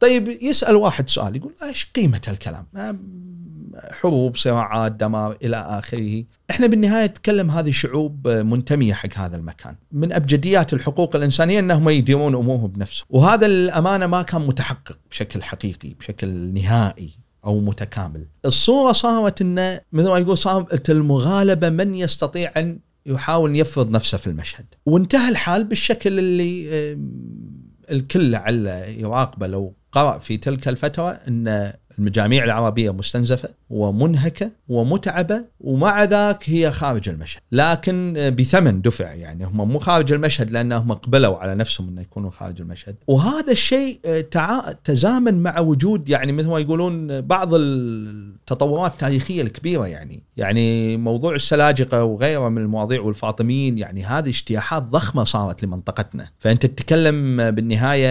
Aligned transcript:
طيب 0.00 0.28
يسأل 0.28 0.76
واحد 0.76 1.08
سؤال 1.08 1.36
يقول 1.36 1.54
إيش 1.62 1.90
قيمة 1.94 2.20
الكلام؟ 2.28 2.66
حروب 3.90 4.36
صراعات 4.36 4.92
دمار 4.92 5.36
إلى 5.42 5.56
آخره. 5.56 6.24
إحنا 6.50 6.66
بالنهاية 6.66 7.06
نتكلم 7.06 7.50
هذه 7.50 7.70
شعوب 7.70 8.28
منتمية 8.28 8.94
حق 8.94 9.14
هذا 9.18 9.36
المكان. 9.36 9.74
من 9.92 10.12
أبجديات 10.12 10.72
الحقوق 10.72 11.16
الإنسانية 11.16 11.58
إنهم 11.58 11.88
يديرون 11.88 12.34
امورهم 12.34 12.66
بنفسهم. 12.66 13.06
وهذا 13.10 13.46
الأمانة 13.46 14.06
ما 14.06 14.22
كان 14.22 14.46
متحقق 14.46 14.98
بشكل 15.10 15.42
حقيقي 15.42 15.94
بشكل 15.94 16.28
نهائي 16.54 17.10
أو 17.44 17.60
متكامل. 17.60 18.26
الصورة 18.46 18.92
صارت 18.92 19.40
انه 19.40 19.80
مثل 19.92 20.08
ما 20.08 20.18
يقول 20.18 20.38
صارت 20.38 20.90
المغالبة 20.90 21.68
من 21.68 21.94
يستطيع 21.94 22.52
أن 22.56 22.78
يحاول 23.06 23.56
يفرض 23.56 23.90
نفسه 23.90 24.18
في 24.18 24.26
المشهد. 24.26 24.66
وانتهى 24.86 25.28
الحال 25.28 25.64
بالشكل 25.64 26.18
اللي 26.18 26.68
الكل 27.90 28.30
لعل 28.30 28.66
يراقبه 28.98 29.46
لو 29.46 29.74
قرأ 29.98 30.18
في 30.18 30.36
تلك 30.36 30.68
الفترة 30.68 31.10
أن 31.10 31.72
المجاميع 31.98 32.44
العربية 32.44 32.90
مستنزفة 32.90 33.48
ومنهكة 33.70 34.50
ومتعبة 34.68 35.44
ومع 35.60 36.04
ذاك 36.04 36.50
هي 36.50 36.70
خارج 36.70 37.08
المشهد. 37.08 37.40
لكن 37.52 38.12
بثمن 38.38 38.82
دفع 38.82 39.12
يعني 39.12 39.44
هم 39.44 39.68
مو 39.68 39.78
خارج 39.78 40.12
المشهد 40.12 40.50
لأنهم 40.50 40.92
قبلوا 40.92 41.38
على 41.38 41.54
نفسهم 41.54 41.88
أن 41.88 41.98
يكونوا 41.98 42.30
خارج 42.30 42.60
المشهد. 42.60 42.96
وهذا 43.06 43.52
الشيء 43.52 44.00
تزامن 44.84 45.42
مع 45.42 45.60
وجود 45.60 46.08
يعني 46.08 46.32
مثل 46.32 46.48
ما 46.48 46.58
يقولون 46.58 47.20
بعض 47.20 47.48
التطورات 47.54 48.92
التاريخية 48.92 49.42
الكبيرة 49.42 49.86
يعني. 49.86 50.22
يعني 50.36 50.96
موضوع 50.96 51.34
السلاجقة 51.34 52.04
وغيره 52.04 52.48
من 52.48 52.62
المواضيع 52.62 53.00
والفاطميين 53.00 53.78
يعني 53.78 54.04
هذه 54.04 54.28
اجتياحات 54.28 54.82
ضخمة 54.82 55.24
صارت 55.24 55.64
لمنطقتنا. 55.64 56.28
فأنت 56.38 56.66
تتكلم 56.66 57.50
بالنهاية 57.50 58.08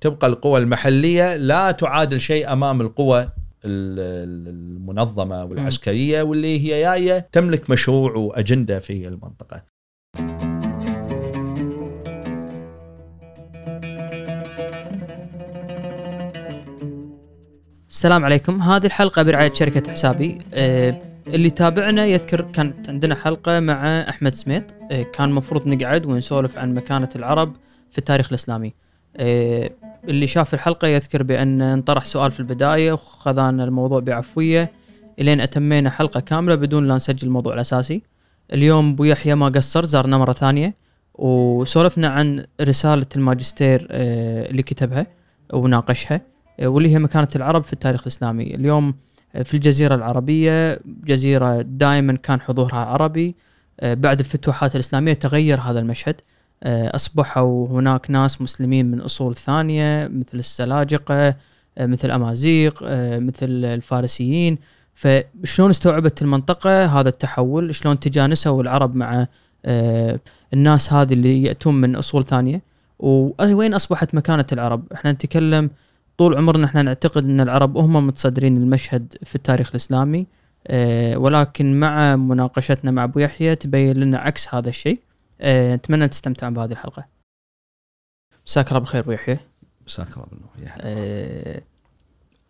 تبقى 0.00 0.26
القوى 0.26 0.60
المحلية 0.60 1.36
لا 1.36 1.70
تعادل 1.70 2.20
شيء 2.20 2.52
أمام 2.52 2.80
القوى 2.80 3.28
المنظمة 3.64 5.44
والعسكرية 5.44 6.22
واللي 6.22 6.60
هي 6.60 6.82
جاية 6.82 7.28
تملك 7.32 7.70
مشروع 7.70 8.12
وأجندة 8.12 8.78
في 8.78 9.08
المنطقة. 9.08 9.62
السلام 17.88 18.24
عليكم. 18.24 18.62
هذه 18.62 18.86
الحلقة 18.86 19.22
برعاية 19.22 19.52
شركة 19.52 19.92
حسابي. 19.92 20.38
أه 20.54 21.02
اللي 21.26 21.50
تابعنا 21.50 22.06
يذكر 22.06 22.40
كانت 22.40 22.88
عندنا 22.88 23.14
حلقة 23.14 23.60
مع 23.60 24.00
أحمد 24.00 24.34
سميط. 24.34 24.64
أه 24.90 25.02
كان 25.02 25.32
مفروض 25.32 25.68
نقعد 25.68 26.06
ونسولف 26.06 26.58
عن 26.58 26.74
مكانة 26.74 27.08
العرب 27.16 27.56
في 27.90 27.98
التاريخ 27.98 28.28
الإسلامي. 28.28 28.74
أه 29.16 29.70
اللي 30.08 30.26
شاف 30.26 30.54
الحلقة 30.54 30.88
يذكر 30.88 31.22
بأن 31.22 31.62
انطرح 31.62 32.04
سؤال 32.04 32.30
في 32.30 32.40
البداية 32.40 32.92
وخذانا 32.92 33.64
الموضوع 33.64 34.00
بعفوية 34.00 34.72
إلين 35.20 35.40
أتمينا 35.40 35.90
حلقة 35.90 36.20
كاملة 36.20 36.54
بدون 36.54 36.88
لا 36.88 36.96
نسجل 36.96 37.26
الموضوع 37.26 37.54
الأساسي. 37.54 38.02
اليوم 38.52 38.90
أبو 38.90 39.04
يحيى 39.04 39.34
ما 39.34 39.48
قصر 39.48 39.84
زارنا 39.84 40.18
مرة 40.18 40.32
ثانية 40.32 40.74
وسولفنا 41.14 42.08
عن 42.08 42.46
رسالة 42.60 43.06
الماجستير 43.16 43.88
آه، 43.90 44.50
اللي 44.50 44.62
كتبها 44.62 45.06
وناقشها 45.52 46.20
آه، 46.60 46.66
واللي 46.66 46.90
هي 46.90 46.98
مكانة 46.98 47.28
العرب 47.36 47.64
في 47.64 47.72
التاريخ 47.72 48.00
الإسلامي. 48.00 48.54
اليوم 48.54 48.94
آه، 49.34 49.42
في 49.42 49.54
الجزيرة 49.54 49.94
العربية 49.94 50.80
جزيرة 51.04 51.62
دائما 51.62 52.12
كان 52.12 52.40
حضورها 52.40 52.78
عربي 52.78 53.34
بعد 53.82 54.18
الفتوحات 54.18 54.74
الإسلامية 54.74 55.12
تغير 55.12 55.60
هذا 55.60 55.78
المشهد. 55.78 56.20
أصبحوا 56.64 57.68
هناك 57.68 58.10
ناس 58.10 58.42
مسلمين 58.42 58.90
من 58.90 59.00
أصول 59.00 59.34
ثانية 59.34 60.08
مثل 60.08 60.38
السلاجقة 60.38 61.34
آه، 61.78 61.86
مثل 61.86 62.10
أمازيغ 62.10 62.72
آه، 62.84 63.18
مثل 63.18 63.46
الفارسيين. 63.64 64.58
فشلون 64.94 65.70
استوعبت 65.70 66.22
المنطقة 66.22 66.86
هذا 66.86 67.08
التحول؟ 67.08 67.74
شلون 67.74 68.00
تجانسوا 68.00 68.62
العرب 68.62 68.94
مع 68.96 69.26
الناس 70.52 70.92
هذه 70.92 71.12
اللي 71.12 71.42
يأتون 71.42 71.80
من 71.80 71.96
أصول 71.96 72.24
ثانية؟ 72.24 72.62
وين 72.98 73.74
أصبحت 73.74 74.14
مكانة 74.14 74.46
العرب؟ 74.52 74.92
إحنا 74.92 75.12
نتكلم 75.12 75.70
طول 76.18 76.36
عمرنا 76.36 76.66
إحنا 76.66 76.82
نعتقد 76.82 77.24
إن 77.24 77.40
العرب 77.40 77.76
هم 77.76 78.06
متصدرين 78.06 78.56
المشهد 78.56 79.16
في 79.22 79.34
التاريخ 79.34 79.68
الإسلامي 79.70 80.26
ولكن 81.16 81.80
مع 81.80 82.16
مناقشتنا 82.16 82.90
مع 82.90 83.04
أبو 83.04 83.18
يحيى 83.18 83.54
تبين 83.54 83.96
لنا 83.96 84.18
عكس 84.18 84.54
هذا 84.54 84.68
الشيء. 84.68 85.00
أه 85.40 85.74
أتمنى 85.74 86.08
تستمتعون 86.08 86.54
بهذه 86.54 86.72
الحلقة. 86.72 87.06
مساك 88.46 88.68
الله 88.68 88.80
بالخير 88.80 89.00
أبو 89.00 89.12
يحيى. 89.12 89.38
مساك 89.86 90.16
الله 90.16 90.26
بالنور. 90.26 90.50
أه 90.78 91.62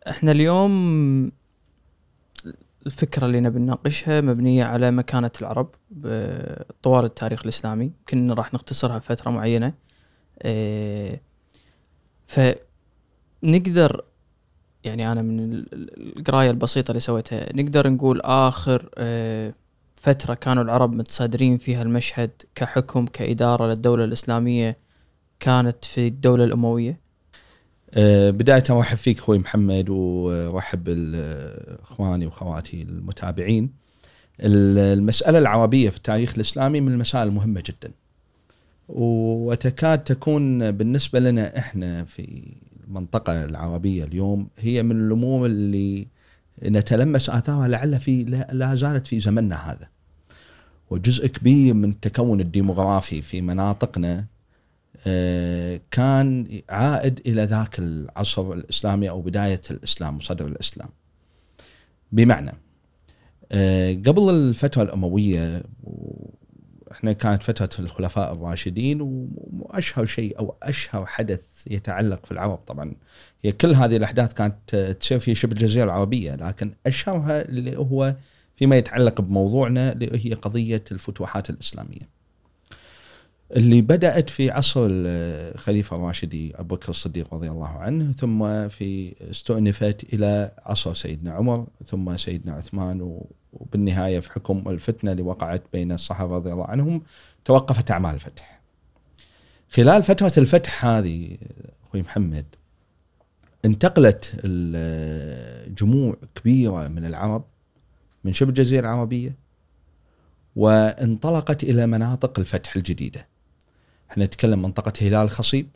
إحنا 0.09 0.33
اليوم 0.33 1.33
الفكرة 2.87 3.27
اللي 3.27 3.41
نبي 3.41 3.59
نناقشها 3.59 4.21
مبنية 4.21 4.65
على 4.65 4.91
مكانة 4.91 5.31
العرب 5.41 5.75
طوال 6.83 7.05
التاريخ 7.05 7.43
الإسلامي. 7.43 7.85
يمكن 7.85 8.31
راح 8.31 8.55
نختصرها 8.55 8.99
فترة 8.99 9.31
معينة. 9.31 9.75
أه 10.43 11.21
فنقدر 12.27 14.05
يعني 14.85 15.13
أنا 15.13 15.23
من 15.23 15.65
القراية 15.73 16.51
البسيطة 16.51 16.91
اللي 16.91 17.01
سويتها 17.01 17.53
نقدر 17.53 17.91
نقول 17.91 18.21
آخر 18.21 18.91
أه 18.95 19.55
فترة 20.07 20.35
كانوا 20.35 20.63
العرب 20.63 20.93
متصدرين 20.93 21.59
فيها 21.59 21.83
المشهد 21.83 22.31
كحكم 22.55 23.07
كإدارة 23.07 23.67
للدولة 23.67 24.05
الإسلامية 24.05 24.79
كانت 25.41 25.85
في 25.85 26.07
الدولة 26.09 26.45
الأموية. 26.45 27.01
أه 27.95 28.31
بداية 28.31 28.65
أرحب 28.71 28.97
فيك 28.97 29.19
أخوي 29.19 29.39
محمد 29.39 29.89
وأرحب 29.89 30.85
بإخواني 30.85 32.27
وأخواتي 32.27 32.83
المتابعين. 32.83 33.71
المسألة 34.41 35.39
العربية 35.39 35.91
في 35.91 35.97
التاريخ 35.97 36.35
الإسلامي 36.35 36.81
من 36.81 36.93
المسائل 36.93 37.29
المهمة 37.29 37.63
جدا. 37.67 37.93
وتكاد 38.89 40.05
تكون 40.05 40.71
بالنسبة 40.71 41.21
لنا 41.21 41.59
إحنا 41.59 42.05
في 42.05 42.55
المنطقة 42.87 43.45
العربية 43.45 44.05
اليوم 44.05 44.49
هي 44.59 44.83
من 44.83 45.07
الأمور 45.07 45.47
اللي 45.47 46.07
نتلمس 46.65 47.31
آثارها 47.31 47.69
لعل 47.69 48.01
في 48.01 48.25
لا 48.53 48.75
زالت 48.75 49.07
في 49.07 49.21
زمننا 49.21 49.71
هذا. 49.71 49.96
وجزء 50.91 51.27
كبير 51.27 51.75
من 51.75 51.91
التكون 51.91 52.41
الديموغرافي 52.41 53.23
في 53.23 53.41
مناطقنا 53.41 54.27
آه، 55.07 55.81
كان 55.91 56.61
عائد 56.71 57.21
إلى 57.27 57.43
ذاك 57.45 57.79
العصر 57.79 58.53
الإسلامي 58.53 59.11
أو 59.11 59.21
بداية 59.23 59.61
الإسلام 59.71 60.17
وصدر 60.17 60.47
الإسلام. 60.47 60.89
بمعنى 62.13 62.53
آه، 63.53 63.93
قبل 63.93 64.31
الفترة 64.31 64.83
الأموية 64.83 65.63
إحنا 66.93 67.13
كانت 67.13 67.43
فتره 67.43 67.71
الخلفاء 67.79 68.33
الراشدين 68.33 68.99
وأشهر 69.59 70.07
شيء 70.07 70.39
أو 70.39 70.55
أشهر 70.63 71.07
حدث 71.07 71.43
يتعلق 71.67 72.27
في 72.27 72.33
العرب 72.33 72.57
طبعا 72.57 72.95
هي 73.43 73.53
كل 73.53 73.75
هذه 73.75 73.97
الأحداث 73.97 74.33
كانت 74.33 74.77
تصير 75.01 75.19
في 75.19 75.35
شبه 75.35 75.53
الجزيرة 75.53 75.85
العربية 75.85 76.35
لكن 76.35 76.71
أشهرها 76.87 77.43
اللي 77.43 77.77
هو 77.77 78.17
فيما 78.57 78.77
يتعلق 78.77 79.21
بموضوعنا 79.21 79.99
هي 80.03 80.35
قضية 80.35 80.85
الفتوحات 80.93 81.51
الإسلامية. 81.51 82.17
اللي 83.57 83.83
بدأت 83.83 84.31
في 84.31 84.51
عصر 84.51 84.81
الخليفه 84.91 85.97
الراشدي 85.97 86.57
أبو 86.57 86.75
بكر 86.75 86.89
الصديق 86.89 87.35
رضي 87.35 87.51
الله 87.51 87.69
عنه 87.69 88.13
ثم 88.13 88.69
في 88.69 89.15
استؤنفت 89.31 90.15
إلى 90.15 90.53
عصر 90.65 90.95
سيدنا 90.95 91.33
عمر 91.33 91.67
ثم 91.87 92.17
سيدنا 92.17 92.55
عثمان 92.55 93.21
وبالنهاية 93.53 94.21
في 94.21 94.33
حكم 94.33 94.69
الفتنة 94.69 95.13
اللي 95.13 95.23
وقعت 95.23 95.63
بين 95.73 95.93
الصحابة 95.93 96.37
رضي 96.37 96.53
الله 96.53 96.67
عنهم 96.67 97.03
توقفت 97.45 97.91
أعمال 97.91 98.15
الفتح. 98.15 98.61
خلال 99.71 100.03
فترة 100.03 100.33
الفتح 100.39 100.85
هذه 100.85 101.37
أخوي 101.85 102.03
محمد 102.03 102.47
انتقلت 103.65 104.47
جموع 105.79 106.17
كبيرة 106.35 106.89
من 106.89 107.05
العرب 107.05 107.45
من 108.27 108.33
شبه 108.33 108.49
الجزيره 108.49 108.81
العربية 108.81 109.37
وانطلقت 110.57 111.63
إلى 111.65 111.87
مناطق 111.87 112.39
الفتح 112.39 112.77
الجديدة. 112.77 113.27
إحنا 114.11 114.25
نتكلم 114.25 114.63
منطقة 114.63 114.93
هلال 115.01 115.15
الخصيب 115.25 115.69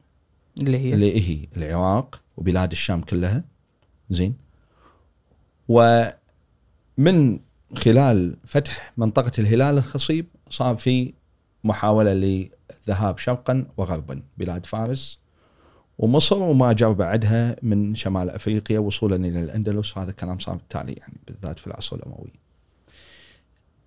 اللي 0.58 0.78
هي؟ 0.78 0.94
اللي 0.94 1.28
هي 1.28 1.46
العراق 1.56 2.20
وبلاد 2.36 2.72
الشام 2.72 3.02
كلها. 3.02 3.44
زين. 4.10 4.36
ومن 5.68 7.38
خلال 7.76 8.36
فتح 8.46 8.92
منطقة 8.96 9.32
الهلال 9.38 9.78
الخصيب 9.78 10.26
صار 10.50 10.76
في 10.76 11.12
محاولة 11.64 12.12
للذهاب 12.12 13.18
شرقا 13.18 13.66
وغربا. 13.76 14.22
بلاد 14.38 14.66
فارس 14.66 15.18
ومصر 16.00 16.42
وما 16.42 16.72
جاء 16.72 16.92
بعدها 16.92 17.56
من 17.62 17.94
شمال 17.94 18.30
أفريقيا 18.30 18.78
وصولا 18.78 19.16
إلى 19.16 19.42
الأندلس 19.42 19.98
هذا 19.98 20.10
الكلام 20.10 20.38
صار 20.38 20.56
بالتالي 20.56 20.92
يعني 20.92 21.14
بالذات 21.26 21.58
في 21.58 21.66
العصر 21.66 21.96
الأموي. 21.96 22.32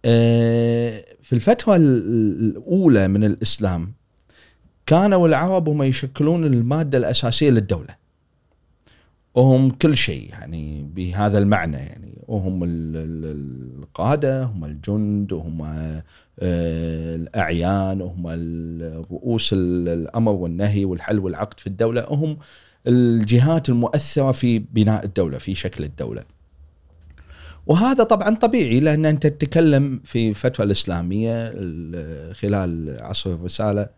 آه، 0.05 1.05
في 1.21 1.33
الفترة 1.33 1.75
الأولى 1.75 3.07
من 3.07 3.23
الإسلام 3.23 3.93
كانوا 4.85 5.27
العرب 5.27 5.69
هم 5.69 5.83
يشكلون 5.83 6.45
المادة 6.45 6.97
الأساسية 6.97 7.49
للدولة. 7.49 8.02
وهم 9.35 9.69
كل 9.69 9.97
شيء 9.97 10.29
يعني 10.29 10.83
بهذا 10.95 11.37
المعنى 11.37 11.77
يعني 11.77 12.23
وهم 12.27 12.63
ال- 12.63 12.69
ال- 12.97 13.79
القادة 13.83 14.43
هم 14.43 14.65
الجند 14.65 15.33
وهم 15.33 15.61
آه، 16.39 17.15
الأعيان 17.15 18.01
وهم 18.01 18.27
رؤوس 19.11 19.53
ال- 19.53 19.89
الأمر 19.89 20.31
والنهي 20.31 20.85
والحل 20.85 21.19
والعقد 21.19 21.59
في 21.59 21.67
الدولة 21.67 22.05
هم 22.09 22.37
الجهات 22.87 23.69
المؤثرة 23.69 24.31
في 24.31 24.59
بناء 24.59 25.05
الدولة 25.05 25.37
في 25.37 25.55
شكل 25.55 25.83
الدولة. 25.83 26.23
وهذا 27.67 28.03
طبعا 28.03 28.35
طبيعي 28.35 28.79
لأن 28.79 29.05
أنت 29.05 29.27
تتكلم 29.27 30.01
في 30.03 30.29
الفترة 30.29 30.63
الإسلامية 30.63 31.31
ال- 31.53 32.35
خلال 32.35 32.97
عصر 33.01 33.29
الرسالة 33.33 33.89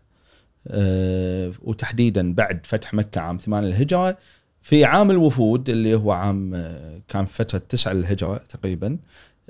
آه، 0.68 1.52
وتحديدا 1.62 2.34
بعد 2.34 2.60
فتح 2.64 2.94
مكة 2.94 3.20
عام 3.20 3.36
8 3.38 3.68
الهجرة 3.68 4.18
في 4.66 4.84
عام 4.84 5.10
الوفود 5.10 5.68
اللي 5.68 5.94
هو 5.94 6.12
عام 6.12 6.54
آه، 6.54 7.00
كان 7.08 7.26
فترة 7.26 7.58
9 7.58 7.92
الهجره 7.92 8.36
تقريبا 8.36 8.98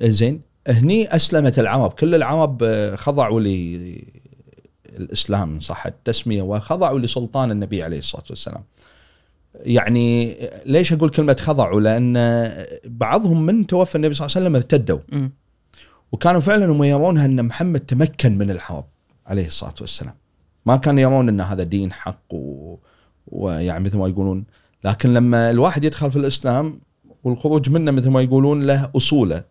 آه، 0.01 0.07
زين 0.07 0.41
هني 0.69 1.17
أسلمت 1.17 1.59
العرب 1.59 1.93
كل 1.93 2.15
العرب 2.15 2.63
آه، 2.63 2.97
خضعوا 2.97 3.41
للاسلام 5.01 5.55
إن 5.55 5.61
صح 5.61 5.87
التسمية 5.87 6.43
وخضعوا 6.43 6.99
لسلطان 6.99 7.51
النبي 7.51 7.83
عليه 7.83 7.99
الصلاة 7.99 8.25
والسلام. 8.31 8.65
يعني 9.55 10.37
ليش 10.67 10.93
أقول 10.93 11.11
كلمة 11.11 11.37
خضعوا؟ 11.41 11.81
لأن 11.81 12.15
بعضهم 12.85 13.47
من 13.47 13.67
توفى 13.67 13.95
النبي 13.95 14.15
صلى 14.15 14.27
الله 14.27 14.37
عليه 14.37 14.47
وسلم 14.47 14.57
ارتدوا. 14.57 15.29
وكانوا 16.13 16.41
فعلا 16.41 16.67
هم 16.67 16.85
يرونها 16.85 17.25
أن 17.25 17.45
محمد 17.45 17.81
تمكن 17.81 18.39
من 18.39 18.51
العرب 18.51 18.85
عليه 19.27 19.47
الصلاة 19.47 19.75
والسلام. 19.81 20.15
ما 20.67 20.77
كانوا 20.77 21.01
يرون 21.01 21.29
أن 21.29 21.41
هذا 21.41 21.63
دين 21.63 21.93
حق 21.93 22.35
و... 22.35 22.77
ويعني 23.27 23.85
مثل 23.85 23.99
ما 23.99 24.09
يقولون 24.09 24.45
لكن 24.87 25.15
لما 25.15 25.51
الواحد 25.51 25.85
يدخل 25.85 26.11
في 26.11 26.17
الإسلام 26.17 26.81
والخروج 27.25 27.71
منه 27.71 27.91
مثل 27.91 28.11
ما 28.11 28.23
يقولون 28.23 28.67
له 28.67 28.91
أصوله. 28.97 29.45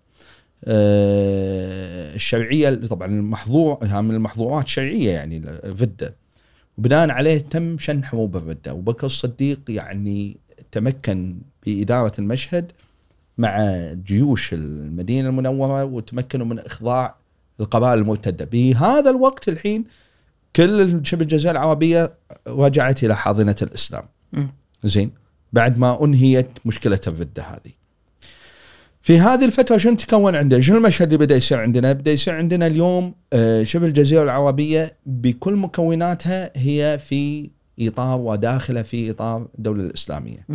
آه، 0.66 2.16
الشرعية 2.16 2.70
طبعا 2.76 3.08
المحظور 3.08 3.78
من 3.82 4.16
المحظورات 4.16 4.66
الشرعيه 4.66 5.10
يعني 5.12 5.38
الردة. 5.48 6.16
وبناء 6.78 7.10
عليه 7.10 7.38
تم 7.38 7.78
شن 7.78 8.04
حروب 8.04 8.38
الردة 8.38 8.74
وبكر 8.74 9.06
الصديق 9.06 9.62
يعني 9.70 10.38
تمكن 10.72 11.38
بإدارة 11.66 12.14
المشهد 12.20 12.72
مع 13.38 13.74
جيوش 13.94 14.54
المدينة 14.54 15.30
المنورة 15.30 15.84
وتمكنوا 15.84 16.46
من 16.46 16.60
إخضاع 16.60 17.16
القبائل 17.60 18.00
المرتدة 18.00 18.46
بهذا 18.46 19.10
الوقت 19.10 19.50
الحين 19.50 19.86
كل 20.56 21.06
شبه 21.06 21.22
الجزيرة 21.22 21.52
العربية 21.52 22.14
رجعت 22.48 23.04
إلى 23.04 23.16
حاضنة 23.16 23.56
الإسلام. 23.62 24.04
زين 24.84 25.25
بعد 25.56 25.78
ما 25.78 26.04
انهيت 26.04 26.50
مشكله 26.66 27.00
الرده 27.08 27.44
هذه 27.44 27.72
في 29.02 29.20
هذه 29.20 29.46
الفترة 29.46 29.78
شنو 29.78 29.96
تكون 29.96 30.36
عندنا؟ 30.36 30.62
شنو 30.62 30.78
المشهد 30.78 31.14
اللي 31.14 31.26
بدأ 31.26 31.36
يصير 31.36 31.60
عندنا؟ 31.60 31.94
بدأ 31.94 32.12
يصير 32.12 32.34
عندنا 32.34 32.68
اليوم 32.68 33.14
آه، 33.34 33.64
شبه 33.64 33.86
الجزيرة 33.86 34.24
العربية 34.24 34.98
بكل 35.06 35.56
مكوناتها 35.56 36.52
هي 36.56 37.00
في 37.00 37.52
إطار 37.80 38.22
وداخله 38.22 38.82
في 38.82 39.12
إطار 39.12 39.48
الدولة 39.58 39.84
الإسلامية. 39.84 40.46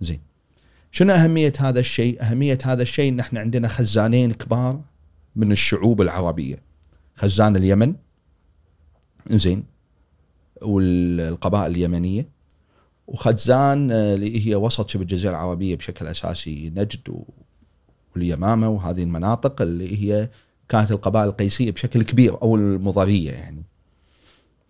زين. 0.00 0.20
شنو 0.90 1.12
أهمية 1.12 1.52
هذا 1.58 1.80
الشيء؟ 1.80 2.22
أهمية 2.22 2.58
هذا 2.64 2.82
الشيء 2.82 3.12
إن 3.12 3.20
إحنا 3.20 3.40
عندنا 3.40 3.68
خزانين 3.68 4.32
كبار 4.32 4.80
من 5.36 5.52
الشعوب 5.52 6.00
العربية. 6.00 6.56
خزان 7.14 7.56
اليمن 7.56 7.94
زين 9.30 9.64
والقبائل 10.62 11.72
اليمنية 11.72 12.39
وخزان 13.10 13.90
آه، 13.92 14.14
اللي 14.14 14.46
هي 14.46 14.54
وسط 14.54 14.88
شبه 14.88 15.02
الجزيرة 15.02 15.30
العربية 15.30 15.76
بشكل 15.76 16.06
أساسي 16.06 16.72
نجد 16.76 17.24
واليمامة 18.16 18.68
وهذه 18.68 19.02
المناطق 19.02 19.62
اللي 19.62 20.02
هي 20.02 20.30
كانت 20.68 20.90
القبائل 20.90 21.28
القيسية 21.28 21.70
بشكل 21.70 22.02
كبير 22.02 22.42
أو 22.42 22.56
المضرية 22.56 23.30
يعني. 23.30 23.64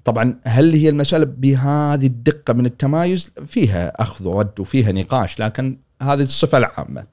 طبعا 0.04 0.40
هل 0.44 0.74
هي 0.74 0.88
المسألة 0.88 1.24
بهذه 1.24 2.06
الدقة 2.06 2.54
من 2.54 2.66
التمايز؟ 2.66 3.32
فيها 3.46 4.02
أخذ 4.02 4.28
ورد 4.28 4.60
وفيها 4.60 4.92
نقاش 4.92 5.40
لكن 5.40 5.78
هذه 6.02 6.22
الصفة 6.22 6.58
العامة. 6.58 7.06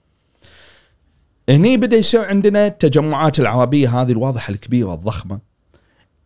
هني 1.49 1.77
بدأ 1.77 1.97
يصير 1.97 2.25
عندنا 2.25 2.67
التجمعات 2.67 3.39
العربية 3.39 4.01
هذه 4.01 4.11
الواضحة 4.11 4.51
الكبيرة 4.51 4.93
الضخمة 4.93 5.39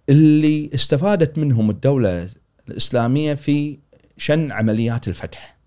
اللي 0.09 0.69
استفادت 0.73 1.37
منهم 1.37 1.69
الدولة 1.69 2.29
الإسلامية 2.69 3.33
في 3.33 3.79
شن 4.21 4.51
عمليات 4.51 5.07
الفتح. 5.07 5.57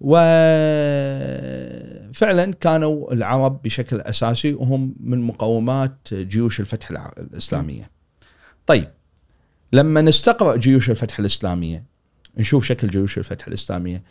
وفعلا 0.00 0.24
كانوا 2.60 3.12
العرب 3.12 3.62
بشكل 3.62 4.00
أساسي 4.00 4.54
وهم 4.54 4.94
من 5.00 5.20
مقومات 5.22 6.14
جيوش 6.14 6.60
الفتح 6.60 6.90
الإسلامية. 7.18 7.90
طيب 8.66 8.88
لما 9.72 10.02
نستقرأ 10.02 10.56
جيوش 10.56 10.90
الفتح 10.90 11.18
الإسلامية 11.18 11.84
نشوف 12.38 12.64
شكل 12.64 12.88
جيوش 12.88 13.18
الفتح 13.18 13.46
الإسلامية 13.46 14.02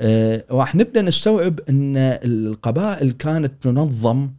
آه، 0.00 0.44
راح 0.50 0.74
نبدأ 0.74 1.02
نستوعب 1.02 1.60
إن 1.68 1.96
القبائل 1.96 3.10
كانت 3.10 3.62
تنظم 3.62 4.30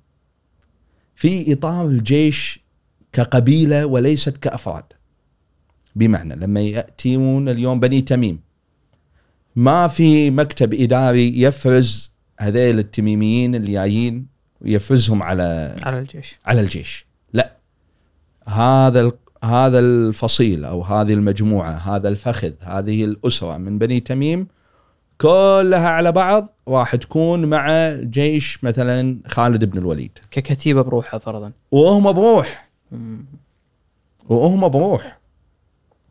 في 1.16 1.54
إطار 1.54 1.88
الجيش 1.88 2.60
كقبيلة 3.14 3.86
وليست 3.86 4.38
كأفراد. 4.38 4.84
بمعنى 5.96 6.36
لما 6.36 6.62
ياتون 6.62 7.50
اليوم 7.50 7.80
بني 7.80 8.02
تميم 8.02 8.40
ما 9.56 9.88
في 9.88 10.32
مكتب 10.32 10.74
إداري 10.74 11.42
يفرز 11.42 12.12
هذيل 12.40 12.80
التميميين 12.80 13.56
اللي 13.56 13.72
جايين 13.72 14.28
ويفرزهم 14.62 15.24
على 15.24 15.76
على 15.84 16.00
الجيش. 16.00 16.36
على 16.46 16.62
الجيش. 16.62 17.06
لا 17.34 17.56
هذا 18.48 19.12
هذا 19.44 19.80
الفصيل 19.80 20.66
أو 20.66 20.82
هذه 20.82 21.14
المجموعة 21.14 21.72
هذا 21.72 22.10
الفخذ 22.10 22.52
هذه 22.62 23.06
الأسرة 23.06 23.58
من 23.58 23.78
بني 23.78 24.00
تميم 24.00 24.48
كلها 25.22 25.90
على 25.90 26.12
بعض 26.12 26.54
راح 26.68 26.96
تكون 26.96 27.46
مع 27.46 27.94
جيش 27.94 28.64
مثلا 28.64 29.20
خالد 29.28 29.66
بن 29.66 29.78
الوليد. 29.78 30.18
ككتيبة 30.32 30.82
بروحها 30.82 31.18
فرضا. 31.18 31.52
وهم 31.72 32.12
بروح. 32.12 32.70
وهم 34.30 34.68
بروح. 34.68 35.20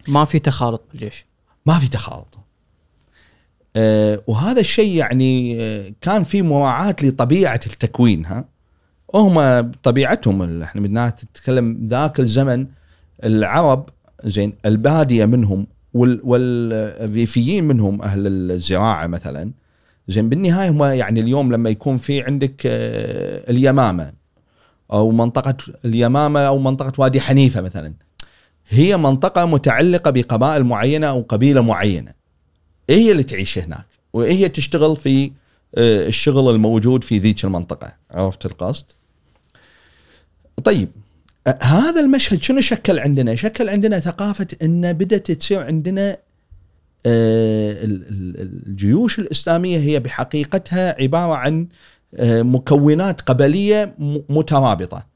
ما 0.09 0.25
في 0.25 0.39
تخالط 0.39 0.83
بالجيش. 0.93 1.25
ما 1.67 1.79
في 1.79 1.89
تخالط. 1.89 2.39
آه 3.77 4.23
وهذا 4.27 4.61
الشيء 4.61 4.97
يعني 4.97 5.63
آه 5.63 5.93
كان 6.01 6.25
في 6.25 6.43
مراعاة 6.43 6.97
لطبيعة 7.03 7.61
التكوين 7.67 8.27
ها. 8.27 8.45
هم 9.15 9.61
طبيعتهم 9.83 10.63
إحنا 10.63 10.81
بدنا 10.81 11.09
نتكلم 11.09 11.87
ذاك 11.91 12.21
الزمن 12.21 12.67
العرب 13.25 13.89
زين 14.25 14.53
البادية 14.67 15.25
منهم 15.25 15.67
وال 15.95 16.21
والريفيين 16.25 17.65
منهم 17.65 18.03
أهل 18.03 18.27
الزراعة 18.27 19.07
مثلا. 19.07 19.51
زين 20.09 20.29
بالنهاية 20.29 20.71
هم 20.71 20.83
يعني 20.85 21.21
اليوم 21.21 21.53
لما 21.53 21.71
يكون 21.71 21.97
في 21.97 22.23
عندك 22.23 22.63
آه 22.67 23.51
اليمامة 23.51 24.13
أو 24.93 25.11
منطقة 25.11 25.57
اليمامة 25.85 26.41
أو 26.41 26.59
منطقة 26.59 26.93
وادي 26.99 27.21
حنيفة 27.21 27.61
مثلا. 27.61 27.95
هي 28.69 28.97
منطقة 28.97 29.45
متعلقة 29.45 30.11
بقبائل 30.11 30.65
معينة 30.65 31.07
أو 31.07 31.21
قبيلة 31.29 31.61
معينة. 31.61 32.13
إيه 32.91 32.97
هي 32.97 33.13
اللي 33.13 33.23
تعيش 33.23 33.59
هناك؟ 33.59 33.87
وإيه 34.13 34.33
هي 34.33 34.49
تشتغل 34.49 34.97
في 34.97 35.31
آه، 35.75 36.07
الشغل 36.07 36.55
الموجود 36.55 37.05
في 37.05 37.19
ذيك 37.19 37.45
المنطقة؟ 37.45 37.93
عرفت 38.11 38.47
القصد؟ 38.47 38.85
طيب 40.65 40.89
هذا 41.63 42.01
المشهد 42.01 42.43
شنو 42.43 42.61
شكل 42.61 42.99
عندنا؟ 42.99 43.35
شكل 43.37 43.69
عندنا 43.69 43.99
ثقافة 44.01 44.47
أن 44.63 44.93
بدأت 44.93 45.31
تصير 45.31 45.63
عندنا 45.63 46.17
آه، 47.07 47.85
ال- 47.85 48.09
ال- 48.09 48.53
الجيوش 48.67 49.19
الإسلامية 49.19 49.79
هي 49.79 50.01
بحقيقتها 50.01 51.03
عبارة 51.03 51.35
عن 51.35 51.69
آه، 52.17 52.43
مكونات 52.43 53.21
قبلية 53.21 53.95
مترابطة. 54.29 55.07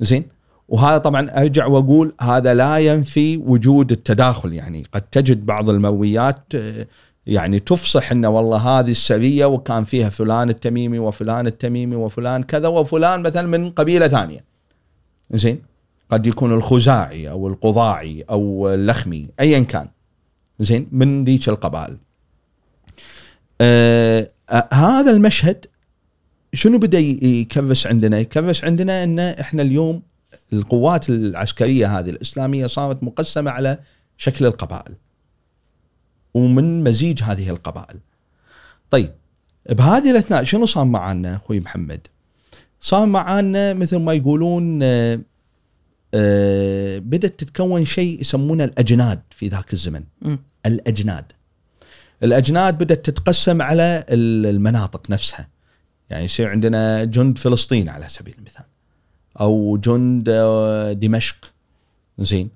زين؟ 0.00 0.24
وهذا 0.68 0.98
طبعا 0.98 1.30
أرجع 1.30 1.66
وأقول 1.66 2.14
هذا 2.20 2.54
لا 2.54 2.78
ينفي 2.78 3.36
وجود 3.36 3.92
التداخل 3.92 4.52
يعني 4.52 4.84
قد 4.92 5.02
تجد 5.02 5.46
بعض 5.46 5.70
المرويات 5.70 6.42
آه، 6.54 6.86
يعني 7.26 7.60
تفصح 7.60 8.12
إنه 8.12 8.28
والله 8.28 8.58
هذه 8.58 8.90
السرية 8.90 9.46
وكان 9.46 9.84
فيها 9.84 10.08
فلان 10.08 10.50
التميمي 10.50 10.98
وفلان 10.98 11.46
التميمي 11.46 11.96
وفلان 11.96 12.42
كذا 12.42 12.68
وفلان 12.68 13.22
مثلا 13.22 13.46
من 13.46 13.70
قبيلة 13.70 14.08
ثانية. 14.08 14.40
زين؟ 15.30 15.62
قد 16.10 16.26
يكون 16.26 16.52
الخزاعي 16.52 17.30
أو 17.30 17.48
القضاعي 17.48 18.24
أو 18.30 18.74
اللخمي 18.74 19.28
ايا 19.40 19.60
كان. 19.60 19.88
زين؟ 20.60 20.88
من 20.92 21.24
ذيك 21.24 21.48
القبائل. 21.48 21.96
آه 23.60 24.28
آه 24.50 24.68
هذا 24.72 25.10
المشهد 25.10 25.66
شنو 26.54 26.78
بدا 26.78 26.98
يكرس 26.98 27.86
عندنا؟ 27.86 28.18
يكرس 28.18 28.64
عندنا 28.64 29.04
ان 29.04 29.18
إحنا 29.18 29.62
اليوم 29.62 30.02
القوات 30.52 31.08
العسكرية 31.08 31.98
هذه 31.98 32.10
الإسلامية 32.10 32.66
صارت 32.66 33.02
مقسمة 33.02 33.50
على 33.50 33.78
شكل 34.16 34.46
القبائل. 34.46 34.94
ومن 36.34 36.84
مزيج 36.84 37.22
هذه 37.22 37.50
القبائل. 37.50 37.98
طيب 38.90 39.10
بهذه 39.70 40.10
الأثناء 40.10 40.44
شنو 40.44 40.66
صار 40.66 40.84
معنا 40.84 41.36
أخوي 41.36 41.60
محمد؟ 41.60 42.00
صار 42.80 43.06
معنا 43.06 43.72
مثل 43.74 43.96
ما 43.96 44.12
يقولون 44.12 44.80
آه، 44.82 45.20
آه، 46.14 46.98
بدأت 46.98 47.40
تتكون 47.40 47.84
شيء 47.84 48.20
يسمونه 48.20 48.64
الأجناد 48.64 49.20
في 49.30 49.48
ذاك 49.48 49.72
الزمن 49.72 50.04
مم. 50.22 50.38
الأجناد 50.66 51.32
الأجناد 52.22 52.78
بدأت 52.78 53.10
تتقسم 53.10 53.62
على 53.62 54.04
ال- 54.08 54.46
المناطق 54.46 55.10
نفسها 55.10 55.48
يعني 56.10 56.24
يصير 56.24 56.48
عندنا 56.50 57.04
جند 57.04 57.38
فلسطين 57.38 57.88
على 57.88 58.08
سبيل 58.08 58.34
المثال 58.38 58.64
أو 59.40 59.76
جند 59.76 60.28
آه، 60.28 60.92
دمشق 60.92 61.36
زين 62.18 62.48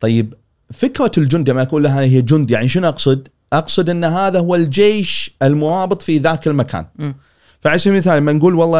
طيب 0.00 0.34
فكرة 0.72 1.10
الجند 1.18 1.50
لما 1.50 1.62
أقول 1.62 1.82
لها 1.82 2.00
هي 2.00 2.22
جند 2.22 2.50
يعني 2.50 2.68
شنو 2.68 2.88
أقصد؟ 2.88 3.28
أقصد 3.52 3.90
إن 3.90 4.04
هذا 4.04 4.38
هو 4.40 4.54
الجيش 4.54 5.36
المرابط 5.42 6.02
في 6.02 6.18
ذاك 6.18 6.46
المكان. 6.46 6.86
فعلى 7.60 7.78
سبيل 7.78 7.92
المثال 7.92 8.16
لما 8.16 8.32
نقول 8.32 8.54
والله 8.54 8.78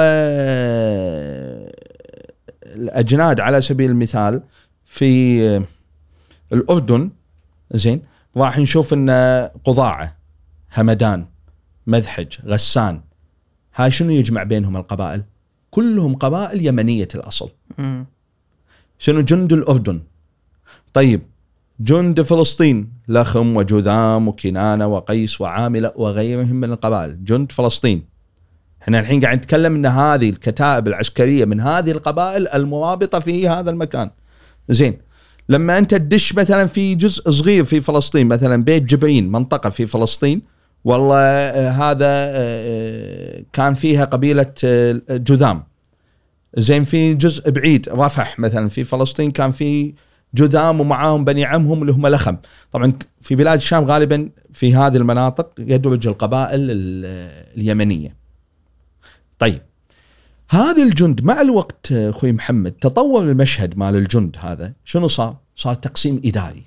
الأجناد 2.77 3.41
على 3.41 3.63
سبيل 3.63 3.91
المثال 3.91 4.43
في 4.85 5.43
آه، 5.49 5.63
الأردن 6.53 7.11
زين 7.73 8.03
راح 8.37 8.59
نشوف 8.59 8.93
إن 8.93 9.11
قضاعة 9.65 10.17
همدان 10.77 11.27
مذحج 11.87 12.37
غسان 12.47 13.01
هاي 13.75 13.91
شنو 13.91 14.11
يجمع 14.11 14.43
بينهم 14.43 14.77
القبائل؟ 14.77 15.23
كلهم 15.71 16.15
قبائل 16.15 16.67
يمنية 16.67 17.09
الأصل. 17.15 17.51
مم. 17.79 18.07
شنو 18.99 19.21
جند 19.21 19.53
الأردن؟ 19.53 20.01
طيب 20.93 21.23
جند 21.81 22.23
فلسطين 22.23 22.89
لخم 23.09 23.57
وجذام 23.57 24.29
وكنانة 24.29 24.87
وقيس 24.87 25.41
وعاملة 25.41 25.93
وغيرهم 25.97 26.57
من 26.57 26.73
القبائل. 26.73 27.25
جند 27.25 27.53
فلسطين. 27.53 28.03
إحنا 28.83 29.01
الحين 29.01 29.21
قاعد 29.21 29.39
نتكلم 29.39 29.75
إن 29.75 29.87
هذه 29.87 30.31
الكتائب 30.31 30.89
العسكرية 30.89 31.45
من 31.45 31.61
هذه 31.61 31.91
القبائل 31.91 32.49
المرابطة 32.49 33.21
في 33.21 33.49
هذا 33.49 33.71
المكان. 33.71 34.11
زين 34.69 34.99
لما 35.49 35.79
أنت 35.79 35.95
تدش 35.95 36.35
مثلا 36.35 36.67
في 36.67 36.95
جزء 36.95 37.31
صغير 37.31 37.65
في 37.65 37.81
فلسطين 37.81 38.27
مثلا 38.27 38.65
بيت 38.65 38.83
جبرين 38.83 39.33
منطقة 39.33 39.71
في 39.71 39.87
فلسطين 39.87 40.43
والله 40.87 41.17
آه، 41.19 41.71
هذا 41.71 42.07
آه، 42.09 43.45
كان 43.53 43.75
فيها 43.75 44.05
قبيلة 44.05 44.53
آه، 44.65 45.01
جذام. 45.11 45.65
زين 46.57 46.85
في 46.85 47.15
جزء 47.15 47.51
بعيد 47.51 47.89
رفح 47.89 48.39
مثلا 48.39 48.69
في 48.69 48.85
فلسطين 48.85 49.31
كان 49.31 49.51
في 49.51 49.95
جذام 50.35 50.81
ومعاهم 50.81 51.25
بني 51.25 51.45
عمهم 51.45 51.81
اللي 51.83 51.93
هم 51.93 52.07
لخم. 52.07 52.37
طبعا 52.73 52.93
في 53.21 53.35
بلاد 53.35 53.59
الشام 53.59 53.85
غالبا 53.85 54.29
في 54.53 54.75
هذه 54.75 54.97
المناطق 54.97 55.51
يدرج 55.59 56.07
القبائل 56.07 56.61
ال- 56.71 57.57
اليمنية. 57.57 58.17
طيب 59.39 59.63
هذه 60.51 60.83
الجند 60.83 61.25
مع 61.25 61.41
الوقت 61.41 61.93
أخوي 61.93 62.33
محمد 62.33 62.73
تطور 62.73 63.23
المشهد 63.23 63.79
مال 63.79 63.97
الجند 63.97 64.37
هذا 64.41 64.73
شنو 64.85 65.09
صار؟ 65.09 65.37
صار 65.57 65.75
تقسيم 65.75 66.21
إداري. 66.25 66.66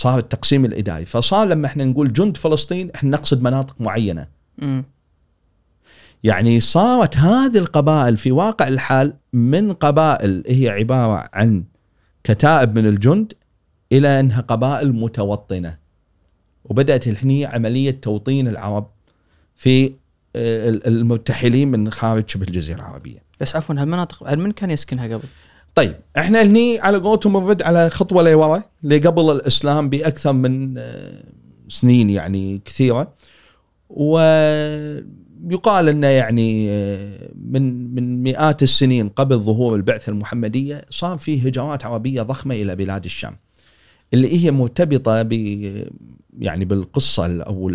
صار 0.00 0.18
التقسيم 0.18 0.64
الإداري 0.64 1.06
فصار 1.06 1.48
لما 1.48 1.66
إحنا 1.66 1.84
نقول 1.84 2.12
جند 2.12 2.36
فلسطين 2.36 2.90
إحنا 2.94 3.10
نقصد 3.10 3.42
مناطق 3.42 3.80
معينة. 3.80 4.26
يعني 6.24 6.60
صارت 6.60 7.16
هذه 7.16 7.58
القبائل 7.58 8.16
في 8.16 8.32
واقع 8.32 8.68
الحال 8.68 9.14
من 9.32 9.72
قبائل 9.72 10.42
هي 10.46 10.68
عبارة 10.68 11.28
عن 11.32 11.64
كتائب 12.24 12.78
من 12.78 12.86
الجند 12.86 13.32
إلى 13.92 14.20
إنها 14.20 14.40
قبائل 14.40 14.92
متوطنة 14.92 15.78
وبدأت 16.64 17.08
الحين 17.08 17.46
عملية 17.46 17.90
توطين 17.90 18.48
العرب 18.48 18.90
في 19.56 19.92
آه، 20.36 20.68
المرتحلين 20.86 21.70
من 21.70 21.90
خارج 21.90 22.28
شبه 22.28 22.46
الجزيرة 22.46 22.76
العربية. 22.76 23.18
بس 23.40 23.56
عفوا 23.56 23.74
هالمناطق 23.74 24.32
من 24.32 24.52
كان 24.52 24.70
يسكنها 24.70 25.04
قبل؟ 25.04 25.28
طيب 25.80 25.94
إحنا 26.18 26.42
هني 26.42 26.80
على 26.80 26.98
قولتهم 26.98 27.36
نرد 27.36 27.62
على 27.62 27.90
خطوة 27.90 28.22
لورا 28.22 28.62
لقبل 28.82 29.30
الإسلام 29.30 29.88
بأكثر 29.88 30.32
من 30.32 30.78
آه، 30.78 31.22
سنين 31.68 32.10
يعني 32.10 32.60
كثيرة. 32.64 33.12
ويقال 33.90 35.08
إنه 35.88 36.06
يعني 36.06 36.70
آه، 36.70 37.30
من 37.50 37.94
من 37.94 38.22
مئات 38.22 38.62
السنين 38.62 39.08
قبل 39.08 39.36
ظهور 39.36 39.74
البعثة 39.74 40.10
المحمدية 40.10 40.84
صار 40.90 41.18
في 41.18 41.48
هجرات 41.48 41.84
عربية 41.84 42.22
ضخمة 42.22 42.54
إلى 42.54 42.76
بلاد 42.76 43.04
الشام 43.04 43.36
اللي 44.14 44.44
هي 44.44 44.50
مرتبطة 44.50 45.22
ب 45.22 45.32
يعني 46.38 46.64
بالقصة 46.64 47.42
أو 47.42 47.72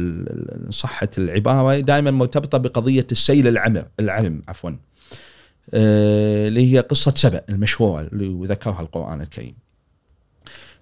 صحة 0.69 1.09
العبارة 1.17 1.79
دائما 1.79 2.12
مرتبطة 2.12 2.57
بقضية 2.57 3.07
السيل 3.12 3.47
العمر 3.47 3.83
العرم 4.00 4.41
عفوا. 4.47 4.69
آه، 4.69 4.77
اللي 5.74 6.74
هي 6.74 6.79
قصة 6.79 7.13
سبأ 7.15 7.41
المشهورة 7.50 8.01
اللي 8.01 8.48
ذكرها 8.48 8.81
القرآن 8.81 9.22
الكريم. 9.22 9.55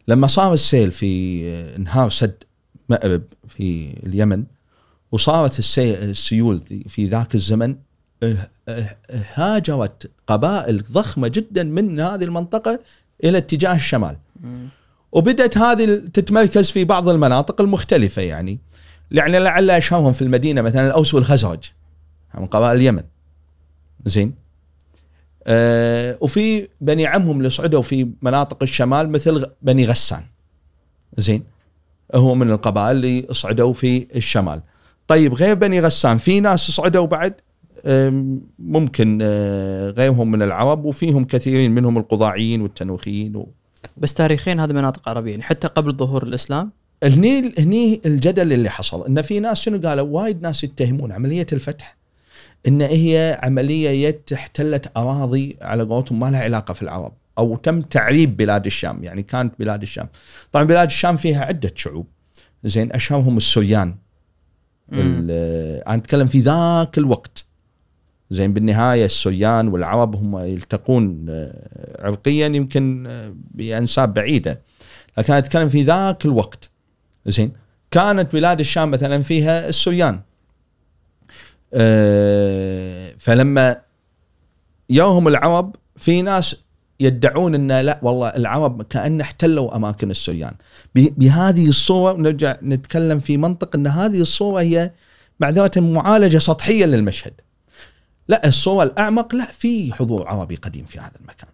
لما 0.08 0.28
صار 0.28 0.54
السيل 0.54 0.92
في 0.92 1.42
آه، 1.50 1.76
انهار 1.76 2.10
سد 2.10 2.44
مأرب 2.90 3.24
في 3.48 3.94
اليمن 4.06 4.44
وصارت 5.12 5.60
السي- 5.60 5.98
السيول 6.04 6.62
في- 6.88 7.06
ذاك 7.08 7.36
الزمن 7.36 7.76
آه، 8.24 8.36
آه، 8.68 8.96
هاجرت 9.34 10.12
قبائل 10.28 10.84
ضخمة 10.92 11.28
جدا 11.28 11.64
من 11.64 12.00
هذه 12.00 12.24
المنطقة 12.24 12.80
إلى 13.24 13.38
اتجاه 13.38 13.76
الشمال. 13.76 14.18
وبدأت 15.12 15.58
هذه 15.58 15.96
تتمركز 16.14 16.72
في 16.72 16.84
بعض 16.84 17.10
المناطق 17.10 17.62
المختلفة 17.62 18.22
يعني. 18.22 18.60
يعني 19.12 19.40
لعل 19.40 19.70
أشهرهم 19.70 20.12
في 20.14 20.22
المدينة 20.22 20.62
مثلا 20.62 20.88
الأوس 20.88 21.14
والخزرج 21.14 21.64
من 22.38 22.46
قبائل 22.46 22.78
اليمن. 22.78 23.04
زين؟ 24.06 24.34
آه 25.48 26.18
وفي 26.22 26.68
بني 26.82 27.06
عمهم 27.08 27.38
اللي 27.38 27.50
صعدوا 27.50 27.82
في 27.82 28.10
مناطق 28.22 28.64
الشمال 28.64 29.10
مثل 29.10 29.46
بني 29.62 29.86
غسان. 29.86 30.24
زين. 31.18 31.44
هو 32.16 32.36
من 32.36 32.52
القبائل 32.52 32.96
اللي 32.96 33.28
صعدوا 33.32 33.74
في 33.74 34.08
الشمال. 34.16 34.62
طيب 35.08 35.34
غير 35.34 35.56
بني 35.56 35.82
غسان 35.82 36.18
في 36.18 36.40
ناس 36.40 36.72
صعدوا 36.72 37.06
بعد؟ 37.06 37.34
ممكن 38.60 39.20
آه، 39.22 39.90
غيرهم 39.90 40.32
من 40.32 40.42
العرب 40.42 40.86
وفيهم 40.86 41.24
كثيرين 41.24 41.72
منهم 41.72 41.98
القضاعيين 41.98 42.62
والتنوخيين 42.62 43.36
و... 43.36 43.48
بس 43.98 44.14
تاريخيا 44.14 44.54
هذه 44.54 44.74
مناطق 44.74 45.10
عربية 45.10 45.32
يعني 45.32 45.44
حتى 45.44 45.68
قبل 45.68 45.94
ظهور 45.94 46.24
الإسلام؟ 46.24 46.72
هني 47.04 47.52
هني 47.60 48.02
الجدل 48.06 48.54
اللي 48.54 48.70
حصل 48.70 49.06
إن 49.06 49.22
في 49.22 49.40
ناس 49.40 49.62
شنو 49.62 49.80
قالوا؟ 49.90 50.08
وايد 50.22 50.42
ناس 50.42 50.64
يتهمون 50.64 51.12
عملية 51.12 51.48
الفتح. 51.54 51.98
إن 52.68 52.82
هي 52.82 53.40
عملية 53.44 54.08
يت 54.08 54.34
احتلت 54.34 54.92
أراضي 54.98 55.58
على 55.62 55.84
قولتهم 55.84 56.20
ما 56.20 56.32
لها 56.32 56.44
علاقة 56.44 56.74
في 56.74 56.82
العرب 56.82 57.14
أو 57.38 57.56
تم 57.56 57.82
تعريب 57.82 58.38
بلاد 58.38 58.66
الشام 58.66 59.04
يعني 59.04 59.24
كانت 59.24 59.54
بلاد 59.60 59.82
الشام. 59.82 60.08
طبعا 60.52 60.66
بلاد 60.66 60.88
الشام 60.88 61.18
فيها 61.18 61.46
عدة 61.46 61.72
شعوب. 61.76 62.08
زين 62.64 62.94
أشهرهم 62.94 63.38
السريان. 63.38 63.96
أنا 64.94 65.96
أتكلم 65.96 66.28
في 66.28 66.40
ذاك 66.40 66.98
الوقت. 66.98 67.46
زين 68.32 68.54
بالنهاية 68.54 69.06
السريان 69.06 69.68
والعرب 69.68 70.16
هم 70.16 70.38
يلتقون 70.38 71.26
آه، 71.30 72.06
عرقيا 72.06 72.48
يمكن 72.48 73.08
آه، 73.08 73.36
بأنساب 73.52 74.14
بعيدة. 74.14 74.62
لكن 75.18 75.34
أتكلم 75.34 75.70
في 75.70 75.84
ذاك 75.84 76.26
الوقت. 76.26 76.70
زين 77.26 77.54
كانت 77.92 78.34
بلاد 78.34 78.60
الشام 78.60 78.92
مثلا 78.92 79.22
فيها 79.22 79.70
السريان. 79.70 80.20
فلما 83.20 83.82
يوهم 84.90 85.28
العرب 85.28 85.76
في 85.96 86.22
ناس 86.22 86.56
يدعون 87.00 87.56
ان 87.56 87.72
لا 87.72 88.00
والله 88.02 88.28
العرب 88.28 88.82
كان 88.82 89.22
احتلوا 89.22 89.76
أماكن 89.76 90.12
السريان 90.12 90.54
بهذه 90.96 91.70
الصورة 91.70 92.14
نرجع 92.14 92.56
نتكلم 92.64 93.20
في 93.20 93.38
منطق 93.38 93.76
إن 93.76 93.88
هذه 93.88 94.22
الصورة 94.22 94.62
هي 94.62 94.92
معذره 95.40 95.80
معالجة 95.80 96.38
سطحية 96.38 96.86
للمشهد. 96.86 97.34
لا 98.28 98.48
الصورة 98.48 98.84
الأعمق 98.84 99.36
لا 99.36 99.46
في 99.46 99.94
حضور 99.94 100.28
عربي 100.28 100.56
قديم 100.56 100.86
في 100.86 101.00
هذا 101.00 101.20
المكان. 101.22 101.50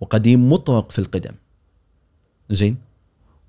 وقديم 0.00 0.52
مطرق 0.52 0.90
في 0.90 0.98
القدم. 0.98 1.34
زين؟ 2.50 2.76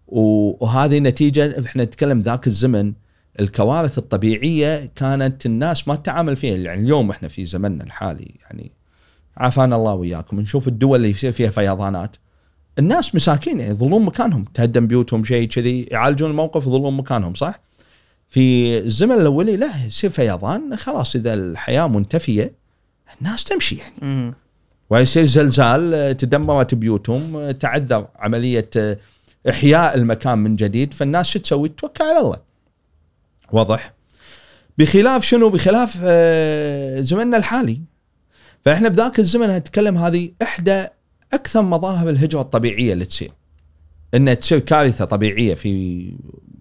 وهذه 0.07 1.00
نتيجة 1.00 1.65
إحنا 1.65 1.83
نتكلم 1.83 2.19
ذاك 2.19 2.47
الزمن 2.47 2.93
الكوارث 3.39 3.97
الطبيعية 3.97 4.91
كانت 4.95 5.45
الناس 5.45 5.88
ما 5.88 5.95
تتعامل 5.95 6.35
فيها 6.35 6.57
يعني 6.57 6.81
اليوم 6.81 7.09
إحنا 7.09 7.27
في 7.27 7.45
زمننا 7.45 7.83
الحالي 7.83 8.35
يعني 8.41 8.71
عافانا 9.38 9.75
الله 9.75 9.93
وياكم 9.93 10.39
نشوف 10.39 10.67
الدول 10.67 10.95
اللي 10.95 11.09
يصير 11.09 11.31
فيها 11.31 11.50
فيضانات 11.50 12.15
الناس 12.79 13.15
مساكين 13.15 13.59
يعني 13.59 13.71
يظلون 13.71 14.05
مكانهم 14.05 14.45
تهدم 14.53 14.88
بيوتهم 14.88 15.23
شيء 15.23 15.47
كذي 15.47 15.83
يعالجون 15.83 16.31
الموقف 16.31 16.67
يظلون 16.67 16.97
مكانهم 16.97 17.33
صح؟ 17.33 17.59
في 18.29 18.77
الزمن 18.77 19.15
الاولي 19.15 19.57
لا 19.57 19.85
يصير 19.88 20.09
فيضان 20.09 20.75
خلاص 20.75 21.15
إذا 21.15 21.33
الحياة 21.33 21.88
منتفية 21.88 22.53
الناس 23.21 23.43
تمشي 23.43 23.75
يعني. 23.75 24.33
ويصير 24.89 25.25
زلزال 25.25 26.17
تدمرت 26.17 26.75
بيوتهم 26.75 27.51
تعذر 27.51 28.07
عملية 28.15 28.69
إحياء 29.50 29.95
المكان 29.95 30.38
من 30.38 30.55
جديد 30.55 30.93
فالناس 30.93 31.27
شو 31.27 31.39
تسوي؟ 31.39 31.69
توكل 31.69 32.03
على 32.03 32.19
الله. 32.19 32.38
واضح؟ 33.53 33.93
بخلاف 34.77 35.24
شنو؟ 35.25 35.50
بخلاف 35.50 36.00
آه، 36.03 37.01
زمننا 37.01 37.38
الحالي. 37.38 37.79
فإحنا 38.65 38.89
بذاك 38.89 39.20
الزمن 39.20 39.50
نتكلم 39.50 39.98
هذه 39.98 40.31
إحدى 40.41 40.86
أكثر 41.34 41.62
مظاهر 41.62 42.10
الهجرة 42.10 42.41
الطبيعية 42.41 42.93
اللي 42.93 43.05
تصير. 43.05 43.31
إن 44.13 44.39
تصير 44.39 44.60
كارثة 44.60 45.05
طبيعية 45.05 45.53
في 45.53 46.13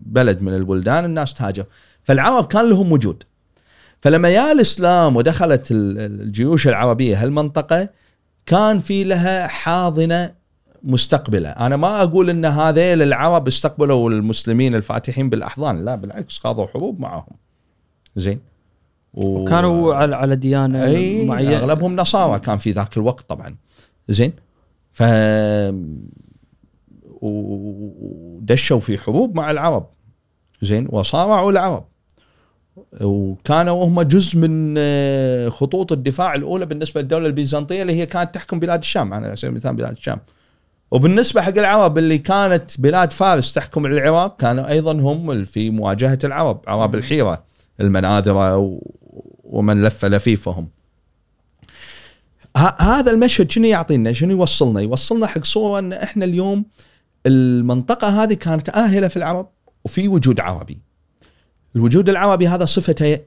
بلد 0.06 0.42
من 0.42 0.54
البلدان 0.54 1.04
الناس 1.04 1.34
تهاجر. 1.34 1.64
فالعرب 2.04 2.46
كان 2.46 2.68
لهم 2.70 2.92
وجود. 2.92 3.22
فلما 4.02 4.30
جاء 4.30 4.52
الإسلام 4.52 5.16
ودخلت 5.16 5.70
ال- 5.70 5.98
الجيوش 5.98 6.68
العربية 6.68 7.22
هالمنطقة 7.22 7.88
كان 8.46 8.80
في 8.80 9.04
لها 9.04 9.46
حاضنة 9.46 10.39
مستقبلة، 10.82 11.48
أنا 11.48 11.76
ما 11.76 12.02
أقول 12.02 12.30
إن 12.30 12.44
هذيل 12.44 13.02
العرب 13.02 13.46
استقبلوا 13.48 14.10
المسلمين 14.10 14.74
الفاتحين 14.74 15.30
بالأحضان، 15.30 15.84
لا 15.84 15.94
بالعكس 15.94 16.38
خاضوا 16.38 16.66
حروب 16.66 17.00
معهم. 17.00 17.32
زين؟ 18.16 18.40
و- 19.14 19.38
وكانوا 19.38 19.94
على 19.94 20.16
على 20.16 20.36
ديانة 20.36 20.84
إي 20.84 21.26
معينة. 21.26 21.56
أغلبهم 21.56 21.96
نصارى 21.96 22.38
كان 22.38 22.58
في 22.58 22.70
ذاك 22.72 22.96
الوقت 22.96 23.28
طبعا. 23.28 23.56
زين. 24.08 24.32
ف 24.92 25.02
ودشوا 27.22 28.80
في 28.80 28.98
حروب 28.98 29.36
مع 29.36 29.50
العرب. 29.50 29.86
زين. 30.62 30.88
وصارعوا 30.90 31.50
العرب. 31.50 31.84
وكانوا 33.00 33.84
هم 33.84 34.02
جزء 34.02 34.38
من 34.38 34.74
آه، 34.78 35.48
خطوط 35.48 35.92
الدفاع 35.92 36.34
الأولى 36.34 36.66
بالنسبة 36.66 37.00
للدولة 37.00 37.26
البيزنطية 37.26 37.82
اللي 37.82 37.92
هي 37.92 38.06
كانت 38.06 38.34
تحكم 38.34 38.58
بلاد 38.60 38.78
الشام. 38.78 39.14
على 39.14 39.36
سبيل 39.36 39.50
المثال 39.50 39.74
بلاد 39.74 39.92
الشام. 39.92 40.18
وبالنسبة 40.90 41.42
حق 41.42 41.58
العرب 41.58 41.98
اللي 41.98 42.18
كانت 42.18 42.80
بلاد 42.80 43.12
فارس 43.12 43.52
تحكم 43.52 43.86
العراق 43.86 44.36
كانوا 44.36 44.68
أيضا 44.68 44.92
هم 44.92 45.44
في 45.44 45.70
مواجهة 45.70 46.18
العرب 46.24 46.60
عرب 46.66 46.94
الحيرة 46.94 47.44
المناذرة 47.80 48.80
ومن 49.44 49.82
لف 49.82 50.04
لفيفهم. 50.04 50.68
هذا 52.80 53.10
المشهد 53.10 53.50
شنو 53.50 53.64
يعطينا؟ 53.64 54.12
شنو 54.12 54.30
يوصلنا؟ 54.30 54.80
يوصلنا 54.80 55.26
حق 55.26 55.44
صورة 55.44 55.78
إن 55.78 55.92
إحنا 55.92 56.24
اليوم 56.24 56.64
المنطقة 57.26 58.22
هذه 58.22 58.34
كانت 58.34 58.68
آهلة 58.68 59.08
في 59.08 59.16
العرب 59.16 59.48
وفي 59.84 60.08
وجود 60.08 60.40
عربي. 60.40 60.82
الوجود 61.76 62.08
العربي 62.08 62.48
هذا 62.48 62.64
صفته 62.64 63.18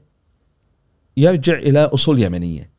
يرجع 1.16 1.54
إلى 1.58 1.80
أصول 1.84 2.22
يمنية. 2.22 2.70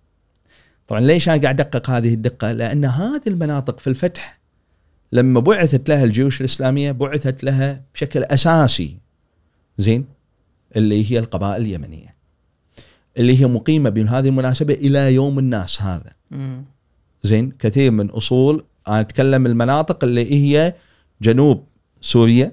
طبعا 0.87 1.01
ليش 1.01 1.29
أنا 1.29 1.41
قاعد 1.41 1.59
أدقق 1.59 1.89
هذه 1.89 2.13
الدقة؟ 2.13 2.51
لأن 2.51 2.85
هذه 2.85 3.27
المناطق 3.27 3.79
في 3.79 3.87
الفتح 3.87 4.44
لما 5.15 5.39
بعثت 5.39 5.89
لها 5.89 6.03
الجيوش 6.03 6.41
الإسلامية 6.41 6.91
بعثت 6.91 7.43
لها 7.43 7.81
بشكل 7.93 8.23
أساسي 8.23 8.97
زين 9.77 10.05
اللي 10.75 11.11
هي 11.11 11.19
القبائل 11.19 11.61
اليمنية 11.61 12.15
اللي 13.17 13.41
هي 13.41 13.45
مقيمة 13.47 13.89
بهذه 13.89 14.27
المناسبة 14.27 14.73
إلى 14.73 15.13
يوم 15.15 15.39
الناس 15.39 15.81
هذا. 15.81 16.11
زين 17.23 17.51
كثير 17.59 17.91
من 17.91 18.09
أصول 18.09 18.63
أنا 18.87 18.99
أتكلم 18.99 19.45
المناطق 19.45 20.03
اللي 20.03 20.33
هي 20.33 20.73
جنوب 21.21 21.63
سوريا 22.01 22.51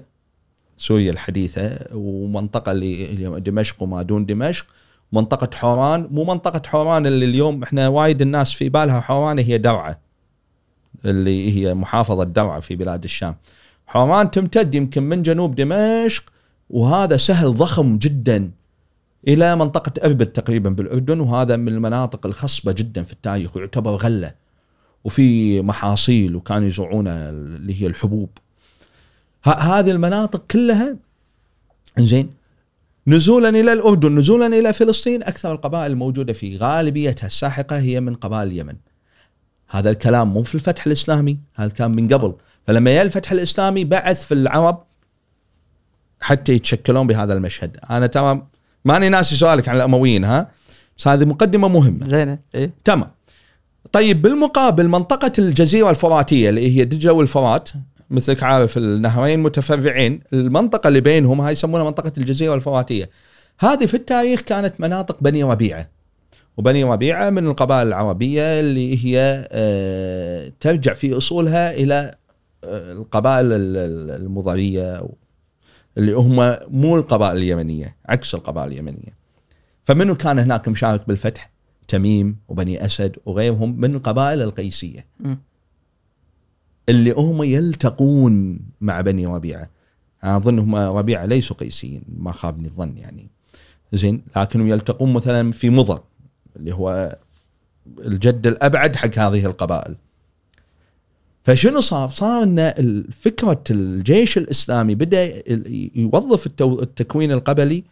سوريا 0.77 1.11
الحديثة 1.11 1.79
ومنطقة 1.93 2.71
اللي 2.71 3.05
اللي 3.05 3.39
دمشق 3.39 3.83
وما 3.83 4.01
دون 4.01 4.25
دمشق 4.25 4.65
منطقة 5.11 5.49
حوران 5.55 6.07
مو 6.11 6.23
منطقة 6.23 6.61
حوران 6.65 7.07
اللي 7.07 7.25
اليوم 7.25 7.63
إحنا 7.63 7.87
وايد 7.87 8.21
الناس 8.21 8.53
في 8.53 8.69
بالها 8.69 8.99
حوران 8.99 9.39
هي 9.39 9.57
درعا 9.57 9.95
اللي 11.05 11.51
هي 11.57 11.73
محافظة 11.73 12.23
درعا 12.23 12.59
في 12.59 12.75
بلاد 12.75 13.03
الشام. 13.03 13.35
حوران 13.87 14.31
تمتد 14.31 14.75
يمكن 14.75 15.03
من 15.03 15.21
جنوب 15.23 15.55
دمشق 15.55 16.23
وهذا 16.69 17.17
سهل 17.17 17.53
ضخم 17.53 17.97
جدا 17.97 18.51
إلى 19.27 19.55
منطقة 19.55 19.91
أربد 20.05 20.25
تقريبا 20.25 20.69
بالأردن 20.69 21.19
وهذا 21.19 21.55
من 21.57 21.67
المناطق 21.67 22.25
الخصبة 22.25 22.71
جدا 22.71 23.03
في 23.03 23.13
التاريخ 23.13 23.57
ويعتبر 23.57 23.95
غلة 23.95 24.33
وفي 25.03 25.61
محاصيل 25.61 26.35
وكانوا 26.35 26.67
يزرعون 26.67 27.07
اللي 27.07 27.81
هي 27.81 27.87
الحبوب. 27.87 28.29
هذه 29.45 29.91
المناطق 29.91 30.43
كلها 30.51 30.95
زين 31.99 32.29
نزولا 33.07 33.49
إلى 33.49 33.73
الأردن 33.73 34.15
نزولا 34.15 34.47
إلى 34.47 34.73
فلسطين 34.73 35.23
أكثر 35.23 35.51
القبائل 35.51 35.91
الموجودة 35.91 36.33
في 36.33 36.57
غالبيتها 36.57 37.27
الساحقة 37.27 37.79
هي 37.79 37.99
من 37.99 38.15
قبائل 38.15 38.47
اليمن. 38.47 38.75
هذا 39.69 39.89
الكلام 39.89 40.33
مو 40.33 40.43
في 40.43 40.55
الفتح 40.55 40.85
الإسلامي 40.85 41.39
هذا 41.55 41.73
كان 41.73 41.91
من 41.91 42.07
قبل. 42.07 42.33
فلما 42.67 42.91
جاء 42.91 43.03
الفتح 43.03 43.31
الإسلامي 43.31 43.83
بعث 43.85 44.25
في 44.25 44.33
العرب 44.33 44.83
حتى 46.21 46.53
يتشكلون 46.53 47.07
بهذا 47.07 47.33
المشهد. 47.33 47.77
أنا 47.89 48.07
ترى 48.07 48.47
ماني 48.85 49.09
ناسي 49.09 49.35
سؤالك 49.35 49.69
عن 49.69 49.75
الأمويين 49.75 50.23
ها؟ 50.25 50.51
بس 50.97 51.07
هذه 51.07 51.25
مقدمة 51.25 51.67
مهمة. 51.67 52.05
زينه 52.05 52.39
إيه. 52.55 52.71
تمام. 52.83 53.09
طيب 53.91 54.21
بالمقابل 54.21 54.87
منطقة 54.87 55.31
الجزيرة 55.39 55.89
الفراتية 55.89 56.49
اللي 56.49 56.77
هي 56.77 56.85
دجلة 56.85 57.13
والفرات 57.13 57.69
مثلك 58.09 58.43
عارف 58.43 58.77
النهرين 58.77 59.39
متفرعين 59.39 60.19
المنطقة 60.33 60.87
اللي 60.87 61.01
بينهم 61.01 61.41
هاي 61.41 61.53
يسمونها 61.53 61.85
منطقة 61.85 62.11
الجزيرة 62.17 62.55
الفراتية. 62.55 63.09
هذه 63.59 63.85
في 63.85 63.93
التاريخ 63.93 64.41
كانت 64.41 64.73
مناطق 64.79 65.17
بني 65.21 65.43
ربيعة. 65.43 65.89
وبني 66.57 66.83
ربيعة 66.83 67.29
من 67.29 67.47
القبائل 67.47 67.87
العربية 67.87 68.59
اللي 68.59 69.05
هي 69.05 69.47
آه، 69.51 70.51
ترجع 70.59 70.93
في 70.93 71.17
أصولها 71.17 71.73
إلى 71.73 72.15
آه، 72.63 72.91
القبائل 72.93 73.45
ال- 73.45 73.77
ال- 73.77 74.21
المضرية 74.21 75.03
اللي 75.97 76.13
هم 76.13 76.55
مو 76.67 76.97
القبائل 76.97 77.37
اليمنية 77.37 77.95
عكس 78.05 78.35
القبائل 78.35 78.71
اليمنية. 78.71 79.17
فمنو 79.83 80.15
كان 80.15 80.39
هناك 80.39 80.67
مشارك 80.67 81.07
بالفتح؟ 81.07 81.51
تميم 81.87 82.37
وبني 82.47 82.85
أسد 82.85 83.15
وغيرهم 83.25 83.79
من 83.81 83.95
القبائل 83.95 84.41
القيسية. 84.41 85.05
مم. 85.19 85.37
اللي 86.89 87.11
هم 87.11 87.43
يلتقون 87.43 88.59
مع 88.81 89.01
بني 89.01 89.25
ربيعة. 89.25 89.69
أنا 90.23 90.37
أظن 90.37 90.59
هم 90.59 90.75
ربيعة 90.75 91.25
ليسوا 91.25 91.55
قيسيين 91.55 92.03
ما 92.17 92.31
خابني 92.31 92.67
الظن 92.67 92.97
يعني. 92.97 93.29
زين 93.93 94.21
لكنهم 94.37 94.67
يلتقون 94.67 95.13
مثلا 95.13 95.51
في 95.51 95.69
مضر. 95.69 96.01
اللي 96.55 96.73
هو 96.73 97.17
الجد 97.99 98.47
الأبعد 98.47 98.95
حق 98.95 99.17
هذه 99.17 99.45
القبائل 99.45 99.95
فشنو 101.43 101.81
صار؟ 101.81 102.09
صار 102.09 102.43
إن 102.43 103.03
فكره 103.21 103.63
الجيش 103.71 104.37
الإسلامي 104.37 104.95
بدأ 104.95 105.43
يوظف 105.95 106.47
التكوين 106.61 107.31
القبلي 107.31 107.83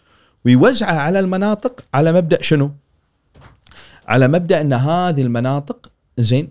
ويوزعه 0.46 0.96
على 0.96 1.20
المناطق 1.20 1.84
على 1.94 2.14
مبدأ 2.14 2.42
شنو؟ 2.42 2.72
على 4.08 4.28
مبدأ 4.28 4.62
إن 4.62 4.74
هذه 4.74 5.22
المناطق 5.22 5.92
زين 6.18 6.50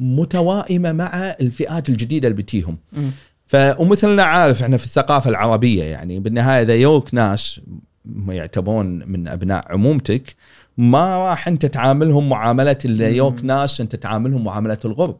متوائمة 0.00 0.92
مع 0.92 1.36
الفئات 1.40 1.88
الجديدة 1.88 2.28
اللي 2.28 2.42
بتيهم 2.42 2.78
مم. 2.92 3.10
ف 3.46 3.56
ومثلنا 3.78 4.22
عارف 4.22 4.62
إحنا 4.62 4.76
في 4.76 4.84
الثقافة 4.84 5.30
العربية 5.30 5.84
يعني 5.84 6.20
بالنهاية 6.20 6.62
إذا 6.62 6.74
يوك 6.74 7.14
ناس 7.14 7.60
ما 8.04 8.34
يعتبرون 8.34 8.86
من 8.86 9.28
أبناء 9.28 9.72
عمومتك 9.72 10.36
ما 10.78 11.28
راح 11.28 11.48
انت 11.48 11.66
تعاملهم 11.66 12.28
معاملة 12.28 12.78
اللي 12.84 13.16
يوك 13.16 13.44
ناس 13.44 13.80
انت 13.80 13.96
تعاملهم 13.96 14.44
معاملة 14.44 14.78
الغرب. 14.84 15.16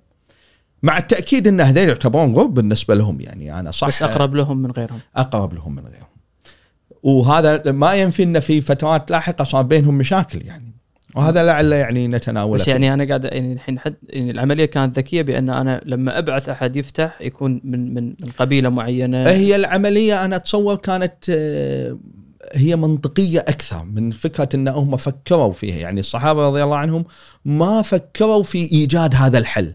مع 0.83 0.99
التأكيد 0.99 1.49
إن 1.49 1.61
هذول 1.61 1.89
يعتبرون 1.89 2.35
غرب 2.35 2.55
بالنسبة 2.55 2.95
لهم 2.95 3.21
يعني 3.21 3.59
أنا 3.59 3.71
صح؟ 3.71 3.89
بس 3.89 4.03
أقرب 4.03 4.35
لهم 4.35 4.63
من 4.63 4.71
غيرهم. 4.71 4.99
أقرب 5.17 5.55
لهم 5.55 5.75
من 5.75 5.83
غيرهم. 5.83 6.13
وهذا 7.03 7.73
ما 7.73 7.95
ينفي 7.95 8.23
إن 8.23 8.41
في 8.41 8.61
فترات 8.61 9.11
لاحقة 9.11 9.45
صار 9.45 9.63
بينهم 9.63 9.95
مشاكل 9.95 10.47
يعني. 10.47 10.73
وهذا 11.15 11.43
لعل 11.43 11.73
يعني 11.73 12.09
نتناوله 12.09 12.55
بس 12.55 12.65
فيه. 12.65 12.73
يعني 12.73 12.95
أنا 12.95 13.05
قاعد 13.05 13.25
يعني 13.25 13.53
الحين 13.53 13.79
حد 13.79 13.95
يعني 14.09 14.31
العملية 14.31 14.65
كانت 14.65 14.99
ذكية 14.99 15.23
بأن 15.23 15.51
أنا 15.51 15.81
لما 15.85 16.19
أبعث 16.19 16.49
أحد 16.49 16.77
يفتح 16.77 17.19
يكون 17.21 17.61
من 17.65 17.95
من 17.95 18.07
من 18.07 18.31
قبيلة 18.39 18.69
معينة. 18.69 19.29
هي 19.29 19.57
العملية 19.57 20.25
أنا 20.25 20.37
أتصور 20.37 20.77
كانت 20.77 21.15
آه، 21.31 21.99
هي 22.55 22.77
منطقية 22.77 23.41
أكثر 23.41 23.85
من 23.85 24.11
فكرة 24.11 24.49
إن 24.55 24.69
هم 24.69 24.97
فكروا 24.97 25.53
فيها. 25.53 25.77
يعني 25.77 26.01
الصحابة 26.01 26.47
رضي 26.49 26.63
الله 26.65 26.77
عنهم 26.77 27.05
ما 27.45 27.83
فكروا 27.83 28.43
في 28.43 28.59
إيجاد 28.73 29.15
هذا 29.15 29.39
الحل. 29.39 29.75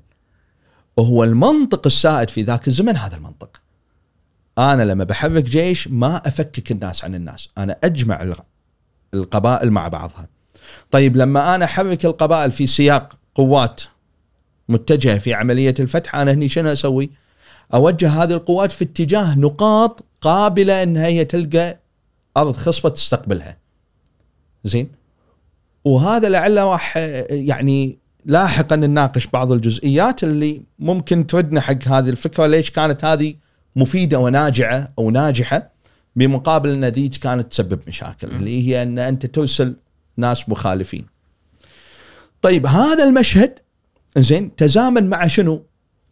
وهو 0.97 1.23
المنطق 1.23 1.81
السائد 1.87 2.29
في 2.29 2.41
ذاك 2.41 2.67
الزمن 2.67 2.95
هذا 2.97 3.15
المنطق. 3.15 3.61
أنا 4.57 4.83
لما 4.83 5.03
بحرك 5.03 5.43
جيش 5.43 5.87
ما 5.87 6.17
أفكك 6.27 6.71
الناس 6.71 7.03
عن 7.03 7.15
الناس. 7.15 7.49
أنا 7.57 7.77
أجمع 7.83 8.21
الق- 8.21 8.45
القبائل 9.13 9.71
مع 9.71 9.87
بعضها. 9.87 10.27
طيب 10.91 11.17
لما 11.17 11.55
أنا 11.55 11.65
أحرك 11.65 12.05
القبائل 12.05 12.51
في 12.51 12.67
سياق 12.67 13.13
قوات 13.35 13.81
متجهة 14.69 15.17
في 15.17 15.33
عملية 15.33 15.73
الفتح 15.79 16.15
أنا 16.15 16.31
هني 16.31 16.49
شنو 16.49 16.73
أسوي؟ 16.73 17.09
أوجه 17.73 18.09
هذه 18.23 18.33
القوات 18.33 18.71
في 18.71 18.83
اتجاه 18.83 19.35
نقاط 19.39 20.03
قابلة 20.21 20.83
انها 20.83 21.05
هي 21.05 21.25
تلقى 21.25 21.79
أرض 22.37 22.55
خصبة 22.55 22.89
تستقبلها. 22.89 23.57
زين؟ 24.63 24.89
وهذا 25.85 26.29
لعله 26.29 26.63
راح 26.63 26.97
يعني 27.31 27.97
لاحقا 28.25 28.75
نناقش 28.75 29.27
بعض 29.27 29.51
الجزئيات 29.51 30.23
اللي 30.23 30.63
ممكن 30.79 31.27
تردنا 31.27 31.61
حق 31.61 31.87
هذه 31.87 32.09
الفكرة 32.09 32.45
ليش 32.45 32.71
كانت 32.71 33.05
هذه 33.05 33.33
مفيدة 33.75 34.19
وناجعة 34.19 34.93
أو 34.99 35.09
ناجحة 35.09 35.71
بمقابل 36.15 36.69
أن 36.69 36.85
ذيك 36.85 37.15
كانت 37.17 37.51
تسبب 37.51 37.79
مشاكل 37.87 38.27
اللي 38.27 38.67
هي 38.67 38.83
أن 38.83 38.99
أنت 38.99 39.25
ترسل 39.25 39.75
ناس 40.17 40.49
مخالفين. 40.49 41.05
طيب 42.41 42.65
هذا 42.65 43.03
المشهد 43.03 43.59
زين 44.17 44.55
تزامن 44.55 45.09
مع 45.09 45.27
شنو؟ 45.27 45.63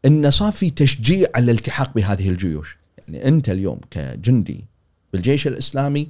إنه 0.06 0.30
صار 0.30 0.52
في 0.52 0.70
تشجيع 0.70 1.28
على 1.36 1.44
الالتحاق 1.44 1.94
بهذه 1.96 2.30
الجيوش، 2.30 2.78
يعني 2.98 3.28
أنت 3.28 3.50
اليوم 3.50 3.80
كجندي 3.92 4.66
بالجيش 5.16 5.48
الإسلامي 5.48 6.10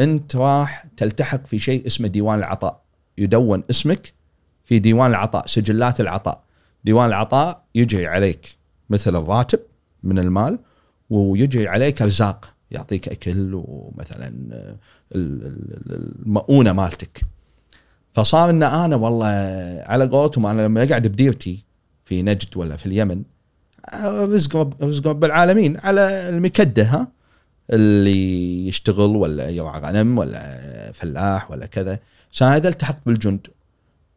أنت 0.00 0.36
راح 0.36 0.86
تلتحق 0.96 1.46
في 1.46 1.58
شيء 1.58 1.86
اسمه 1.86 2.08
ديوان 2.08 2.38
العطاء، 2.38 2.80
يدون 3.18 3.62
اسمك 3.70 4.12
في 4.64 4.78
ديوان 4.78 5.10
العطاء، 5.10 5.46
سجلات 5.46 6.00
العطاء. 6.00 6.42
ديوان 6.84 7.06
العطاء 7.06 7.64
يجري 7.74 8.06
عليك 8.06 8.56
مثل 8.90 9.16
الراتب 9.16 9.60
من 10.02 10.18
المال 10.18 10.58
ويجري 11.10 11.68
عليك 11.68 12.02
أرزاق. 12.02 12.54
يعطيك 12.70 13.08
أكل 13.08 13.50
ومثلا 13.54 14.32
المؤونة 15.12 16.72
مالتك. 16.72 17.20
فصار 18.12 18.50
إن 18.50 18.62
أنا 18.62 18.96
والله 18.96 19.26
على 19.86 20.06
قولتهم 20.06 20.46
أنا 20.46 20.62
لما 20.62 20.82
أقعد 20.82 21.06
بديرتي 21.06 21.64
في 22.04 22.22
نجد 22.22 22.56
ولا 22.56 22.76
في 22.76 22.86
اليمن 22.86 23.22
رزق 24.04 24.56
رب 24.56 24.82
رزق 24.82 25.06
رب 25.06 25.24
العالمين 25.24 25.76
على 25.80 26.28
المكدة 26.28 26.82
ها. 26.82 27.17
اللي 27.70 28.68
يشتغل 28.68 29.16
ولا 29.16 29.48
يرعى 29.48 29.80
غنم 29.80 30.18
ولا 30.18 30.92
فلاح 30.92 31.50
ولا 31.50 31.66
كذا. 31.66 31.98
عشان 32.32 32.48
هذا 32.48 32.68
التحق 32.68 32.98
بالجند. 33.06 33.46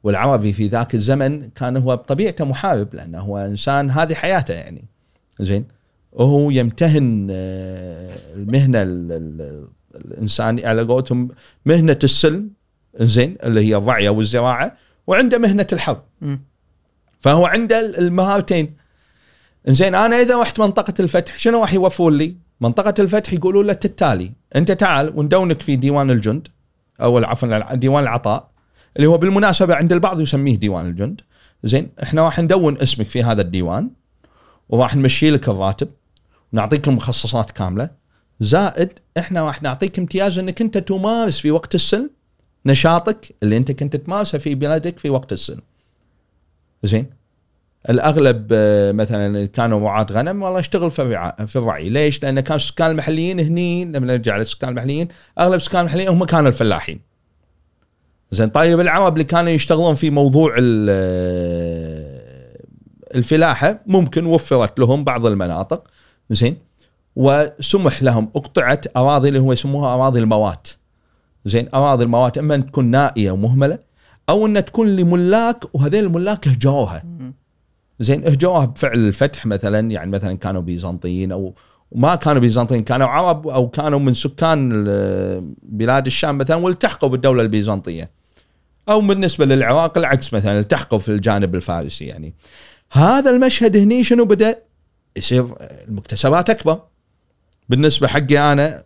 والعربي 0.04 0.54
في 0.54 0.68
ذاك 0.68 0.96
الزمن 0.96 1.50
كان 1.50 1.78
هو 1.78 1.98
بطبيعته 1.98 2.46
محارب 2.46 2.96
لأنه 2.96 3.20
هو 3.20 3.38
إنسان 3.38 3.92
هذه 3.92 4.14
حياته 4.14 4.54
يعني. 4.54 4.86
زين؟ 5.40 5.66
وهو 6.12 6.50
يمتهن 6.50 7.28
آه، 7.32 8.18
المهنة 8.36 8.82
الانسانيه 9.96 10.68
على 10.68 10.82
قولتهم 10.82 11.28
مهنة 11.66 12.00
السلم 12.04 12.50
زين؟ 12.96 13.38
اللي 13.44 13.68
هي 13.68 13.76
الرعية 13.76 14.10
والزراعة 14.10 14.78
وعنده 15.08 15.38
مهنة 15.38 15.68
الحرب. 15.74 16.04
فهو 17.20 17.46
عنده 17.46 17.80
المهارتين. 17.80 18.76
زين 19.66 19.96
أنا 19.96 20.22
إذا 20.22 20.42
رحت 20.42 20.60
منطقة 20.60 20.94
الفتح 21.00 21.40
شنو 21.40 21.62
راح 21.62 21.74
يوفرون 21.74 22.18
لي؟ 22.18 22.36
منطقة 22.62 22.94
الفتح 23.00 23.34
يقولون 23.34 23.68
له 23.68 23.80
التالي 23.86 24.32
انت 24.56 24.72
تعال 24.72 25.14
وندونك 25.16 25.62
في 25.62 25.76
ديوان 25.76 26.12
الجند 26.12 26.48
أو 27.02 27.18
عفوا 27.18 27.76
ديوان 27.76 28.04
العطاء 28.04 28.52
اللي 28.96 29.08
هو 29.08 29.18
بالمناسبة 29.18 29.76
عند 29.76 29.94
البعض 29.94 30.22
يسميه 30.22 30.56
ديوان 30.56 30.86
الجند 30.86 31.22
زين 31.64 31.90
إحنا 32.04 32.22
راح 32.22 32.40
ندون 32.40 32.78
اسمك 32.78 33.10
في 33.10 33.24
هذا 33.24 33.42
الديوان 33.42 33.90
وراح 34.70 34.96
نمشي 34.96 35.32
لك 35.32 35.50
الراتب 35.50 35.90
ونعطيك 36.54 36.88
المخصصات 36.88 37.52
كاملة 37.52 37.90
زائد 38.40 38.90
إحنا 39.18 39.42
راح 39.42 39.62
نعطيك 39.62 40.00
امتياز 40.00 40.40
إنك 40.40 40.62
أنت 40.62 40.78
تمارس 40.78 41.40
في 41.40 41.52
وقت 41.52 41.76
السلم 41.76 42.10
نشاطك 42.66 43.36
اللي 43.44 43.58
أنت 43.58 43.72
كنت 43.72 43.96
تمارسه 43.96 44.38
في 44.38 44.56
بلادك 44.56 45.00
في 45.00 45.10
وقت 45.10 45.34
السلم. 45.34 45.62
زين؟ 46.84 47.06
الأغلب 47.90 48.48
آه، 48.52 48.92
مثلا 48.92 49.46
كانوا 49.46 49.80
رعاة 49.80 50.06
غنم 50.12 50.44
والله 50.44 50.60
اشتغل 50.60 50.92
في 50.92 51.56
الرعي، 51.56 51.90
ليش؟ 51.90 52.24
لأن 52.24 52.40
كان 52.40 52.56
السكان 52.56 52.92
المحليين 52.92 53.40
هني 53.40 53.86
لما 53.86 54.08
نرجع 54.08 54.38
للسكان 54.38 54.70
المحليين 54.70 55.08
أغلب 55.40 55.56
السكان 55.56 55.82
المحليين 55.82 56.10
هم 56.10 56.24
كانوا 56.24 56.50
الفلاحين. 56.50 57.12
زين 58.32 58.50
طيب 58.50 58.80
العرب 58.80 59.14
اللي 59.14 59.24
كانوا 59.24 59.52
يشتغلون 59.52 59.96
في 59.96 60.10
موضوع 60.10 60.56
آه، 60.60 62.22
الفلاحة 63.16 63.80
ممكن 63.88 64.26
وفرت 64.26 64.80
لهم 64.80 65.04
بعض 65.04 65.26
المناطق 65.26 65.88
زين 66.30 66.58
وسمح 67.16 68.04
لهم 68.04 68.32
اقطعت 68.36 68.98
أراضي 68.98 69.28
اللي 69.28 69.40
هو 69.40 69.54
يسموها 69.54 69.94
أراضي 69.94 70.20
الموات 70.20 70.68
زين 71.46 71.70
أراضي 71.74 72.04
الموات 72.04 72.38
إما 72.38 72.56
أن 72.56 72.66
تكون 72.66 72.86
نائية 72.86 73.32
ومهملة 73.32 73.80
أو 74.30 74.46
أن 74.46 74.66
تكون 74.66 74.96
لملاك 74.96 75.76
وهذين 75.76 76.04
الملاك 76.04 76.48
هجروها 76.48 77.04
زين 78.02 78.28
هجروها 78.28 78.66
بفعل 78.66 79.00
الفتح 79.08 79.46
مثلا 79.46 79.92
يعني 79.92 80.12
مثلا 80.12 80.38
كانوا 80.38 80.62
بيزنطيين 80.62 81.32
أو 81.32 81.54
ما 81.96 82.16
كانوا 82.16 82.42
بيزنطيين 82.42 82.84
كانوا 82.84 83.08
عرب 83.08 83.48
أو 83.48 83.70
كانوا 83.70 84.00
من 84.00 84.14
سكان 84.14 84.84
بلاد 85.64 86.06
الشام 86.06 86.38
مثلا 86.38 86.58
والتحقوا 86.58 87.10
بالدولة 87.10 87.44
البيزنطية. 87.44 88.10
أو 88.90 89.02
بالنسبة 89.02 89.46
للعراق 89.46 89.98
العكس 89.98 90.34
مثلا 90.34 90.60
التحقوا 90.60 91.00
في 91.00 91.10
الجانب 91.10 91.56
الفارسي 91.56 92.06
يعني. 92.06 92.34
هذا 92.92 93.30
المشهد 93.32 93.78
هني 93.78 94.04
شنو 94.04 94.26
بدأ؟ 94.26 94.60
يصير 95.16 95.48
المكتسبات 95.88 96.50
أكبر. 96.50 96.82
بالنسبة 97.70 98.08
حقي 98.08 98.38
أنا 98.38 98.84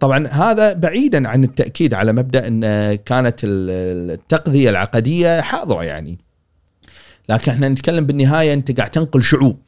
طبعا 0.00 0.26
هذا 0.26 0.72
بعيدا 0.72 1.28
عن 1.28 1.44
التأكيد 1.44 1.94
على 1.94 2.12
مبدأ 2.12 2.46
إن 2.46 2.94
كانت 2.94 3.40
التغذيه 3.44 4.70
العقدية 4.70 5.40
حاضرة 5.40 5.84
يعني. 5.84 6.18
لكن 7.28 7.52
إحنا 7.52 7.68
نتكلم 7.68 8.06
بالنهاية 8.06 8.52
أنت 8.52 8.78
قاعد 8.78 8.90
تنقل 8.90 9.22
شعوب. 9.22 9.58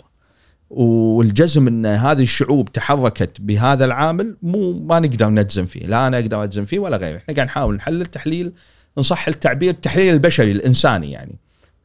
والجزم 0.71 1.69
إن 1.69 1.87
هذه 1.87 2.23
الشعوب 2.23 2.73
تحركت 2.73 3.41
بهذا 3.41 3.85
العامل 3.85 4.37
مو 4.43 4.73
ما 4.73 5.01
نقدر 5.01 5.29
نجزم 5.29 5.67
فيه. 5.67 5.87
لا 5.87 6.07
أنا 6.07 6.19
أقدر 6.19 6.45
أجزم 6.45 6.65
فيه 6.65 6.79
ولا 6.79 6.97
غيره. 6.97 7.17
إحنا 7.17 7.35
قاعد 7.35 7.47
نحاول 7.47 7.75
نحلل 7.75 8.07
تحليل 8.07 8.53
ان 8.99 9.03
صح 9.03 9.29
التعبير 9.29 9.71
التحليل 9.71 10.15
البشري 10.15 10.51
الإنساني 10.51 11.11
يعني. 11.11 11.39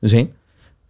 زين؟ 0.03 0.27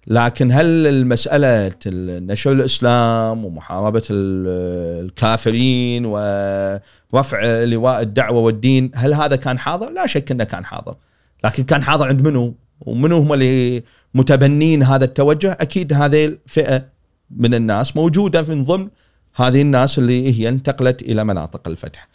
لكن 0.08 0.52
هل 0.52 0.88
المسألة 0.88 1.72
نشر 1.86 2.52
الإسلام 2.52 3.46
ومحاربة 3.46 4.04
الكافرين 4.10 6.06
ورفع 6.06 7.64
لواء 7.64 8.02
الدعوة 8.02 8.42
والدين 8.42 8.92
هل 8.96 9.14
هذا 9.14 9.36
كان 9.36 9.60
حاضر؟ 9.60 9.92
لا 9.92 10.08
شك 10.08 10.32
أنه 10.32 10.44
كان 10.44 10.66
حاضر. 10.66 10.96
لكن 11.44 11.64
كان 11.64 11.84
حاضر 11.84 12.08
عند 12.08 12.28
منو؟ 12.28 12.56
ومنو 12.82 13.18
هم 13.18 13.34
اللي 13.34 13.84
متبنين 14.14 14.84
هذا 14.84 15.06
التوجه؟ 15.06 15.58
أكيد 15.62 15.94
هذه 15.94 16.26
الفئة 16.26 16.86
من 17.32 17.54
الناس 17.54 17.96
موجودة 17.96 18.42
من 18.42 18.66
ضمن 18.66 18.88
هذه 19.36 19.62
الناس 19.62 20.00
اللي 20.00 20.40
هي 20.40 20.50
انتقلت 20.50 21.02
إلى 21.02 21.24
مناطق 21.24 21.68
الفتح. 21.68 22.08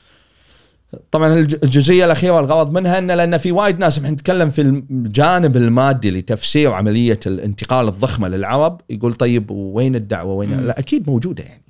طبعا 1.11 1.39
الجزئية 1.39 2.05
الأخيرة 2.05 2.33
والغرض 2.33 2.73
منها 2.73 2.99
إن 2.99 3.11
لأن 3.11 3.39
في 3.39 3.53
وايد 3.53 3.79
ناس 3.79 3.99
إحنا 3.99 4.11
نتكلم 4.11 4.51
في 4.51 4.63
الجانب 4.91 5.57
المادي 5.57 6.11
لتفسير 6.11 6.73
عملية 6.73 7.21
الانتقال 7.27 7.89
الضخمة 7.89 8.29
للعرب 8.29 8.81
يقول 8.91 9.15
طيب 9.15 9.51
وين 9.51 9.97
الدعوة؟ 9.97 10.35
وين 10.35 10.61
لا 10.61 10.79
أكيد 10.79 11.09
موجودة 11.09 11.45
يعني. 11.45 11.63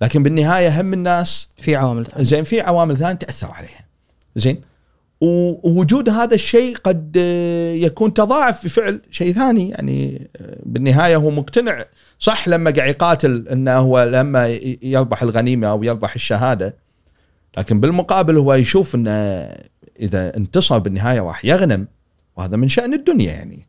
لكن 0.00 0.22
بالنهاية 0.22 0.80
هم 0.80 0.92
الناس 0.92 1.48
في 1.56 1.76
عوامل 1.76 2.06
ثانية. 2.06 2.24
زين 2.24 2.44
في 2.44 2.60
عوامل 2.60 2.96
ثانية 2.96 3.14
تأثر 3.14 3.50
عليها. 3.50 3.86
زين؟ 4.36 4.60
ووجود 5.20 6.08
هذا 6.08 6.34
الشيء 6.34 6.76
قد 6.76 7.16
يكون 7.74 8.14
تضاعف 8.14 8.60
في 8.60 8.68
فعل 8.68 9.00
شيء 9.10 9.32
ثاني. 9.32 9.70
يعني 9.70 10.30
بالنهاية 10.66 11.16
هو 11.16 11.30
مقتنع 11.30 11.84
صح 12.18 12.48
لما 12.48 12.70
قاعد 12.70 12.88
يقاتل 12.88 13.48
إنه 13.48 13.78
هو 13.78 14.04
لما 14.04 14.46
يربح 14.82 15.22
الغنيمة 15.22 15.66
أو 15.66 15.82
يربح 15.82 16.14
الشهادة 16.14 16.76
لكن 17.58 17.80
بالمقابل 17.80 18.36
هو 18.36 18.54
يشوف 18.54 18.94
إنه 18.94 19.10
إذا 20.00 20.36
انتصر 20.36 20.78
بالنهاية 20.78 21.20
راح 21.20 21.44
يغنم. 21.44 21.86
وهذا 22.36 22.56
من 22.56 22.68
شأن 22.68 22.94
الدنيا 22.94 23.32
يعني. 23.32 23.66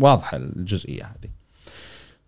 واضحة 0.00 0.36
الجزئية 0.36 1.02
هذه. 1.02 1.30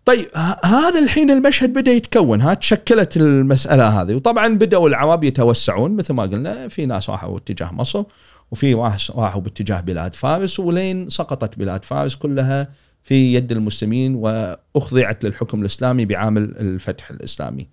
طيب 0.07 0.27
هذا 0.65 0.99
الحين 1.03 1.31
المشهد 1.31 1.73
بدأ 1.73 1.91
يتكون 1.91 2.41
ها 2.41 2.53
تشكلت 2.53 3.17
المسألة 3.17 4.01
هذه. 4.01 4.15
وطبعا 4.15 4.47
بدأوا 4.47 4.89
العرب 4.89 5.23
يتوسعون 5.23 5.95
مثل 5.95 6.13
ما 6.13 6.23
قلنا 6.23 6.67
في 6.67 6.85
ناس 6.85 7.09
راحوا 7.09 7.37
اتجاه 7.37 7.71
مصر 7.73 8.03
وفي 8.51 8.73
راحوا 9.15 9.41
باتجاه 9.41 9.81
بلاد 9.81 10.15
فارس 10.15 10.59
ولين 10.59 11.09
سقطت 11.09 11.59
بلاد 11.59 11.85
فارس 11.85 12.15
كلها 12.15 12.67
في 13.03 13.33
يد 13.33 13.51
المسلمين 13.51 14.15
وأخضعت 14.15 15.23
للحكم 15.23 15.61
الإسلامي 15.61 16.05
بعامل 16.05 16.43
الفتح 16.43 17.09
الإسلامي. 17.09 17.67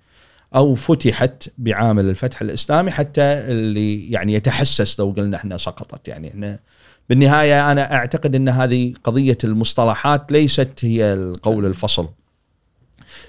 أو 0.54 0.74
فتحت 0.74 1.48
بعامل 1.58 2.10
الفتح 2.10 2.42
الإسلامي 2.42 2.90
حتى 2.90 3.22
اللي 3.22 4.10
يعني 4.10 4.34
يتحسس 4.34 5.00
لو 5.00 5.14
قلنا 5.16 5.36
إحنا 5.36 5.56
سقطت. 5.56 6.08
يعني 6.08 6.28
إحنا 6.28 6.58
بالنهاية 7.08 7.72
أنا 7.72 7.94
أعتقد 7.94 8.34
إن 8.34 8.48
هذه 8.48 8.94
قضية 9.04 9.38
المصطلحات 9.44 10.32
ليست 10.32 10.70
هي 10.82 11.12
القول 11.12 11.66
الفصل. 11.66 12.08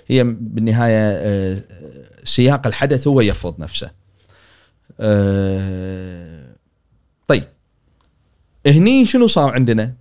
هي 0.08 0.24
بالنهاية 0.24 1.10
آه، 1.12 1.62
سياق 2.24 2.68
الحدث 2.68 3.08
هو 3.08 3.22
يفرض 3.22 3.60
نفسه. 3.60 3.92
آه، 5.00 6.56
طيب. 7.28 7.44
هني 8.68 9.06
شنو 9.06 9.28
صار 9.28 9.52
عندنا؟ 9.52 9.94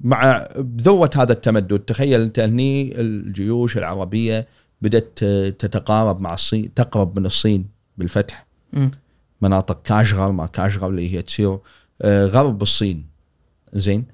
مع 0.00 0.48
بذوة 0.56 1.10
هذا 1.16 1.32
التمدد 1.32 1.78
تخيل 1.78 2.20
أنت 2.20 2.40
هني 2.40 3.00
الجيوش 3.00 3.76
العربية 3.76 4.46
بدأت 4.82 5.18
تتقارب 5.58 6.20
مع 6.20 6.34
الصين 6.34 6.74
تقرب 6.74 7.18
من 7.18 7.26
الصين 7.26 7.66
بالفتح. 7.98 8.46
م. 8.72 8.88
مناطق 9.42 9.82
كاشغر 9.82 10.32
ما 10.32 10.46
كاشغر 10.46 10.88
اللي 10.88 11.14
هي 11.14 11.22
تصير 11.22 11.58
آه، 12.02 12.26
غرب 12.26 12.62
الصين. 12.62 13.06
زين. 13.72 14.04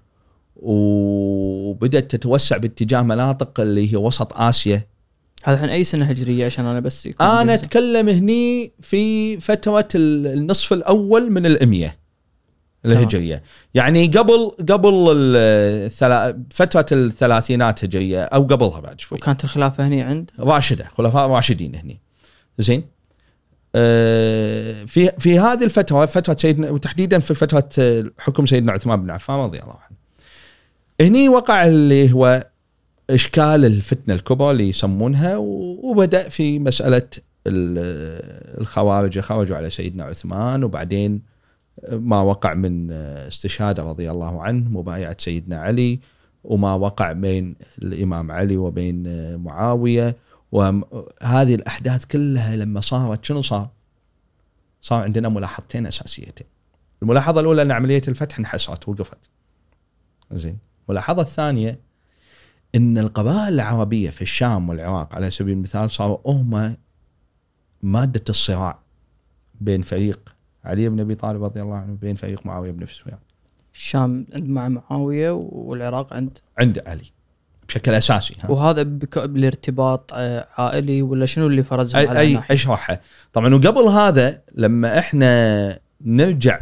وبدأت 0.56 2.10
تتوسع 2.10 2.56
باتجاه 2.56 3.02
مناطق 3.02 3.60
اللي 3.60 3.92
هي 3.92 3.96
وسط 3.96 4.32
آسيا. 4.32 4.86
هذا 5.46 5.54
الحين 5.56 5.70
أي 5.70 5.84
سنة 5.84 6.04
هجرية 6.04 6.46
عشان 6.46 6.66
أنا 6.66 6.80
بس 6.80 7.06
يكون 7.06 7.26
أنا. 7.26 7.54
أتكلم 7.54 8.08
هني 8.08 8.72
في 8.80 9.40
فترة 9.40 9.88
ال- 9.94 10.26
النصف 10.26 10.72
الأول 10.72 11.30
من 11.30 11.46
الأمية 11.46 11.98
الهجرية. 12.84 13.42
يعني 13.74 14.06
قبل 14.06 14.52
قبل 14.68 15.04
الثلا... 15.36 16.42
فترة 16.50 16.86
الثلاثينات 16.92 17.84
هجرية 17.84 18.22
أو 18.24 18.42
قبلها 18.42 18.80
بعد 18.80 19.00
شوي. 19.00 19.18
وكانت 19.18 19.44
الخلافة 19.44 19.86
هني 19.86 20.02
عند؟ 20.02 20.30
راشدة 20.38 20.84
خلفاء 20.84 21.28
راشدين 21.28 21.74
هني. 21.74 22.00
زين؟ 22.58 22.84
آه، 23.74 24.84
في 24.84 25.10
في 25.18 25.38
هذه 25.38 25.64
الفترة 25.64 26.06
فترة 26.06 26.36
سيدنا 26.38 26.70
وتحديدا 26.70 27.18
في 27.18 27.34
فترة 27.34 27.68
حكم 28.18 28.46
سيدنا 28.46 28.72
عثمان 28.72 29.02
بن 29.02 29.10
عفان 29.10 29.36
رضي 29.36 29.58
الله 29.58 29.76
عنه. 29.88 29.96
هني 31.00 31.28
وقع 31.28 31.66
اللي 31.66 32.12
هو 32.12 32.46
إشكال 33.10 33.64
الفتنة 33.64 34.14
الكبرى 34.14 34.50
اللي 34.50 34.68
يسمونها 34.68 35.36
وبدأ 35.36 36.28
في 36.28 36.58
مسألة 36.58 37.08
ال- 37.46 38.58
الخوارج 38.60 39.18
خرجوا 39.18 39.56
على 39.56 39.70
سيدنا 39.70 40.04
عثمان 40.04 40.64
وبعدين 40.64 41.22
ما 41.92 42.20
وقع 42.22 42.54
من 42.54 42.92
استشهاده 42.92 43.82
رضي 43.82 44.10
الله 44.10 44.42
عنه 44.42 44.68
مبايعة 44.70 45.16
سيدنا 45.20 45.60
علي 45.60 46.00
وما 46.44 46.74
وقع 46.74 47.12
بين 47.12 47.56
الإمام 47.82 48.32
علي 48.32 48.56
وبين 48.56 49.04
معاوية 49.38 50.16
وهذه 50.52 51.54
الأحداث 51.54 52.04
كلها 52.04 52.56
لما 52.56 52.80
صارت 52.80 53.24
شنو 53.24 53.42
صار؟ 53.42 53.68
صار 54.80 55.02
عندنا 55.02 55.28
ملاحظتين 55.28 55.86
أساسيتين. 55.86 56.46
الملاحظة 57.02 57.40
الأولى 57.40 57.62
أن 57.62 57.70
عملية 57.70 58.02
الفتح 58.08 58.38
انحسرت 58.38 58.88
وقفت. 58.88 59.18
زين. 60.32 60.58
الملاحظة 60.88 61.22
الثانية 61.22 61.78
إن 62.76 62.98
القبائل 62.98 63.54
العربية 63.54 64.10
في 64.10 64.22
الشام 64.22 64.68
والعراق 64.68 65.14
على 65.14 65.30
سبيل 65.30 65.56
المثال 65.56 65.90
صاروا 65.90 66.18
هم 66.26 66.76
مادة 67.82 68.24
الصراع 68.28 68.78
بين 69.60 69.82
فريق 69.82 70.34
علي 70.64 70.88
بن 70.88 71.00
أبي 71.00 71.14
طالب 71.14 71.44
رضي 71.44 71.62
الله 71.62 71.76
عنه 71.76 71.92
وبين 71.92 72.14
فريق 72.14 72.46
معاوية 72.46 72.70
بن 72.70 72.86
سفيان. 72.86 73.18
الشام 73.74 74.26
عند 74.34 74.48
مع 74.48 74.68
معاوية 74.68 75.30
والعراق 75.30 76.12
عند 76.12 76.38
عند 76.58 76.82
علي 76.86 77.12
بشكل 77.68 77.94
أساسي 77.94 78.34
ها. 78.40 78.50
وهذا 78.50 78.82
بك... 78.82 79.18
بالارتباط 79.18 80.10
آه، 80.14 80.48
عائلي 80.58 81.02
ولا 81.02 81.26
شنو 81.26 81.46
اللي 81.46 81.64
على 81.70 82.18
أي 82.18 82.28
الناحية؟ 82.28 82.54
اشرحها 82.54 83.00
طبعا 83.32 83.54
وقبل 83.54 83.82
هذا 83.82 84.42
لما 84.54 84.98
إحنا 84.98 85.78
نرجع 86.04 86.60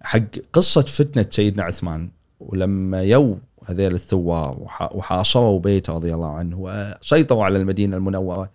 حق 0.00 0.20
قصة 0.52 0.82
فتنة 0.82 1.26
سيدنا 1.30 1.62
عثمان 1.62 2.10
ولما 2.40 3.02
يو 3.02 3.38
هذيل 3.66 3.94
الثوار 3.94 4.56
وح- 4.60 4.96
وحاصروا 4.96 5.60
بيته 5.60 5.92
رضي 5.92 6.14
الله 6.14 6.34
عنه 6.34 6.56
وسيطروا 6.58 7.44
على 7.44 7.58
المدينة 7.58 7.96
المنورة. 7.96 8.50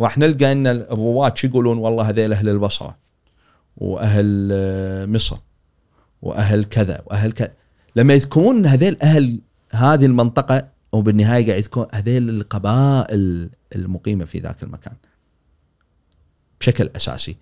راح 0.00 0.18
نلقى 0.18 0.52
إن 0.52 0.66
الرواد 0.66 1.36
شو 1.36 1.46
يقولون؟ 1.46 1.78
والله 1.78 2.08
هذيل 2.08 2.32
أهل 2.32 2.48
البصرة 2.48 2.96
وأهل 3.76 4.48
آه، 4.52 5.06
مصر 5.06 5.36
وأهل 6.22 6.64
كذا 6.64 7.02
وأهل 7.06 7.32
كذا. 7.32 7.50
لما 7.96 8.14
يذكرون 8.14 8.66
هذيل 8.66 8.96
أهل 9.02 9.40
هذه 9.70 10.06
المنطقة 10.06 10.68
وبالنهايه 10.92 11.46
قاعد 11.46 11.58
يذكرون 11.58 11.86
هذيل 11.92 12.28
القبائل 12.28 13.50
المقيمة 13.76 14.24
في 14.24 14.38
ذاك 14.38 14.62
المكان 14.62 14.94
بشكل 16.60 16.90
أساسي. 16.96 17.36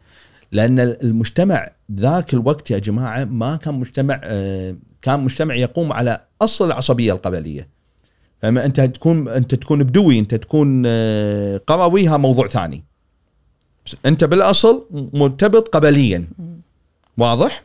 لأن 0.53 0.81
المجتمع 0.81 1.69
بذاك 1.89 2.35
الوقت 2.35 2.71
يا 2.71 2.79
جماعة 2.79 3.25
ما 3.25 3.57
كان 3.57 3.75
مجتمع 3.75 4.21
آه، 4.25 4.77
كان 5.03 5.21
مجتمع 5.21 5.55
يقوم 5.55 5.93
على 5.93 6.21
أصل 6.43 6.67
العصبية 6.67 7.13
القبلية. 7.13 7.69
فما 8.43 8.65
أنت 8.65 8.81
تكون 8.81 9.29
أنت 9.29 9.55
تكون 9.55 9.83
بدوي 9.85 10.19
أنت 10.19 10.35
تكون 10.35 10.83
آه، 10.87 11.57
قروي 11.67 12.07
ها 12.07 12.17
موضوع 12.17 12.47
ثاني. 12.49 12.85
أنت 14.07 14.25
بالأصل 14.25 14.87
مرتبط 14.93 15.69
قبليا. 15.69 16.29
واضح؟ 17.19 17.65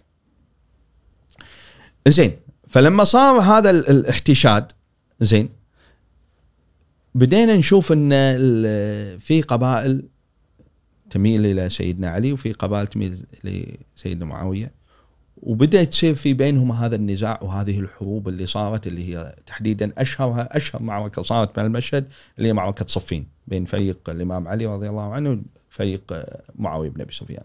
زين 2.08 2.32
فلما 2.68 3.04
صار 3.04 3.40
هذا 3.42 3.70
ال- 3.70 3.90
الاحتشاد 3.90 4.72
زين 5.20 5.50
بدينا 7.16 7.54
نشوف 7.56 7.92
إن 7.92 8.10
في 9.20 9.42
قبائل 9.48 10.06
تميل 11.14 11.46
إلى 11.46 11.70
سيدنا 11.70 12.10
علي 12.10 12.34
وفي 12.34 12.52
قبائل 12.52 12.88
تميل 12.88 13.26
لسيدنا 13.44 14.26
معاوية 14.26 14.72
وبدا 15.38 15.84
تصير 15.84 16.16
في 16.16 16.34
بينهم 16.34 16.72
هذا 16.72 16.96
النزاع 16.96 17.40
وهذه 17.42 17.80
الحروب 17.80 18.28
اللي 18.30 18.48
صارت 18.48 18.88
اللي 18.88 19.10
هي 19.10 19.36
تحديدا 19.46 19.92
اشهرها 19.98 20.58
أشهر 20.58 20.84
معركه 20.84 21.24
صارت 21.24 21.60
من 21.60 21.66
المشهد 21.66 22.08
اللي 22.38 22.50
هي 22.50 22.54
معركه 22.54 22.86
صفين 22.88 23.28
بين 23.48 23.66
فريق 23.66 24.10
الإمام 24.10 24.48
علي 24.48 24.66
رضي 24.66 24.90
الله 24.90 25.14
عنه 25.14 25.42
وفريق 25.72 26.24
معاوية 26.56 26.90
بن 26.90 27.02
أبي 27.02 27.14
سفيان. 27.14 27.44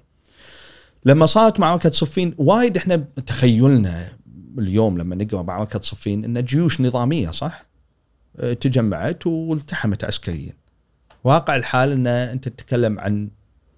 لما 1.05 1.27
صارت 1.27 1.61
معركه 1.61 1.91
صفين 1.91 2.35
وايد 2.39 2.77
إحنا 2.77 2.97
تخيلنا 3.27 4.09
اليوم 4.59 4.99
لما 4.99 5.17
نقرأ 5.17 5.43
معركه 5.43 5.81
صفين 5.81 6.25
إن 6.25 6.45
جيوش 6.45 6.81
نظامية 6.81 7.31
صح؟ 7.31 7.67
تجمعت 8.61 9.27
والتحمت 9.27 10.05
عسكريا. 10.05 10.53
واقع 11.25 11.57
الحال 11.57 11.93
إن 11.93 12.07
أنت 12.07 12.49
تتكلم 12.49 13.01
عن 13.01 13.29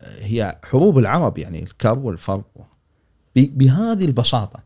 هي 0.03 0.59
حروب 0.65 0.99
العرب 0.99 1.39
يعني 1.39 1.63
الكر 1.63 1.99
والفر 1.99 2.43
بهذه 3.37 4.05
البساطة 4.05 4.63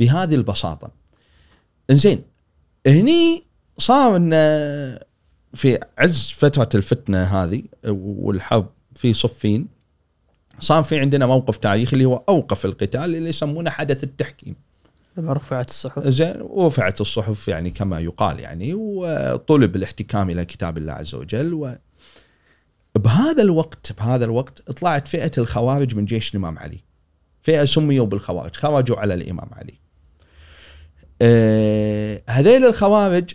بهذه 0.00 0.34
البساطة. 0.34 0.90
إنزين 1.90 2.22
هني 2.86 3.44
صار 3.78 4.16
إن 4.16 4.30
في 5.54 5.78
عز 5.98 6.30
فترة 6.30 6.68
الفتنة 6.74 7.22
هذه 7.22 7.62
والحرب 7.86 8.66
في 8.94 9.14
صفين 9.14 9.68
صار 10.60 10.82
في 10.82 11.00
عندنا 11.00 11.26
موقف 11.26 11.56
تاريخي 11.56 11.92
اللي 11.92 12.04
هو 12.04 12.22
أوقف 12.28 12.64
القتال 12.64 13.16
اللي 13.16 13.28
يسمونه 13.28 13.70
حدث 13.70 14.04
التحكيم. 14.04 14.54
لما 15.16 15.32
رفعت 15.32 15.68
الصحف. 15.68 16.08
زين 16.08 16.36
ورفعت 16.40 17.00
الصحف 17.00 17.48
يعني 17.48 17.70
كما 17.70 18.00
يقال 18.00 18.40
يعني 18.40 18.74
وطلب 18.74 19.76
الاحتكام 19.76 20.30
إلى 20.30 20.44
كتاب 20.44 20.78
الله 20.78 20.92
عز 20.92 21.14
وجل 21.14 21.54
و 21.54 21.76
بهذا 22.94 23.42
الوقت 23.42 23.92
بهذا 23.92 24.24
الوقت 24.24 24.70
طلعت 24.70 25.08
فئة 25.08 25.32
الخوارج 25.38 25.96
من 25.96 26.04
جيش 26.04 26.30
الإمام 26.30 26.58
علي. 26.58 26.80
فئة 27.42 27.64
سميوا 27.64 28.06
بالخوارج 28.06 28.56
خرجوا 28.56 28.96
على 28.96 29.14
الإمام 29.14 29.48
علي. 29.52 29.74
آه 31.22 32.22
هذيل 32.28 32.64
الخوارج 32.64 33.34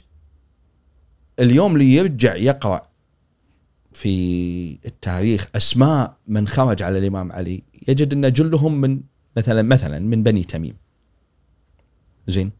اليوم 1.39 1.73
اللي 1.73 1.93
يرجع 1.95 2.35
يقرأ 2.35 2.89
في 3.93 4.77
التاريخ 4.85 5.49
أسماء 5.55 6.17
من 6.27 6.47
خرج 6.47 6.83
على 6.83 6.99
الإمام 6.99 7.31
علي 7.31 7.63
يجد 7.87 8.13
أن 8.13 8.33
جلهم 8.33 8.81
من 8.81 9.01
مثلا 9.37 9.61
مثلا 9.61 9.99
من 9.99 10.23
بني 10.23 10.43
تميم. 10.43 10.75
زين؟ 12.27 12.51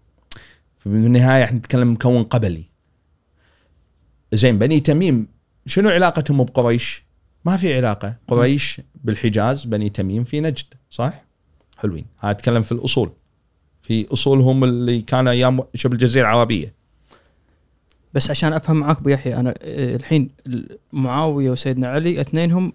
بالنهايه 0.86 1.44
إحنا 1.44 1.58
نتكلم 1.58 1.94
مكون 1.94 2.24
قبلي. 2.24 2.64
زين 4.34 4.60
بني 4.60 4.80
تميم 4.80 5.28
شنو 5.70 5.90
علاقتهم 5.90 6.44
بقريش؟ 6.44 7.04
ما 7.46 7.58
في 7.58 7.74
علاقة. 7.78 8.16
قريش 8.28 8.82
بالحجاز 9.04 9.66
بني 9.66 9.90
تميم 9.90 10.24
في 10.24 10.40
نجد 10.42 10.66
صح؟ 10.90 11.24
حلوين. 11.78 12.06
هذا 12.20 12.32
أتكلم 12.32 12.62
في 12.62 12.72
الأصول. 12.72 13.10
في 13.82 14.14
أصولهم 14.14 14.64
اللي 14.64 15.02
كانوا 15.02 15.32
أيام 15.32 15.60
شبه 15.76 15.94
الجزيرة 15.94 16.24
العربية. 16.30 16.74
بس 18.14 18.30
عشان 18.30 18.54
أفهم 18.54 18.78
معاك 18.78 18.98
أبو 18.98 19.10
يحيى 19.10 19.36
أنا 19.36 19.54
الحين 19.64 20.30
معاوية 20.94 21.50
وسيدنا 21.52 21.88
علي 21.88 22.22
اثنينهم 22.22 22.74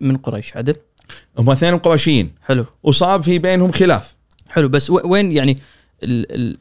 من 0.00 0.16
قريش 0.16 0.56
عدل؟ 0.56 0.76
هم 1.38 1.50
اثنين 1.50 1.78
قرشيين 1.78 2.30
حلو. 2.42 2.64
وصار 2.82 3.22
في 3.22 3.38
بينهم 3.38 3.72
خلاف. 3.72 4.16
حلو 4.48 4.68
بس 4.68 4.90
وين 4.90 5.32
يعني 5.32 5.58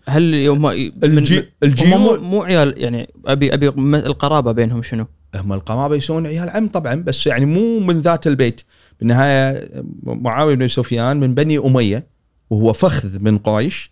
هل 0.07 0.47
هم 0.47 0.67
الجي- 0.67 1.49
الجيو- 1.63 1.97
مو, 1.97 2.15
مو 2.17 2.43
عيال 2.43 2.73
يعني 2.77 3.09
ابي 3.25 3.53
أبي 3.53 3.67
القرابة 3.95 4.51
بينهم 4.51 4.83
شنو؟ 4.83 5.05
هم 5.35 5.53
القرابه 5.53 5.95
يسوون 5.95 6.27
عيال 6.27 6.49
عم 6.49 6.67
طبعا 6.67 6.95
بس 6.95 7.27
يعني 7.27 7.45
مو 7.45 7.79
من 7.79 8.01
ذات 8.01 8.27
البيت. 8.27 8.61
بالنهاية 8.99 9.69
معاوية 10.03 10.55
بن 10.55 10.67
سفيان 10.67 11.19
من 11.19 11.33
بني 11.33 11.57
أمية 11.57 12.03
وهو 12.49 12.73
فخذ 12.73 13.19
من 13.19 13.37
قريش 13.37 13.91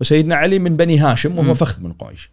وسيدنا 0.00 0.34
علي 0.34 0.58
من 0.58 0.76
بني 0.76 0.98
هاشم 0.98 1.38
وهو 1.38 1.42
مم. 1.42 1.54
فخذ 1.54 1.82
من 1.82 1.92
قريش. 1.92 2.30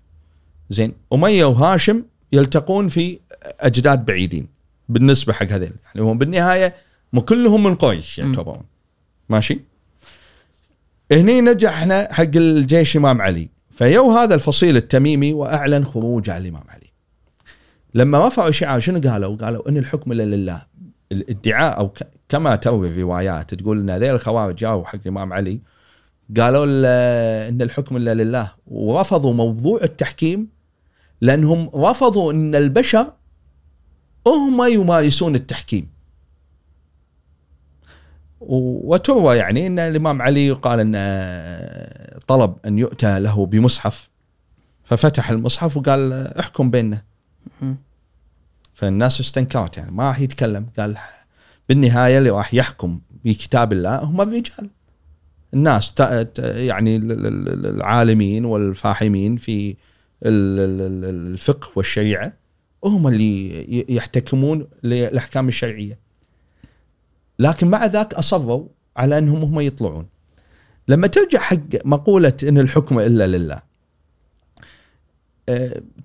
زين 0.69 0.93
أمية 1.13 1.45
وهاشم 1.45 2.03
يلتقون 2.31 2.87
في 2.87 3.19
أجداد 3.59 4.05
بعيدين 4.05 4.47
بالنسبة 4.89 5.33
حق 5.33 5.47
هذيل. 5.47 5.71
يعني 5.85 6.01
هم 6.01 6.17
بالنهاية 6.17 6.73
مو 7.13 7.21
كلهم 7.21 7.63
من 7.63 7.75
قريش 7.75 8.17
يعتبرون. 8.17 8.63
ماشي؟ 9.29 9.59
هني 11.11 11.41
نجحنا 11.41 12.13
حق 12.13 12.35
الجيش 12.35 12.97
إمام 12.97 13.21
علي. 13.21 13.49
فيو 13.71 14.11
هذا 14.11 14.35
الفصيل 14.35 14.77
التميمي 14.77 15.33
وأعلن 15.33 15.85
خروج 15.85 16.29
على 16.29 16.41
الإمام 16.41 16.63
علي. 16.69 16.86
لما 17.97 18.27
رفعوا 18.27 18.51
شعار 18.51 18.79
شنو 18.79 18.99
قالوا؟ 19.09 19.35
قالوا 19.37 19.69
إن 19.69 19.77
الحكم 19.77 20.11
إلا 20.11 20.23
لله. 20.23 20.61
الادعاء 21.11 21.77
أو 21.79 21.93
كما 22.29 22.55
تروي 22.55 22.87
الروايات 22.87 23.53
تقول 23.53 23.79
إن 23.79 23.89
هذيل 23.89 24.15
الخوارج 24.15 24.55
جاوا 24.55 24.85
حق 24.85 24.99
الإمام 25.05 25.33
علي 25.33 25.61
قالوا 26.37 26.65
ال- 26.65 26.85
إن 27.53 27.61
الحكم 27.61 27.97
إلا 27.97 28.13
لله. 28.13 28.51
ورفضوا 28.67 29.33
موضوع 29.33 29.79
التحكيم 29.83 30.47
لأنهم 31.21 31.69
رفضوا 31.75 32.31
إن 32.31 32.55
البشر 32.55 33.13
هم 34.27 34.63
يمارسون 34.63 35.35
التحكيم. 35.35 35.89
وتروى 38.39 39.37
يعني 39.37 39.67
إن 39.67 39.79
الإمام 39.79 40.21
علي 40.21 40.51
قال 40.51 40.79
إن 40.79 40.95
طلب 42.27 42.55
أن 42.65 42.79
يؤتى 42.79 43.19
له 43.19 43.45
بمصحف 43.45 44.09
ففتح 44.83 45.29
المصحف 45.29 45.77
وقال 45.77 46.13
احكم 46.13 46.71
بيننا. 46.71 47.01
فالناس 48.77 49.19
استنكرت 49.19 49.77
يعني 49.77 49.91
ما 49.91 50.07
راح 50.07 50.19
يتكلم. 50.19 50.65
قال 50.79 50.97
بالنهاية 51.69 52.17
اللي 52.17 52.29
راح 52.29 52.53
يحكم 52.53 52.99
بكتاب 53.25 53.73
الله 53.73 54.03
هم 54.03 54.21
الرجال. 54.21 54.69
الناس 55.53 55.93
يعني 56.39 56.95
العالمين 56.95 58.45
والفاحمين 58.45 59.37
في 59.37 59.75
الفقه 60.23 61.71
والشريعة 61.75 62.33
هم 62.83 63.07
اللي 63.07 63.85
يحتكمون 63.89 64.67
للاحكام 64.83 65.47
الشرعية. 65.47 65.99
لكن 67.39 67.67
مع 67.67 67.85
ذاك 67.85 68.13
أصروا 68.13 68.67
على 68.97 69.17
أنهم 69.17 69.41
هم 69.41 69.59
يطلعون. 69.59 70.07
لما 70.87 71.07
ترجع 71.07 71.39
حق 71.39 71.85
مقولة 71.85 72.33
إن 72.43 72.57
الحكم 72.57 72.99
إلا 72.99 73.27
لله 73.27 73.61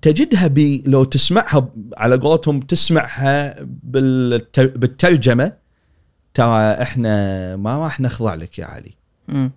تجدها 0.01 0.47
بي 0.47 0.83
لو 0.85 1.03
تسمعها 1.03 1.69
على 1.97 2.15
قولتهم 2.15 2.59
تسمعها 2.59 3.55
بالترجمة 3.83 5.53
ترى 6.33 6.61
إحنا 6.81 7.55
ما 7.55 7.77
راح 7.77 7.99
نخضع 7.99 8.33
لك 8.33 8.59
يا 8.59 8.65
علي. 8.65 8.95
م. 9.27 9.49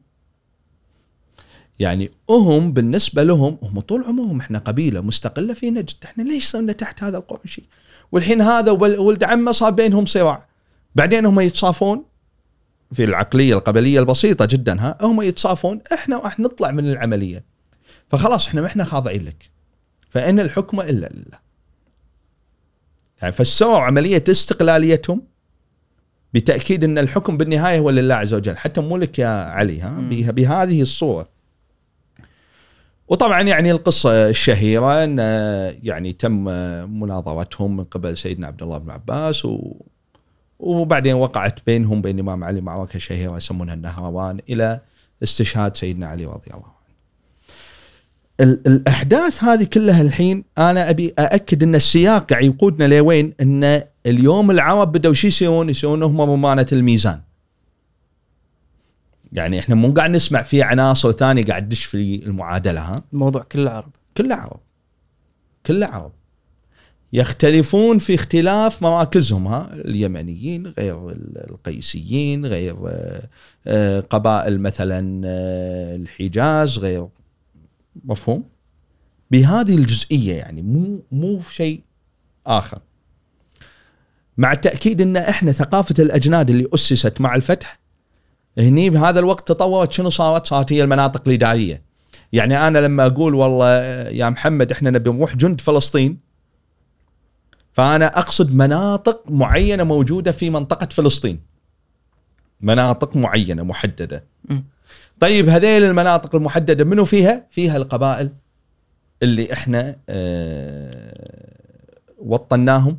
يعني 1.79 2.11
هم 2.31 2.73
بالنسبة 2.73 3.23
لهم 3.23 3.59
هم 3.63 3.81
طول 3.81 4.05
عمرهم 4.05 4.41
إحنا 4.41 4.59
قبيلة 4.59 5.01
مستقلة 5.01 5.55
في 5.55 5.71
نجد. 5.71 6.05
إحنا 6.05 6.23
ليش 6.23 6.47
صرنا 6.47 6.73
تحت 6.73 7.03
هذا 7.03 7.19
القرشي 7.19 7.63
والحين 8.13 8.43
هذا 8.43 8.71
ولد 8.71 9.25
عمه 9.25 9.53
صار 9.53 9.71
بينهم 9.71 10.07
صراع. 10.07 10.49
بعدين 10.95 11.27
هم 11.27 11.41
يتصافون 11.41 12.05
في 12.93 13.05
العقلية 13.05 13.55
القبلية 13.55 14.01
البسيطة 14.01 14.45
جدا 14.45 14.81
ها؟ 14.81 14.99
هم 15.01 15.23
يتصافون 15.23 15.81
إحنا 15.93 16.19
راح 16.19 16.41
نطلع 16.41 16.71
من 16.71 16.91
العملية. 16.93 17.45
فخلاص 18.09 18.47
إحنا 18.47 18.61
ما 18.61 18.67
إحنا 18.67 18.85
خاضعين 18.85 19.25
لك. 19.25 19.56
فإن 20.09 20.41
الحكم 20.41 20.81
إلا 20.81 21.11
لله. 21.15 21.39
يعني 23.23 23.33
فسووا 23.33 23.79
عملية 23.79 24.25
استقلاليتهم 24.29 25.23
بتأكيد 26.35 26.85
إن 26.85 26.99
الحكم 26.99 27.37
بالنهاية 27.37 27.79
هو 27.79 27.91
لله 27.91 28.15
عز 28.15 28.35
وجل. 28.35 28.57
حتى 28.57 28.81
مو 28.81 28.97
لك 28.97 29.19
يا 29.19 29.29
علي 29.29 29.81
ها؟ 29.81 30.01
بهذه 30.11 30.83
الصورة. 30.83 31.29
وطبعا 33.09 33.43
يعني 33.43 33.71
القصة 33.71 34.29
الشهيرة 34.29 35.05
إن 35.05 35.19
يعني 35.83 36.13
تم 36.13 36.45
مناظرتهم 37.01 37.77
من 37.77 37.85
قبل 37.85 38.17
سيدنا 38.17 38.47
عبد 38.47 38.63
الله 38.63 38.79
بن 38.79 38.91
عباس 38.91 39.45
و 39.45 39.75
وبعدين 40.59 41.15
وقعت 41.15 41.67
بينهم 41.67 42.03
بين 42.03 42.15
الامام 42.15 42.45
علي 42.45 42.61
معركة 42.61 42.99
شهيرة 42.99 43.37
يسمونها 43.37 43.75
النهروان 43.75 44.41
إلى 44.49 44.81
استشهاد 45.23 45.77
سيدنا 45.77 46.07
علي 46.07 46.25
رضي 46.27 46.51
الله 46.51 46.65
عنه. 46.65 46.76
الأحداث 48.41 49.45
هذه 49.45 49.65
كلها 49.65 50.03
الحين 50.03 50.45
أنا 50.59 50.91
أبي 50.91 51.15
أأكد 51.19 51.63
إن 51.63 51.75
السياق 51.75 52.31
قاعد 52.31 52.45
يقودنا 52.45 52.95
لوين؟ 52.95 53.35
إن 53.41 53.83
اليوم 54.07 54.51
العرب 54.51 54.93
بدأوا 54.93 55.15
شو 55.15 55.27
يسوون؟ 55.27 55.71
يسوون 55.71 56.03
هم 56.03 56.21
رمانه 56.21 56.67
الميزان. 56.73 57.21
يعني 59.33 59.59
إحنا 59.59 59.75
مو 59.75 59.93
قاعد 59.93 60.11
نسمع 60.11 60.43
في 60.43 60.63
عناصر 60.63 61.13
ثانية 61.13 61.45
قاعد 61.45 61.69
تدش 61.69 61.85
في 61.85 62.27
المعادلة 62.27 62.81
ها؟ 62.81 63.03
الموضوع 63.13 63.43
كله 63.43 63.71
عرب. 63.71 63.91
كله 64.17 64.35
عرب. 64.35 64.61
كله 65.67 65.87
عرب. 65.87 66.13
يختلفون 67.13 67.99
في 67.99 68.15
اختلاف 68.15 68.83
مراكزهم 68.83 69.47
ها 69.47 69.75
اليمنيين 69.75 70.67
غير 70.67 71.11
القيسيين 71.51 72.47
غير 72.47 72.77
آه، 73.67 74.01
قبائل 74.01 74.61
مثلا 74.61 75.23
آه، 75.27 75.97
الحجاز 75.97 76.79
غير 76.79 77.09
مفهوم 78.05 78.45
بهذه 79.31 79.75
الجزئية 79.75 80.35
يعني 80.35 80.63
مو 80.63 81.03
مو 81.13 81.43
شيء 81.43 81.83
آخر 82.47 82.79
مع 84.37 84.53
التأكيد 84.53 85.01
إن 85.01 85.17
إحنا 85.17 85.53
ثقافة 85.53 85.95
الأجناد 85.99 86.51
اللي 86.51 86.69
أسست 86.75 87.21
مع 87.21 87.35
الفتح 87.35 87.79
هني 88.59 88.91
بهذا 88.91 89.19
الوقت 89.21 89.49
تطورت 89.49 89.93
شنو 89.93 90.11
صارت؟ 90.11 90.47
صارت 90.47 90.73
هي 90.73 90.83
المناطق 90.83 91.29
الإدارية. 91.29 91.83
يعني 92.33 92.67
أنا 92.67 92.79
لما 92.79 93.07
أقول 93.07 93.35
والله 93.35 93.77
يا 94.09 94.31
محمد 94.31 94.73
إحنا 94.73 94.91
نبي 94.91 95.11
نروح 95.11 95.37
جند 95.37 95.61
فلسطين 95.61 96.19
فأنا 97.73 98.19
أقصد 98.19 98.55
مناطق 98.55 99.31
معينة 99.31 99.85
موجودة 99.85 100.33
في 100.33 100.51
منطقة 100.51 100.89
فلسطين. 100.91 101.41
مناطق 102.61 103.17
معينة 103.17 103.63
محددة. 103.63 104.25
طيب 105.21 105.49
هذيل 105.49 105.85
المناطق 105.85 106.35
المحددة 106.35 106.85
منو 106.85 107.05
فيها؟ 107.05 107.47
فيها 107.51 107.77
القبائل 107.77 108.31
اللي 109.23 109.53
إحنا 109.53 109.97
آه 110.09 111.57
وطناهم 112.19 112.99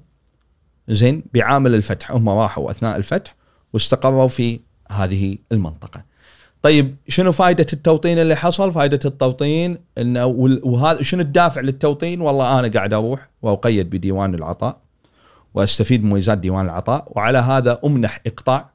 زين 0.89 1.23
بعامل 1.33 1.75
الفتح 1.75 2.11
هم 2.11 2.29
راحوا 2.29 2.71
أثناء 2.71 2.97
الفتح 2.97 3.35
واستقروا 3.73 4.27
في 4.27 4.59
هذه 4.91 5.37
المنطقة. 5.51 6.03
طيب 6.61 6.95
شنو 7.07 7.31
فائده 7.31 7.65
التوطين 7.73 8.19
اللي 8.19 8.35
حصل؟ 8.35 8.71
فائده 8.71 8.99
التوطين 9.05 9.77
إنه 9.97 10.25
وهذا 10.63 11.03
شنو 11.03 11.21
الدافع 11.21 11.61
للتوطين؟ 11.61 12.21
والله 12.21 12.59
أنا 12.59 12.67
قاعد 12.67 12.93
أروح 12.93 13.29
وأقيد 13.41 13.89
بديوان 13.89 14.35
العطاء 14.35 14.79
وأستفيد 15.53 16.03
من 16.03 16.09
مميزات 16.09 16.37
ديوان 16.37 16.65
العطاء 16.65 17.11
وعلى 17.15 17.37
هذا 17.37 17.79
أمنح 17.85 18.19
إقطاع 18.27 18.69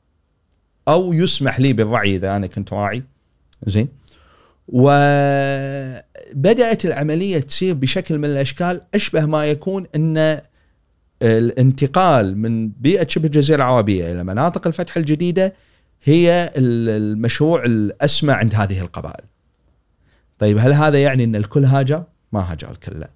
أو 0.89 1.13
يسمح 1.13 1.61
لي 1.61 1.73
بالرعي 1.73 2.17
إذا 2.17 2.37
أنا 2.37 2.47
كنت 2.47 2.73
راعي 2.73 3.03
زين 3.67 3.89
وبدأت 4.69 5.25
العملية 6.85 7.39
تصير 7.39 7.75
بشكل 7.75 8.19
من 8.19 8.25
الأشكال 8.25 8.81
أشبه 8.95 9.27
ما 9.27 9.47
يكون 9.47 9.87
أن 9.95 10.41
الانتقال 11.23 12.39
من 12.39 12.69
بيئة 12.69 13.09
شبه 13.09 13.27
الجزيرة 13.27 13.57
العربية 13.57 14.13
إلى 14.13 14.25
مناطق 14.25 14.67
الفتح 14.67 14.97
الجديدة 14.97 15.55
هي 16.05 16.53
المشروع 16.57 17.65
الأسمى 17.65 18.33
عند 18.33 18.55
هذه 18.55 18.81
القبائل. 18.81 19.25
طيب 20.39 20.59
هل 20.59 20.73
هذا 20.73 21.03
يعني 21.03 21.25
أن 21.25 21.37
الكل 21.37 21.65
هاجر؟ 21.65 22.05
ما 22.33 22.53
هاجر 22.53 22.71
الكل 22.71 23.01
لا. 23.01 23.11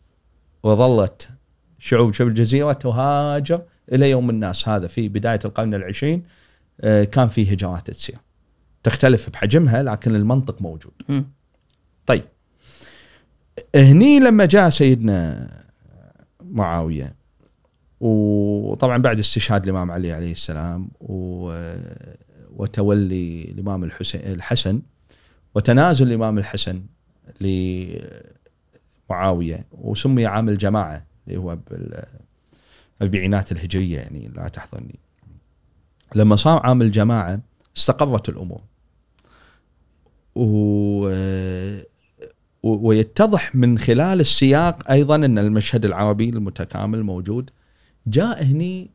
وظلت 0.62 1.28
شعوب 1.78 2.14
شبه 2.14 2.28
الجزيرة 2.28 2.72
تهاجر 2.72 3.62
إلى 3.92 4.10
يوم 4.10 4.30
الناس 4.30 4.68
هذا 4.68 4.86
في 4.86 5.08
بداية 5.08 5.40
القرن 5.44 5.74
العشرين 5.74 6.22
آه، 6.80 7.04
كان 7.04 7.28
في 7.28 7.54
هجرات 7.54 7.90
تصير. 7.90 8.16
تختلف 8.86 9.30
بحجمها 9.30 9.82
لكن 9.82 10.14
المنطق 10.14 10.62
موجود. 10.62 10.92
م. 11.08 11.22
طيب 12.06 12.24
هني 13.76 14.20
لما 14.20 14.44
جاء 14.44 14.70
سيدنا 14.70 15.48
معاوية 16.40 17.14
وطبعا 18.00 18.98
بعد 18.98 19.18
استشهاد 19.18 19.62
الإمام 19.62 19.90
علي 19.90 20.12
عليه 20.12 20.32
السلام 20.32 20.88
و 21.00 21.52
وتولي 22.56 23.44
الإمام 23.44 23.84
الحسين 23.84 24.20
الحسن 24.20 24.82
وتنازل 25.54 26.06
الإمام 26.06 26.38
الحسن 26.38 26.82
لمعاوية 29.10 29.66
وسمي 29.72 30.26
عام 30.26 30.48
الجماعة 30.48 31.06
اللي 31.28 31.38
هو 31.38 31.58
الأربعينات 33.00 33.52
الهجرية 33.52 33.98
يعني 33.98 34.30
لا 34.36 34.48
تحضرني 34.48 34.98
لما 36.14 36.36
صار 36.36 36.66
عام 36.66 36.82
الجماعة 36.82 37.40
استقرت 37.76 38.28
الأمور 38.28 38.60
و 40.36 41.10
ويتضح 42.62 43.54
من 43.54 43.78
خلال 43.78 44.20
السياق 44.20 44.90
أيضا 44.90 45.16
أن 45.16 45.38
المشهد 45.38 45.84
العربي 45.84 46.28
المتكامل 46.28 47.02
موجود 47.02 47.50
جاء 48.06 48.44
هني 48.44 48.90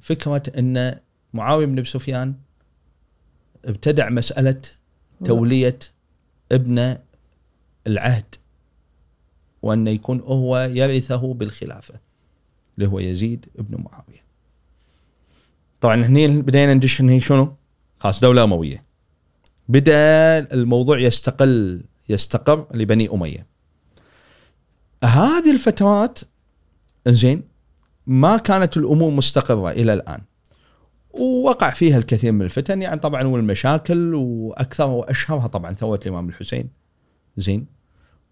فكرة 0.00 0.42
أن 0.58 0.98
معاوية 1.34 1.66
بن 1.66 1.84
سفيان 1.84 2.34
ابتدع 3.64 4.08
مسألة 4.08 4.60
تولية 5.24 5.78
ابن 6.52 6.96
العهد 7.86 8.34
وأن 9.62 9.86
يكون 9.86 10.20
هو 10.20 10.58
يرثه 10.58 11.34
بالخلافة 11.34 11.94
اللي 12.78 12.88
هو 12.88 12.98
يزيد 12.98 13.46
ابن 13.58 13.82
معاوية. 13.82 14.22
طبعا 15.80 16.06
هني 16.06 16.28
بدينا 16.28 16.74
ندش 16.74 17.00
هني 17.00 17.20
شنو؟ 17.20 17.54
خلاص 17.98 18.20
دولة 18.20 18.44
أموية. 18.44 18.91
بدأ 19.72 20.38
الموضوع 20.54 20.98
يستقل 20.98 21.82
يستقر 22.08 22.66
لبني 22.74 23.08
أمية. 23.14 23.46
هذه 25.04 25.50
الفترات 25.50 26.18
زين 27.08 27.42
ما 28.06 28.36
كانت 28.36 28.76
الأمور 28.76 29.10
مستقرة 29.10 29.70
إلى 29.70 29.92
الآن. 29.92 30.20
ووقع 31.12 31.70
فيها 31.70 31.98
الكثير 31.98 32.32
من 32.32 32.42
الفتن 32.42 32.82
يعني 32.82 33.00
طبعا 33.00 33.22
والمشاكل 33.22 34.14
وأكثر 34.14 34.86
وأشهرها 34.86 35.46
طبعا 35.46 35.74
ثورة 35.74 36.00
الإمام 36.06 36.28
الحسين 36.28 36.68
زين 37.36 37.66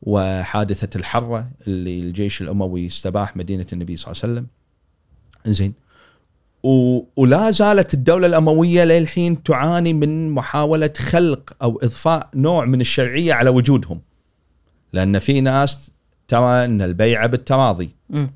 وحادثة 0.02 0.98
الحرة 0.98 1.50
اللي 1.66 2.00
الجيش 2.00 2.42
الأموي 2.42 2.86
استباح 2.86 3.36
مدينة 3.36 3.66
النبي 3.72 3.96
صلى 3.96 4.12
الله 4.12 4.22
عليه 4.22 4.32
وسلم 4.32 4.46
زين 5.54 5.74
و... 6.62 7.00
ولا 7.16 7.50
زالت 7.50 7.94
الدولة 7.94 8.26
الأموية 8.26 8.84
للحين 8.84 9.42
تعاني 9.42 9.92
من 9.92 10.30
محاولة 10.30 10.92
خلق 10.96 11.56
أو 11.62 11.78
إضفاء 11.82 12.30
نوع 12.34 12.64
من 12.64 12.80
الشرعية 12.80 13.34
على 13.34 13.50
وجودهم. 13.50 14.00
لأن 14.92 15.18
في 15.18 15.40
ناس 15.40 15.90
ترى 16.28 16.64
أن 16.64 16.82
البيعة 16.82 17.26
بالتراضي. 17.26 17.94
مم. 18.10 18.30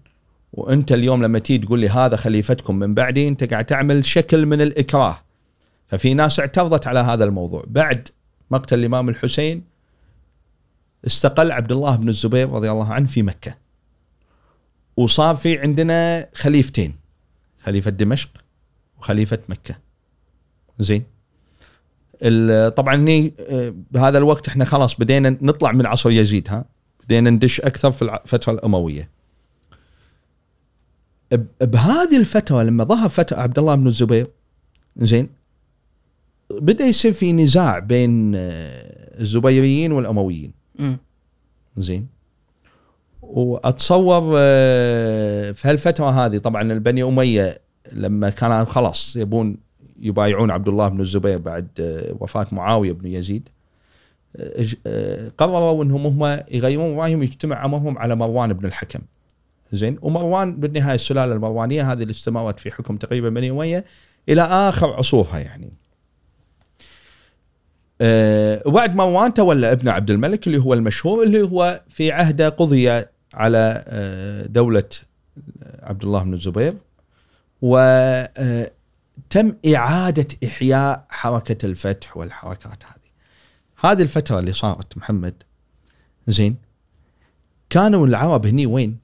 وأنت 0.53 0.93
اليوم 0.93 1.23
لما 1.23 1.39
تيجي 1.39 1.67
تقول 1.67 1.81
لي 1.81 1.89
هذا 1.89 2.17
خليفتكم 2.17 2.79
من 2.79 2.95
بعدي 2.95 3.29
أنت 3.29 3.45
قاعد 3.45 3.65
تعمل 3.65 4.05
شكل 4.05 4.47
من 4.47 4.61
الإكراه. 4.61 5.19
ففي 5.89 6.15
ناس 6.15 6.41
اعترضت 6.41 6.87
على 6.87 7.01
هذا 7.01 7.25
الموضوع. 7.25 7.65
بعد 7.67 8.09
مقتل 8.51 8.79
الإمام 8.79 9.09
الحسين 9.09 9.63
استقل 11.07 11.53
عبد 11.53 11.73
الله 11.73 11.97
بن 11.97 12.09
الزبير 12.09 12.51
رضي 12.51 12.71
الله 12.71 12.93
عنه 12.93 13.07
في 13.07 13.23
مكة. 13.23 13.55
وصار 14.97 15.37
في 15.37 15.59
عندنا 15.59 16.29
خليفتين. 16.35 17.04
خليفة 17.65 17.91
دمشق 17.91 18.31
وخليفة 18.99 19.39
مكة. 19.49 19.79
زين. 20.79 21.05
طبعا 22.69 23.07
آه، 23.41 23.75
بهذا 23.91 24.19
الوقت 24.19 24.49
إحنا 24.49 24.65
خلاص 24.65 24.95
بدينا 24.95 25.31
نطلع 25.43 25.73
من 25.73 25.87
عصر 25.87 26.11
يزيد 26.11 26.49
ها؟ 26.49 26.65
بدينا 27.05 27.31
ندش 27.31 27.61
أكثر 27.61 27.93
في 27.93 28.03
الفترة 28.03 28.53
الأموية. 28.53 29.11
بهذه 31.61 32.17
الفترة 32.17 32.63
لما 32.63 32.85
ظهر 32.85 33.09
فتره 33.09 33.41
عبد 33.41 33.59
الله 33.59 33.75
بن 33.75 33.87
الزبير 33.87 34.27
زين 34.97 35.29
بدأ 36.51 36.85
يصير 36.85 37.13
في 37.13 37.33
نزاع 37.33 37.79
بين 37.79 38.33
آه، 38.37 39.21
الزبيريين 39.21 39.93
والأمويين. 39.93 40.53
زين. 41.77 42.14
وأتصور 43.29 44.35
آه، 44.37 45.53
في 45.53 45.69
هالفترة 45.69 46.11
هذه 46.11 46.39
طبعا 46.39 46.73
البني 46.73 47.03
أمية 47.03 47.59
لما 47.93 48.31
كانوا 48.31 48.65
خلاص 48.65 49.17
يبون 49.17 49.57
يبايعون 50.01 50.51
عبد 50.51 50.69
الله 50.69 50.89
بن 50.89 51.01
الزبير 51.01 51.39
بعد 51.39 51.69
آه، 51.81 52.17
وفاة 52.21 52.47
معاوية 52.53 52.93
بن 52.93 53.07
يزيد 53.07 53.49
آه، 54.87 55.29
قرروا 55.39 55.85
إنهم 55.85 56.07
هم 56.07 56.41
يغيرون 56.51 56.97
رأيهم 56.97 57.23
يجتمع 57.23 57.65
أمرهم 57.65 57.99
على 57.99 58.17
مروان 58.17 58.53
بن 58.53 58.67
الحكم 58.67 59.01
زين 59.73 59.99
ومروان 60.03 60.57
بالنهاية 60.57 60.95
السلالة 60.95 61.33
المروانية 61.33 61.93
هذه 61.93 62.03
اللي 62.03 62.11
استمرت 62.11 62.61
في 62.61 62.71
حكم 62.71 62.97
تقريبا 62.97 63.29
بني 63.29 63.51
أمية 63.51 63.85
إلى 64.29 64.43
آخر 64.43 64.93
عصورها 64.93 65.39
يعني. 65.39 65.73
أه 68.01 68.63
وبعد 68.67 68.97
مروان 68.97 69.35
تولى 69.35 69.73
ابن 69.73 69.89
عبد 69.89 70.11
الملك 70.11 70.47
اللي 70.47 70.59
هو 70.59 70.75
المشهور 70.75 71.23
اللي 71.23 71.43
هو 71.43 71.81
في 71.89 72.13
عهده 72.13 72.49
قضي 72.49 73.05
على 73.35 73.85
أه 73.87 74.47
دولة 74.47 74.89
عبد 75.83 76.05
الله 76.05 76.23
بن 76.23 76.35
الزبير 76.35 76.77
وتم 77.63 78.37
إعادة 79.75 80.29
إحياء 80.45 81.07
حركة 81.09 81.67
الفتح 81.67 82.17
والحركات 82.17 82.85
هذه. 82.85 83.05
هذه 83.81 84.03
الفترة 84.03 84.39
اللي 84.39 84.53
صارت 84.53 84.99
محمد 84.99 85.43
زين 86.29 86.57
كانوا 87.71 88.07
العرب 88.07 88.47
هني 88.47 88.67
وين؟ 88.67 88.99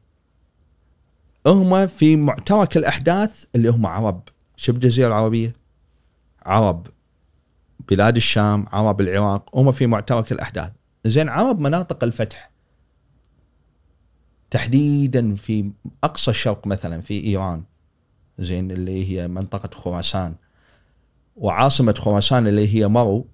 هم 1.47 1.87
في 1.87 2.17
معترك 2.17 2.77
الأحداث 2.77 3.45
اللي 3.55 3.69
هم 3.69 3.87
عرب 3.87 4.23
شبه 4.57 4.77
الجزيرة 4.77 5.09
العربية 5.09 5.57
عرب 6.43 6.87
بلاد 7.89 8.17
الشام 8.17 8.67
عرب 8.73 9.01
العراق 9.01 9.57
هم 9.57 9.73
في 9.73 9.87
معترك 9.87 10.33
الأحداث 10.33 10.73
زين 11.05 11.29
عرب 11.29 11.61
مناطق 11.61 12.05
الفتح 12.05 12.51
تحديدا 14.51 15.35
في 15.35 15.71
أقصى 16.05 16.31
الشرق 16.31 16.67
مثلا 16.67 17.01
في 17.01 17.25
إيران 17.25 17.63
زين 18.39 18.71
اللي 18.71 19.11
هي 19.11 19.29
منطقة 19.29 19.71
خراسان. 19.79 20.35
وعاصمة 21.37 21.95
خراسان 21.99 22.47
اللي 22.47 22.75
هي 22.75 22.89
مرو 22.89 23.27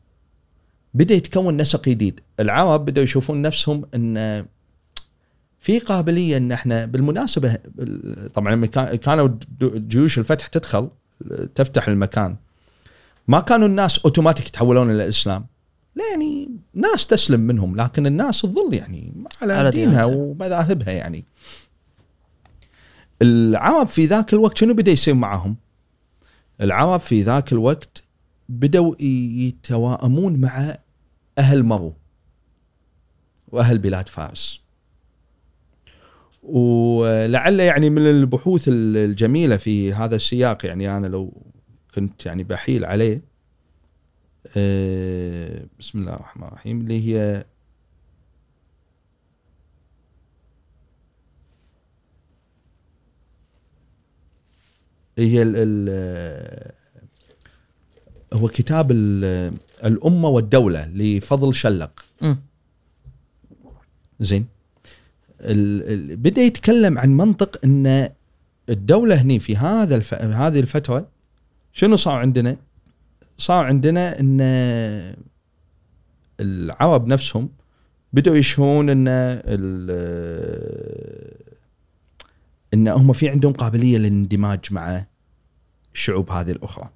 بدأ 0.95 1.15
يتكون 1.15 1.57
نسق 1.57 1.89
جديد. 1.89 2.21
العرب 2.41 2.85
بدأوا 2.85 3.05
يشوفون 3.05 3.43
نفسهم 3.43 3.85
إن 3.95 4.47
في 5.59 5.79
قابلية 5.79 6.37
إن 6.37 6.53
إحنا 6.53 6.87
بالمناسبة 6.87 7.59
طبعا 8.35 8.67
كانوا 8.97 9.29
جيوش 9.63 10.19
الفتح 10.19 10.47
تدخل 10.47 10.91
تفتح 11.55 11.89
المكان 11.89 12.37
ما 13.29 13.41
كانوا 13.41 13.67
الناس 13.67 13.99
أوتوماتيك 13.99 14.47
يتحولون 14.49 14.91
إلى 14.91 15.05
الاسلام 15.05 15.47
لا 15.97 16.05
يعني 16.11 16.49
ناس 16.75 17.07
تسلم 17.07 17.41
منهم 17.41 17.77
لكن 17.77 18.07
الناس 18.07 18.41
تظل 18.43 18.75
يعني 18.75 19.13
على, 19.43 19.53
على 19.53 19.71
دينها. 19.71 20.05
ومذاهبها 20.05 20.91
يعني 20.91 21.25
العرب 23.23 23.89
في 23.89 24.07
ذاك 24.07 24.33
الوقت 24.33 24.59
شنو 24.59 24.75
بدأ 24.75 24.91
يصير 24.93 25.15
معهم؟ 25.15 25.57
العرب 26.61 27.01
في 27.01 27.23
ذاك 27.23 27.53
الوقت 27.53 28.03
بدوا 28.49 28.95
ي- 29.01 29.47
يتواءمون 29.49 30.41
مع 30.41 30.77
أهل 31.39 31.63
مرو 31.63 31.95
وأهل 33.49 33.79
بلاد 33.79 34.09
فارس 34.09 34.61
ولعل 36.43 37.61
يعني 37.61 37.91
من 37.91 38.07
البحوث 38.07 38.65
الجميلة 38.69 39.57
في 39.57 39.93
هذا 39.93 40.17
السياق 40.17 40.67
يعني 40.67 40.97
أنا 40.97 41.07
لو 41.07 41.43
كنت 41.95 42.27
يعني 42.27 42.45
بحيل 42.45 42.85
عليه 42.85 43.23
بسم 45.79 45.99
الله 45.99 46.15
الرحمن 46.15 46.49
الرحيم 46.49 46.81
اللي 46.81 47.09
هي 47.15 47.45
هي 55.19 55.43
ال 55.43 55.53
ال 55.57 56.73
هو 58.35 58.49
كتاب 58.49 58.93
ال- 58.93 59.55
الأمة 59.85 60.29
والدولة 60.29 60.85
لفضل 60.87 61.55
شلق 61.55 62.05
مم. 62.23 62.37
زين 64.21 64.47
بدأ 66.17 66.43
يتكلم 66.43 66.99
عن 66.99 67.17
منطق 67.17 67.61
إن 67.65 68.11
الدولة 68.69 69.15
هني 69.23 69.39
في 69.39 69.57
هذا 69.57 69.97
الف... 69.97 70.15
هذه 70.15 70.61
الفترة 70.61 71.09
شنو 71.73 71.97
صار 71.97 72.19
عندنا؟ 72.19 72.57
صار 73.39 73.65
عندنا 73.65 74.21
إن 74.21 74.39
العرب 76.41 77.07
نفسهم 77.07 77.49
بدأوا 78.13 78.37
يشعرون 78.37 78.91
إن. 78.91 79.09
إن 82.75 82.89
هم 82.89 83.13
في 83.13 83.29
عندهم 83.29 83.53
قابلية 83.53 83.99
للاندماج 83.99 84.61
مع 84.71 85.05
الشعوب 85.95 86.31
هذه 86.31 86.51
الأخرى. 86.51 86.91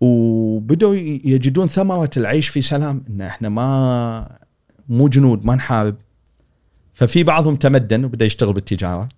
وبدأوا 0.00 0.94
يجدون 0.94 1.66
ثمرة 1.66 2.10
العيش 2.16 2.48
في 2.48 2.62
سلام 2.62 3.04
إن 3.08 3.20
إحنا 3.20 3.48
ما 3.48 4.38
مو 4.88 5.08
جنود 5.08 5.44
ما 5.44 5.54
نحارب 5.54 5.96
ففي 6.94 7.22
بعضهم 7.22 7.56
تمدن 7.56 8.04
وبدأ 8.04 8.24
يشتغل 8.24 8.52
بالتجارة 8.52 9.08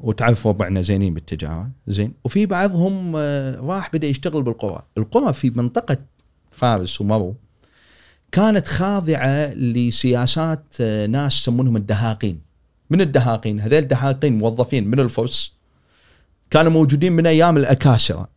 وتعرف 0.00 0.46
ربعنا 0.46 0.82
زينين 0.82 1.14
بالتجاره 1.14 1.70
زين. 1.86 2.12
وفي 2.24 2.46
بعضهم 2.46 3.12
آه، 3.16 3.60
راح 3.60 3.90
بدأ 3.92 4.06
يشتغل 4.06 4.42
بالقرى 4.42 4.82
القرى 4.98 5.32
في 5.32 5.50
منطقة 5.50 5.96
فارس 6.52 7.00
ومرو 7.00 7.34
كانت 8.32 8.66
خاضعة 8.66 9.54
لسياسات 9.54 10.64
آه، 10.80 11.06
ناس 11.06 11.36
يسمونهم 11.40 11.76
الدهاقين. 11.76 12.40
من 12.90 13.00
الدهاقين؟ 13.00 13.60
هذول 13.60 13.78
الدهاقين 13.78 14.38
موظفين 14.38 14.88
من 14.88 15.00
الفرس. 15.00 15.52
كانوا 16.50 16.72
موجودين 16.72 17.12
من 17.12 17.26
أيام 17.26 17.56
الاكاسره 17.56 18.28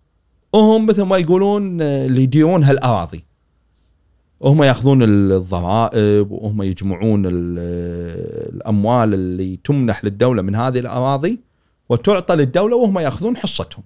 وهم 0.53 0.85
مثل 0.85 1.01
ما 1.03 1.17
يقولون 1.17 1.81
آه، 1.81 2.05
اللي 2.05 2.23
يديرون 2.23 2.63
هالأراضي. 2.63 3.23
وهم 4.39 4.63
يأخذون 4.63 5.03
الضرائب 5.03 6.31
وهم 6.31 6.61
يجمعون 6.63 7.25
ال- 7.25 7.59
الأموال 8.55 9.13
اللي 9.13 9.59
تمنح 9.63 10.05
للدولة 10.05 10.41
من 10.41 10.55
هذه 10.55 10.79
الأراضي. 10.79 11.50
وتعطى 11.91 12.35
للدولة 12.35 12.75
وهم 12.75 12.99
يأخذون 12.99 13.37
حصتهم. 13.37 13.83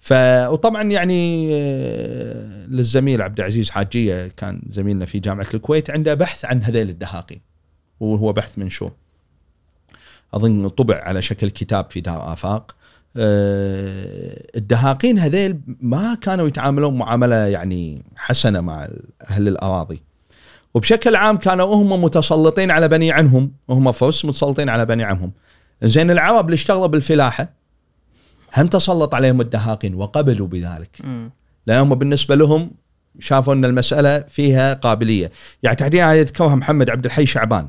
ف 0.00 0.12
وطبعا 0.48 0.82
يعني 0.82 1.50
آه، 1.54 2.66
للزميل 2.66 3.22
عبد 3.22 3.40
العزيز 3.40 3.70
حاجية 3.70 4.28
كان 4.36 4.62
زميلنا 4.68 5.04
في 5.04 5.18
جامعة 5.18 5.46
الكويت 5.54 5.90
عنده 5.90 6.14
بحث 6.14 6.44
عن 6.44 6.64
هذيل 6.64 6.88
الدهاقين 6.88 7.40
وهو 8.00 8.32
بحث 8.32 8.58
منشور. 8.58 8.92
أظن 10.34 10.68
طبع 10.68 11.00
على 11.04 11.22
شكل 11.22 11.50
كتاب 11.50 11.90
في 11.90 12.00
دار 12.00 12.32
آفاق. 12.32 12.76
آه، 13.16 14.46
الدهاقين 14.56 15.18
هذيل 15.18 15.60
ما 15.80 16.14
كانوا 16.14 16.48
يتعاملون 16.48 16.98
معاملة 16.98 17.36
يعني 17.36 18.02
حسنة 18.16 18.60
مع 18.60 18.88
أهل 19.30 19.48
الأراضي. 19.48 20.02
وبشكل 20.74 21.16
عام 21.16 21.36
كانوا 21.36 21.74
هم 21.74 22.02
متسلطين 22.02 22.70
على 22.70 22.88
بني 22.88 23.12
عنهم 23.12 23.52
وهم 23.68 23.92
فرس 23.92 24.24
متسلطين 24.24 24.68
على 24.68 24.86
بني 24.86 25.04
عمهم. 25.04 25.32
زين 25.82 26.10
العرب 26.10 26.44
اللي 26.44 26.54
اشتغلوا 26.54 26.86
بالفلاحة 26.86 27.52
هم 28.56 28.66
تسلط 28.66 29.14
عليهم 29.14 29.40
الدهاقين 29.40 29.94
وقبلوا 29.94 30.46
بذلك. 30.46 30.96
لانهم 31.66 31.94
بالنسبة 31.94 32.34
لهم 32.34 32.70
شافوا 33.18 33.54
أن 33.54 33.64
المسألة 33.64 34.18
فيها 34.18 34.74
قابلية، 34.74 35.32
يعني 35.62 35.76
تحديدا 35.76 36.14
يذكرها 36.14 36.54
محمد 36.54 36.90
عبد 36.90 37.04
الحي 37.04 37.26
شعبان. 37.26 37.68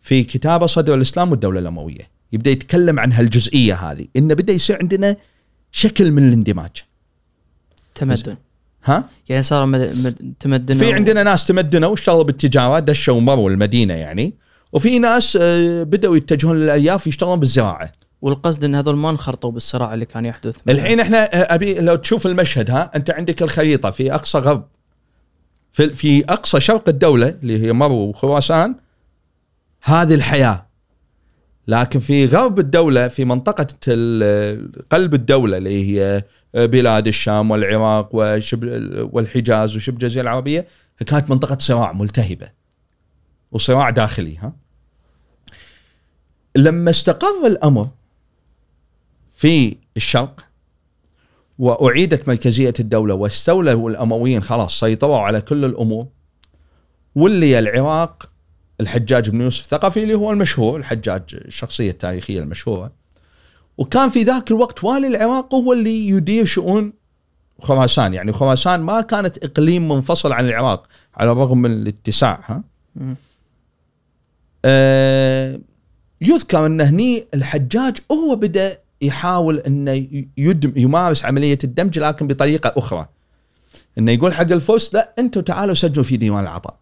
في 0.00 0.24
كتابه 0.24 0.66
صدر 0.66 0.94
الإسلام 0.94 1.30
والدولة 1.30 1.58
الأموية، 1.58 2.10
يبدأ 2.32 2.50
يتكلم 2.50 3.00
عن 3.00 3.12
هالجزئية 3.12 3.74
هذه. 3.74 4.06
انه 4.16 4.34
بدأ 4.34 4.52
يصير 4.52 4.78
عندنا 4.80 5.16
شكل 5.72 6.10
من 6.10 6.28
الاندماج. 6.28 6.70
تمدن. 7.94 8.36
ها؟ 8.84 9.08
يعني 9.28 9.42
صار 9.42 9.66
مد... 9.66 9.80
مد... 9.80 10.34
تمدن 10.40 10.78
في 10.78 10.92
عندنا 10.92 11.22
ناس 11.22 11.46
تمدنوا 11.46 11.88
واشتغلوا 11.88 12.22
بالتجارة 12.22 12.78
دشوا 12.78 13.14
ومروا 13.14 13.50
المدينة 13.50 13.94
يعني. 13.94 14.34
وفي 14.72 14.98
ناس 14.98 15.38
آه، 15.40 15.82
بدأوا 15.82 16.16
يتجهون 16.16 16.56
للارياف 16.56 17.06
يشتغلون 17.06 17.40
بالزراعة. 17.40 17.92
والقصد 18.22 18.64
إن 18.64 18.74
هذول 18.74 18.96
ما 18.96 19.10
انخرطوا 19.10 19.50
بالصراع 19.50 19.94
اللي 19.94 20.04
كان 20.06 20.24
يحدث. 20.24 20.58
الحين 20.68 21.00
إحنا 21.00 21.18
آه، 21.24 21.54
أبي 21.54 21.74
لو 21.74 21.94
تشوف 21.94 22.26
المشهد 22.26 22.70
ها 22.70 22.90
أنت 22.96 23.10
عندك 23.10 23.42
الخريطة 23.42 23.90
في 23.90 24.14
أقصى 24.14 24.38
غرب. 24.38 24.64
في 25.72 25.92
في 25.92 26.24
أقصى 26.24 26.60
شرق 26.60 26.88
الدولة 26.88 27.28
اللي 27.42 27.62
هي 27.66 27.72
مرو 27.72 27.94
وخراسان 27.96 28.74
هذه 29.82 30.14
الحياة. 30.14 30.66
لكن 31.68 32.00
في 32.00 32.26
غرب 32.26 32.58
الدولة 32.58 33.08
في 33.08 33.24
منطقة 33.24 33.66
ال- 33.88 34.72
قلب 34.90 35.14
الدولة 35.14 35.56
اللي 35.56 35.98
هي 36.00 36.22
بلاد 36.54 37.06
الشام 37.06 37.50
والعراق 37.50 38.08
والحجاز 39.14 39.76
وشبه 39.76 39.94
الجزيرة 39.94 40.22
العربية 40.22 40.66
كانت 41.06 41.30
منطقة 41.30 41.56
صراع 41.60 41.92
ملتهبة. 41.92 42.48
وصراع 43.52 43.90
داخلي 43.90 44.36
ها. 44.36 44.52
لما 46.56 46.90
استقر 46.90 47.46
الأمر 47.46 47.88
في 49.34 49.76
الشرق 49.96 50.44
وأعيدت 51.58 52.28
مركزيه 52.28 52.74
الدولة 52.80 53.14
واستولوا 53.14 53.90
الأمويين 53.90 54.42
خلاص 54.42 54.80
سيطروا 54.80 55.18
على 55.18 55.40
كل 55.40 55.64
الأمور 55.64 56.06
ولي 57.14 57.58
العراق 57.58 58.28
الحجاج 58.80 59.30
بن 59.30 59.40
يوسف 59.40 59.64
الثقفي 59.64 60.02
اللي 60.02 60.14
هو 60.14 60.32
المشهور 60.32 60.80
الحجاج 60.80 61.22
الشخصية 61.32 61.90
التاريخية 61.90 62.40
المشهورة. 62.40 62.92
وكان 63.78 64.10
في 64.10 64.22
ذاك 64.22 64.50
الوقت 64.50 64.84
والي 64.84 65.08
العراق 65.08 65.54
هو 65.54 65.72
اللي 65.72 66.08
يدير 66.08 66.44
شؤون 66.44 66.92
خراسان. 67.60 68.14
يعني 68.14 68.32
خراسان 68.32 68.80
ما 68.80 69.00
كانت 69.00 69.44
إقليم 69.44 69.88
منفصل 69.88 70.32
عن 70.32 70.48
العراق 70.48 70.86
على 71.14 71.32
الرغم 71.32 71.58
من 71.58 71.72
الاتساع 71.72 72.44
ها. 72.46 72.64
آه، 74.64 75.60
يذكر 76.22 76.66
أن 76.66 76.80
هني 76.80 77.24
الحجاج 77.34 77.96
هو 78.12 78.36
بدأ 78.36 78.78
يحاول 79.02 79.58
انه 79.58 80.06
يدم 80.36 80.72
يمارس 80.76 81.24
عملية 81.24 81.58
الدمج 81.64 81.98
لكن 81.98 82.26
بطريقة 82.26 82.72
أخرى. 82.76 83.08
انه 83.98 84.12
يقول 84.12 84.34
حق 84.34 84.52
الفرس 84.52 84.94
لا 84.94 85.12
أنتم 85.18 85.40
تعالوا 85.40 85.74
سجلوا 85.74 86.04
في 86.04 86.16
ديوان 86.16 86.42
العطاء. 86.42 86.78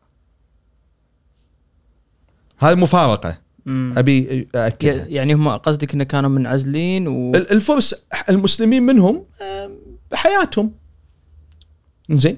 هذه 2.59 2.75
مفارقة. 2.75 3.39
مم. 3.67 3.95
أبي 3.97 4.49
اكدها 4.55 5.07
يعني 5.07 5.35
هم 5.35 5.49
قصدك 5.49 5.95
إنه 5.95 6.05
كانوا 6.05 6.31
منعزلين 6.31 7.09
و 7.09 7.31
ال- 7.35 7.53
الفرس 7.53 7.95
المسلمين 8.29 8.83
منهم 8.83 9.25
بحياتهم. 10.13 10.73
زين 12.11 12.37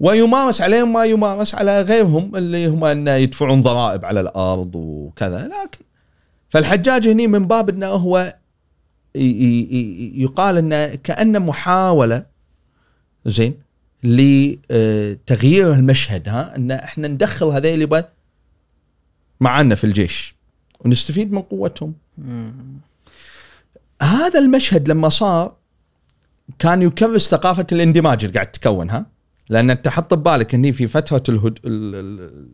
ويمارس 0.00 0.60
عليهم 0.60 0.92
ما 0.92 1.04
يمارس 1.04 1.54
على 1.54 1.82
غيرهم 1.82 2.36
اللي 2.36 2.66
هم 2.66 2.84
أن 2.84 3.08
يدفعون 3.08 3.62
ضرائب 3.62 4.04
على 4.04 4.20
الأرض 4.20 4.74
وكذا. 4.74 5.48
لكن 5.48 5.84
فالحجاج 6.48 7.08
هني 7.08 7.26
من 7.26 7.46
باب 7.46 7.68
إنه 7.68 7.86
هو 7.86 8.36
يقال 9.14 10.56
إنه 10.56 10.86
كانه 10.94 11.38
محاولة 11.38 12.26
زين 13.26 13.54
لتغيير 14.02 15.72
المشهد 15.72 16.28
ها 16.28 16.56
إن 16.56 16.70
إحنا 16.70 17.08
ندخل 17.08 17.46
هذيل 17.46 17.82
يبا 17.82 18.04
معنا 19.40 19.74
في 19.74 19.84
الجيش 19.84 20.34
ونستفيد 20.80 21.32
من 21.32 21.42
قوتهم. 21.42 21.94
هذا 24.02 24.38
المشهد 24.38 24.88
لما 24.88 25.08
صار 25.08 25.54
كان 26.58 26.82
يكرس 26.82 27.28
ثقافة 27.28 27.66
الاندماج 27.72 28.24
اللي 28.24 28.34
قاعد 28.34 28.46
تتكون 28.46 28.90
ها. 28.90 29.06
لأن 29.50 29.70
أنت 29.70 29.88
حط 29.88 30.14
ببالك 30.14 30.54
إني 30.54 30.72
في 30.72 30.88
فترة 30.88 31.22
الهد... 31.28 31.58
ال- 31.64 31.94
ال- 31.94 32.48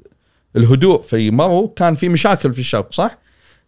الهدوء 0.56 1.00
في 1.00 1.30
مرو 1.30 1.68
كان 1.68 1.94
في 1.94 2.08
مشاكل 2.08 2.52
في 2.52 2.58
الشرق 2.58 2.92
صح؟ 2.92 3.18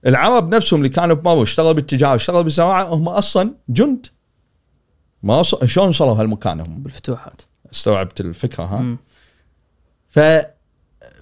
العرب 0.06 0.54
نفسهم 0.54 0.78
اللي 0.80 0.88
كانوا 0.88 1.16
بمرو 1.16 1.42
اشتغلوا 1.42 1.72
بالتجارة 1.72 2.14
اشتغلوا 2.14 2.42
بالزراعه 2.42 2.84
هم 2.84 3.08
أصلا 3.08 3.54
جند 3.68 4.06
ما 5.22 5.36
وص... 5.40 5.64
شلون 5.64 5.88
وصلوا 5.88 6.14
هالمكان 6.14 6.60
هم؟ 6.60 6.82
بالفتوحات 6.82 7.42
استوعبت 7.72 8.20
الفكرة 8.20 8.64
ها؟ 8.64 8.78
مم. 8.80 8.98
ف 10.08 10.20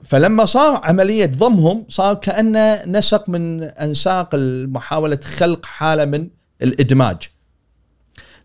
فلما 0.04 0.44
صار 0.44 0.80
عملية 0.84 1.26
ضمهم 1.26 1.84
صار 1.88 2.14
كأنه 2.14 2.84
نسق 2.84 3.28
من 3.28 3.62
أنساق 3.62 4.30
محاوله 4.64 5.20
خلق 5.24 5.66
حالة 5.66 6.04
من 6.04 6.28
الإدماج. 6.62 7.16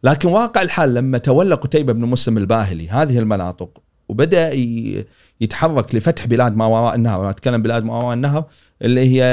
لكن 0.04 0.30
واقع 0.30 0.62
الحال 0.62 0.94
لما 0.94 1.18
تولى 1.18 1.56
قتيبة 1.56 1.94
بن 1.94 2.06
مسلم 2.06 2.38
الباهلي 2.38 2.90
هذه 2.90 3.20
المناطق 3.20 3.82
وبدأ 4.10 4.52
ي- 4.54 5.06
يتحرك 5.42 5.96
لفتح 5.96 6.26
بلاد 6.26 6.56
ما 6.56 6.66
وراء 6.66 6.96
النهر، 6.96 7.22
أنا 7.22 7.30
أتكلم 7.30 7.62
بلاد 7.62 7.84
ما 7.84 7.98
وراء 7.98 8.14
النهر 8.14 8.46
اللي 8.82 9.02
هي 9.02 9.24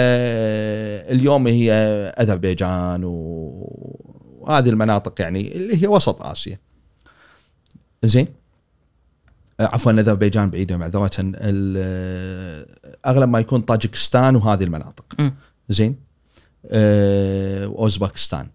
اليوم 1.13 1.47
هي 1.47 1.73
أذربيجان 2.21 3.05
و- 3.05 3.97
وهذه 4.41 4.69
المناطق 4.69 5.21
يعني 5.21 5.57
اللي 5.57 5.83
هي 5.83 5.87
وسط 5.87 6.23
آسيا. 6.23 6.59
زين؟ 8.03 8.29
عفوا 9.61 9.93
أذربيجان 9.93 10.51
بعيدة 10.51 10.77
معذره 10.77 11.11
أغلب 13.07 13.29
ما 13.29 13.41
يكون 13.41 13.61
طاجكستان 13.61 14.37
وهذه 14.37 14.65
المناطق. 14.65 15.05
زين 15.69 15.97
آه، 16.71 17.67
وأوزبكستان 17.69 18.47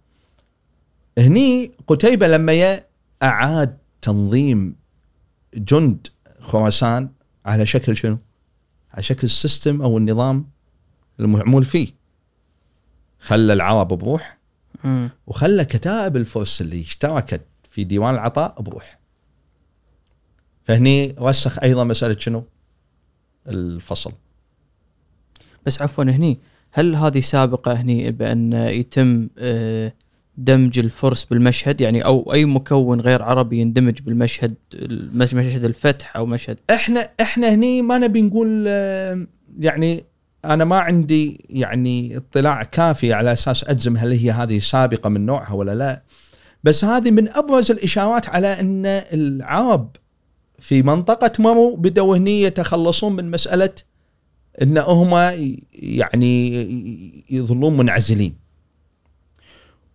هني 1.18 1.72
قتيبة 1.88 2.28
لما 2.28 2.82
أعاد 3.24 3.78
تنظيم 4.02 4.76
جند 5.56 6.08
خراسان 6.40 7.10
على 7.46 7.66
شكل 7.66 7.98
شنو؟ 7.98 8.18
على 8.94 9.04
شكل 9.04 9.24
السيستم 9.24 9.82
أو 9.82 9.98
النظام 9.98 10.50
المعمول 11.20 11.66
فيه 11.66 11.88
خلى 13.20 13.54
العرب 13.54 13.88
بروح. 13.88 14.38
وخلى 15.28 15.66
كتائب 15.66 16.18
الفرس 16.18 16.62
اللي 16.62 16.82
اشتركت 16.82 17.42
في 17.64 17.84
ديوان 17.84 18.14
العطاء 18.14 18.62
بروح 18.62 19.00
فهني 20.64 21.16
رسخ 21.20 21.64
أيضا 21.64 21.84
مسألة 21.84 22.18
شنو؟ 22.20 22.44
الفصل 23.48 24.12
بس 25.66 25.82
عفوا 25.82 26.04
هني 26.04 26.40
هل 26.72 26.96
هذه 26.96 27.20
سابقة 27.20 27.74
هني 27.74 28.12
بأن 28.12 28.54
يتم 28.54 29.30
آه، 29.38 29.94
دمج 30.38 30.80
الفرس 30.80 31.26
بالمشهد 31.26 31.82
يعني 31.82 32.06
أو 32.06 32.34
أي 32.34 32.46
مكون 32.46 33.02
غير 33.02 33.22
عربي 33.22 33.58
يندمج 33.58 34.02
بالمشهد 34.02 34.56
المش- 34.74 35.34
مشهد 35.34 35.66
الفتح 35.66 36.18
أو 36.18 36.26
مشهد. 36.26 36.60
إحنا 36.70 37.10
إحنا 37.22 37.54
هني 37.54 37.82
ما 37.82 37.98
نبي 37.98 38.22
نقول 38.22 38.68
يعني 39.60 40.04
أنا 40.46 40.66
ما 40.66 40.80
عندي 40.80 41.46
يعني 41.50 42.18
اطلاع 42.18 42.64
كافي 42.64 43.14
على 43.14 43.34
أساس 43.34 43.64
أجزم 43.64 43.98
هل 43.98 44.12
هي 44.12 44.32
هذه 44.32 44.60
سابقة 44.60 45.10
من 45.10 45.26
نوعها 45.26 45.54
ولا 45.54 45.76
لا. 45.76 46.02
بس 46.64 46.86
هذه 46.86 47.12
من 47.12 47.30
أبرز 47.30 47.72
الإشارات 47.72 48.30
على 48.30 48.48
أن 48.60 48.84
العرب 48.86 49.90
في 50.60 50.84
منطقة 50.84 51.32
مرو 51.40 51.76
بدأوا 51.76 52.18
هني 52.18 52.42
يتخلصون 52.42 53.14
من 53.16 53.32
مسألة 53.32 53.70
أن 54.62 54.78
هم 54.78 55.10
يعني 55.74 56.54
يظلون 57.30 57.78
منعزلين. 57.78 58.43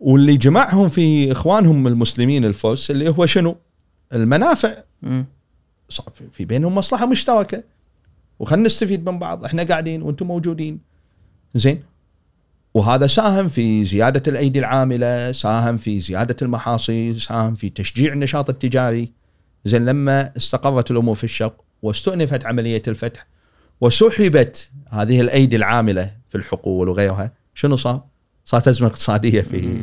واللي 0.01 0.37
جمعهم 0.37 0.89
في 0.89 1.33
إخوانهم 1.33 1.87
المسلمين 1.87 2.45
الفرس 2.45 2.91
اللي 2.91 3.09
هو 3.09 3.27
شنو؟ 3.27 3.57
المنافع. 4.13 4.75
صار 5.89 6.07
في- 6.15 6.29
في 6.33 6.45
بينهم 6.45 6.75
مصلحة 6.75 7.07
مشتركة. 7.07 7.63
وخلنا 8.39 8.67
نستفيد 8.67 9.09
من 9.09 9.19
بعض. 9.19 9.45
إحنا 9.45 9.63
قاعدين 9.63 10.03
وأنتم 10.03 10.27
موجودين. 10.27 10.81
زين. 11.55 11.83
وهذا 12.75 13.07
ساهم 13.07 13.49
في 13.49 13.85
زيادة 13.85 14.23
الأيدي 14.29 14.59
العاملة 14.59 15.33
ساهم 15.33 15.77
في 15.77 16.01
زيادة 16.01 16.37
المحاصيل 16.43 17.21
ساهم 17.21 17.55
في 17.55 17.71
تشجيع 17.71 18.13
النشاط 18.13 18.51
التجاري. 18.51 19.13
زين. 19.65 19.85
لما 19.85 20.33
استقرت 20.37 20.91
الأمور 20.91 21.15
في 21.15 21.25
الشرق 21.25 21.65
واستؤنفت 21.83 22.47
عملية 22.47 22.83
الفتح 22.89 23.27
وسحبت 23.81 24.71
هذه 24.89 25.21
الأيدي 25.21 25.57
العاملة 25.57 26.15
في 26.29 26.35
الحقول 26.39 26.89
وغيرها 26.89 27.33
شنو 27.55 27.77
صار؟ 27.77 28.03
صارت 28.49 28.69
أزمة 28.69 28.89
اقتصادية 28.89 29.41
في. 29.41 29.83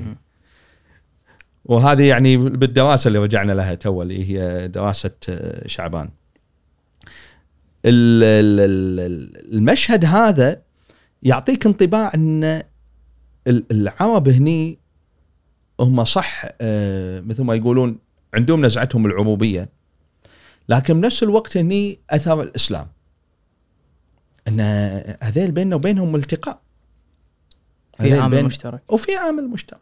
وهذه 1.65 2.03
يعني 2.03 2.37
بالدراسة 2.37 3.07
اللي 3.07 3.19
رجعنا 3.19 3.51
لها 3.53 3.75
تو 3.75 4.01
اللي 4.01 4.29
هي 4.39 4.67
دراسة 4.67 5.11
آه، 5.29 5.67
شعبان. 5.67 6.09
ال- 7.85 8.23
ال- 8.23 8.59
ال- 8.99 9.53
المشهد 9.53 10.05
هذا 10.05 10.61
يعطيك 11.23 11.65
انطباع 11.65 12.11
إن 12.15 12.43
ال- 13.47 13.65
العرب 13.71 14.27
هني 14.29 14.79
هم 15.79 16.03
صح 16.03 16.45
آه، 16.61 17.19
مثل 17.19 17.43
ما 17.43 17.55
يقولون 17.55 17.99
عندهم 18.33 18.65
نزعتهم 18.65 19.05
العروبيه 19.05 19.69
لكن 20.69 21.01
بنفس 21.01 21.23
الوقت 21.23 21.57
هني 21.57 21.99
أثر 22.09 22.41
الإسلام. 22.41 22.87
إن 24.47 24.59
هذيل 25.23 25.51
بيننا 25.51 25.75
وبينهم 25.75 26.15
التقاء. 26.15 26.64
في 27.97 28.13
عامل 28.19 28.35
بين- 28.35 28.45
مشترك. 28.45 28.91
وفي 28.93 29.15
عامل 29.15 29.47
مشترك. 29.47 29.79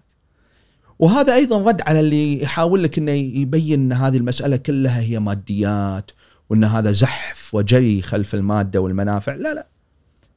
وهذا 1.00 1.36
أيضا 1.36 1.62
رد 1.62 1.82
على 1.82 2.00
اللي 2.00 2.42
يحاول 2.44 2.84
لك 2.84 2.98
إنه 2.98 3.12
يبين 3.12 3.80
إن 3.80 3.94
هذه 3.94 4.18
المسألة 4.18 4.58
كلها 4.58 5.00
هي 5.02 5.20
ماديات 5.20 6.12
وإن 6.50 6.64
هذا 6.64 6.92
زحف 6.92 7.56
وجري 7.56 8.02
خلف 8.02 8.34
المادة 8.36 8.82
والمنافع. 8.82 9.34
لا 9.36 9.54
لا. 9.54 9.68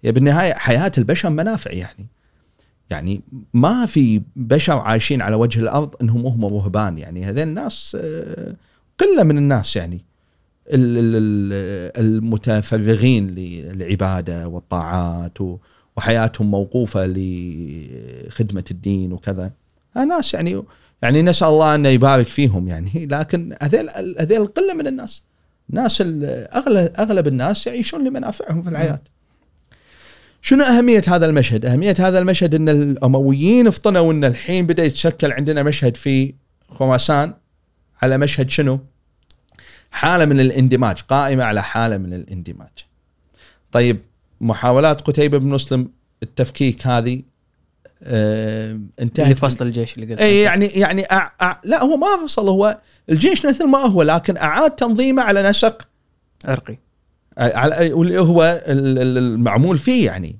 هي 0.04 0.12
بالنهاية 0.12 0.54
حياة 0.54 0.92
البشر 0.98 1.30
منافع 1.30 1.70
يعني. 1.70 2.06
يعني 2.90 3.20
ما 3.54 3.86
في 3.86 4.22
بشر 4.36 4.78
عايشين 4.78 5.22
على 5.22 5.36
وجه 5.36 5.60
الأرض 5.60 5.94
إنهم 6.02 6.26
هم 6.26 6.44
رهبان 6.44 6.98
يعني. 6.98 7.24
هذين 7.24 7.48
الناس 7.48 7.96
آه، 8.00 8.54
قلة 8.98 9.22
من 9.22 9.38
الناس 9.38 9.76
يعني. 9.76 10.04
ال- 10.68 10.98
ال- 10.98 11.16
ال- 11.16 12.04
المتفرغين 12.06 13.26
للعبادة 13.26 14.48
والطاعات 14.48 15.40
و- 15.40 15.58
وحياتهم 15.96 16.50
موقوفة 16.50 17.06
لخدمة 17.06 18.64
الدين 18.70 19.12
وكذا 19.12 19.52
ناس 19.96 20.34
يعني 20.34 20.62
يعني 21.02 21.22
نسأل 21.22 21.48
الله 21.48 21.74
انه 21.74 21.88
يبارك 21.88 22.26
فيهم 22.26 22.68
يعني 22.68 23.06
لكن 23.06 23.56
هذيل 23.62 23.90
هذيل 24.20 24.42
القلة 24.42 24.74
من 24.74 24.86
الناس 24.86 25.22
ناس 25.70 26.00
اغلب 26.00 26.92
أغلب 26.98 27.26
الناس 27.26 27.66
يعيشون 27.66 28.08
لمنافعهم 28.08 28.62
في 28.62 28.70
الحياة 28.70 29.00
شنو 30.42 30.64
أهمية 30.64 31.02
هذا 31.08 31.26
المشهد؟ 31.26 31.66
أهمية 31.66 31.94
هذا 31.98 32.18
المشهد 32.18 32.54
إن 32.54 32.68
الأمويين 32.68 33.66
افطنوا 33.66 34.12
إن 34.12 34.24
الحين 34.24 34.66
بدأ 34.66 34.84
يتشكل 34.84 35.32
عندنا 35.32 35.62
مشهد 35.62 35.96
في 35.96 36.34
خراسان 36.68 37.34
على 38.02 38.18
مشهد 38.18 38.50
شنو؟ 38.50 38.80
حالة 39.90 40.24
من 40.24 40.40
الاندماج، 40.40 41.00
قائمة 41.00 41.44
على 41.44 41.62
حالة 41.62 41.98
من 41.98 42.14
الاندماج. 42.14 42.86
طيب 43.72 44.00
محاولات 44.40 45.00
قتيبة 45.00 45.38
بن 45.38 45.48
مسلم 45.48 45.88
التفكيك 46.22 46.86
هذه 46.86 47.22
آه 48.02 48.80
انتهت 49.00 49.24
اللي 49.26 49.34
فصل 49.34 49.66
الجيش 49.66 49.94
اللي 49.94 50.06
قلت 50.06 50.20
اي 50.20 50.38
يعني 50.40 50.66
يعني 50.66 51.02
أع... 51.12 51.32
أع... 51.42 51.60
لا 51.64 51.82
هو 51.82 51.96
ما 51.96 52.26
فصل 52.26 52.48
هو 52.48 52.80
الجيش 53.10 53.46
مثل 53.46 53.66
ما 53.66 53.78
هو 53.78 54.02
لكن 54.02 54.36
أعاد 54.36 54.70
تنظيمه 54.70 55.22
على 55.22 55.42
نسق 55.42 55.88
عرقي. 56.44 56.78
على 57.38 57.92
واللي 57.92 58.20
هو 58.20 58.62
ال- 58.66 58.98
ال- 58.98 59.18
المعمول 59.18 59.78
فيه 59.78 60.06
يعني. 60.06 60.38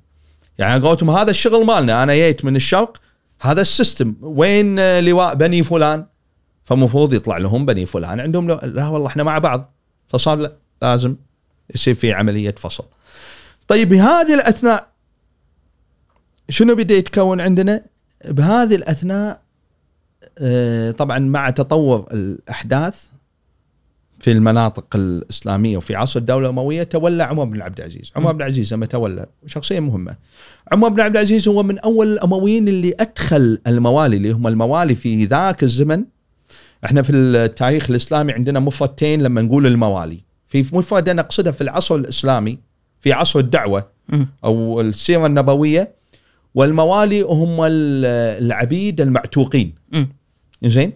يعني 0.57 0.81
قولتهم 0.81 1.09
هذا 1.09 1.29
الشغل 1.31 1.65
مالنا 1.65 2.03
أنا 2.03 2.15
جيت 2.15 2.45
من 2.45 2.55
الشرق 2.55 2.97
هذا 3.41 3.61
السيستم 3.61 4.15
وين 4.21 4.99
لواء 4.99 5.35
بني 5.35 5.63
فلان؟ 5.63 6.05
فمفروض 6.63 7.13
يطلع 7.13 7.37
لهم 7.37 7.65
بني 7.65 7.85
فلان 7.85 8.19
عندهم 8.19 8.47
لا, 8.47 8.59
لا 8.63 8.87
والله 8.87 9.07
إحنا 9.07 9.23
مع 9.23 9.37
بعض 9.37 9.73
فصار 10.07 10.37
لا 10.37 10.53
لازم 10.81 11.15
يصير 11.75 11.93
في 11.93 12.13
عملية 12.13 12.55
فصل. 12.57 12.85
طيب 13.67 13.89
بهذه 13.89 14.33
الأثناء 14.33 14.87
شنو 16.49 16.75
بدا 16.75 16.95
يتكون 16.95 17.41
عندنا؟ 17.41 17.85
بهذه 18.25 18.75
الأثناء 18.75 19.41
آه، 20.39 20.91
طبعا 20.91 21.19
مع 21.19 21.49
تطور 21.49 22.07
الأحداث 22.13 23.03
في 24.19 24.31
المناطق 24.31 24.95
الإسلامية 24.95 25.77
وفي 25.77 25.95
عصر 25.95 26.19
الدولة 26.19 26.45
الأموية 26.45 26.83
تولى 26.83 27.23
عمر 27.23 27.45
بن 27.45 27.61
عبد 27.61 27.77
العزيز، 27.77 28.11
عمر 28.15 28.31
بن 28.31 28.41
العزيز 28.41 28.73
لما 28.73 28.85
تولى 28.85 29.25
شخصية 29.45 29.79
مهمة. 29.79 30.15
عمر 30.71 30.89
بن 30.89 30.99
عبد 30.99 31.15
العزيز 31.15 31.47
هو 31.47 31.63
من 31.63 31.79
أول 31.79 32.13
الأمويين 32.13 32.67
اللي 32.67 32.93
أدخل 32.99 33.61
الموالي 33.67 34.17
اللي 34.17 34.31
هم 34.31 34.47
الموالي 34.47 34.95
في 34.95 35.25
ذاك 35.25 35.63
الزمن. 35.63 36.03
إحنا 36.85 37.01
في 37.01 37.11
التاريخ 37.11 37.89
الإسلامي 37.89 38.33
عندنا 38.33 38.59
مفردتين 38.59 39.21
لما 39.21 39.41
نقول 39.41 39.67
الموالي، 39.67 40.19
في 40.47 40.65
مفردة 40.73 41.13
نقصدها 41.13 41.51
في 41.51 41.61
العصر 41.61 41.95
الإسلامي 41.95 42.66
في 43.01 43.13
عصر 43.13 43.39
الدعوة. 43.39 43.87
أو 44.43 44.81
السيرة 44.81 45.25
النبوية 45.25 45.91
والموالي 46.55 47.21
هم 47.21 47.61
ال- 47.63 48.05
العبيد 48.45 49.01
المعتوقين. 49.01 49.75
زين 50.65 50.93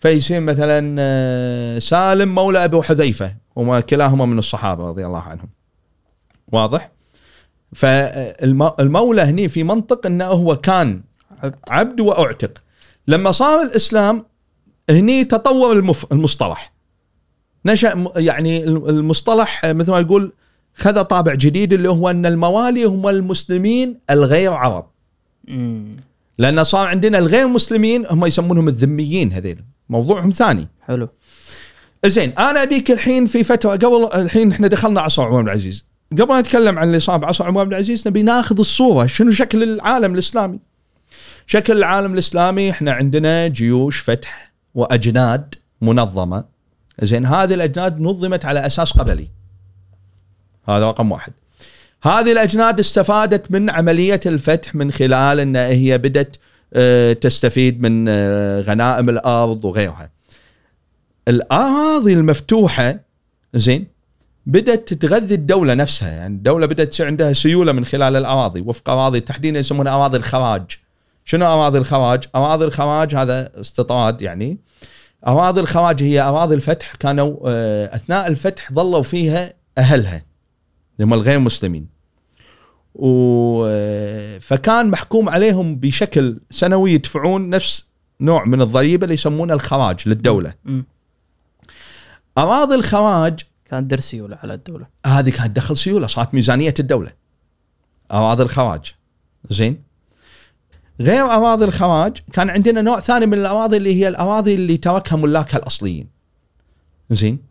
فيصير 0.00 0.40
مثلا 0.40 0.96
آه، 0.98 1.78
سالم 1.78 2.34
مولى 2.34 2.64
ابو 2.64 2.82
حذيفة 2.82 3.36
وما 3.56 3.80
كلاهما 3.80 4.24
من 4.26 4.38
الصحابة 4.38 4.88
رضي 4.88 5.06
الله 5.06 5.20
عنهم 5.20 5.48
واضح 6.52 6.90
فالمولى 7.74 9.22
هني 9.22 9.48
في 9.48 9.64
منطق 9.64 10.06
إنه 10.06 10.24
هو 10.24 10.56
كان 10.56 11.02
عبد. 11.68 12.00
وأعتق 12.00 12.62
لما 13.08 13.32
صار 13.32 13.62
الإسلام 13.62 14.24
هني 14.90 15.24
تطور. 15.24 15.72
المصطلح 16.12 16.72
نشأ 17.66 18.04
يعني 18.16 18.64
المصطلح 18.64 19.66
مثل 19.66 19.90
ما 19.90 20.00
يقول 20.00 20.32
خذ 20.80 21.02
طابع 21.02 21.34
جديد 21.34 21.72
اللي 21.72 21.90
هو 21.90 22.10
أن 22.10 22.26
الموالي 22.26 22.84
هم 22.84 23.08
المسلمين 23.08 24.00
الغير 24.10 24.52
عرب. 24.52 24.86
مم. 25.48 25.96
لأن 26.38 26.64
صار 26.64 26.86
عندنا 26.86 27.18
الغير 27.18 27.46
مسلمين 27.46 28.06
هم 28.10 28.26
يسمونهم 28.26 28.68
الذميين 28.68 29.32
هذيل. 29.32 29.64
موضوعهم 29.88 30.30
ثاني. 30.30 30.68
حلو. 30.88 31.08
زين 32.06 32.30
أنا 32.30 32.62
أبيك 32.62 32.90
الحين 32.90 33.26
في 33.26 33.44
فتره 33.44 33.70
قبل 33.70 34.08
الحين 34.14 34.52
إحنا 34.52 34.68
دخلنا 34.68 35.00
عصر 35.00 35.22
عمر 35.22 35.42
بن 35.42 35.48
العزيز 35.48 35.84
قبل 36.18 36.38
نتكلم 36.38 36.78
عن 36.78 36.86
اللي 36.86 37.00
صار 37.00 37.18
بعصر 37.18 37.46
عمر 37.46 37.64
بن 37.64 37.70
العزيز 37.70 38.08
نبي 38.08 38.22
ناخذ 38.22 38.58
الصورة 38.58 39.06
شنو 39.06 39.30
شكل 39.30 39.62
العالم 39.62 40.14
الإسلامي. 40.14 40.58
شكل 41.46 41.76
العالم 41.76 42.14
الإسلامي 42.14 42.70
إحنا 42.70 42.92
عندنا 42.92 43.48
جيوش 43.48 43.98
فتح 43.98 44.52
وأجناد 44.74 45.54
منظمة. 45.80 46.44
زين 47.02 47.26
هذه 47.26 47.54
الأجناد 47.54 48.00
نظمت 48.00 48.44
على 48.44 48.66
أساس 48.66 48.92
قبلي. 48.92 49.28
هذا 50.68 50.88
رقم 50.88 51.12
واحد. 51.12 51.32
هذه 52.02 52.32
الأجناد 52.32 52.78
استفادت 52.78 53.50
من 53.50 53.70
عملية 53.70 54.20
الفتح 54.26 54.74
من 54.74 54.92
خلال 54.92 55.40
أن 55.40 55.56
هي 55.56 55.98
بدت 55.98 56.36
آه، 56.74 57.12
تستفيد 57.12 57.82
من 57.82 58.06
آه، 58.08 58.60
غنائم 58.60 59.08
الأرض 59.08 59.64
وغيرها. 59.64 60.10
الأراضي 61.28 62.12
المفتوحة 62.12 63.00
زين 63.54 63.86
بدات 64.46 64.94
تغذي 64.94 65.34
الدولة 65.34 65.74
نفسها. 65.74 66.10
يعني 66.10 66.34
الدولة 66.34 66.66
بدات 66.66 66.88
تصير 66.88 67.06
عندها 67.06 67.32
سيولة 67.32 67.72
من 67.72 67.84
خلال 67.84 68.16
الأراضي 68.16 68.60
وفق 68.60 68.90
أراضي 68.90 69.20
تحديدا 69.20 69.58
يسمونها 69.58 69.92
أراضي 69.92 70.16
الخراج. 70.16 70.78
شنو 71.24 71.46
أراضي 71.46 71.78
الخراج؟ 71.78 72.24
أراضي 72.34 72.64
الخراج 72.64 73.14
هذا 73.14 73.60
استطراد 73.60 74.22
يعني 74.22 74.58
أراضي 75.26 75.60
الخراج 75.60 76.02
هي 76.02 76.20
أراضي 76.20 76.54
الفتح 76.54 76.94
كانوا 76.94 77.36
آه، 77.46 77.94
أثناء 77.94 78.26
الفتح 78.26 78.72
ظلوا 78.72 79.02
فيها 79.02 79.52
اللي 79.92 80.22
هم 81.04 81.14
الغير 81.14 81.38
مسلمين. 81.38 81.86
و 82.94 83.64
آه، 83.66 84.38
فكان 84.38 84.90
محكوم 84.90 85.28
عليهم 85.28 85.76
بشكل 85.76 86.36
سنوي 86.50 86.92
يدفعون 86.92 87.50
نفس 87.50 87.86
نوع 88.20 88.44
من 88.44 88.62
الضريبة 88.62 89.04
اللي 89.04 89.14
يسمونه 89.14 89.54
الخراج 89.54 90.08
للدولة. 90.08 90.54
أراضي 92.38 92.74
الخراج 92.74 93.40
كان 93.64 93.88
درسيولة 93.88 94.38
على 94.42 94.54
الدولة. 94.54 94.86
هذه 95.06 95.30
كانت 95.30 95.56
دخل 95.56 95.76
سيولة 95.76 96.06
صارت 96.06 96.34
ميزانية 96.34 96.74
الدولة. 96.80 97.12
أراضي 98.12 98.42
الخراج. 98.42 98.94
زين؟ 99.50 99.82
غير 101.00 101.24
أراضي 101.24 101.64
الخراج 101.64 102.18
كان 102.32 102.50
عندنا 102.50 102.82
نوع 102.82 103.00
ثاني 103.00 103.26
من 103.26 103.34
الأراضي 103.34 103.76
اللي 103.76 103.94
هي 103.94 104.08
الأراضي 104.08 104.54
اللي 104.54 104.76
تركها 104.76 105.16
ملاكها 105.16 105.58
الأصليين. 105.58 106.08
زين؟ 107.10 107.49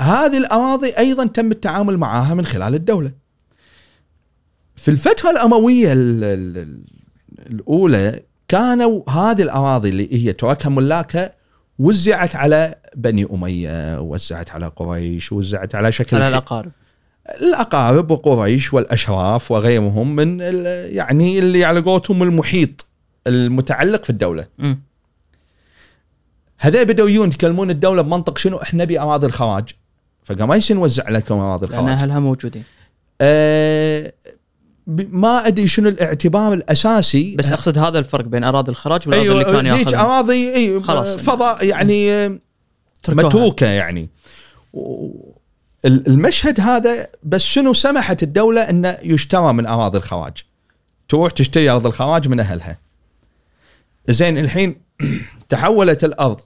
هذه 0.00 0.38
الأراضي 0.38 0.88
أيضا 0.98 1.26
تم 1.26 1.50
التعامل 1.50 1.98
معها 1.98 2.34
من 2.34 2.46
خلال 2.46 2.74
الدولة. 2.74 3.12
في 4.76 4.90
الفترة 4.90 5.30
الأموية 5.30 5.92
ال- 5.92 6.24
ال- 6.24 6.58
ال- 6.58 6.84
الأولى 7.50 8.22
كانوا 8.48 9.10
هذه 9.10 9.42
الأراضي 9.42 9.88
اللي 9.88 10.14
هي 10.26 10.32
تركها 10.32 10.70
ملاكها 10.70 11.34
وزعت 11.78 12.36
على 12.36 12.74
بني 12.96 13.26
أمية 13.32 14.00
وزعت 14.00 14.50
على 14.50 14.66
قريش 14.76 15.32
وزعت 15.32 15.74
على 15.74 15.92
شكل 15.92 16.16
على 16.16 16.28
الأقارب. 16.28 16.72
الأقارب 17.40 18.10
وقريش 18.10 18.74
والأشراف 18.74 19.50
وغيرهم 19.50 20.16
من 20.16 20.40
يعني 20.90 21.38
اللي 21.38 21.64
على 21.64 21.80
قولتهم 21.80 22.22
المحيط 22.22 22.86
المتعلق 23.26 24.04
في 24.04 24.10
الدولة. 24.10 24.46
مم. 24.58 24.82
هذول 26.58 26.84
بدأوا 26.84 27.08
يتكلمون 27.10 27.70
الدولة 27.70 28.02
بمنطق 28.02 28.38
شنو؟ 28.38 28.56
إحنا 28.56 28.84
نبي 28.84 29.00
اراضي 29.00 29.26
الخراج. 29.26 29.68
فقام 30.24 30.48
ما 30.48 30.60
نوزع 30.70 31.08
لكم 31.08 31.34
اراضي 31.34 31.66
لأن 31.66 31.78
الخراج 31.78 31.98
أهلها 31.98 32.18
موجودين. 32.18 32.64
ب- 34.86 35.14
ما 35.14 35.46
أدري 35.46 35.66
شنو 35.66 35.88
الاعتبار 35.88 36.52
الأساسي. 36.52 37.36
بس 37.36 37.52
أقصد 37.52 37.78
هذا 37.78 37.98
الفرق 37.98 38.24
بين 38.24 38.44
أراضي 38.44 38.70
الخراج 38.70 39.08
والأراضي 39.08 39.32
اللي 39.32 39.44
كان 39.44 39.66
ياخذها 39.66 40.00
أراضي 40.00 40.54
أي 40.54 40.80
خلاص. 40.80 41.16
فضاء 41.16 41.64
يعني 41.64 42.12
آه،. 42.12 42.38
متروكه 43.08 43.66
يعني. 43.66 44.10
المشهد 45.84 46.60
هذا 46.60 47.06
بس 47.22 47.42
شنو 47.42 47.72
سمحت 47.72 48.22
الدولة 48.22 48.60
إنه 48.70 48.98
يشترى 49.02 49.52
من 49.52 49.66
أراضي 49.66 49.98
الخراج؟ 49.98 50.32
تروح 51.08 51.32
تشتري 51.32 51.70
ارض 51.70 51.86
الخراج 51.86 52.28
من 52.28 52.40
أهلها. 52.40 52.78
زين 54.08 54.38
الحين 54.38 54.76
تحولت 55.48 56.04
الأرض 56.04 56.40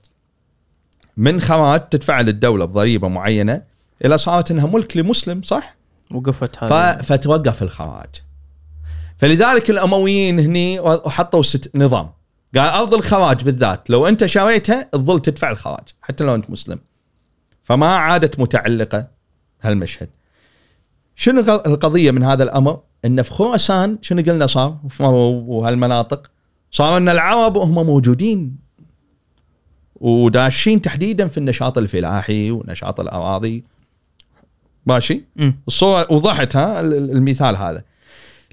من 1.17 1.41
خراج 1.41 1.89
تدفع 1.89 2.21
للدولة 2.21 2.65
بضريبة 2.65 3.09
معينة 3.09 3.63
إلى 4.05 4.19
صارت 4.19 4.51
إنها 4.51 4.67
ملك 4.67 4.97
لمسلم 4.97 5.43
صح؟ 5.43 5.77
وقفت 6.15 6.57
ف... 6.57 6.65
هذا 6.65 7.03
فتوقف 7.03 7.63
الخراج. 7.63 8.09
فلذلك 9.17 9.71
الأمويين 9.71 10.41
هني 10.41 10.81
وحطوا 10.81 11.43
ست 11.43 11.77
نظام. 11.77 12.11
قال 12.55 12.71
أرض 12.71 12.95
الخراج 12.95 13.45
بالذات 13.45 13.91
لو 13.91 14.09
أنت 14.09 14.27
شريتها 14.27 14.83
تظل 14.93 15.21
تدفع 15.21 15.51
الخراج 15.51 15.89
حتى 16.03 16.25
لو 16.25 16.35
أنت 16.35 16.51
مسلم. 16.51 16.79
فما 17.63 17.87
عادت 17.87 18.39
متعلقة 18.41 19.09
هالمشهد. 19.63 20.09
شنو 21.17 21.41
القضية 21.41 22.11
من 22.11 22.23
هذا 22.23 22.43
الأمر؟ 22.43 22.81
إن 23.05 23.23
في 23.23 23.31
خراسان 23.31 23.99
شنو 24.03 24.23
قلنا 24.23 24.47
صار؟ 24.47 24.79
وهالمناطق؟ 25.01 26.31
صار 26.71 26.97
إن 26.97 27.09
العرب 27.09 27.59
هم 27.59 27.87
موجودين. 27.87 28.57
وداشين 29.97 30.83
تحديدا 30.83 31.29
في 31.29 31.39
النشاط 31.39 31.79
الفلاحي 31.79 32.51
ونشاط 32.51 33.01
الأراضي. 33.01 33.65
ماشي؟ 34.89 35.25
الصورة 35.69 36.13
وضحت 36.13 36.57
ها 36.57 36.81
المثال 36.81 37.57
هذا. 37.57 37.83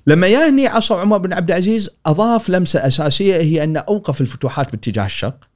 لما 0.08 0.28
يهني 0.28 0.68
عصر 0.68 1.00
عمر 1.00 1.18
بن 1.18 1.34
عبد 1.34 1.52
العزيز 1.52 1.90
أضاف 2.06 2.50
لمسة 2.50 2.88
أساسية 2.88 3.36
هي 3.36 3.64
انه 3.64 3.80
أوقف 3.80 4.22
الفتوحات 4.22 4.72
باتجاه 4.72 5.06
الشرق. 5.06 5.48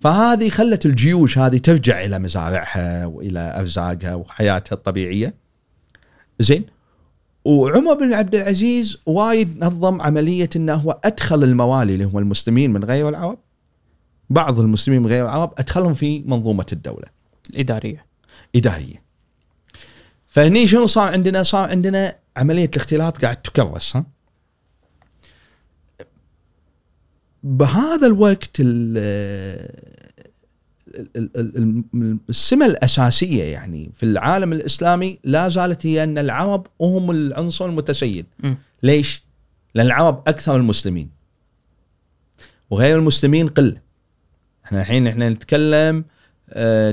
فهذه 0.00 0.48
خلت 0.48 0.86
الجيوش 0.86 1.38
هذه 1.38 1.58
ترجع 1.58 2.04
إلى 2.04 2.18
مزارعها 2.18 3.06
وإلى 3.06 3.56
أرزاقها 3.60 4.14
وحياتها 4.14 4.74
الطبيعية. 4.76 5.34
زين. 6.38 6.66
وعمر 7.44 7.94
بن 7.94 8.14
عبد 8.14 8.34
العزيز 8.34 8.98
وايد 9.06 9.64
نظم 9.64 10.00
عملية 10.00 10.50
إنه 10.56 10.74
هو 10.74 11.00
أدخل 11.04 11.44
الموالي 11.44 11.92
اللي 11.92 12.04
هم 12.04 12.18
المسلمين 12.18 12.72
من 12.72 12.84
غير 12.84 13.08
العرب. 13.08 13.38
بعض 14.30 14.60
المسلمين 14.60 15.02
من 15.02 15.08
غير 15.08 15.24
العرب 15.24 15.54
أدخلهم 15.58 15.94
في 15.94 16.22
منظومة 16.26 16.66
الدولة. 16.72 17.06
الاداريه 17.50 18.06
إدارية. 18.56 19.07
فهني 20.28 20.66
شنو 20.66 20.86
صار 20.86 21.12
عندنا؟ 21.12 21.42
صار 21.42 21.70
عندنا 21.70 22.14
عملية 22.36 22.70
الاختلاط 22.74 23.22
قاعد 23.22 23.36
تكرس 23.42 23.96
ها 23.96 24.06
بهذا 27.42 28.06
الوقت 28.06 28.60
السمة 32.30 32.66
الأساسية 32.66 33.44
يعني 33.44 33.90
في 33.94 34.02
العالم 34.02 34.52
الإسلامي 34.52 35.18
لا 35.24 35.48
زالت 35.48 35.86
هي 35.86 36.04
أن 36.04 36.18
العرب 36.18 36.66
هم 36.80 37.10
العنصر 37.10 37.66
المتسيد 37.66 38.26
م. 38.38 38.54
ليش؟ 38.82 39.22
لأن 39.74 39.86
العرب 39.86 40.22
أكثر 40.28 40.56
المسلمين 40.56 41.10
وغير 42.70 42.98
المسلمين 42.98 43.48
قل 43.48 43.76
إحنا 44.64 44.80
الحين 44.80 45.06
إحنا 45.06 45.28
نتكلم 45.28 46.04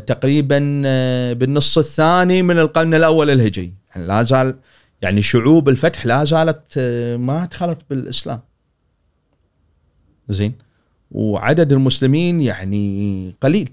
تقريبا 0.08 0.82
آه 0.86 1.34
بالنص 1.34 1.78
الثاني 1.78 2.42
من 2.42 2.60
القرن 2.60 2.94
الأول 2.94 3.30
الهجري. 3.30 3.74
يعني 3.96 4.08
لا 4.08 4.24
زال 4.24 4.56
يعني 5.02 5.22
شعوب 5.22 5.70
الفتح 5.70 6.06
لا 6.06 6.24
زالت 6.24 6.62
آه 6.78 7.18
ما 7.18 7.46
دخلت 7.46 7.80
بالإسلام. 7.90 8.40
زين؟ 10.30 10.54
وعدد 11.12 11.74
المسلمين 11.74 12.42
يعني 12.42 13.34
قليل. 13.42 13.70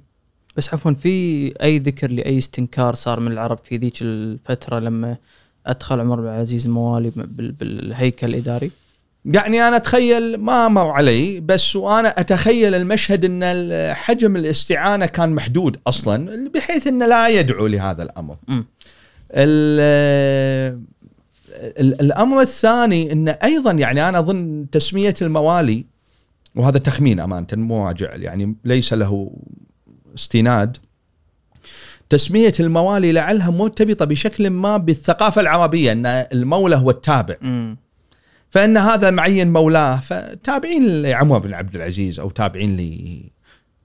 بس 0.56 0.74
عفوا 0.74 0.92
في 0.92 1.46
أي 1.62 1.78
ذكر 1.78 2.10
لأي 2.10 2.38
استنكار 2.38 2.94
صار 2.94 3.20
من 3.20 3.32
العرب 3.32 3.58
في 3.64 3.76
ذيك 3.76 4.02
الفترة 4.02 4.78
لما 4.78 5.16
أدخل 5.66 6.00
عمر 6.00 6.20
بن 6.20 6.26
العزيز 6.26 6.66
الموالي 6.66 7.12
بالهيكل 7.36 8.28
الإداري؟ 8.28 8.70
يعني 9.24 9.68
أنا 9.68 9.76
أتخيل 9.76 10.36
ما 10.36 10.68
مر 10.68 10.90
علي 10.90 11.40
بس 11.40 11.76
وأنا 11.76 12.08
أتخيل 12.08 12.74
المشهد 12.74 13.24
إن 13.24 13.94
حجم 13.94 14.36
الاستعانة 14.36 15.06
كان 15.06 15.30
محدود 15.30 15.76
أصلا 15.86 16.48
بحيث 16.54 16.86
انه 16.86 17.06
لا 17.06 17.28
يدعو 17.28 17.66
لهذا 17.66 18.02
الأمر. 18.02 18.36
م. 18.48 18.62
الأمر 21.80 22.40
الثاني 22.40 23.12
انه 23.12 23.38
أيضا 23.44 23.72
يعني 23.72 24.08
أنا 24.08 24.18
أظن 24.18 24.66
تسمية 24.72 25.14
الموالي 25.22 25.84
وهذا 26.54 26.78
تخمين 26.78 27.20
أمانة 27.20 27.46
مو 27.52 27.86
راجع 27.86 28.16
يعني 28.16 28.56
ليس 28.64 28.92
له 28.92 29.32
استناد 30.14 30.76
تسمية 32.08 32.52
الموالي 32.60 33.12
لعلها 33.12 33.50
مرتبطة 33.50 34.04
بشكل 34.04 34.50
ما 34.50 34.76
بالثقافة 34.76 35.40
العربية 35.40 35.92
إن 35.92 36.06
المولى 36.06 36.76
هو 36.76 36.90
التابع 36.90 37.36
م. 37.40 37.76
فإن 38.52 38.76
هذا 38.76 39.10
معين 39.10 39.52
مولاه 39.52 40.00
فتابعين 40.00 41.02
لعمر 41.02 41.38
بن 41.38 41.54
عبد 41.54 41.74
العزيز 41.74 42.20
أو 42.20 42.30
تابعين 42.30 42.76
ل 42.76 43.30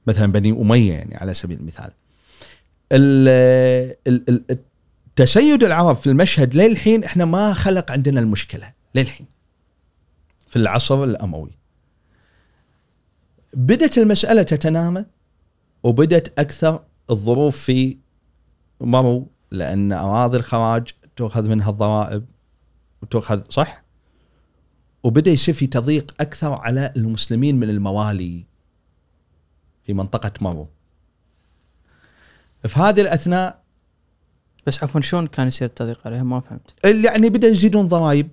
مثلا 0.07 0.31
بني 0.31 0.51
أمية 0.51 0.93
يعني 0.93 1.15
على 1.15 1.33
سبيل 1.33 1.59
المثال. 1.59 1.91
تسيد 5.15 5.63
العرب 5.63 5.95
في 5.95 6.07
المشهد 6.07 6.55
للحين 6.55 7.03
إحنا 7.03 7.25
ما 7.25 7.53
خلق 7.53 7.91
عندنا 7.91 8.19
المشكلة 8.19 8.73
للحين. 8.95 9.27
في 10.47 10.55
العصر 10.55 11.03
الأموي. 11.03 11.51
بدت 13.53 13.97
المسألة 13.97 14.43
تتنامى 14.43 15.05
وبدت 15.83 16.39
أكثر 16.39 16.83
الظروف 17.09 17.57
في 17.57 17.97
مروا 18.81 19.25
لأن 19.51 19.91
أراضي 19.91 20.37
الخراج 20.37 20.87
تؤخذ 21.15 21.49
منها 21.49 21.69
الضرائب 21.69 22.25
وتؤخذ 23.01 23.41
صح؟ 23.49 23.86
وبدأ 25.07 25.31
يصير 25.31 25.53
في 25.53 25.67
تضييق 25.67 26.15
أكثر 26.19 26.53
على 26.53 26.93
المسلمين 26.95 27.59
من 27.59 27.69
الموالي 27.69 28.45
في 29.85 29.93
منطقة 29.93 30.31
مرو. 30.41 30.67
في 32.67 32.79
هذه 32.79 33.01
الأثناء 33.01 33.61
بس 34.65 34.83
عفوا 34.83 35.01
شلون 35.01 35.27
كان 35.27 35.47
يصير 35.47 35.67
التضييق 35.67 35.99
عليهم 36.05 36.29
ما 36.29 36.39
فهمت. 36.39 36.73
يعني 37.05 37.29
بدأ 37.29 37.47
يزيدون 37.47 37.87
ضرائب. 37.87 38.29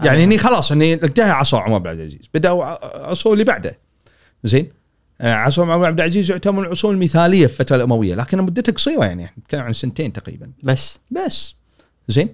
يعني 0.00 0.24
هني 0.24 0.38
خلاص 0.38 0.72
هني 0.72 0.94
انتهى 0.94 1.30
عصر 1.30 1.56
عمر 1.56 1.78
بن 1.78 1.88
عبد 1.88 2.00
العزيز. 2.00 2.28
بداوا 2.34 2.64
عصور 3.10 3.32
اللي 3.32 3.44
بعده. 3.44 3.78
زين؟ 4.44 4.68
آه، 5.20 5.34
عصر 5.34 5.62
عمر 5.62 5.84
عبد 5.84 6.00
العزيز 6.00 6.30
يعتبر 6.30 6.52
من 6.52 6.64
العصور 6.64 6.92
المثالية 6.94 7.46
في 7.46 7.52
الفترة 7.52 7.76
الأموية 7.76 8.14
لكن 8.14 8.38
مدته 8.38 8.72
قصيرة 8.72 9.04
يعني. 9.04 9.30
نتكلم 9.38 9.60
عن 9.60 9.72
سنتين 9.72 10.12
تقريبا. 10.12 10.50
بس. 10.62 10.98
بس. 11.10 11.54
زين؟ 12.08 12.28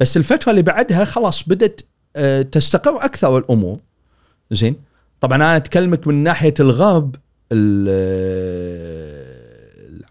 بس 0.00 0.16
الفترة 0.16 0.50
اللي 0.50 0.62
بعدها 0.62 1.04
خلاص 1.04 1.48
بدت 1.48 1.80
آه، 1.80 1.86
تستقر 2.52 3.04
أكثر 3.04 3.38
الأمور. 3.38 3.76
زين؟ 4.50 4.76
طبعا 5.20 5.36
أنا 5.36 5.56
أتكلمك 5.56 6.06
من 6.06 6.14
ناحية 6.14 6.54
الغرب 6.60 7.16
آه، 7.52 9.24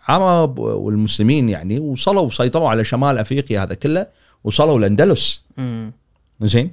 العرب 0.09 0.59
والمسلمين 0.59 1.49
يعني 1.49 1.79
وصلوا 1.79 2.21
وسيطروا 2.21 2.69
على 2.69 2.83
شمال 2.83 3.17
أفريقيا 3.17 3.63
هذا 3.63 3.73
كله 3.73 4.07
وصلوا 4.43 4.79
الاندلس 4.79 5.43
زين؟ 6.41 6.71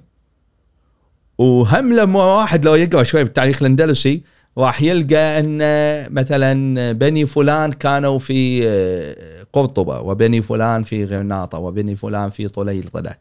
وهم 1.38 1.92
لما 1.92 2.24
واحد 2.24 2.64
لو 2.64 2.74
يقرأ 2.74 3.02
شوي 3.02 3.24
بالتاريخ 3.24 3.62
الأندلسي 3.62 4.22
راح 4.58 4.82
يلقى 4.82 5.40
أن 5.40 5.58
مثلا 6.14 6.92
بني 6.92 7.26
فلان 7.26 7.72
كانوا 7.72 8.18
في 8.18 8.68
آه، 8.68 9.16
قرطبة 9.52 10.00
وبني 10.00 10.42
فلان 10.42 10.82
في 10.82 11.04
غرناطة 11.04 11.58
وبني 11.58 11.96
فلان 11.96 12.30
في 12.30 12.48
طليطله 12.48 13.14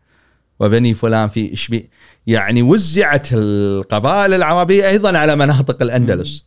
وبني 0.60 0.93
فلان 0.93 1.30
في 1.30 1.53
اشبي 1.53 1.89
يعني 2.28 2.62
وزعت 2.62 3.28
القبائل 3.34 4.34
العربية 4.34 4.88
أيضا 4.88 5.18
على 5.18 5.36
مناطق 5.36 5.82
الأندلس. 5.82 6.45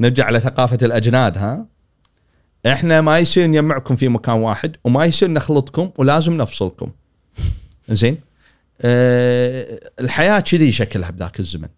نرجع 0.00 0.24
على 0.24 0.40
ثقافه 0.40 0.78
الأجناد 0.82 1.38
ها. 1.38 1.66
إحنا 2.66 3.00
ما 3.00 3.18
يصير 3.18 3.46
نجمعكم 3.46 3.96
في 3.96 4.08
مكان 4.08 4.34
واحد 4.34 4.76
وما 4.84 5.04
يصير 5.04 5.30
نخلطكم 5.30 5.90
ولازم 5.98 6.36
نفصلكم. 6.36 6.90
زين؟ 7.88 8.18
أه 8.80 9.80
الحياة 10.00 10.40
كذي 10.40 10.72
شكلها 10.72 11.10
بذاك 11.10 11.40
الزمن. 11.40 11.68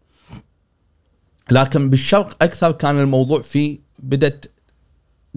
لكن 1.51 1.91
بالشرق 1.91 2.43
أكثر 2.43 2.73
كان 2.73 3.01
الموضوع 3.01 3.43
في 3.43 3.81
بدأت 3.99 4.47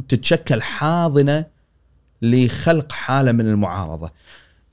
تتشكل 0.10 0.62
حاضنة 0.62 1.46
لخلق 2.22 2.92
حالة 2.92 3.32
من 3.32 3.48
المعارضة. 3.48 4.12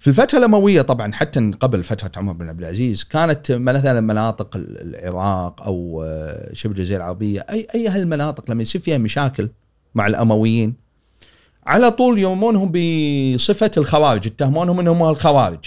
في 0.05 0.11
الفترة 0.11 0.39
الأموية 0.39 0.83
طبعا 0.83 1.13
حتى 1.13 1.51
قبل 1.61 1.85
فتره 1.85 2.11
عمر 2.17 2.33
بن 2.33 2.49
عبد 2.49 2.59
العزيز 2.61 3.05
كانت 3.05 3.53
مثلا 3.53 4.01
مناطق 4.01 4.57
العراق 4.57 5.63
أو 5.63 6.03
آه، 6.07 6.51
شبه 6.53 6.73
الجزيرة 6.73 6.97
العربية 6.97 7.47
أي 7.51 7.67
أي 7.75 7.89
هالمناطق 7.89 8.51
لما 8.51 8.63
يصير 8.63 8.81
فيها 8.81 8.99
مشاكل 8.99 9.49
مع 9.95 10.07
الأمويين 10.07 10.75
على 11.67 11.91
طول 11.91 12.19
يومونهم 12.19 12.73
بصفة 12.73 13.71
الخوارج 13.77 14.27
يتهمونهم 14.27 14.81
إنهم 14.81 15.09
الخوارج 15.09 15.65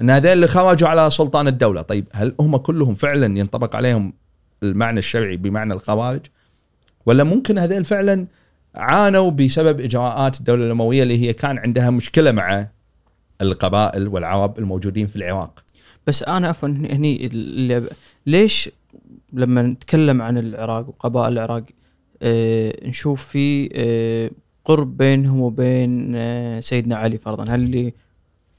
إن 0.00 0.10
هذول 0.10 0.32
اللي 0.32 0.46
خرجوا 0.46 0.88
على 0.88 1.10
سلطان 1.10 1.48
الدولة. 1.48 1.82
طيب 1.82 2.08
هل 2.12 2.34
هم 2.40 2.56
كلهم 2.56 2.94
فعلا 2.94 3.38
ينطبق 3.38 3.76
عليهم 3.76 4.12
المعنى 4.62 4.98
الشرعي 4.98 5.36
بمعنى 5.36 5.74
الخوارج؟ 5.74 6.20
ولا 7.06 7.24
ممكن 7.24 7.58
هذين 7.58 7.82
فعلا 7.82 8.26
عانوا 8.74 9.30
بسبب 9.30 9.80
إجراءات 9.80 10.38
الدولة 10.38 10.66
الأموية 10.66 11.02
اللي 11.02 11.22
هي 11.22 11.32
كان 11.32 11.58
عندها 11.58 11.90
مشكلة 11.90 12.32
مع 12.32 12.75
القبائل 13.40 14.08
والعرب 14.08 14.58
الموجودين 14.58 15.06
في 15.06 15.16
العراق. 15.16 15.64
بس 16.06 16.22
أنا 16.22 16.48
عفوا 16.48 16.68
هني 16.68 17.30
ليش 18.26 18.70
لما 19.32 19.62
نتكلم 19.62 20.22
عن 20.22 20.38
العراق 20.38 20.88
وقبائل 20.88 21.32
العراق 21.32 21.64
آه 22.22 22.88
نشوف 22.88 23.26
في 23.26 23.68
آه 23.72 24.30
قرب 24.64 24.96
بينهم 24.96 25.40
وبين 25.40 26.12
آه 26.16 26.60
سيدنا 26.60 26.96
علي 26.96 27.18
فرضا؟ 27.18 27.44
هل 27.54 27.62
اللي 27.62 27.94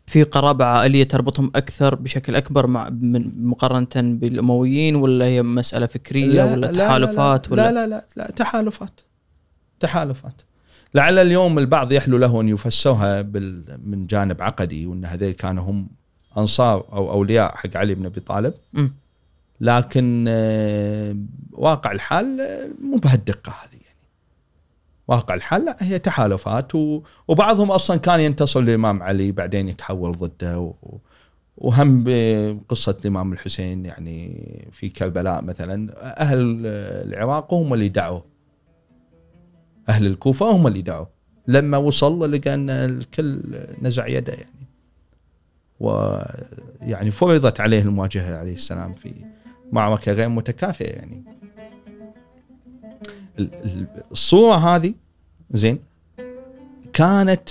في 0.06 0.24
قرابة 0.24 0.66
عائلية 0.66 1.04
تربطهم 1.04 1.52
أكثر 1.56 1.96
بشكل 1.96 2.36
أكبر 2.36 2.68
مع 2.68 2.90
من 2.90 3.48
مقارنة 3.48 3.88
بالأمويين 3.96 4.96
ولا 4.96 5.26
هي 5.26 5.44
مسألة 5.44 5.86
فكرية 5.86 6.44
ولا 6.54 6.68
تحالفات 6.72 7.48
لا 7.48 7.54
ولا؟ 7.54 7.72
لا 7.72 7.72
لا, 7.72 7.88
لا, 7.88 8.06
لا 8.18 8.32
تحالفات. 8.32 9.02
تحالفات. 9.80 10.42
لعل 10.98 11.20
اليوم 11.20 11.60
البعض 11.60 11.92
يحلو 11.92 12.18
له 12.18 12.42
أن 12.42 12.50
يفسوها 12.50 13.22
بال 13.22 13.80
من 13.86 14.08
جانب 14.08 14.42
عقدي 14.42 14.86
وأن 14.88 15.06
هذول 15.06 15.32
كانوا 15.32 15.64
هم 15.64 15.88
أنصار 16.38 16.86
أو 16.94 17.12
أولياء 17.12 17.56
حق 17.56 17.78
علي 17.78 17.96
بن 17.96 18.06
أبي 18.06 18.20
طالب. 18.20 18.54
م. 18.74 18.88
لكن 19.62 20.26
آه، 20.30 21.16
واقع 21.52 21.92
الحال 21.92 22.42
آه، 22.42 22.68
مو 22.82 22.98
بهالدقة 22.98 23.50
هذه 23.52 23.72
يعني. 23.82 23.98
واقع 25.08 25.34
الحال 25.36 25.66
لا 25.66 25.78
هي 25.80 26.00
تحالفات 26.00 26.76
و- 26.76 27.02
وبعضهم 27.28 27.72
أصلا 27.72 27.98
كان 27.98 28.20
ينتصر 28.20 28.62
للامام 28.62 29.04
علي 29.04 29.32
بعدين 29.32 29.70
يتحول 29.70 30.12
ضده 30.12 30.60
و- 30.60 30.98
وهم 31.58 32.04
بقصة 32.06 32.98
الإمام 33.02 33.34
الحسين 33.34 33.86
يعني 33.86 34.48
في 34.72 34.90
كربلاء 34.90 35.42
مثلا. 35.44 35.94
أهل 36.22 36.62
العراق 37.08 37.54
هم 37.54 37.74
اللي 37.74 37.90
دعوه. 37.90 38.37
أهل 39.90 40.06
الكوفة 40.06 40.52
هم 40.52 40.68
اللي 40.68 40.82
دعوه 40.82 41.10
لما 41.48 41.78
وصل 41.78 42.32
لقى 42.32 42.54
أن 42.54 42.70
الكل 42.70 43.42
نزع 43.82 44.08
يده 44.08 44.34
يعني. 44.34 44.68
ويعني 45.80 47.12
فرضت 47.12 47.60
عليه 47.60 47.82
المواجهة 47.82 48.38
عليه 48.40 48.54
السلام 48.54 48.94
في 48.94 49.14
معركة 49.72 50.12
غير 50.12 50.30
متكافئة 50.30 50.90
يعني. 50.96 51.24
ال- 53.40 53.54
ال- 53.66 53.88
الصورة 54.12 54.56
هذه 54.56 54.94
زين 55.52 55.80
كانت 56.94 57.50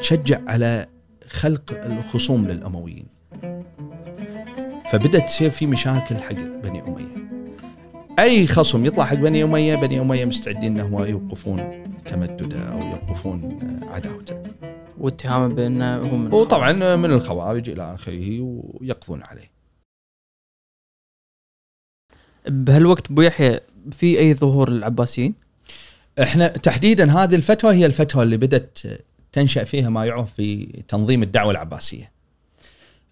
تشجع 0.00 0.40
على 0.48 0.86
خلق 1.28 1.84
الخصوم 1.84 2.48
للأمويين. 2.48 3.06
فبدأت 4.92 5.24
تصير 5.24 5.50
في 5.50 5.66
مشاكل 5.66 6.16
حق 6.16 6.32
بني 6.62 6.82
أمية. 6.82 7.27
أي 8.18 8.46
خصم 8.46 8.84
يطلع 8.84 9.04
حق 9.04 9.14
بني 9.16 9.44
أمية 9.44 9.76
بني 9.76 10.00
أمية 10.00 10.24
مستعدين 10.24 10.64
إنهم 10.80 11.04
يوقفون 11.04 11.84
تمدده 12.04 12.60
أو 12.72 12.78
يوقفون 12.78 13.58
آه، 13.82 13.90
عداوته 13.94 14.42
واتهامه 14.98 15.54
بانه 15.54 15.96
هو 15.96 16.16
من 16.16 16.34
وطبعا 16.34 16.96
من 16.96 17.10
الخوارج 17.12 17.70
إلى 17.70 17.94
آخره 17.94 18.40
ويقضون 18.40 19.22
عليه 19.22 19.50
بهالوقت 22.46 23.10
أبو 23.10 23.22
يحيى 23.22 23.60
في 23.90 24.18
أي 24.18 24.34
ظهور 24.34 24.70
للعباسيين؟ 24.70 25.34
إحنا 26.22 26.48
تحديدا 26.48 27.12
هذه 27.12 27.34
الفترة 27.34 27.72
هي 27.72 27.86
الفترة 27.86 28.22
اللي 28.22 28.36
بدأت 28.36 28.78
تنشأ 29.32 29.64
فيها 29.64 29.88
ما 29.88 30.06
يعرف 30.06 30.32
بتنظيم 30.38 31.22
الدعوة 31.22 31.50
العباسية. 31.50 32.12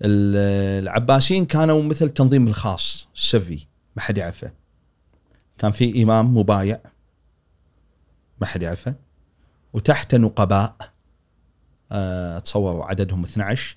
ال- 0.03 0.83
العباسيين 0.83 1.45
كانوا 1.45 1.83
مثل 1.83 2.11
تنظيم 2.11 2.49
الخاص 2.49 3.09
سري 3.15 3.67
ما 3.97 4.03
حد 4.03 4.19
يعرفه. 4.19 4.51
كان 5.59 5.73
في 5.73 6.03
إمام 6.03 6.37
مبايع 6.37 6.81
ما 8.41 8.47
حد 8.47 8.63
يعرفه 8.63 8.95
وتحت 9.73 10.15
نقباء 10.15 10.77
آه، 11.93 12.37
اتصور 12.39 12.83
عددهم 12.83 13.23
12 13.25 13.77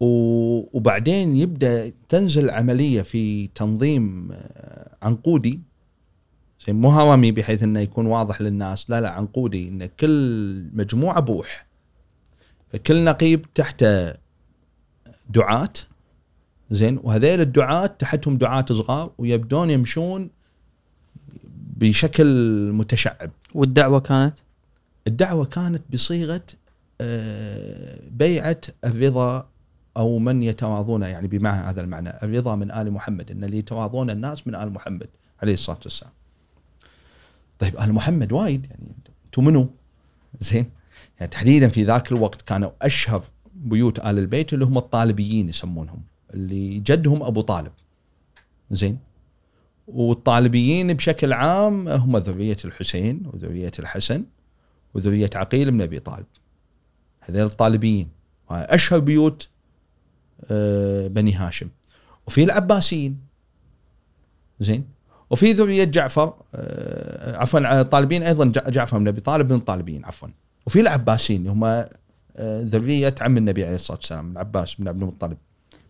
و- 0.00 0.76
وبعدين 0.78 1.36
يبدأ 1.36 1.92
تنزل 2.08 2.50
عملية 2.50 3.02
في 3.02 3.46
تنظيم 3.46 4.28
آه، 4.32 4.96
عنقودي. 5.02 5.60
مو 6.68 6.88
هوامي 6.90 7.32
بحيث 7.32 7.62
إنه 7.62 7.80
يكون 7.80 8.06
واضح 8.06 8.40
للناس 8.40 8.90
لا 8.90 9.00
لا 9.00 9.10
عنقودي 9.10 9.68
إن 9.68 9.86
كل 9.86 10.66
مجموعة 10.72 11.20
بوح. 11.20 11.66
فكل 12.72 13.04
نقيب 13.04 13.46
تحته 13.54 14.14
دعاة. 15.30 15.72
زين؟ 16.70 17.00
وهذيل 17.02 17.40
الدعاة 17.40 17.86
تحتهم 17.86 18.36
دعاة 18.36 18.64
صغار 18.68 19.12
ويبدون 19.18 19.70
يمشون 19.70 20.30
بشكل 21.76 22.26
متشعب. 22.72 23.30
والدعوة 23.54 24.00
كانت؟ 24.00 24.38
الدعوة 25.06 25.44
كانت 25.44 25.82
بصيغة 25.92 26.42
آه، 27.00 28.00
بيعة 28.10 28.60
الرضا 28.84 29.48
أو 29.96 30.18
من 30.18 30.42
يتواضون 30.42 31.02
يعني 31.02 31.28
بمعنى 31.28 31.62
هذا 31.62 31.80
المعنى 31.80 32.10
الرضا 32.22 32.54
من 32.54 32.70
آل 32.70 32.90
محمد 32.90 33.30
إن 33.30 33.44
اللي 33.44 33.58
يتواضون 33.58 34.10
الناس 34.10 34.46
من 34.46 34.54
آل 34.54 34.72
محمد 34.72 35.08
عليه 35.42 35.54
الصلاة 35.54 35.80
والسلام. 35.84 36.12
طيب 37.58 37.76
آل 37.76 37.92
محمد 37.92 38.32
وايد 38.32 38.66
يعني 38.70 38.94
أنتم 39.26 39.44
منو؟ 39.44 39.68
زين؟ 40.40 40.70
يعني 41.20 41.30
تحديدا 41.30 41.68
في 41.68 41.84
ذاك 41.84 42.12
الوقت 42.12 42.42
كانوا 42.42 42.70
أشهر 42.82 43.22
بيوت 43.54 43.98
آل 43.98 44.18
البيت 44.18 44.52
اللي 44.52 44.64
هم 44.64 44.78
الطالبيين 44.78 45.48
يسمونهم. 45.48 46.02
اللي 46.36 46.78
جدهم 46.78 47.22
أبو 47.22 47.40
طالب. 47.40 47.72
زين. 48.70 48.98
والطالبيين 49.88 50.92
بشكل 50.94 51.32
عام 51.32 51.88
هم 51.88 52.16
ذرية 52.16 52.56
الحسين 52.64 53.22
وذرية 53.32 53.72
الحسن 53.78 54.24
وذرية 54.94 55.30
عقيل 55.34 55.70
بن 55.70 55.82
أبي 55.82 55.98
طالب. 55.98 56.26
هذول 57.20 57.46
الطالبيين. 57.46 58.08
أشهر 58.50 58.98
بيوت 58.98 59.48
آه، 60.50 61.08
بني 61.08 61.32
هاشم. 61.34 61.68
وفي 62.26 62.44
العباسيين. 62.44 63.20
زين. 64.60 64.84
وفي 65.30 65.52
ذرية 65.52 65.84
جعفر 65.84 66.34
آه، 66.54 67.36
عفوا 67.36 67.80
الطالبين 67.80 68.22
أيضا 68.22 68.44
جع- 68.44 68.68
جعفر 68.68 68.98
بن 68.98 69.08
أبي 69.08 69.20
طالب 69.20 69.52
من 69.52 69.58
الطالبين 69.58 70.04
عفوا. 70.04 70.28
وفي 70.66 70.80
العباسيين 70.80 71.46
هم 71.48 71.64
آه، 71.64 71.88
ذرية 72.62 73.14
عم 73.20 73.36
النبي 73.36 73.64
عليه 73.64 73.74
الصلاة 73.74 73.98
والسلام 73.98 74.32
العباس 74.32 74.74
بن 74.74 74.88
عبد 74.88 75.02
المطلب. 75.02 75.36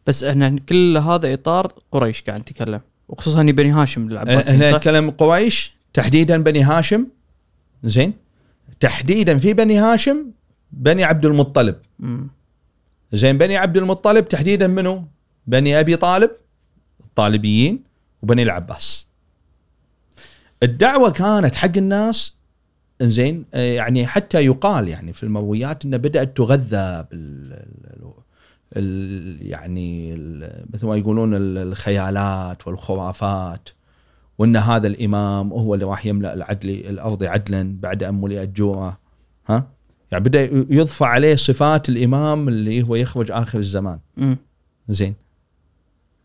بس 0.07 0.25
إحنا 0.25 0.57
كل 0.69 0.97
هذا 0.97 1.35
إطار 1.35 1.73
قريش 1.93 2.23
قاعد 2.23 2.41
نتكلم 2.41 2.81
وخصوصا 3.09 3.43
بني 3.43 3.71
هاشم 3.71 4.09
العباسيين 4.09 4.57
هنا 4.57 4.71
صح؟ 4.71 4.77
نتكلم 4.77 5.11
قريش 5.11 5.77
تحديدا 5.93 6.43
بني 6.43 6.63
هاشم 6.63 7.07
زين 7.85 8.13
تحديدا 8.81 9.39
في 9.39 9.55
بني 9.55 9.79
هاشم 9.79 10.31
بني 10.73 11.05
عبد 11.05 11.27
المطلب. 11.27 11.77
زين 13.13 13.39
بني 13.39 13.57
عبد 13.57 13.77
المطلب 13.77 14.25
تحديدا 14.25 14.67
منو؟ 14.67 15.05
بني 15.47 15.81
أبي 15.81 15.97
طالب 15.97 16.31
الطالبيين 17.05 17.85
وبني 18.23 18.43
العباس. 18.43 19.07
الدعوة 20.63 21.11
كانت 21.11 21.55
حق 21.55 21.77
الناس 21.77 22.37
زين 23.03 23.45
آه، 23.55 23.75
يعني 23.75 24.07
حتى 24.07 24.45
يقال 24.45 24.89
يعني 24.89 25.13
في 25.13 25.23
المرويات 25.23 25.85
انها 25.85 25.99
بدأت 25.99 26.37
تغذى 26.37 27.07
بال 27.11 27.67
ال- 28.77 29.47
يعني 29.47 30.15
ال- 30.15 30.65
مثل 30.75 30.87
ما 30.87 30.97
يقولون 30.97 31.35
ال- 31.35 31.59
الخيالات 31.59 32.67
والخرافات. 32.67 33.69
وإن 34.39 34.57
هذا 34.57 34.87
الإمام 34.87 35.53
هو 35.53 35.75
اللي 35.75 35.85
راح 35.85 36.07
يملأ 36.07 36.35
العدل 36.35 36.71
الأرض 36.71 37.25
عدلا 37.25 37.77
بعد 37.81 38.03
أن 38.03 38.21
ملئت 38.21 38.49
جوعه. 38.49 38.99
ها؟ 39.47 39.69
يعني 40.13 40.25
بدا 40.25 40.43
يضفى 40.53 41.05
عليه 41.05 41.35
صفات 41.37 41.89
الإمام 41.89 42.49
اللي 42.49 42.83
هو 42.83 42.95
يخرج 42.95 43.31
آخر 43.31 43.59
الزمان. 43.59 43.99
زين. 44.89 45.15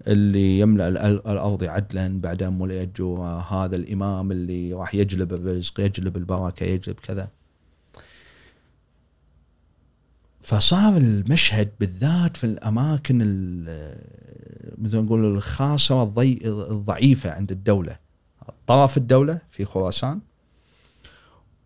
اللي 0.08 0.60
يملأ 0.60 0.88
الأرض 1.08 1.64
عدلا 1.64 2.22
بعد 2.22 2.44
أن 2.44 2.60
ملئت 2.60 2.98
جوعه. 2.98 3.40
هذا 3.40 3.76
الإمام 3.76 4.32
اللي 4.32 4.74
راح 4.74 4.96
يجلب 4.96 5.34
الرزق 5.34 5.80
يجلب 5.80 6.18
البركة 6.18 6.64
يجلب 6.64 6.96
كذا. 6.96 7.28
فصار 10.42 10.98
المشهد 10.98 11.70
بالذات 11.80 12.38
في 12.38 12.44
الأماكن 12.44 13.20
ال- 13.22 13.96
مثل 14.78 14.96
ما 14.98 15.02
نقول 15.04 15.26
الخاصة. 15.26 16.04
الضعيفة 16.46 17.32
عند 17.32 17.52
الدولة 17.52 17.96
طرف 18.68 18.98
الدولة 18.98 19.42
في 19.52 19.66
خراسان. 19.66 20.20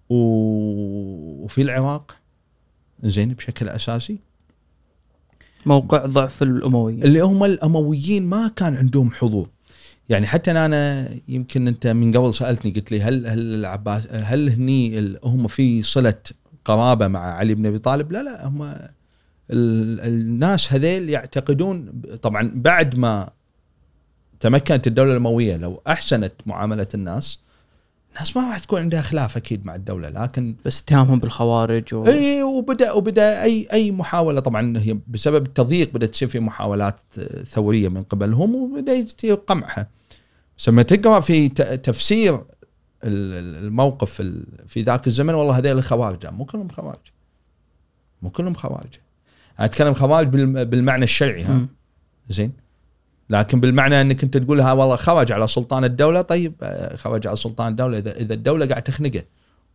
وفي 0.09 1.61
العراق 1.61 2.17
زين 3.03 3.33
بشكل 3.33 3.69
أساسي 3.69 4.17
موقع 5.65 6.05
ضعف 6.05 6.43
الامويين 6.43 7.03
اللي 7.03 7.19
هم 7.19 7.43
الأمويين 7.43 8.25
ما 8.25 8.47
كان 8.55 8.75
عندهم 8.75 9.11
حضور 9.11 9.49
يعني 10.09 10.27
حتى 10.27 10.51
أنا 10.51 11.09
يمكن 11.27 11.67
أنت 11.67 11.87
من 11.87 12.11
قبل 12.17 12.33
سألتني 12.33 12.71
قلت 12.71 12.91
لي 12.91 13.01
هل 13.01 13.27
هل 13.27 13.39
العباس 13.55 14.07
هل 14.11 14.49
هني 14.49 15.15
هم 15.23 15.47
في 15.47 15.83
صلة 15.83 16.13
قرابة 16.65 17.07
مع 17.07 17.19
علي 17.19 17.55
بن 17.55 17.65
أبي 17.65 17.77
طالب؟ 17.77 18.11
لا 18.11 18.23
لا 18.23 18.47
هم 18.47 18.63
ال- 18.63 20.01
الناس 20.01 20.73
هذيل 20.73 21.09
يعتقدون 21.09 22.01
طبعا 22.21 22.51
بعد 22.55 22.97
ما 22.97 23.29
تمكنت 24.39 24.87
الدولة 24.87 25.11
الامويه 25.11 25.57
لو 25.57 25.81
أحسنت 25.87 26.33
معاملة 26.45 26.87
الناس 26.93 27.39
الناس 28.15 28.37
ما 28.37 28.49
راح 28.49 28.59
تكون 28.59 28.81
عندها 28.81 29.01
خلاف 29.01 29.37
أكيد 29.37 29.65
مع 29.65 29.75
الدولة 29.75 30.09
لكن 30.09 30.55
بس 30.65 30.81
اتهامهم 30.81 31.19
بالخوارج 31.19 31.93
و... 31.93 32.05
إي 32.05 32.43
وبدأ 32.43 32.91
وبدأ 32.91 33.43
أي 33.43 33.67
أي 33.73 33.91
محاولة 33.91 34.39
طبعا 34.39 34.77
هي 34.77 34.97
بسبب 35.07 35.45
التضييق 35.45 35.93
بدأت 35.93 36.09
تصير 36.09 36.27
في 36.27 36.39
محاولات 36.39 36.99
ثورية 37.45 37.89
من 37.89 38.03
قبلهم 38.03 38.55
وبدأ 38.55 38.93
يجي 38.93 39.31
قمعها 39.31 39.87
بس 40.57 40.69
لما 40.69 40.81
تقرا 40.83 41.19
في 41.19 41.49
تفسير 41.83 42.41
الموقف 43.05 44.21
ال- 44.21 44.43
في 44.67 44.81
ذاك 44.81 45.07
الزمن 45.07 45.33
والله 45.33 45.57
هذول 45.57 45.77
الخوارج. 45.77 46.23
لا، 46.23 46.31
مو 46.31 46.45
كلهم 46.45 46.69
خوارج. 46.69 46.99
مو 48.21 48.29
كلهم 48.29 48.53
خوارج. 48.53 48.93
أنا 49.59 49.65
أتكلم 49.65 49.93
خوارج 49.93 50.27
بالم- 50.27 50.63
بالمعنى 50.63 51.03
الشرعي 51.03 51.43
ها. 51.43 51.65
زين. 52.29 52.51
لكن 53.29 53.59
بالمعنى 53.59 54.01
إنك 54.01 54.23
أنت 54.23 54.37
تقول 54.37 54.61
ها 54.61 54.71
والله 54.73 54.95
خرج 54.95 55.31
على 55.31 55.47
سلطان 55.47 55.83
الدولة. 55.83 56.21
طيب 56.21 56.53
آه، 56.63 56.95
خرج 56.95 57.27
على 57.27 57.35
سلطان 57.35 57.71
الدولة. 57.71 57.97
اذا 57.97 58.11
إذا 58.17 58.33
الدولة 58.33 58.65
قاعد 58.65 58.81
تخنقه 58.83 59.23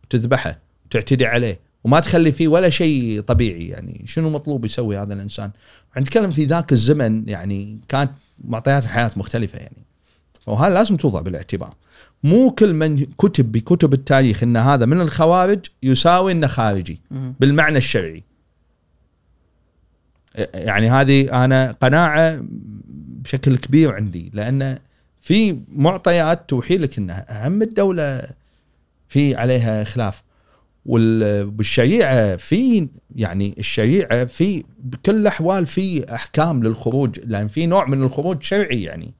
وتذبحه 0.03 0.59
وتعتدي 0.85 1.25
عليه 1.25 1.59
وما 1.83 1.99
تخلي 1.99 2.31
فيه 2.31 2.47
ولا 2.47 2.69
شيء 2.69 3.21
طبيعي 3.21 3.67
يعني 3.67 4.03
شنو 4.07 4.29
مطلوب 4.29 4.65
يسوي 4.65 4.97
هذا 4.97 5.13
الإنسان؟ 5.13 5.51
نتكلم 5.97 6.31
في 6.31 6.45
ذاك 6.45 6.71
الزمن 6.71 7.29
يعني 7.29 7.79
كانت 7.87 8.11
معطيات 8.43 8.83
الحياة 8.83 9.11
مختلفة 9.15 9.59
يعني. 9.59 9.77
وهذا 10.47 10.73
لازم 10.73 10.97
توضع 10.97 11.21
بالاعتبار. 11.21 11.73
مو 12.23 12.51
كل 12.51 12.73
من 12.73 13.05
كتب 13.05 13.51
بكتب 13.51 13.93
التاريخ 13.93 14.43
إن 14.43 14.57
هذا 14.57 14.85
من 14.85 15.01
الخوارج 15.01 15.59
يساوي 15.83 16.31
إنه 16.31 16.47
خارجي. 16.47 17.01
بالمعنى 17.39 17.77
الشرعي. 17.77 18.23
يعني 20.53 20.89
هذه 20.89 21.45
أنا 21.45 21.71
قناعة 21.71 22.41
بشكل 23.23 23.57
كبير 23.57 23.93
عندي 23.95 24.31
لأن 24.33 24.77
في 25.21 25.57
معطيات 25.75 26.49
توحي 26.49 26.77
لك 26.77 26.97
إن 26.97 27.09
أهم 27.09 27.61
الدولة 27.61 28.21
في 29.07 29.35
عليها 29.35 29.83
خلاف. 29.83 30.23
وال- 30.85 31.53
والشريعة 31.57 32.35
في 32.35 32.87
يعني 33.15 33.55
الشريعة 33.59 34.25
في 34.25 34.63
بكل 34.79 35.15
الأحوال 35.15 35.65
في 35.65 36.13
أحكام 36.15 36.63
للخروج 36.63 37.19
لأن 37.25 37.47
في 37.47 37.65
نوع 37.65 37.85
من 37.87 38.03
الخروج 38.03 38.43
شرعي 38.43 38.83
يعني. 38.83 39.13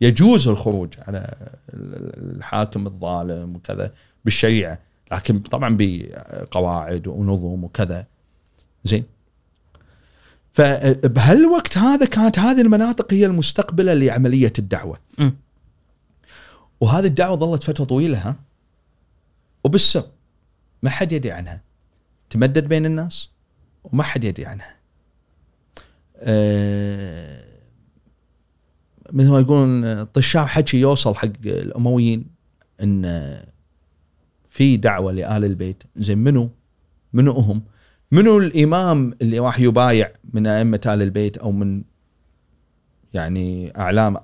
يجوز 0.00 0.48
الخروج 0.48 0.94
على 0.98 1.34
الحاكم 1.74 2.86
الظالم 2.86 3.56
وكذا 3.56 3.92
بالشريعة 4.24 4.78
لكن 5.12 5.38
طبعا 5.38 5.76
بقواعد 5.78 7.06
ونظم 7.06 7.64
وكذا. 7.64 8.06
زين. 8.84 9.04
فبهالوقت 10.52 11.78
هذا 11.78 12.06
كانت 12.06 12.38
هذه 12.38 12.60
المناطق 12.60 13.12
هي 13.12 13.26
المستقبلة 13.26 13.94
لعملية 13.94 14.52
الدعوة. 14.58 14.98
مم. 15.18 15.34
وهذه 16.80 17.06
الدعوة 17.06 17.36
ظلت 17.36 17.62
فترة 17.62 17.84
طويلة 17.84 18.18
ها؟ 18.18 18.36
وبالسر 19.64 20.04
ما 20.82 20.90
حد 20.90 21.12
يدري 21.12 21.32
عنها. 21.32 21.60
تمدد 22.30 22.68
بين 22.68 22.86
الناس 22.86 23.30
وما 23.84 24.02
حد 24.02 24.24
يدري 24.24 24.46
عنها. 24.46 24.76
أه 26.18 27.45
مثل 29.12 29.30
ما 29.30 29.40
يقولون 29.40 30.04
طشاع 30.04 30.46
حكي 30.46 30.80
يوصل 30.80 31.14
حق 31.14 31.28
الأمويين 31.44 32.24
إن 32.82 33.36
في 34.48 34.76
دعوة 34.76 35.12
لآل 35.12 35.44
البيت 35.44 35.82
زين 35.96 36.18
منو؟ 36.18 36.50
منو 37.12 37.32
هم؟ 37.32 37.62
منو 38.12 38.38
الإمام 38.38 39.14
اللي 39.22 39.38
راح 39.38 39.60
يبايع 39.60 40.12
من 40.32 40.46
أئمة 40.46 40.80
آل 40.86 41.02
البيت 41.02 41.36
أو 41.38 41.52
من 41.52 41.82
يعني 43.14 43.76
أعلام 43.78 44.16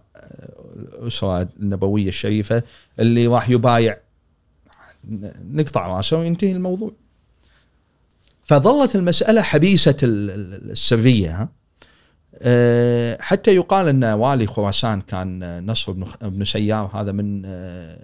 الاسره 0.77 1.49
النبوية 1.61 2.09
الشريفة 2.09 2.63
اللي 2.99 3.27
راح 3.27 3.51
يبايع 3.51 3.99
نقطع 5.53 5.87
رأسه 5.87 6.19
وينتهي 6.19 6.53
الموضوع. 6.53 6.93
فظلت 8.43 8.97
المسألة 8.97 9.43
حبيسة 9.43 9.97
ال- 10.03 10.31
ال- 10.31 10.71
السرية 10.71 11.43
ها 11.43 11.49
حتى 13.21 13.55
يقال 13.55 13.89
أن 13.89 14.05
والي 14.05 14.47
خراسان 14.47 15.01
كان 15.01 15.67
نصر 15.67 15.93
بن 15.93 16.07
بن 16.23 16.45
سيار 16.45 16.91
هذا 16.95 17.13
من 17.13 17.43
أه، 17.47 17.99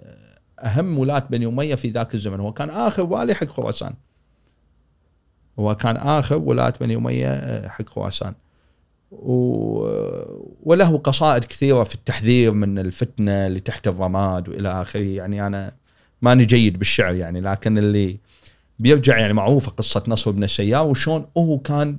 أهم 0.59 0.97
ولاة 0.99 1.19
بني 1.29 1.45
أمية 1.45 1.75
في 1.75 1.89
ذاك 1.89 2.15
الزمن 2.15 2.39
هو 2.39 2.53
كان 2.53 2.69
آخر 2.69 3.03
والي 3.03 3.33
حق 3.33 3.47
خراسان. 3.47 3.93
هو 5.59 5.75
كان 5.75 5.97
آخر 5.97 6.35
ولاة 6.37 6.73
بني 6.81 6.95
أمية 6.95 7.67
حق 7.67 7.89
خراسان. 7.89 8.33
و- 9.11 10.49
وله 10.63 10.97
قصائد 10.97 11.43
كثيرة 11.43 11.83
في 11.83 11.95
التحذير 11.95 12.51
من 12.53 12.79
الفتنة 12.79 13.47
اللي 13.47 13.59
تحت 13.59 13.87
الرماد 13.87 14.49
وإلى 14.49 14.81
آخره 14.81 15.01
يعني 15.01 15.47
أنا 15.47 15.71
ماني 16.21 16.45
جيد 16.45 16.79
بالشعر 16.79 17.15
يعني 17.15 17.41
لكن 17.41 17.77
اللي 17.77 18.17
بيرجع 18.79 19.17
يعني 19.17 19.33
معروفة 19.33 19.71
قصة 19.71 20.03
نصر 20.07 20.31
بن 20.31 20.43
السيار 20.43 20.87
وشون 20.87 21.25
هو 21.37 21.57
كان 21.59 21.89
آه، 21.89 21.95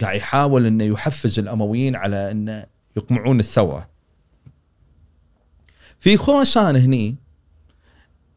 قاعد 0.00 0.16
يحاول 0.16 0.66
إنه 0.66 0.84
يحفز 0.84 1.38
الأمويين 1.38 1.96
على 1.96 2.30
إنه 2.30 2.66
يقمعون 2.96 3.40
الثورة. 3.40 3.88
في 6.00 6.16
خراسان 6.16 6.76
هني 6.76 7.16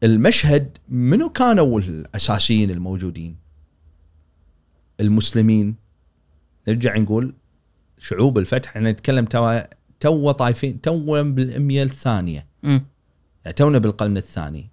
المشهد 0.02 0.78
منو 0.88 1.28
كانوا 1.28 1.80
الأساسيين 1.80 2.70
الموجودين؟ 2.70 3.36
المسلمين 5.00 5.76
نرجع 6.68 6.96
نقول 6.96 7.34
شعوب 7.98 8.38
الفتح 8.38 8.76
إحنا 8.76 8.92
نتكلم 8.92 9.24
توا 9.24 9.60
تو 10.00 10.30
طايفين 10.30 10.80
تو 10.80 11.22
بالمية 11.22 11.82
الثانية 11.82 12.46
مم. 12.62 12.84
يعني 13.44 13.54
تونا 13.54 13.78
بالقرن 13.78 14.16
الثاني 14.16 14.68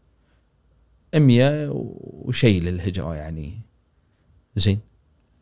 مية 1.15 1.69
وشيء 1.71 2.61
للهجرة 2.61 3.15
يعني 3.15 3.59
زين 4.55 4.79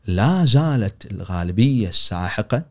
لا 0.07 0.45
زالت 0.45 1.11
الغالبية 1.11 1.87
الساحقة 1.87 2.65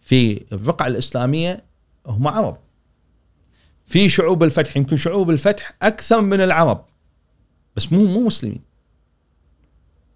في 0.00 0.44
الرقعة 0.52 0.86
الإسلامية 0.86 1.64
هم 2.06 2.28
عرب. 2.28 2.56
في 3.86 4.08
شعوب 4.08 4.42
الفتح 4.42 4.76
يمكن 4.76 4.96
شعوب 4.96 5.30
الفتح 5.30 5.72
أكثر 5.82 6.20
من 6.20 6.40
العرب 6.40 6.84
بس 7.76 7.92
مو 7.92 8.04
مو 8.04 8.20
مسلمين. 8.20 8.60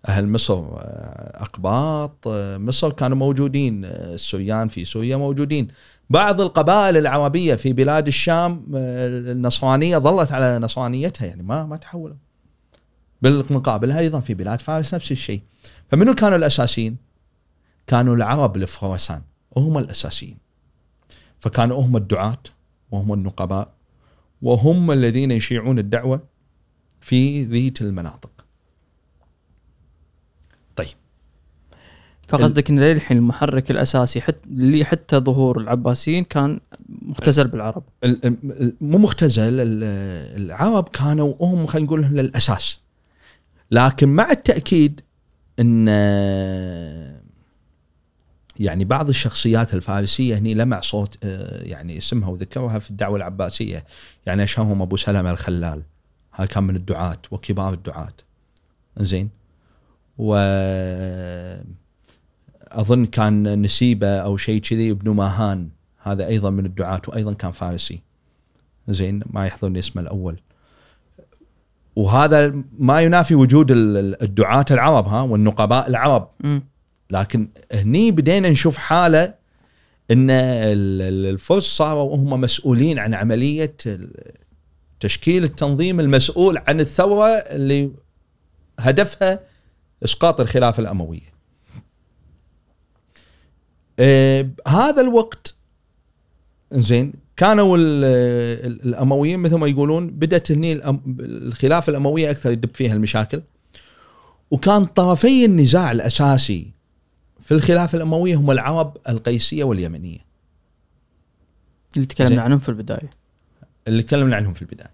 أهل 0.08 0.28
مصر 0.28 0.54
آه، 0.54 1.42
أقباط 1.42 2.28
آه، 2.28 2.58
مصر 2.58 2.92
كانوا 2.92 3.16
موجودين 3.16 3.84
آه، 3.84 4.14
السوريان 4.14 4.68
في 4.68 4.84
سوريا 4.84 5.16
موجودين. 5.16 5.68
بعض 6.10 6.40
القبائل 6.40 6.96
العربية 6.96 7.54
في 7.54 7.72
بلاد 7.72 8.06
الشام 8.06 8.66
النصرانية 8.74 9.98
ظلت 9.98 10.32
على 10.32 10.58
نصرانيتها 10.58 11.26
يعني 11.26 11.42
ما 11.42 11.66
ما 11.66 11.76
تحولوا 11.76 12.16
بالمقابل 13.22 13.92
أيضا 13.92 14.20
في 14.20 14.34
بلاد 14.34 14.60
فارس 14.60 14.94
نفس 14.94 15.12
الشيء. 15.12 15.40
فمنو 15.94 16.14
كانوا 16.14 16.36
الأساسيين؟ 16.36 16.96
كانوا 17.86 18.16
العرب 18.16 18.64
خراسان 18.64 19.22
وهم 19.50 19.78
الأساسيين. 19.78 20.36
فكانوا 21.40 21.82
هم 21.82 21.96
الدعاة 21.96 22.38
وهم 22.90 23.12
النقباء 23.12 23.72
وهم 24.42 24.90
الذين 24.90 25.30
يشيعون 25.30 25.78
الدعوة 25.78 26.22
في 27.00 27.44
ذيك 27.44 27.82
المناطق. 27.82 28.30
طيب. 30.76 30.88
فقصدك 32.28 32.70
إن 32.70 32.80
للحين 32.80 33.16
المحرك 33.16 33.70
الأساسي 33.70 34.20
حتى 34.20 34.40
اللي 34.46 34.84
حتى 34.84 35.16
ظهور 35.16 35.60
العباسيين 35.60 36.24
كان 36.24 36.60
مختزل 37.02 37.48
بالعرب. 37.48 37.82
ال- 38.04 38.26
ال- 38.26 38.76
مو 38.80 38.98
مختزل 38.98 39.60
ال- 39.60 39.84
العرب 40.44 40.88
كانوا 40.88 41.34
هم 41.40 41.66
خلينا 41.66 41.86
نقول 41.86 42.04
الاساس 42.04 42.80
لكن 43.70 44.08
مع 44.08 44.30
التأكيد 44.30 45.00
إن 45.60 45.88
يعني 48.58 48.84
بعض 48.84 49.08
الشخصيات 49.08 49.74
الفارسية 49.74 50.38
هني 50.38 50.54
لمع 50.54 50.80
صوت 50.80 51.18
آه، 51.24 51.62
يعني 51.62 51.98
اسمها 51.98 52.28
وذكرها 52.28 52.78
في 52.78 52.90
الدعوة 52.90 53.16
العباسية. 53.16 53.84
يعني 54.26 54.42
اشهرهم 54.42 54.82
أبو 54.82 54.96
سلمة 54.96 55.30
الخلال. 55.30 55.82
هذا 56.32 56.46
كان 56.46 56.64
من 56.64 56.76
الدعاة 56.76 57.18
وكبار 57.30 57.72
الدعاة. 57.72 58.12
زين 58.96 59.30
و 60.18 60.34
أظن 62.62 63.06
كان 63.06 63.62
نسيبة 63.62 64.08
أو 64.08 64.36
شيء 64.36 64.60
كذي 64.60 64.90
ابن 64.90 65.10
ماهان. 65.10 65.68
هذا 66.02 66.26
أيضا 66.26 66.50
من 66.50 66.66
الدعاة 66.66 67.02
وأيضا 67.08 67.32
كان 67.32 67.52
فارسي. 67.52 68.00
زين 68.88 69.22
ما 69.26 69.46
يحضرني 69.46 69.78
اسمه 69.78 70.02
الأول. 70.02 70.40
وهذا 71.96 72.54
ما 72.78 73.00
ينافي 73.00 73.34
وجود 73.34 73.70
ال- 73.70 73.96
ال- 73.96 74.22
الدعاة 74.22 74.64
العرب 74.70 75.06
ها 75.08 75.22
والنقباء 75.22 75.88
العرب. 75.88 76.28
لكن 77.10 77.48
هني 77.72 78.10
بدينا 78.10 78.48
نشوف 78.48 78.76
حالة 78.76 79.34
إن 80.10 80.30
ال- 80.30 81.02
ال- 81.02 81.26
الفرس 81.26 81.64
صاروا 81.64 82.16
هم 82.16 82.40
مسؤولين 82.40 82.98
عن 82.98 83.14
عملية 83.14 83.76
تشكيل 85.00 85.44
التنظيم 85.44 86.00
المسؤول 86.00 86.58
عن 86.68 86.80
الثورة 86.80 87.26
اللي 87.26 87.90
هدفها 88.80 89.40
إسقاط 90.04 90.40
الخلافة 90.40 90.80
الأموية. 90.80 91.34
آه، 93.98 94.48
هذا 94.68 95.00
الوقت 95.02 95.54
زين 96.72 97.12
كانوا 97.36 97.76
ال- 97.76 98.04
ال- 98.66 98.86
الأمويين 98.88 99.38
مثل 99.38 99.56
ما 99.56 99.66
يقولون 99.66 100.10
بدأت 100.10 100.52
هني 100.52 100.80
الخلافة 101.20 101.90
الأموية 101.90 102.30
أكثر 102.30 102.52
يدب 102.52 102.70
فيها 102.74 102.92
المشاكل. 102.94 103.42
وكان 104.50 104.84
طرفي 104.84 105.44
النزاع 105.44 105.92
الأساسي 105.92 106.70
في 107.40 107.54
الخلافة 107.54 107.96
الأموية 107.96 108.34
هم 108.34 108.50
العرب 108.50 108.96
القيسية 109.08 109.64
واليمنية. 109.64 110.18
اللي 111.96 112.06
تكلمنا. 112.06 112.42
عنهم 112.42 112.58
في 112.58 112.68
البداية. 112.68 113.10
اللي 113.88 114.02
تكلمنا 114.02 114.36
عنهم 114.36 114.54
في 114.54 114.62
البداية. 114.62 114.90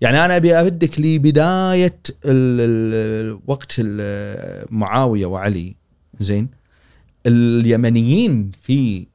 يعني 0.00 0.24
أنا 0.24 0.36
أبي 0.36 0.60
أردك 0.60 1.00
لبدايه 1.00 2.00
وقت 3.46 3.80
معاوية 4.70 5.26
وعلي. 5.26 5.74
زين. 6.20 6.48
اليمنيين 7.26 8.52
في 8.62 9.06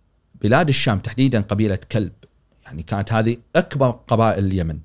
بلاد 0.41 0.69
الشام 0.69 0.99
تحديدا 0.99 1.41
قبيلة 1.41 1.79
كلب. 1.91 2.11
يعني 2.65 2.83
كانت 2.83 3.13
هذه 3.13 3.37
أكبر 3.55 3.89
قبائل 3.91 4.45
اليمن. 4.45 4.79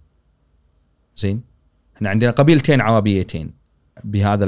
زين؟ 1.16 1.42
إحنا 1.96 2.10
عندنا 2.10 2.30
قبيلتين 2.30 2.80
عربيتين 2.80 3.52
بهذا 4.04 4.44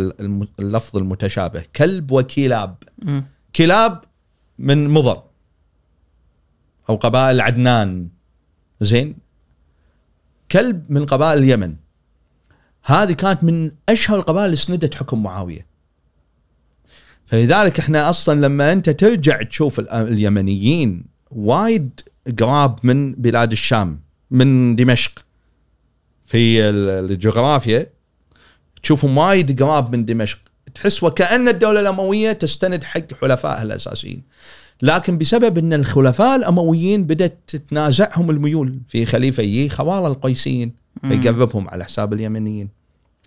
اللفظ 0.61 0.97
المتشابه. 0.97 1.65
كلب 1.77 2.11
وكلاب. 2.11 2.77
مم. 3.03 3.25
كلاب 3.57 4.05
من 4.59 4.89
مضر. 4.89 5.23
أو 6.89 6.97
قبائل 6.97 7.41
عدنان. 7.41 8.09
زين؟ 8.81 9.17
كلب 10.53 10.93
من 10.93 11.07
قبائل 11.07 11.39
اليمن. 11.39 11.77
هذه 12.85 13.13
كانت 13.13 13.45
من 13.45 13.73
أشهر 13.89 14.19
القبائل 14.19 14.47
اللي 14.47 14.57
سندت 14.57 14.95
حكم 14.95 15.23
معاوية. 15.23 15.67
فلذلك 17.27 17.79
إحنا 17.79 18.11
أصلا 18.11 18.47
لما 18.47 18.73
أنت 18.73 18.91
ترجع 18.91 19.43
تشوف 19.43 19.81
ال- 19.81 19.91
اليمنيين 19.91 21.05
وايد 21.31 22.01
قراب 22.39 22.79
من 22.83 23.13
بلاد 23.13 23.53
الشام 23.53 24.01
من 24.31 24.77
دمشق. 24.77 25.25
في 26.27 26.61
ال- 26.69 27.11
الجغرافيا 27.11 27.87
تشوفهم 28.83 29.19
وايد 29.19 29.63
قراب 29.63 29.93
من 29.97 30.05
دمشق. 30.05 30.39
تحس 30.75 31.03
وكأن 31.03 31.49
الدولة 31.49 31.81
الأموية 31.81 32.33
تستند 32.33 32.85
حق 32.85 33.15
حلفائها 33.21 33.63
الأساسيين. 33.63 34.23
لكن 34.83 35.19
بسبب 35.19 35.59
أن 35.59 35.73
الخلفاء 35.73 36.37
الأمويين 36.37 37.05
بدأت 37.05 37.39
تتنازعهم 37.47 38.31
الميول 38.31 38.79
في 38.89 39.07
خليفيي 39.07 39.69
خوارى 39.69 40.07
القيسيين 40.07 40.73
فيقربهم 41.09 41.69
على 41.69 41.85
حساب 41.85 42.13
اليمنيين. 42.13 42.69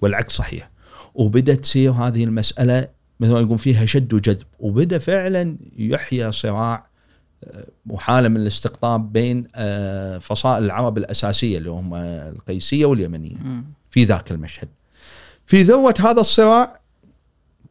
والعكس 0.02 0.34
صحيح. 0.34 0.70
وبدأت 1.16 1.60
تصير 1.60 1.92
هذه 1.92 2.24
المسألة 2.24 2.88
مثل 3.20 3.34
ما 3.34 3.40
يقول 3.40 3.58
فيها 3.58 3.86
شد 3.86 4.14
وجذب. 4.14 4.46
وبدأ 4.60 5.00
فعلا 5.00 5.56
يحيى 5.78 6.32
صراع 6.32 6.88
وحالة 7.90 8.30
من 8.30 8.38
الاستقطاب 8.38 9.14
بين 9.14 9.48
آه، 9.56 10.18
فصائل 10.18 10.64
العرب 10.64 10.98
الأساسية 10.98 11.58
اللي 11.58 11.70
هم 11.70 11.96
القيسية 11.96 12.86
واليمنية 12.86 13.38
مم. 13.38 13.64
في 13.92 14.04
ذاك 14.04 14.32
المشهد. 14.32 14.70
في 15.46 15.62
ذروة 15.62 15.94
هذا 16.00 16.22
الصراع 16.22 16.80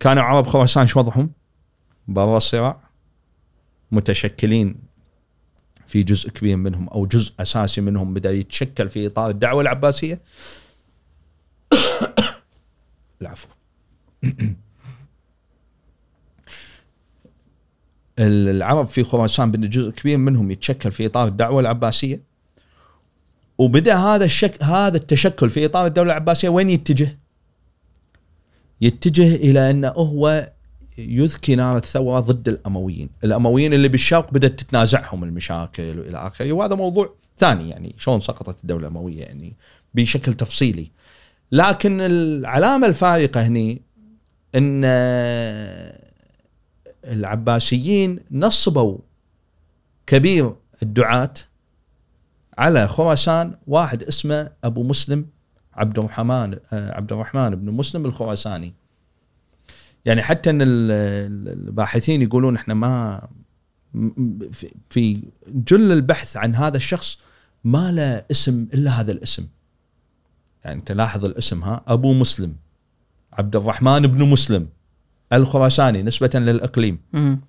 كانوا 0.00 0.22
عرب 0.22 0.46
خراسان 0.46 0.86
شو 0.86 0.98
وضعهم؟ 0.98 1.30
برا 2.08 2.36
الصراع 2.36 2.80
متشكلين 3.92 4.76
في 5.86 6.02
جزء 6.02 6.30
كبير 6.30 6.56
منهم 6.56 6.88
أو 6.88 7.06
جزء 7.06 7.32
أساسي 7.40 7.80
منهم 7.80 8.14
بدا 8.14 8.30
يتشكل 8.30 8.88
في 8.88 9.06
إطار 9.06 9.30
الدعوة 9.30 9.62
العباسية. 9.62 10.20
العفو. 13.22 13.48
العرب 18.18 18.86
في 18.86 19.04
خراسان 19.04 19.50
بدأ 19.50 19.66
جزء 19.66 19.90
كبير 19.90 20.18
منهم 20.18 20.50
يتشكل 20.50 20.92
في 20.92 21.06
إطار 21.06 21.28
الدعوة 21.28 21.60
العباسية 21.60 22.20
وبدأ 23.58 23.96
هذا 23.96 24.24
الشك 24.24 24.62
هذا 24.62 24.96
التشكل 24.96 25.50
في 25.50 25.64
إطار 25.64 25.86
الدولة 25.86 26.12
العباسية 26.12 26.48
وين 26.48 26.70
يتجه؟ 26.70 27.18
يتجه 28.80 29.34
إلى 29.36 29.70
انه 29.70 29.88
هو 29.88 30.50
يذكي 30.98 31.54
نار 31.54 31.76
الثورة 31.76 32.20
ضد 32.20 32.48
الأمويين، 32.48 33.08
الأمويين 33.24 33.74
اللي 33.74 33.88
بالشرق 33.88 34.32
بدأت 34.32 34.60
تتنازعهم 34.60 35.24
المشاكل 35.24 35.98
وإلى 35.98 36.26
آخره، 36.26 36.52
وهذا 36.52 36.74
موضوع 36.74 37.14
ثاني 37.38 37.70
يعني 37.70 37.94
شلون 37.98 38.20
سقطت 38.20 38.56
الدولة 38.62 38.82
الأموية 38.82 39.20
يعني 39.20 39.56
بشكل 39.94 40.34
تفصيلي. 40.34 40.90
لكن 41.52 42.00
العلامة 42.00 42.86
الفارقة 42.86 43.46
هني 43.46 43.82
إن 44.54 44.84
العباسيين 47.12 48.20
نصبوا 48.30 48.98
كبير 50.06 50.54
الدعاة 50.82 51.34
على 52.58 52.88
خراسان 52.88 53.56
واحد 53.66 54.02
اسمه 54.02 54.50
أبو 54.64 54.82
مسلم 54.82 55.26
عبد 55.74 55.98
الرحمن 55.98 56.56
آه، 56.72 56.92
عبد 56.96 57.12
الرحمن 57.12 57.50
بن 57.54 57.70
مسلم 57.72 58.04
الخراساني. 58.06 58.74
يعني 60.04 60.22
حتى 60.22 60.50
إن 60.50 60.62
ال- 60.62 60.90
ال- 60.90 61.68
الباحثين 61.68 62.22
يقولون 62.22 62.56
إحنا 62.56 62.74
ما 62.74 63.28
في 64.90 65.22
جل 65.48 65.92
البحث 65.92 66.36
عن 66.36 66.54
هذا 66.54 66.76
الشخص 66.76 67.18
ما 67.64 67.92
له 67.92 68.24
اسم 68.30 68.66
إلا 68.74 68.90
هذا 68.90 69.12
الاسم. 69.12 69.46
يعني 70.64 70.80
أنت 70.80 70.92
لاحظ 70.92 71.24
الاسم 71.24 71.62
ها؟ 71.62 71.82
أبو 71.86 72.12
مسلم 72.12 72.56
عبد 73.32 73.56
الرحمن 73.56 74.06
بن 74.06 74.28
مسلم. 74.28 74.68
الخراساني 75.36 76.02
نسبة 76.02 76.30
للإقليم. 76.34 76.98
مم. 77.12 77.40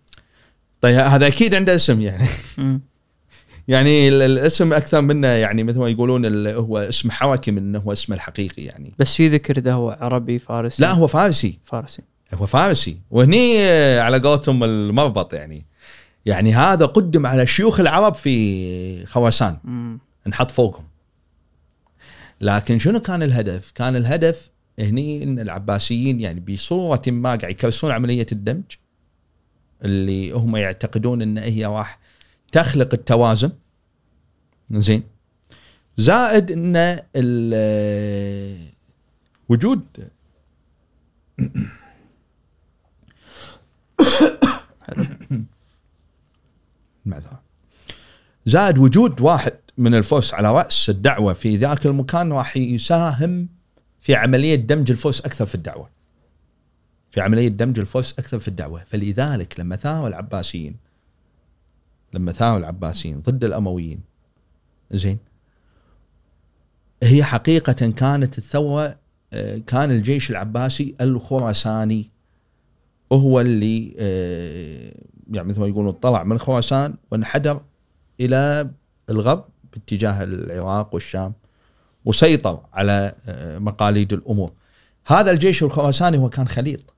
طيب 0.81 0.95
هذا 0.95 1.27
أكيد 1.27 1.55
عنده 1.55 1.75
اسم 1.75 2.01
يعني. 2.01 2.27
مم. 2.57 2.81
يعني 3.67 4.07
ال- 4.09 4.21
الاسم 4.21 4.73
أكثر 4.73 5.01
منه 5.01 5.27
يعني 5.27 5.63
مثل 5.63 5.79
ما 5.79 5.89
يقولون 5.89 6.47
هو 6.47 6.77
اسم 6.77 7.11
حركي 7.11 7.51
من 7.51 7.75
هو 7.75 7.91
اسمه 7.93 8.15
الحقيقي 8.15 8.63
يعني. 8.63 8.93
بس 8.99 9.13
في 9.13 9.27
ذكر 9.27 9.57
إذا 9.57 9.73
هو 9.73 9.97
عربي 10.01 10.39
فارسي. 10.39 10.81
لا 10.81 10.91
هو 10.91 11.07
فارسي. 11.07 11.59
فارسي. 11.63 12.01
هو 12.33 12.45
فارسي. 12.45 12.97
وهني 13.11 13.69
على 13.99 14.19
قولتهم 14.19 14.63
المربط 14.63 15.33
يعني. 15.33 15.65
يعني 16.25 16.53
هذا 16.53 16.85
قدم 16.85 17.25
على 17.25 17.47
شيوخ 17.47 17.79
العرب 17.79 18.13
في 18.15 19.05
خواسان 19.05 19.57
مم. 19.63 19.99
نحط 20.27 20.51
فوقهم. 20.51 20.85
لكن 22.41 22.79
شنو 22.79 22.99
كان 22.99 23.23
الهدف؟ 23.23 23.71
كان 23.75 23.95
الهدف 23.95 24.49
هني 24.79 25.23
إن 25.23 25.39
العباسيين 25.39 26.21
يعني 26.21 26.39
بصورة 26.39 27.01
ما 27.07 27.35
قاعد 27.35 27.51
يكرسون 27.51 27.91
عملية 27.91 28.27
الدمج 28.31 28.63
اللي 29.85 30.31
هم 30.31 30.55
يعتقدون 30.55 31.21
إن 31.21 31.37
هي 31.37 31.65
راح 31.65 31.99
تخلق 32.51 32.93
التوازن. 32.93 33.51
زين. 34.71 35.03
زائد 35.97 36.51
إن 36.51 36.99
وجود 39.49 39.85
معذره 47.05 47.41
زائد 48.45 48.77
وجود 48.77 49.21
واحد 49.21 49.53
من 49.77 49.95
الفرس 49.95 50.33
على 50.33 50.51
رأس 50.51 50.89
الدعوة 50.89 51.33
في 51.33 51.57
ذاك 51.57 51.85
المكان 51.85 52.33
راح 52.33 52.57
يساهم 52.57 53.54
في 54.05 54.15
عملية 54.15 54.55
دمج 54.55 54.91
الفرس 54.91 55.21
أكثر 55.21 55.45
في 55.45 55.55
الدعوة. 55.55 55.89
في 57.11 57.21
عملية 57.21 57.47
دمج 57.47 57.79
الفرس 57.79 58.13
أكثر 58.19 58.39
في 58.39 58.47
الدعوة، 58.47 58.83
فلذلك 58.85 59.59
لما 59.59 59.75
ثاروا 59.75 60.07
العباسيين 60.07 60.75
لما 62.13 62.31
ثاروا 62.31 62.57
العباسيين 62.57 63.19
ضد 63.19 63.43
الأمويين 63.43 63.99
زين 64.91 65.17
هي 67.03 67.23
حقيقة 67.23 67.73
كانت 67.73 68.37
الثوره 68.37 68.97
آه، 69.33 69.57
كان 69.57 69.91
الجيش 69.91 70.29
العباسي 70.31 70.95
الخراساني 71.01 72.11
هو 73.11 73.41
اللي 73.41 73.95
آه، 73.99 74.93
يعني 75.31 75.47
مثل 75.47 75.59
ما 75.59 75.67
يقولون 75.67 75.91
طلع 75.91 76.23
من 76.23 76.39
خراسان 76.39 76.93
وانحدر 77.11 77.61
إلى 78.19 78.69
الغرب 79.09 79.45
باتجاه 79.73 80.23
العراق 80.23 80.93
والشام 80.93 81.33
وسيطر 82.05 82.59
على 82.73 83.15
آه، 83.27 83.57
مقاليد 83.57 84.13
الأمور. 84.13 84.51
هذا 85.07 85.31
الجيش 85.31 85.63
الخراساني 85.63 86.17
هو 86.17 86.29
كان 86.29 86.47
خليط. 86.47 86.93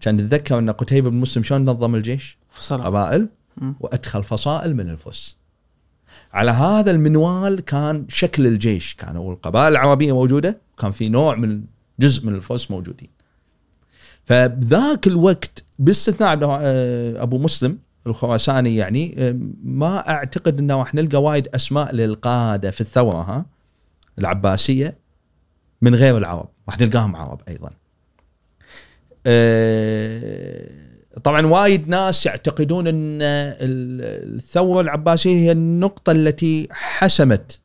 كان 0.00 0.16
نتذكر 0.16 0.58
أن 0.58 0.70
قتيبة 0.70 1.10
بن 1.10 1.16
مسلم 1.16 1.42
شلون 1.42 1.64
نظم 1.64 1.94
الجيش؟ 1.94 2.38
فصل 2.50 2.82
قبائل. 2.82 3.28
وأدخل 3.80 4.24
فصائل 4.24 4.76
من 4.76 4.90
الفرس. 4.90 5.36
على 6.32 6.50
هذا 6.50 6.90
المنوال 6.90 7.60
كان 7.60 8.06
شكل 8.08 8.46
الجيش، 8.46 8.94
كانوا 8.94 9.32
القبائل 9.32 9.72
العربية 9.72 10.12
موجودة، 10.12 10.60
كان 10.78 10.90
في 10.90 11.08
نوع 11.08 11.34
من 11.34 11.64
جزء 12.00 12.26
من 12.26 12.34
الفرس 12.34 12.70
موجودين. 12.70 13.08
فبذاك 14.24 15.06
الوقت 15.06 15.64
باستثناء 15.78 16.38
آه، 16.42 17.22
أبو 17.22 17.38
مسلم 17.38 17.78
الخراساني 18.06 18.76
يعني 18.76 19.14
آه، 19.18 19.36
ما 19.64 20.08
أعتقد 20.08 20.58
إنه 20.58 20.76
راح 20.76 20.94
نلقى 20.94 21.22
وايد 21.22 21.48
أسماء 21.48 21.94
للقادة 21.94 22.70
في 22.70 22.80
الثورة 22.80 23.22
ها 23.22 23.46
العباسية 24.18 24.98
من 25.82 25.94
غير 25.94 26.18
العرب، 26.18 26.48
راح 26.68 26.80
نلقاهم 26.80 27.16
عرب 27.16 27.40
أيضا. 27.48 27.70
آه، 29.26 30.68
طبعا 31.24 31.46
وايد 31.46 31.88
ناس 31.88 32.26
يعتقدون 32.26 32.86
إن 32.86 33.22
ال- 33.22 34.36
الثورة 34.36 34.80
العباسية 34.80 35.36
هي 35.36 35.52
النقطة 35.52 36.12
التي 36.12 36.68
حسمت 36.70 37.58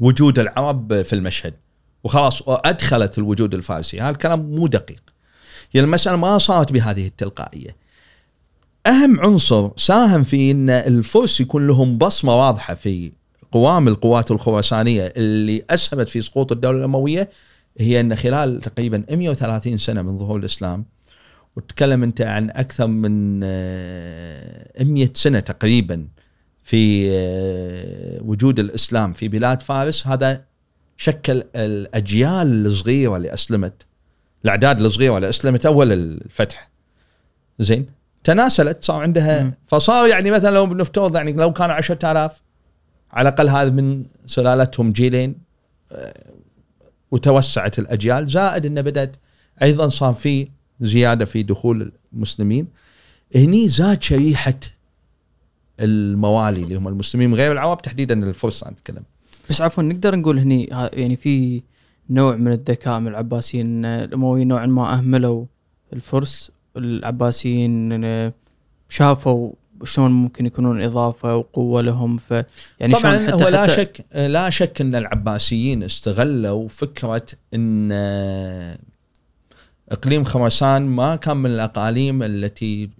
وجود 0.00 0.38
العرب 0.38 1.02
في 1.02 1.12
المشهد. 1.12 1.54
وخلاص 2.04 2.42
أدخلت 2.48 3.18
الوجود 3.18 3.54
الفارسي. 3.54 4.00
هذا 4.00 4.10
الكلام 4.10 4.40
مو 4.40 4.66
دقيق. 4.66 5.02
يعني 5.74 5.86
المسألة 5.86 6.16
ما 6.16 6.38
صارت 6.38 6.72
بهذه 6.72 7.06
التلقائية. 7.06 7.76
أهم 8.86 9.20
عنصر 9.20 9.70
ساهم 9.76 10.22
في 10.24 10.50
إن 10.50 10.70
الفرس 10.70 11.40
يكون 11.40 11.66
لهم 11.66 11.98
بصمة 11.98 12.46
واضحة 12.46 12.74
في 12.74 13.12
قوام 13.52 13.88
القوات 13.88 14.30
الخراسانية 14.30 15.12
اللي 15.16 15.62
أسهمت 15.70 16.08
في 16.08 16.22
سقوط 16.22 16.52
الدولة 16.52 16.78
الأموية 16.78 17.28
هي 17.78 18.00
إن 18.00 18.14
خلال 18.14 18.60
تقريبا 18.60 19.04
130 19.10 19.78
سنة 19.78 20.02
من 20.02 20.18
ظهور 20.18 20.38
الإسلام 20.38 20.84
وتتكلم 21.56 22.02
أنت 22.02 22.20
عن 22.20 22.50
أكثر 22.50 22.86
من 22.86 23.40
آه، 23.44 24.84
100 24.84 25.08
سنة 25.14 25.40
تقريبا 25.40 26.08
في 26.62 27.10
آه، 27.10 28.22
وجود 28.22 28.58
الإسلام 28.58 29.12
في 29.12 29.28
بلاد 29.28 29.62
فارس 29.62 30.06
هذا 30.06 30.44
شكل 30.96 31.42
الأجيال 31.56 32.66
الصغيرة 32.66 33.16
اللي 33.16 33.34
أسلمت 33.34 33.86
الأعداد 34.44 34.80
الصغيرة 34.80 35.16
اللي 35.16 35.28
أسلمت 35.28 35.66
أول 35.66 35.92
الفتح 35.92 36.70
زين 37.58 37.86
تناسلت 38.24 38.84
صار 38.84 39.02
عندها. 39.02 39.56
فصار 39.66 40.08
يعني 40.08 40.30
مثلا 40.30 40.54
لو 40.54 40.66
بنفترض 40.66 41.16
يعني 41.16 41.32
لو 41.32 41.52
كانوا 41.52 41.74
10000 41.74 42.42
على 43.12 43.28
الأقل 43.28 43.48
هذا 43.48 43.70
من 43.70 44.04
سلالتهم 44.26 44.92
جيلين 44.92 45.34
آه، 45.92 46.14
وتوسعت 47.10 47.78
الأجيال. 47.78 48.26
زائد 48.28 48.66
إنه 48.66 48.80
بدأت 48.80 49.16
أيضا 49.62 49.88
صار 49.88 50.14
في 50.14 50.48
زيادة 50.80 51.24
في 51.24 51.42
دخول 51.42 51.92
المسلمين. 52.12 52.68
هني 53.36 53.68
زاد 53.68 54.02
شريحة 54.02 54.60
الموالي 55.80 56.62
اللي 56.62 56.74
هم 56.74 56.88
المسلمين 56.88 57.34
غير 57.34 57.52
العرب 57.52 57.82
تحديدا 57.82 58.28
الفرس 58.28 58.62
أنا 58.62 58.72
أتكلم. 58.72 59.02
بس 59.50 59.60
عفوا 59.60 59.82
نقدر 59.82 60.16
نقول 60.16 60.38
هني 60.38 60.64
يعني 60.92 61.16
في 61.16 61.62
نوع 62.10 62.36
من 62.36 62.52
الذكاء 62.52 63.00
من 63.00 63.08
العباسيين 63.08 63.84
الامويين 63.84 64.48
نوعا 64.48 64.66
ما 64.66 64.98
أهملوا 64.98 65.44
الفرس. 65.92 66.50
العباسيين 66.76 67.92
إن 67.92 68.32
شافوا 68.88 69.52
شلون 69.84 70.10
ممكن 70.10 70.46
يكونون 70.46 70.82
إضافة 70.82 71.36
وقوة 71.36 71.82
لهم 71.82 72.16
ف 72.16 72.30
يعني 72.80 72.92
طبعا 72.92 73.00
شلون 73.18 73.26
حتى 73.32 73.44
هو 73.44 73.48
لا 73.48 73.62
حتى 73.62 73.72
شك 73.72 74.04
لا 74.16 74.50
شك 74.50 74.80
إن 74.80 74.94
العباسيين 74.94 75.82
استغلوا 75.82 76.68
فكرة 76.68 77.26
إن 77.54 77.88
آه، 77.92 78.78
إقليم 79.88 80.24
خراسان 80.24 80.82
ما 80.82 81.16
كان 81.16 81.36
من 81.36 81.50
الأقاليم 81.50 82.22
التي 82.22 82.90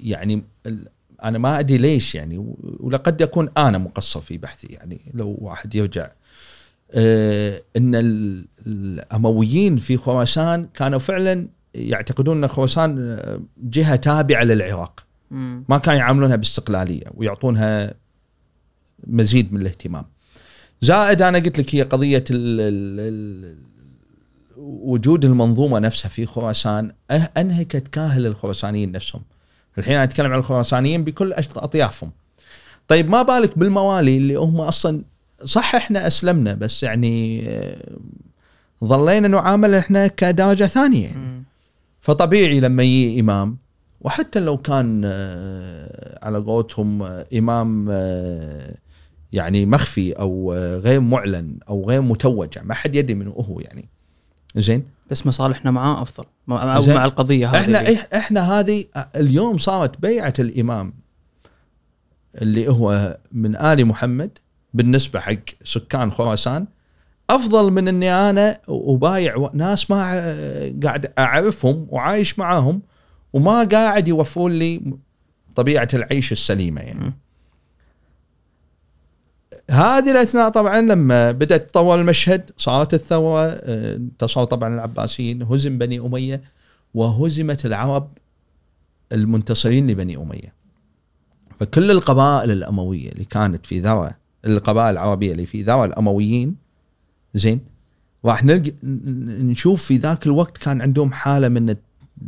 يعني 0.00 0.42
ال- 0.66 0.88
أنا 1.24 1.38
ما 1.38 1.58
أدري 1.58 1.78
ليش 1.78 2.14
يعني 2.14 2.54
ولقد 2.80 3.20
يكون 3.20 3.48
أنا 3.56 3.78
مقصر 3.78 4.20
في 4.20 4.38
بحثي 4.38 4.66
يعني 4.66 5.00
لو 5.14 5.36
واحد 5.40 5.74
يرجع 5.74 6.10
آه، 6.92 7.62
إن 7.76 7.94
ال- 7.94 8.44
الأمويين 8.66 9.76
في 9.76 9.96
خراسان 9.96 10.66
كانوا 10.74 10.98
فعلا 10.98 11.46
يعتقدون 11.74 12.36
إن 12.36 12.48
خراسان 12.48 12.98
آه، 13.18 13.40
جهة 13.62 13.96
تابعة 13.96 14.42
للعراق. 14.44 15.04
ما 15.68 15.78
كانوا 15.78 15.98
يعاملونها 16.00 16.36
باستقلالية 16.36 17.04
ويعطونها 17.14 17.94
مزيد 19.06 19.52
من 19.52 19.60
الاهتمام. 19.60 20.04
زائد 20.82 21.22
أنا 21.22 21.38
قلت 21.38 21.58
لك 21.58 21.74
هي 21.74 21.82
قضية 21.82 22.24
ال 22.30 22.60
ال 22.60 23.00
ال 23.00 23.56
وجود 24.56 25.24
المنظومة 25.24 25.78
نفسها 25.78 26.08
في 26.08 26.26
خراسان 26.26 26.92
أه- 27.12 27.38
أنهكت 27.38 27.88
كاهل 27.88 28.26
الخراسانيين 28.26 28.92
نفسهم. 28.92 29.22
الحين 29.78 29.94
أنا 29.94 30.04
أتكلم 30.04 30.32
عن 30.32 30.38
الخراسانيين 30.38 31.04
بكل 31.04 31.32
أطيافهم. 31.56 32.10
طيب 32.88 33.08
ما 33.10 33.22
بالك 33.22 33.58
بالموالي 33.58 34.16
اللي 34.16 34.34
هم 34.34 34.60
أصلا 34.60 35.02
صح 35.44 35.74
إحنا 35.74 36.06
أسلمنا 36.06 36.54
بس 36.54 36.82
يعني 36.82 37.42
آه، 37.48 37.96
ظلينا 38.84 39.28
نعامل 39.28 39.74
إحنا 39.74 40.06
كدرجة 40.06 40.64
ثانية 40.64 41.06
يعني. 41.06 41.42
فطبيعي 42.00 42.60
لما 42.60 42.82
يجي 42.82 43.20
إمام 43.20 43.56
وحتى 44.04 44.40
لو 44.40 44.56
كان 44.56 45.02
آه، 45.04 46.18
على 46.22 46.38
قولتهم 46.38 47.02
آه، 47.02 47.24
إمام 47.38 47.86
آه، 47.90 48.74
يعني 49.32 49.66
مخفي 49.66 50.12
أو 50.12 50.52
غير 50.78 51.00
معلن 51.00 51.58
أو 51.68 51.88
غير 51.88 52.02
متوج 52.02 52.48
يعني 52.56 52.68
ما 52.68 52.74
حد 52.74 52.96
يدري 52.96 53.14
منه 53.14 53.30
هو 53.30 53.60
يعني. 53.60 53.88
زين؟ 54.56 54.84
بس 55.10 55.26
مصالحنا 55.26 55.70
معاه 55.70 56.02
أفضل 56.02 56.24
زين. 56.80 56.94
مع 56.94 57.04
القضية 57.04 57.48
هذه 57.50 57.60
إحنا 57.60 57.80
اللي- 57.80 57.98
إحنا 58.14 58.60
هذه 58.60 58.84
اليوم 59.16 59.58
صارت 59.58 60.00
بيعة 60.00 60.34
الإمام 60.38 60.92
اللي 62.42 62.68
هو 62.68 63.18
من 63.32 63.56
آل 63.56 63.86
محمد 63.86 64.38
بالنسبة 64.74 65.20
حق 65.20 65.34
سكان 65.64 66.12
خراسان. 66.12 66.66
أفضل 67.30 67.70
من 67.72 67.88
إني 67.88 68.12
أنا 68.12 68.58
أبايع 68.68 69.36
و- 69.36 69.50
ناس 69.54 69.90
ما 69.90 69.96
قاعد 70.82 71.12
أعرفهم 71.18 71.86
وعايش 71.90 72.38
معاهم 72.38 72.80
وما 73.34 73.64
قاعد 73.64 74.08
يوفرون 74.08 74.52
لي 74.52 74.94
طبيعة 75.54 75.88
العيش 75.94 76.32
السليمة 76.32 76.80
يعني. 76.80 77.12
هذه 79.70 80.10
الأثناء 80.10 80.48
طبعا 80.48 80.80
لما 80.80 81.32
بدأت 81.32 81.70
تطور 81.70 82.00
المشهد 82.00 82.50
صارت 82.56 82.94
الثورة 82.94 83.40
آه، 83.40 83.96
انتصروا 83.96 84.44
طبعا 84.44 84.74
العباسيين 84.74 85.42
هزم 85.42 85.78
بني 85.78 85.98
أمية 86.00 86.42
وهزمت 86.94 87.66
العرب 87.66 88.08
المنتصرين 89.12 89.90
لبني 89.90 90.16
أمية. 90.16 90.54
فكل 91.60 91.90
القبائل 91.90 92.50
الأموية 92.50 93.12
اللي 93.12 93.24
كانت 93.24 93.66
في 93.66 93.80
ذروه 93.80 94.10
القبائل 94.46 94.90
العربية 94.90 95.32
اللي 95.32 95.46
في 95.46 95.62
ذروه 95.62 95.84
الأمويين 95.84 96.56
زين 97.34 97.60
راح 98.24 98.44
نلقى 98.44 98.72
نشوف 98.82 99.82
في 99.82 99.96
ذاك 99.96 100.26
الوقت 100.26 100.58
كان 100.58 100.82
عندهم 100.82 101.12
حالة 101.12 101.48
من 101.48 101.76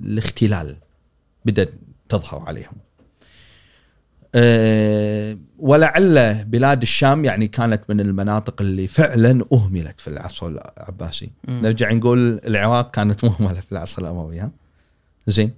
الاختلال 0.04 0.76
بدأت 1.46 1.70
تظهر 2.08 2.42
عليهم. 2.46 2.76
أه 4.34 5.38
ولعل 5.58 6.44
بلاد 6.44 6.82
الشام 6.82 7.24
يعني 7.24 7.48
كانت 7.48 7.82
من 7.88 8.00
المناطق 8.00 8.60
اللي 8.60 8.88
فعلا 8.88 9.44
أهملت 9.52 10.00
في 10.00 10.08
العصر 10.08 10.46
العباسي. 10.46 11.30
مم. 11.48 11.60
نرجع 11.62 11.92
نقول 11.92 12.40
العراق 12.46 12.90
كانت 12.90 13.24
مهملة 13.24 13.60
في 13.60 13.72
العصر 13.72 14.02
الأموي 14.02 14.40
ها 14.40 14.50
زين 15.26 15.50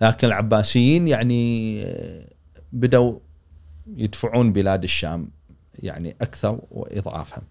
لكن 0.00 0.26
العباسيين 0.26 1.08
يعني 1.08 1.82
آه، 1.84 2.26
بدأوا 2.72 3.18
يدفعون 3.96 4.52
بلاد 4.52 4.84
الشام 4.84 5.28
يعني 5.82 6.16
أكثر 6.20 6.60
واضعافها. 6.70 7.42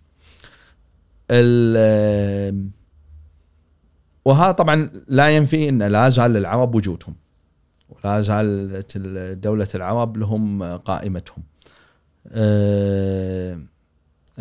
وهذا 4.26 4.52
طبعا 4.52 4.90
لا 5.08 5.30
ينفي 5.30 5.70
إن 5.70 5.84
لا 5.84 6.10
زال 6.10 6.32
للعرب 6.32 6.76
وجودهم 6.76 7.16
ولا 7.92 8.22
زالت 8.22 8.92
ال- 8.96 9.42
دولة 9.42 9.68
العرب 9.76 10.18
لهم 10.18 10.64
قائمتهم. 10.64 11.44
آه، 12.28 13.60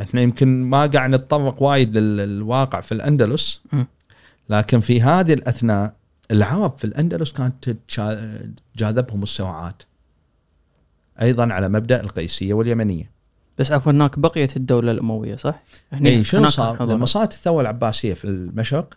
إحنا 0.00 0.20
يمكن 0.20 0.62
ما 0.64 0.86
قاعد 0.86 1.10
نتطرق 1.10 1.62
وايد 1.62 1.96
للواقع 1.96 2.80
في 2.80 2.92
الأندلس 2.92 3.60
مم. 3.72 3.86
لكن 4.48 4.80
في 4.80 5.02
هذه 5.02 5.32
الأثناء 5.32 5.94
العرب 6.30 6.78
في 6.78 6.84
الأندلس 6.84 7.32
كانت 7.32 7.70
تجاذبهم 8.76 9.22
الصراعات 9.22 9.82
أيضا 11.22 11.52
على 11.52 11.68
مبدأ 11.68 12.00
القيسية 12.00 12.54
واليمنية. 12.54 13.10
بس 13.58 13.72
عفوا 13.72 13.92
هناك 13.92 14.18
بقيت 14.18 14.56
الدولة 14.56 14.90
الأموية 14.92 15.36
صح؟ 15.36 15.62
هني 15.92 16.08
اي 16.08 16.24
شنو 16.24 16.48
صار؟ 16.48 16.84
لما 16.84 17.06
صارت 17.06 17.32
الثورة 17.32 17.60
العباسية 17.62 18.14
في 18.14 18.24
المشرق 18.24 18.94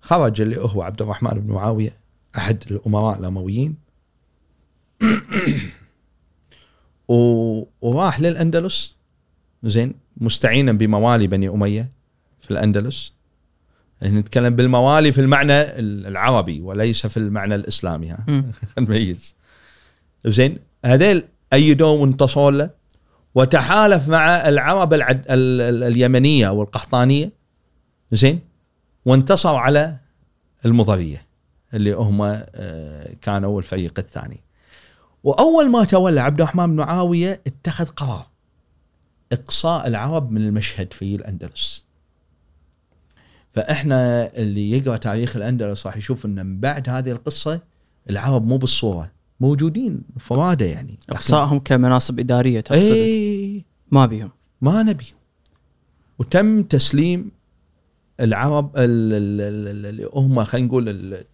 خرج 0.00 0.40
اللي 0.40 0.56
هو 0.60 0.82
عبد 0.82 1.02
الرحمن 1.02 1.30
بن 1.30 1.52
معاوية 1.52 1.90
أحد 2.36 2.64
الأمراء 2.70 3.18
الأمويين. 3.18 3.76
وراح 7.82 8.20
للأندلس. 8.20 8.94
زين 9.64 9.94
مستعينا 10.16 10.72
بموالي 10.72 11.26
بني 11.26 11.48
أمية 11.48 11.90
في 12.40 12.50
الأندلس. 12.50 13.12
نتكلم 14.02 14.56
بالموالي 14.56 15.12
في 15.12 15.20
المعنى 15.20 15.62
العربي 16.08 16.60
وليس 16.60 17.06
في 17.06 17.16
المعنى 17.16 17.54
الإسلامي 17.54 18.10
ها. 18.10 18.44
نميز 18.78 19.34
زين 20.26 20.58
هذيل 20.84 21.22
ايدوه 21.52 21.90
وانتصروا 21.90 22.50
له 22.50 22.70
وتحالف 23.34 24.08
مع 24.08 24.48
العرب 24.48 24.94
العد... 24.94 25.24
ال... 25.30 25.60
ال... 25.60 25.82
اليمنية 25.82 26.48
أو 26.48 26.62
القحطانيه 26.62 27.32
زين 28.12 28.40
وانتصروا 29.04 29.58
على 29.58 29.96
المضرية. 30.66 31.31
اللي 31.74 31.92
هم 31.92 32.22
آه، 32.22 33.14
كانوا 33.22 33.58
الفريق 33.58 33.98
الثاني. 33.98 34.40
وأول 35.24 35.70
ما 35.70 35.84
تولى 35.84 36.20
عبد 36.20 36.40
الرحمن 36.40 36.66
بن 36.66 36.76
معاوية 36.76 37.40
اتخذ 37.46 37.86
قرار 37.86 38.26
إقصاء 39.32 39.86
العرب 39.86 40.30
من 40.30 40.42
المشهد 40.46 40.92
في 40.92 41.14
الأندلس. 41.14 41.84
فإحنا 43.54 44.26
اللي 44.36 44.70
يقرأ 44.70 44.96
تاريخ 44.96 45.36
الأندلس 45.36 45.86
راح 45.86 45.96
يشوف 45.96 46.26
إن 46.26 46.46
من 46.46 46.60
بعد 46.60 46.88
هذه 46.88 47.10
القصة 47.10 47.60
العرب 48.10 48.46
مو 48.46 48.56
بالصورة 48.56 49.10
موجودين 49.40 50.02
فرادى 50.20 50.64
يعني. 50.64 50.98
إقصائهم 51.10 51.58
كمناصب 51.58 52.20
إدارية 52.20 52.60
تقصد؟ 52.60 52.82
اي 52.82 53.64
ما 53.90 54.06
بيهم. 54.06 54.30
ما 54.60 54.82
نبيهم. 54.82 55.16
وتم 56.18 56.62
تسليم 56.62 57.30
العرب 58.20 58.76
ال- 58.76 59.12
ال- 59.12 59.40
ال- 59.40 59.86
اللي 59.86 60.08
هم 60.14 60.44
خلينا 60.44 60.66
نقول 60.66 61.24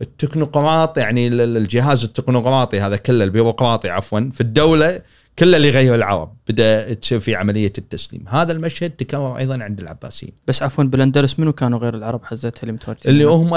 التكنوقراط 0.00 0.98
يعني 0.98 1.28
ال- 1.28 1.40
ال- 1.40 1.56
الجهاز 1.56 2.04
التكنوقراطي 2.04 2.80
هذا 2.80 2.96
كله 2.96 3.24
البيروقراطي 3.24 3.90
عفوا 3.90 4.30
في 4.32 4.40
الدولة 4.40 5.00
كل 5.38 5.54
اللي 5.54 5.70
غير 5.70 5.94
العرب 5.94 6.32
بدأ 6.48 6.94
تصير 6.94 7.20
في 7.20 7.34
عملية 7.34 7.72
التسليم. 7.78 8.24
هذا 8.28 8.52
المشهد 8.52 8.90
تكرر 8.90 9.38
أيضا 9.38 9.62
عند 9.62 9.80
العباسيين. 9.80 10.32
بس 10.48 10.62
عفوا 10.62 10.84
بالاندلس 10.84 11.38
منو 11.38 11.52
كانوا 11.52 11.78
غير 11.78 11.94
العرب 11.94 12.24
حزتها 12.24 12.62
اللي 12.62 12.72
متواجدين 12.72 13.12
اللي؟ 13.12 13.24
هم 13.24 13.50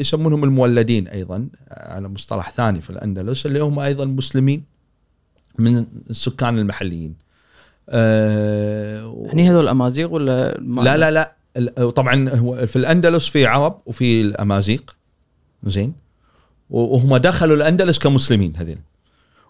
يسمونهم 0.00 0.44
المولدين 0.44 1.08
أيضا 1.08 1.48
على 1.70 2.08
مصطلح 2.08 2.50
ثاني 2.50 2.80
في 2.80 2.90
الأندلس 2.90 3.46
اللي 3.46 3.60
هم 3.60 3.78
أيضا 3.78 4.04
مسلمين 4.04 4.64
من 5.58 5.84
السكان 6.10 6.58
المحليين. 6.58 7.14
آه 7.88 9.24
يعني 9.26 9.50
هذول 9.50 9.64
الأمازيغ 9.64 10.14
ولا 10.14 10.58
لا 10.58 11.10
لا 11.10 11.34
لا 11.56 11.90
طبعا 11.90 12.28
هو 12.30 12.66
في 12.66 12.76
الأندلس 12.76 13.28
في 13.28 13.46
عرب 13.46 13.82
وفي 13.86 14.20
الأمازيغ. 14.20 14.80
زين؟ 15.64 15.92
وهم 16.70 17.16
دخلوا 17.16 17.56
الأندلس 17.56 17.98
كمسلمين 17.98 18.52
هذين 18.56 18.78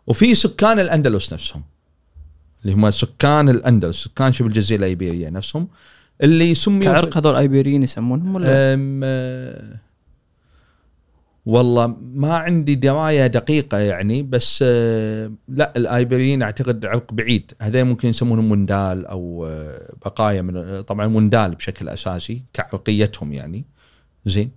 وفي 0.07 0.35
سكان 0.35 0.81
الأندلس 0.81 1.33
نفسهم. 1.33 1.63
اللي 2.63 2.75
هم 2.75 2.91
سكان 2.91 3.49
الأندلس 3.49 4.05
سكان 4.05 4.33
شبه 4.33 4.47
الجزيرة 4.47 4.79
الأيبيرية 4.79 5.29
نفسهم 5.29 5.69
اللي 6.23 6.55
سميوا 6.55 6.93
كعرق 6.93 7.17
هذول 7.17 7.37
أيبيريين 7.37 7.83
يسمونهم 7.83 8.35
ولا؟ 8.35 8.75
أم 8.75 9.01
آه، 9.05 9.79
والله 11.47 11.97
ما 12.15 12.37
عندي 12.37 12.75
درايه 12.75 13.27
دقيقة 13.27 13.79
يعني 13.79 14.23
بس 14.23 14.65
آه، 14.67 15.33
لا 15.49 15.73
الايبريين 15.77 16.43
أعتقد 16.43 16.87
عرق 16.87 17.13
بعيد. 17.13 17.53
هذول 17.61 17.85
ممكن 17.85 18.09
يسمونهم 18.09 18.49
مندال 18.49 19.07
أو 19.07 19.47
آه، 19.47 19.95
بقايا 20.05 20.43
من 20.43 20.81
طبعا 20.81 21.07
مندال 21.07 21.55
بشكل 21.55 21.89
أساسي 21.89 22.45
كعرقيتهم 22.53 23.33
يعني. 23.33 23.65
زين؟ 24.27 24.51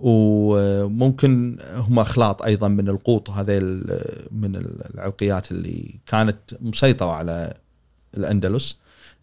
وممكن 0.00 1.58
هم 1.76 1.98
أخلاط 1.98 2.42
أيضا 2.42 2.68
من 2.68 2.88
القوط 2.88 3.30
هذيل 3.30 3.84
من 4.32 4.56
العرقيات 4.94 5.52
اللي 5.52 5.94
كانت 6.06 6.36
مسيطرة 6.60 7.10
على 7.10 7.54
الأندلس. 8.16 8.76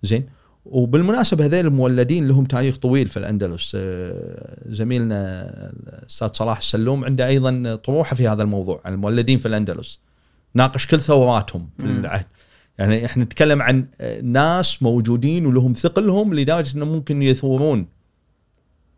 زين. 0.04 0.26
وبالمناسبة 0.66 1.45
هذول 1.45 1.60
المولدين 1.60 2.28
لهم 2.28 2.45
تاريخ 2.45 2.78
طويل 2.78 3.08
في 3.08 3.18
الأندلس. 3.18 3.72
آه، 3.76 4.58
زميلنا 4.66 5.49
الأستاذ 5.88 6.30
صلاح 6.34 6.58
السلوم 6.58 7.06
عنده 7.06 7.28
أيضا 7.28 7.76
طروحه 7.76 8.16
في 8.16 8.28
هذا 8.28 8.44
الموضوع 8.44 8.82
عن 8.86 8.94
المولدين 8.94 9.38
في 9.38 9.48
الأندلس. 9.48 9.99
ناقش 10.54 10.88
كل 10.88 10.99
ثوراتهم 10.99 11.70
في. 11.80 11.86
العهد. 11.86 12.26
يعني 12.78 13.06
إحنا 13.06 13.24
نتكلم 13.24 13.62
عن 13.62 13.86
آه، 14.02 14.22
ناس 14.22 14.84
موجودين 14.84 15.45
ولهم 15.45 15.74
ثقلهم 15.74 16.34
لدرجة 16.34 16.76
انه 16.76 16.86
ممكن 16.86 17.22
يثورون 17.22 17.97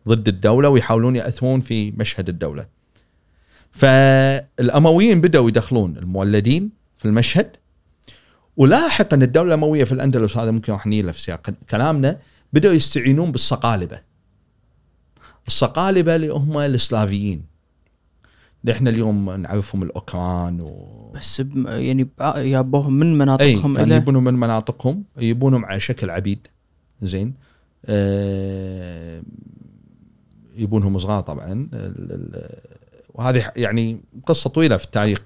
ضد 0.08 0.28
الدولة 0.28 0.70
ويحاولون 0.70 1.16
ياثرون 1.16 1.60
في 1.62 1.92
مشهد 1.92 2.30
الدولة. 2.30 2.66
فالأمويين 3.72 5.22
بدأوا 5.22 5.48
يدخلون 5.50 5.98
المولدين 5.98 6.70
في 6.98 7.06
المشهد 7.06 7.52
ولاحقا 8.58 9.18
الدولة 9.18 9.48
الأموية 9.48 9.84
في 9.84 9.92
الأندلس 9.92 10.38
هذا 10.38 10.52
ممكن 10.52 10.74
راح 10.74 10.88
نيله 10.88 11.12
في 11.12 11.22
سياق 11.22 11.50
كلامنا 11.70 12.18
بدأوا 12.54 12.74
يستعينون 12.74 13.32
بالصقالبة. 13.32 14.00
الصقالبة 15.48 16.16
اللي 16.16 16.28
هم 16.30 16.58
السلافيين. 16.58 17.44
اللي 18.64 18.72
إحنا 18.74 18.90
اليوم 18.90 19.32
نعرفهم 19.32 19.84
الأوكران 19.84 20.60
و 20.62 21.12
بس 21.16 21.42
بم- 21.42 21.68
يعني 21.68 22.08
يابوهم 22.38 22.94
من 22.94 23.08
اي 23.08 23.16
مناطقهم 23.16 23.76
كان 23.76 23.86
إلى 23.86 23.96
يجيبونهم 23.96 24.24
من 24.24 24.34
مناطقهم 24.34 25.04
يجيبونهم 25.18 25.66
على 25.66 25.80
شكل 25.80 26.10
عبيد 26.10 26.48
زين 27.02 27.34
آه 27.86 29.22
يجيبونهم 30.60 30.99
صغار 30.99 31.22
طبعا. 31.22 31.68
وهذه 33.14 33.52
يعني 33.56 34.02
قصة 34.26 34.49
طويلة 34.49 34.77
في 34.77 34.86
التاريخ 34.86 35.19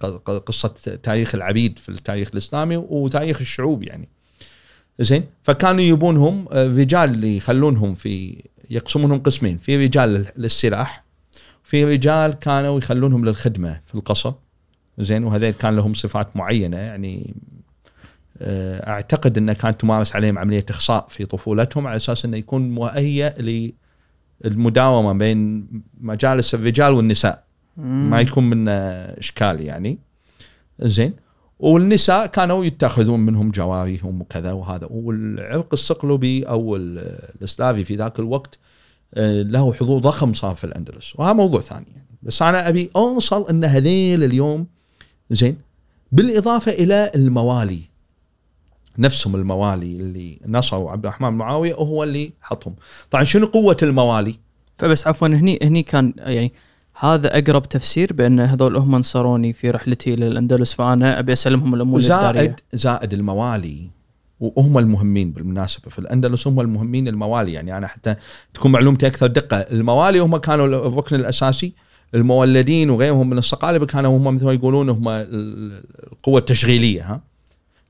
قصة 0.46 0.68
تاريخ 1.04 1.36
العبيد 1.36 1.80
في 1.80 1.90
التاريخ 1.90 2.30
الإسلامي 2.34 2.78
وتاريخ 2.78 3.42
الشعوب 3.42 3.84
يعني. 3.84 4.10
زين؟ 5.00 5.24
فكانوا 5.42 5.82
يجيبونهم 5.82 6.46
آه، 6.52 6.68
رجال 6.68 7.10
اللي 7.10 7.38
يخلونهم 7.38 7.96
في 7.96 8.44
يقسمونهم 8.70 9.20
قسمين. 9.20 9.58
في 9.58 9.86
رجال 9.86 10.10
لل- 10.10 10.28
للسلاح 10.38 11.04
في 11.64 11.86
رجال 11.86 12.34
كانوا 12.34 12.78
يخلونهم 12.78 13.26
للخدمة 13.26 13.82
في 13.86 13.96
القصر. 13.96 14.34
زين؟ 15.00 15.24
وهذول 15.24 15.50
كان 15.52 15.76
لهم 15.76 15.94
صفات 15.94 16.38
معينة 16.38 16.78
يعني 16.78 17.34
آه، 18.42 18.90
أعتقد 18.90 19.38
إنه 19.38 19.54
كانت 19.54 19.82
تمارس 19.82 20.16
عليهم 20.16 20.38
عملية 20.40 20.66
إخصاء 20.70 21.06
في 21.10 21.26
طفولتهم 21.26 21.88
على 21.88 21.96
أساس 21.96 22.26
إنه 22.26 22.38
يكون 22.38 22.70
مهيئ 22.70 23.42
للمداومه 24.44 25.14
بين 25.14 25.68
مجالس 26.02 26.54
الرجال 26.54 26.94
والنساء. 26.94 27.44
ما 27.78 28.22
يكون 28.22 28.44
من 28.44 28.68
إشكال 28.68 29.62
يعني. 29.62 30.00
زين. 30.80 31.14
والنساء 31.60 32.26
كانوا 32.26 32.66
يتخذون 32.66 33.20
منهم 33.20 33.52
جواريهم 33.52 34.22
وكذا 34.22 34.52
وهذا. 34.52 34.88
والعرق 34.92 35.68
الصقلبي 35.74 36.44
أو 36.44 36.76
ال- 36.76 37.20
الإسلافي 37.36 37.84
في 37.84 37.96
ذاك 37.96 38.20
الوقت 38.20 38.60
آه، 39.16 39.42
له 39.42 39.74
حضور 39.74 40.02
ضخم 40.02 40.34
صار 40.34 40.56
في 40.56 40.64
الأندلس. 40.64 41.14
وهذا 41.16 41.34
موضوع 41.34 41.62
ثاني 41.62 41.86
يعني. 41.96 42.08
بس 42.24 42.42
أنا 42.42 42.70
أبي 42.70 42.90
أوصل 42.96 43.50
إن 43.50 43.64
هذيل 43.66 44.24
اليوم 44.24 44.68
زين 45.30 45.58
بالإضافة 46.12 46.72
إلى 46.72 47.12
الموالي. 47.16 47.80
نفسهم 48.98 49.36
الموالي 49.36 49.98
اللي 49.98 50.40
نصروا 50.48 50.92
عبد 50.92 51.06
الرحمن 51.06 51.30
معاوية 51.30 51.74
وهو 51.74 52.04
اللي 52.04 52.34
حطهم. 52.42 52.76
طبعا 53.12 53.24
شنو 53.24 53.46
قوة 53.46 53.78
الموالي؟ 53.84 54.36
فبس 54.78 55.08
عفوا 55.08 55.28
هني 55.28 55.60
هني 55.64 55.84
كان 55.84 56.14
يعني 56.18 56.54
هذا 57.00 57.38
أقرب 57.40 57.70
تفسير 57.70 58.14
بأن 58.14 58.40
هذول 58.40 58.78
هم 58.78 58.96
نصروني 58.96 59.54
في 59.54 59.70
رحلتي 59.72 60.14
إلى 60.14 60.28
الاندلس 60.28 60.74
فأنا 60.74 61.20
أبي 61.20 61.34
أسلمهم 61.34 61.76
الأمور 61.76 62.02
زائد 62.02 62.56
زائد 62.74 63.14
الموالي 63.14 63.90
وهم 64.40 64.78
المهمين 64.78 65.32
بالمناسبة. 65.32 65.90
في 65.90 66.00
الأندلس 66.00 66.48
هم 66.48 66.60
المهمين 66.60 67.08
الموالي. 67.08 67.54
يعني 67.54 67.78
أنا 67.78 67.88
حتى 67.88 68.16
تكون 68.54 68.72
معلومتي 68.72 69.08
أكثر 69.08 69.28
دقة. 69.28 69.58
الموالي 69.58 70.20
هم 70.20 70.38
كانوا 70.38 70.66
الركن 70.66 71.16
الأساسي. 71.16 71.74
المولدين 72.16 72.90
وغيرهم 72.90 73.30
من 73.30 73.38
الصقالبه 73.38 73.86
كانوا 73.86 74.18
هم 74.18 74.36
مثل 74.36 74.46
ما 74.46 74.54
يقولون 74.54 74.90
هم 74.90 75.10
ال- 75.10 75.84
القوة 76.14 76.40
التشغيلية 76.40 77.14
ها؟ 77.14 77.22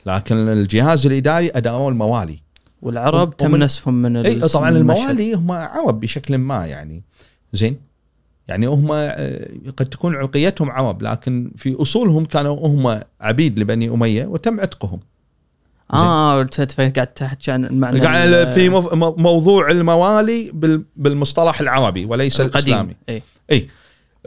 لكن 0.06 0.36
الجهاز 0.36 1.06
الإداري 1.06 1.50
أداؤه 1.56 1.90
الموالي. 1.90 2.40
والعرب 2.82 3.28
ومن- 3.28 3.38
تم 3.38 3.56
نسفهم 3.56 3.94
من 3.94 4.18
إي 4.18 4.40
طبعا. 4.40 4.70
الموالي 4.70 5.34
هم 5.34 5.52
عرب 5.52 6.00
بشكل 6.00 6.38
ما 6.38 6.66
يعني. 6.66 7.04
زين؟ 7.54 7.78
يعني 8.48 8.66
هم 8.68 8.88
آه، 8.92 9.48
قد 9.78 9.86
تكون 9.86 10.16
عرقيتهم 10.16 10.70
عرب 10.72 11.02
لكن 11.02 11.52
في 11.58 11.76
أصولهم 11.82 12.26
كانوا 12.26 12.68
هم 12.68 13.00
عبيد 13.22 13.60
لبني 13.60 13.90
أمية 13.90 14.26
وتم 14.26 14.60
عتقهم. 14.60 15.00
آه 15.94 16.44
قاعد 16.78 17.08
تحكي 17.16 17.52
عن 17.52 17.66
المعنى 17.66 18.00
قاعد 18.00 18.50
في 18.50 18.70
مو- 18.70 18.90
مو- 18.94 19.16
موضوع 19.18 19.72
الموالي 19.72 20.52
بال- 20.54 20.84
بالمصطلح 20.96 21.62
العربي 21.62 22.06
وليس 22.06 22.42
الإسلامي. 22.42 22.96
القديم 23.08 23.22
إي. 23.52 23.68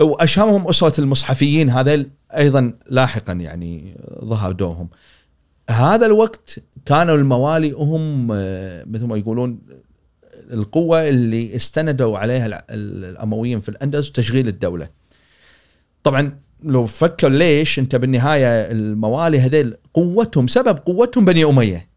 وأشهرهم 0.00 0.68
أسرة 0.68 1.00
المصحفيين 1.00 1.70
هذا 1.70 2.04
أيضا 2.36 2.72
لاحقا 2.90 3.32
يعني 3.32 3.96
ظهر 4.24 4.52
دورهم 4.52 4.88
هذا 5.70 6.06
الوقت 6.06 6.58
كانوا 6.86 7.14
الموالي 7.14 7.70
هم 7.72 8.28
آه، 8.32 8.84
مثل 8.86 9.06
ما 9.06 9.16
يقولون 9.16 9.58
القوة 10.52 11.08
اللي 11.08 11.56
استندوا 11.56 12.18
عليها 12.18 12.46
الع- 12.46 12.64
ال- 12.70 13.04
الأمويين 13.04 13.60
في 13.60 13.68
الأندلس 13.68 14.12
تشغيل 14.12 14.48
الدولة. 14.48 14.88
طبعا 16.02 16.38
لو 16.62 16.86
فكر 16.86 17.28
ليش 17.28 17.78
أنت 17.78 17.96
بالنهاية 17.96 18.70
الموالي 18.70 19.40
هذيل 19.40 19.74
قوتهم 19.94 20.46
سبب 20.48 20.78
قوتهم 20.78 21.24
بني 21.24 21.44
أمية. 21.44 21.88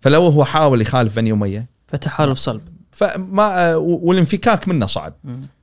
فلو 0.00 0.26
هو 0.26 0.44
حاول 0.44 0.80
يخالف 0.80 1.16
بني 1.16 1.32
أمية. 1.32 1.68
فتحالف 1.86 2.38
صلب. 2.38 2.60
فما 2.90 3.74
والانفكاك 3.76 4.68
منه 4.68 4.86
صعب. 4.86 5.14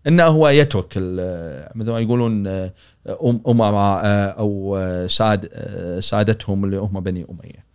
إنه 0.08 0.24
هو 0.24 0.50
يترك 0.50 0.94
ال- 0.98 1.70
مثل 1.76 1.92
ما 1.92 2.00
يقولون 2.00 2.48
أمراء 3.48 4.02
أو 4.40 4.78
ساد 5.10 5.50
سادتهم 6.00 6.66
اللي 6.66 6.78
هم 6.78 7.00
بني 7.00 7.26
أمية. 7.30 7.66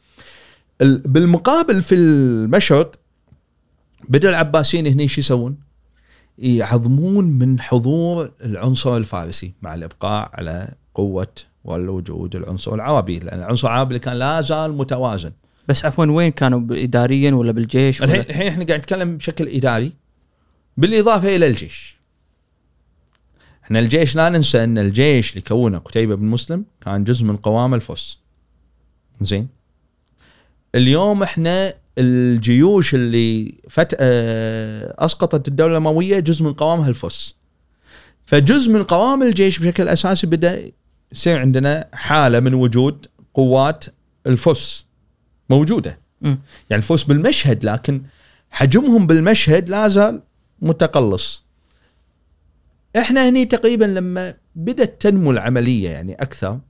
ال- 0.82 0.98
بالمقابل 0.98 1.82
في 1.82 1.94
المشرق 1.94 2.94
بدا 4.09 4.28
العباسيين 4.28 4.86
هنا 4.86 5.02
إيش 5.02 5.18
يسوون؟ 5.18 5.56
يعظمون 6.38 7.24
من 7.24 7.60
حضور 7.60 8.30
العنصر 8.44 8.96
الفارسي 8.96 9.52
مع 9.62 9.74
الإبقاء 9.74 10.30
على 10.34 10.74
قوة 10.94 11.28
والوجود 11.64 12.36
العنصر 12.36 12.74
العربي 12.74 13.18
لأن 13.18 13.38
العنصر 13.38 13.68
العربي 13.68 13.88
اللي 13.88 13.98
كان 13.98 14.14
لا 14.16 14.40
زال 14.40 14.72
متوازن. 14.76 15.32
بس 15.68 15.84
عفوا 15.84 16.05
وين 16.06 16.30
كانوا 16.30 16.60
اداريا 16.70 17.34
ولا 17.34 17.52
بالجيش 17.52 18.02
الحين 18.02 18.20
ولا 18.20 18.30
الحين 18.30 18.46
إحنا 18.48 18.64
قاعد 18.64 18.78
نتكلم 18.78 19.16
بشكل 19.16 19.48
إداري 19.48 19.92
بالإضافة 20.76 21.36
إلى 21.36 21.46
الجيش. 21.46 21.97
إحنا 23.68 23.78
الجيش 23.78 24.16
لا 24.16 24.28
ننسى 24.28 24.64
إن 24.64 24.78
الجيش 24.78 25.30
اللي 25.30 25.40
كونه 25.40 25.78
قتيبة 25.78 26.14
بن 26.14 26.26
مسلم 26.26 26.64
كان 26.80 27.04
جزء 27.04 27.24
من 27.24 27.36
قوام 27.36 27.74
الفرس. 27.74 28.18
زين؟ 29.20 29.48
اليوم 30.74 31.22
إحنا 31.22 31.74
الجيوش 31.98 32.94
اللي 32.94 33.54
فت... 33.68 33.96
آه، 34.00 34.94
أسقطت 34.98 35.48
الدولة 35.48 35.72
الأموية 35.72 36.18
جزء 36.18 36.44
من 36.44 36.52
قوامها 36.52 36.88
الفرس. 36.88 37.34
فجزء 38.24 38.70
من 38.72 38.82
قوام 38.82 39.22
الجيش 39.22 39.58
بشكل 39.58 39.88
أساسي 39.88 40.26
بدأ 40.26 40.70
يصير 41.12 41.38
عندنا 41.38 41.88
حالة 41.92 42.40
من 42.40 42.54
وجود 42.54 43.06
قوات 43.34 43.84
الفرس 44.26 44.86
موجودة 45.50 45.98
مم. 46.20 46.38
يعني 46.70 46.82
الفرس 46.82 47.02
بالمشهد 47.02 47.64
لكن 47.64 48.02
حجمهم 48.50 49.06
بالمشهد 49.06 49.68
لا 49.68 49.88
زال 49.88 50.22
متقلص 50.62 51.47
إحنا 52.97 53.28
هني 53.28 53.44
تقريبا 53.44 53.85
لما 53.85 54.35
بدأت 54.56 55.02
تنمو 55.02 55.31
العملية 55.31 55.90
يعني 55.90 56.15
أكثر 56.15 56.60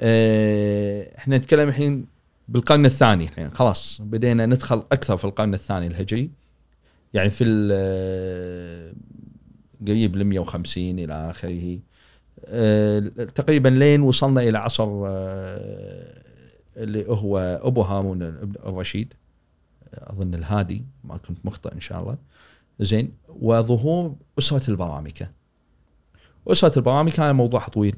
آه، 0.00 1.18
إحنا 1.18 1.36
نتكلم 1.38 1.68
الحين 1.68 2.06
بالقرن 2.48 2.86
الثاني 2.86 3.24
الحين 3.24 3.50
خلاص 3.50 4.00
بدينا 4.04 4.46
ندخل 4.46 4.82
أكثر 4.92 5.16
في 5.16 5.24
القرن 5.24 5.54
الثاني 5.54 5.86
الهجري. 5.86 6.30
يعني 7.14 7.30
في 7.30 7.44
ال- 7.44 8.94
قريب 9.86 10.16
ل 10.16 10.24
150 10.24 10.98
إلى 10.98 11.30
آخره 11.30 11.78
آه، 12.44 12.98
تقريبا 13.34 13.68
لين 13.68 14.00
وصلنا 14.02 14.40
إلى 14.40 14.58
عصر 14.58 14.84
اللي 16.76 17.04
هو 17.08 17.38
أبو 17.62 17.82
هارون 17.82 18.22
الرشيد 18.66 19.14
أظن 19.94 20.34
الهادي 20.34 20.84
ما 21.04 21.16
كنت 21.16 21.38
مخطئ 21.44 21.72
إن 21.74 21.80
شاء 21.80 22.00
الله. 22.02 22.16
زين 22.80 23.12
وظهور 23.40 24.14
أسرة 24.38 24.70
البرامكة 24.70 25.30
أسرة 26.48 26.76
البرامكة 26.78 27.24
هذا 27.24 27.32
موضوع 27.32 27.68
طويل 27.68 27.96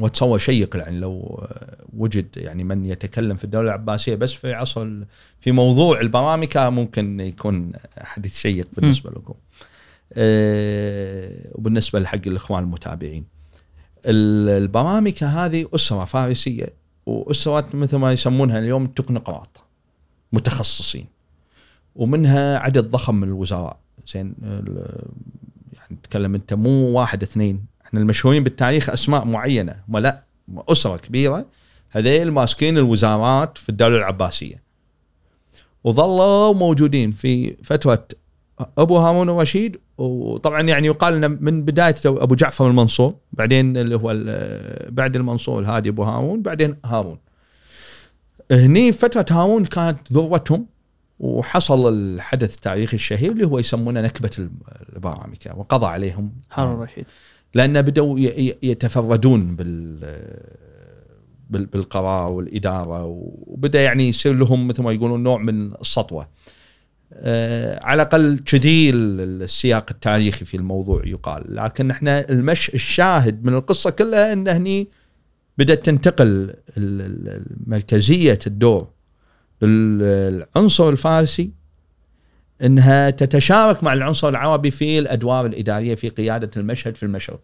وتصور 0.00 0.38
شيق 0.38 0.76
يعني 0.76 0.98
لو 1.00 1.42
آه، 1.50 1.76
وجد 1.96 2.26
يعني 2.36 2.64
من 2.64 2.86
يتكلم 2.86 3.36
في 3.36 3.44
الدولة 3.44 3.66
العباسية 3.68 4.14
بس 4.14 4.32
في 4.32 4.52
عصر 4.54 4.88
في 5.40 5.52
موضوع 5.52 6.00
البرامكة 6.00 6.70
ممكن 6.70 7.20
يكون 7.20 7.72
حديث 7.98 8.38
شيق 8.38 8.68
بالنسبة 8.76 9.10
لكم. 9.10 9.34
آه، 10.14 11.52
وبالنسبة 11.54 11.98
لحق 12.00 12.20
الإخوان 12.26 12.62
المتابعين. 12.62 13.24
ال- 14.06 14.62
البرامكة 14.62 15.26
هذه 15.26 15.66
أسرة 15.74 16.04
فارسية 16.04 16.66
وأسرة 17.06 17.76
مثل 17.76 17.96
ما 17.96 18.12
يسمونها 18.12 18.58
اليوم 18.58 18.84
التكنقراط 18.84 19.64
متخصصين 20.32 21.06
ومنها 21.96 22.58
عدد 22.58 22.90
ضخم 22.90 23.14
من 23.14 23.28
الوزراء. 23.28 23.76
زين 24.12 24.34
يعني 25.72 25.98
تتكلم 26.02 26.34
أنت 26.34 26.54
مو 26.54 26.70
واحد 26.70 27.22
اثنين. 27.22 27.64
إحنا 27.86 28.00
المشهورين 28.00 28.44
بالتاريخ 28.44 28.90
أسماء 28.90 29.24
معينة 29.24 29.76
ما 29.88 29.98
لا 29.98 30.22
أسرة 30.68 30.96
كبيرة. 30.96 31.46
هذيل 31.90 32.30
ماسكين 32.30 32.78
الوزارات 32.78 33.58
في 33.58 33.68
الدولة 33.68 33.96
العباسية. 33.96 34.62
وظلوا 35.84 36.54
موجودين 36.54 37.12
في 37.12 37.56
فتره 37.62 38.06
أبو 38.78 38.98
هارون 38.98 39.28
الرشيد. 39.28 39.80
وطبعا 39.98 40.62
يعني 40.62 40.86
يقال 40.86 41.24
ان 41.24 41.38
من 41.40 41.62
بداية 41.62 41.94
أبو 42.04 42.34
جعفر 42.34 42.68
المنصور 42.68 43.14
بعدين 43.32 43.76
اللي 43.76 43.96
هو 43.96 44.08
بعد 44.88 45.16
المنصور 45.16 45.62
الهادي 45.62 45.88
أبو 45.88 46.02
هارون 46.02 46.42
بعدين 46.42 46.76
هارون. 46.84 47.18
هني 48.50 48.92
فتره 48.92 49.26
هارون 49.30 49.64
كانت 49.64 50.12
ذروتهم 50.12 50.66
وحصل 51.22 51.92
الحدث 51.94 52.54
التاريخي 52.54 52.94
الشهير 52.96 53.32
اللي 53.32 53.46
هو 53.46 53.58
يسمونه 53.58 54.00
نكبة 54.00 54.48
البرامكه 54.96 55.58
وقضى 55.58 55.86
عليهم. 55.86 56.32
هارون 56.52 56.74
الرشيد. 56.74 57.04
لأن 57.54 57.82
بدوا 57.82 58.18
يتفردون 58.62 59.56
بال 59.56 59.98
بال- 61.50 61.66
بالقرار 61.66 62.32
والإدارة 62.32 63.04
وبدأ 63.46 63.82
يعني 63.82 64.08
يصير 64.08 64.34
لهم 64.34 64.68
مثل 64.68 64.82
ما 64.82 64.92
يقولون 64.92 65.22
نوع 65.22 65.38
من 65.38 65.72
السطوة. 65.74 66.28
آه، 67.14 67.80
على 67.82 68.02
الأقل 68.02 68.38
كذي 68.46 68.90
ال- 68.90 69.42
السياق 69.42 69.86
التاريخي 69.90 70.44
في 70.44 70.56
الموضوع 70.56 71.02
يقال، 71.06 71.56
لكن 71.56 71.90
إحنا 71.90 72.28
المش 72.30 72.68
الشاهد 72.74 73.44
من 73.44 73.54
القصة 73.54 73.90
كلها 73.90 74.32
إن 74.32 74.48
هني 74.48 74.88
بدأت 75.58 75.86
تنتقل 75.86 76.54
مركزيه 77.66 78.38
الدور. 78.46 78.88
للعنصر 79.62 80.88
الفارسي 80.88 81.50
إنها 82.62 83.10
تتشارك 83.10 83.84
مع 83.84 83.92
العنصر 83.92 84.28
العربي 84.28 84.70
في 84.70 84.98
الأدوار 84.98 85.46
الإدارية 85.46 85.94
في 85.94 86.08
قيادة 86.08 86.50
المشهد 86.56 86.96
في 86.96 87.02
المشرق. 87.02 87.40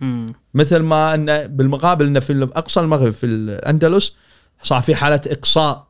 مم. 0.00 0.32
مثل 0.54 0.78
ما 0.78 1.14
أن 1.14 1.46
بالمقابل 1.46 2.06
إن 2.06 2.20
في 2.20 2.42
أقصى 2.42 2.80
المغرب 2.80 3.12
في 3.12 3.26
الأندلس 3.26 4.12
صار 4.62 4.82
في 4.82 4.94
حالة 4.94 5.20
إقصاء 5.26 5.86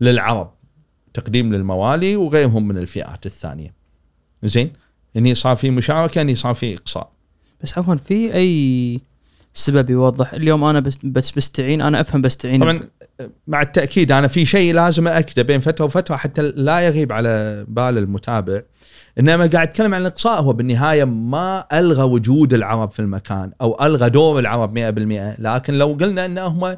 للعرب 0.00 0.50
تقديم 1.14 1.54
للموالي 1.54 2.16
وغيرهم 2.16 2.68
من 2.68 2.78
الفئات 2.78 3.26
الثانية. 3.26 3.74
زين؟ 4.42 4.72
اني 5.16 5.34
صار 5.34 5.56
في 5.56 5.70
مشاركة 5.70 6.20
اني 6.20 6.34
صار 6.34 6.54
في 6.54 6.74
إقصاء. 6.74 7.12
بس 7.62 7.78
عفوا 7.78 7.94
في 7.94 8.34
أي 8.34 9.00
سبب 9.54 9.90
يوضح 9.90 10.32
اليوم 10.32 10.64
أنا 10.64 10.80
بس, 10.80 10.98
بس 11.04 11.30
بستعين 11.30 11.80
أنا 11.80 12.00
أفهم 12.00 12.22
بستعين 12.22 12.60
طبعا 12.60 12.80
مع 13.46 13.62
التأكيد 13.62 14.12
أنا 14.12 14.28
في 14.28 14.46
شيء 14.46 14.74
لازم 14.74 15.08
أكده 15.08 15.42
بين 15.42 15.60
فترة 15.60 15.84
وفترة 15.84 16.16
حتى 16.16 16.42
لا 16.42 16.80
يغيب 16.80 17.12
على 17.12 17.64
بال 17.68 17.98
المتابع. 17.98 18.62
إنما 19.18 19.46
قاعد 19.46 19.68
أتكلم 19.68 19.94
عن 19.94 20.00
الإقصاء 20.00 20.42
هو 20.42 20.52
بالنهاية 20.52 21.04
ما 21.04 21.64
ألغى 21.72 22.02
وجود 22.02 22.54
العرب 22.54 22.90
في 22.90 23.00
المكان 23.00 23.52
أو 23.60 23.84
ألغى 23.86 24.10
دور 24.10 24.38
العرب 24.38 24.78
100% 24.78 25.40
لكن 25.40 25.74
لو 25.74 25.86
قلنا 26.00 26.24
انهم 26.24 26.76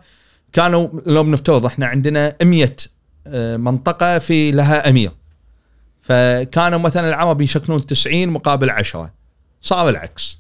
كانوا 0.53 0.89
لو 1.07 1.23
بنفترض 1.23 1.67
إحنا 1.67 1.87
عندنا 1.87 2.35
100 2.43 2.69
آه، 3.27 3.57
منطقة 3.57 4.19
في 4.19 4.51
لها 4.51 4.89
أمير. 4.91 5.11
فكانوا 6.01 6.79
مثلا 6.79 7.09
العرب 7.09 7.41
يسكنون 7.41 7.87
90 7.87 8.29
مقابل 8.29 8.71
10 8.71 9.11
صار 9.61 9.89
العكس. 9.89 10.39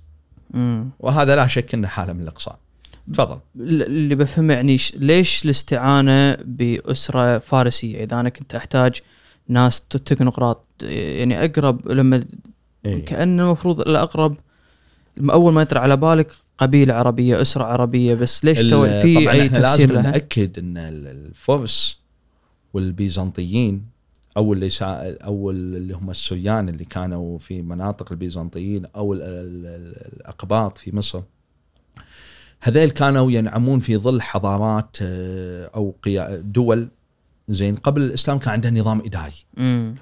وهذا 1.01 1.37
لا 1.37 1.47
شك 1.47 1.75
إنه 1.75 1.89
حالة 1.89 2.13
من 2.13 2.23
الإقصاء. 2.23 2.59
تفضل 3.13 3.39
ال- 3.57 3.83
اللي 3.83 4.15
بفهمه 4.15 4.55
يعني 4.55 4.77
ليش 4.97 5.45
الاستعانة 5.45 6.35
بأسرة 6.45 7.39
فارسية 7.39 8.05
إذا 8.05 8.21
أنا 8.21 8.29
كنت 8.29 8.55
أحتاج 8.55 9.01
ناس 9.49 9.81
تكنقراط 9.81 10.67
يعني 10.83 11.45
أقرب 11.45 11.89
لما 11.89 12.25
إيه. 12.87 13.05
كأن 13.05 13.41
المفروض 13.41 13.81
الأقرب 13.81 14.37
أول 15.31 15.53
ما 15.53 15.63
يطرى 15.63 15.79
على 15.81 15.97
بالك 15.97 16.33
قبيلة 16.59 16.95
عربية 16.95 17.41
أسرة 17.41 17.65
عربية 17.65 18.15
بس 18.15 18.45
ليش 18.45 18.61
تو 18.61 18.85
في 18.85 19.31
أي 19.31 19.49
تفسير 19.49 19.63
لازم 19.63 19.93
لها؟ 19.93 20.03
نأكد 20.03 20.59
إن 20.59 20.77
ال- 20.79 21.07
الفرس 21.07 21.99
والبيزنطيين 22.75 23.87
أو 24.37 24.53
اللي 24.53 24.71
سا 24.71 25.17
أو 25.25 25.51
اللي 25.51 25.95
هم 25.95 26.11
السريان 26.11 26.69
اللي 26.69 26.85
كانوا 26.85 27.39
في 27.39 27.63
مناطق 27.63 28.13
البيزنطيين 28.13 28.87
أو 28.97 29.13
ال- 29.15 29.23
ال- 29.23 29.67
ال- 29.67 30.13
الأقباط 30.21 30.79
في 30.79 30.97
مصر 30.97 31.21
هذيل 32.67 32.91
كانوا 32.91 33.33
ينعمون 33.33 33.81
في 33.81 33.97
ظل 33.97 34.23
حضارات 34.23 34.97
آه، 35.03 35.71
أو 35.75 35.97
دول. 36.41 36.89
زين 37.49 37.77
قبل 37.77 38.03
الإسلام 38.03 38.39
كان 38.39 38.53
عندها 38.53 38.71
نظام 38.71 39.03
إداري. 39.07 39.45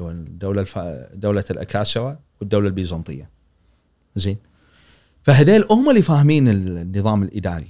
الدولة 0.01 0.61
الف... 0.61 0.79
دولة 1.15 1.45
الاكاسره 1.51 2.19
والدولة 2.41 2.67
البيزنطية. 2.67 3.31
زين. 4.17 4.37
فهذيل 5.23 5.65
هم 5.71 5.91
اللي 5.91 6.03
فاهمين 6.03 6.49
النظام 6.49 7.23
الإداري. 7.23 7.69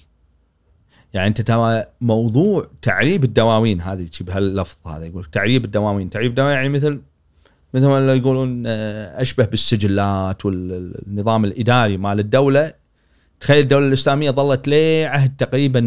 يعني 1.15 1.29
أنت 1.29 1.41
ترى 1.41 1.85
موضوع 2.01 2.67
تعريب 2.83 3.25
الدواوين 3.25 3.81
هذه 3.81 4.07
تجيب 4.07 4.31
هاللفظ 4.31 4.89
هذا 4.89 5.07
يقول 5.07 5.25
تعريب 5.25 5.65
الدواوين. 5.65 6.11
تعريب 6.11 6.31
الدواوين 6.31 6.55
يعني 6.57 6.69
مثل 6.69 7.01
مثل 7.75 7.87
ما 7.87 8.15
يقولون 8.15 8.65
آه، 8.67 9.23
أشبه 9.23 9.45
بالسجلات 9.45 10.47
والنظام 10.47 11.45
الإداري 11.45 11.97
مال 11.97 12.21
الدولة 12.21 12.82
تخيل 13.43 13.59
الدولة 13.59 13.87
الإسلامية 13.87 14.31
ظلت 14.31 14.69
لعهد 14.69 15.37
تقريبا 15.37 15.81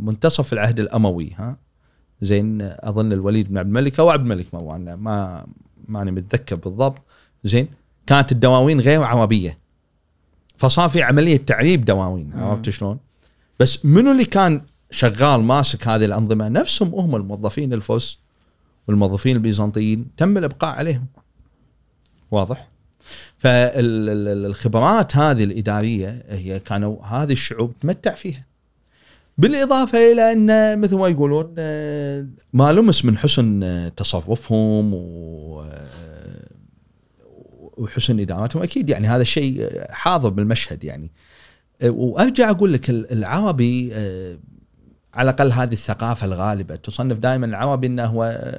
منتصف 0.00 0.52
العهد 0.52 0.80
الأموي 0.80 1.32
ها 1.36 1.56
زين 2.20 2.58
أظن 2.62 3.12
الوليد 3.12 3.48
بن 3.48 3.58
عبد 3.58 3.68
الملك 3.68 4.00
أو 4.00 4.10
عبد 4.10 4.22
الملك 4.22 4.54
مروان 4.54 4.94
ما 4.94 5.46
ماني 5.88 6.10
متذكر 6.10 6.56
بالضبط 6.56 7.02
زين 7.44 7.68
كانت 8.06 8.32
الدواوين 8.32 8.80
غير 8.80 9.02
عربية 9.02 9.58
فصار 10.56 10.88
في 10.88 11.02
عملية 11.02 11.36
تعريب 11.36 11.84
دواوين. 11.84 12.32
عرفت 12.34 12.70
شلون؟ 12.70 12.98
بس 13.60 13.84
منو 13.84 14.12
اللي 14.12 14.24
كان 14.24 14.62
شغال 14.90 15.40
ماسك 15.42 15.88
هذه 15.88 16.04
الأنظمة؟ 16.04 16.48
نفسهم 16.48 16.94
هم 16.94 17.16
الموظفين 17.16 17.72
الفرس 17.72 18.18
والموظفين 18.88 19.36
البيزنطيين 19.36 20.06
تم 20.16 20.38
الإبقاء 20.38 20.76
عليهم. 20.76 21.06
واضح؟ 22.30 22.68
فالخبرات 23.38 25.16
هذه 25.16 25.44
الإدارية 25.44 26.22
هي 26.28 26.60
كانوا 26.60 27.04
هذه 27.04 27.32
الشعوب 27.32 27.78
تمتع 27.78 28.14
فيها. 28.14 28.46
بالإضافة 29.38 30.12
إلى 30.12 30.32
أن 30.32 30.78
مثل 30.80 30.96
ما 30.96 31.08
يقولون 31.08 31.54
ما 32.52 32.72
لمس 32.72 33.04
من 33.04 33.18
حسن 33.18 33.90
تصرفهم 33.96 34.90
وحسن 37.76 38.20
إدارتهم 38.20 38.62
أكيد 38.62 38.90
يعني 38.90 39.08
هذا 39.08 39.22
الشيء 39.22 39.70
حاضر 39.90 40.28
بالمشهد 40.28 40.84
يعني 40.84 41.10
وأرجع 41.84 42.50
أقول 42.50 42.72
لك 42.72 42.90
ال- 42.90 43.12
العربي 43.12 43.94
على 45.14 45.30
الأقل 45.30 45.52
هذه 45.52 45.72
الثقافة 45.72 46.26
الغالبة 46.26 46.76
تصنف 46.76 47.18
دائما 47.18 47.46
العربي 47.46 47.86
إنه 47.86 48.04
هو 48.04 48.52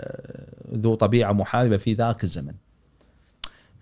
ذو 0.74 0.96
طبيعة 0.96 1.32
محاربة 1.32 1.78
في 1.78 1.94
ذاك 1.94 2.24
الزمن. 2.24 2.54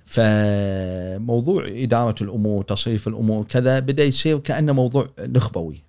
فموضوع 0.05 1.65
إدارة 1.67 2.15
الأمور 2.21 2.63
تصريف 2.63 3.07
الأمور 3.07 3.43
كذا 3.43 3.79
بدأ 3.79 4.03
يصير 4.03 4.37
كأنه 4.37 4.73
موضوع 4.73 5.09
نخبوي. 5.19 5.81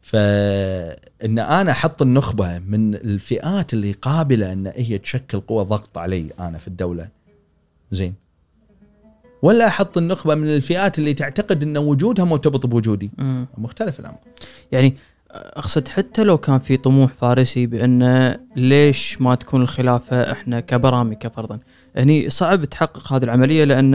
فإن 0.00 1.38
أنا 1.38 1.70
أحط 1.70 2.02
النخبة 2.02 2.58
من 2.58 2.94
الفئات 2.94 3.74
اللي 3.74 3.92
قابلة 3.92 4.52
إن 4.52 4.72
هي 4.76 4.98
تشكل 4.98 5.40
قوة 5.40 5.62
ضغط 5.62 5.98
علي 5.98 6.26
أنا 6.40 6.58
في 6.58 6.68
الدولة. 6.68 7.08
زين. 7.92 8.14
ولا 9.42 9.66
أحط 9.66 9.98
النخبة 9.98 10.34
من 10.34 10.48
الفئات 10.48 10.98
اللي 10.98 11.14
تعتقد 11.14 11.62
إن 11.62 11.78
وجودها 11.78 12.24
مرتبط 12.24 12.66
بوجودي. 12.66 13.10
مم. 13.18 13.46
مختلف 13.58 14.00
الأمر. 14.00 14.18
يعني 14.72 14.94
أقصد 15.30 15.88
حتى 15.88 16.24
لو 16.24 16.38
كان 16.38 16.58
في 16.58 16.76
طموح 16.76 17.12
فارسي 17.12 17.66
بأن 17.66 18.36
ليش 18.56 19.20
ما 19.20 19.34
تكون 19.34 19.62
الخلافة 19.62 20.32
إحنا 20.32 20.60
كبرامكه 20.60 21.28
فرضا 21.28 21.58
هني 21.98 22.30
صعب 22.30 22.64
تحقق 22.64 23.12
هذه 23.12 23.24
العملية 23.24 23.64
لأن 23.64 23.94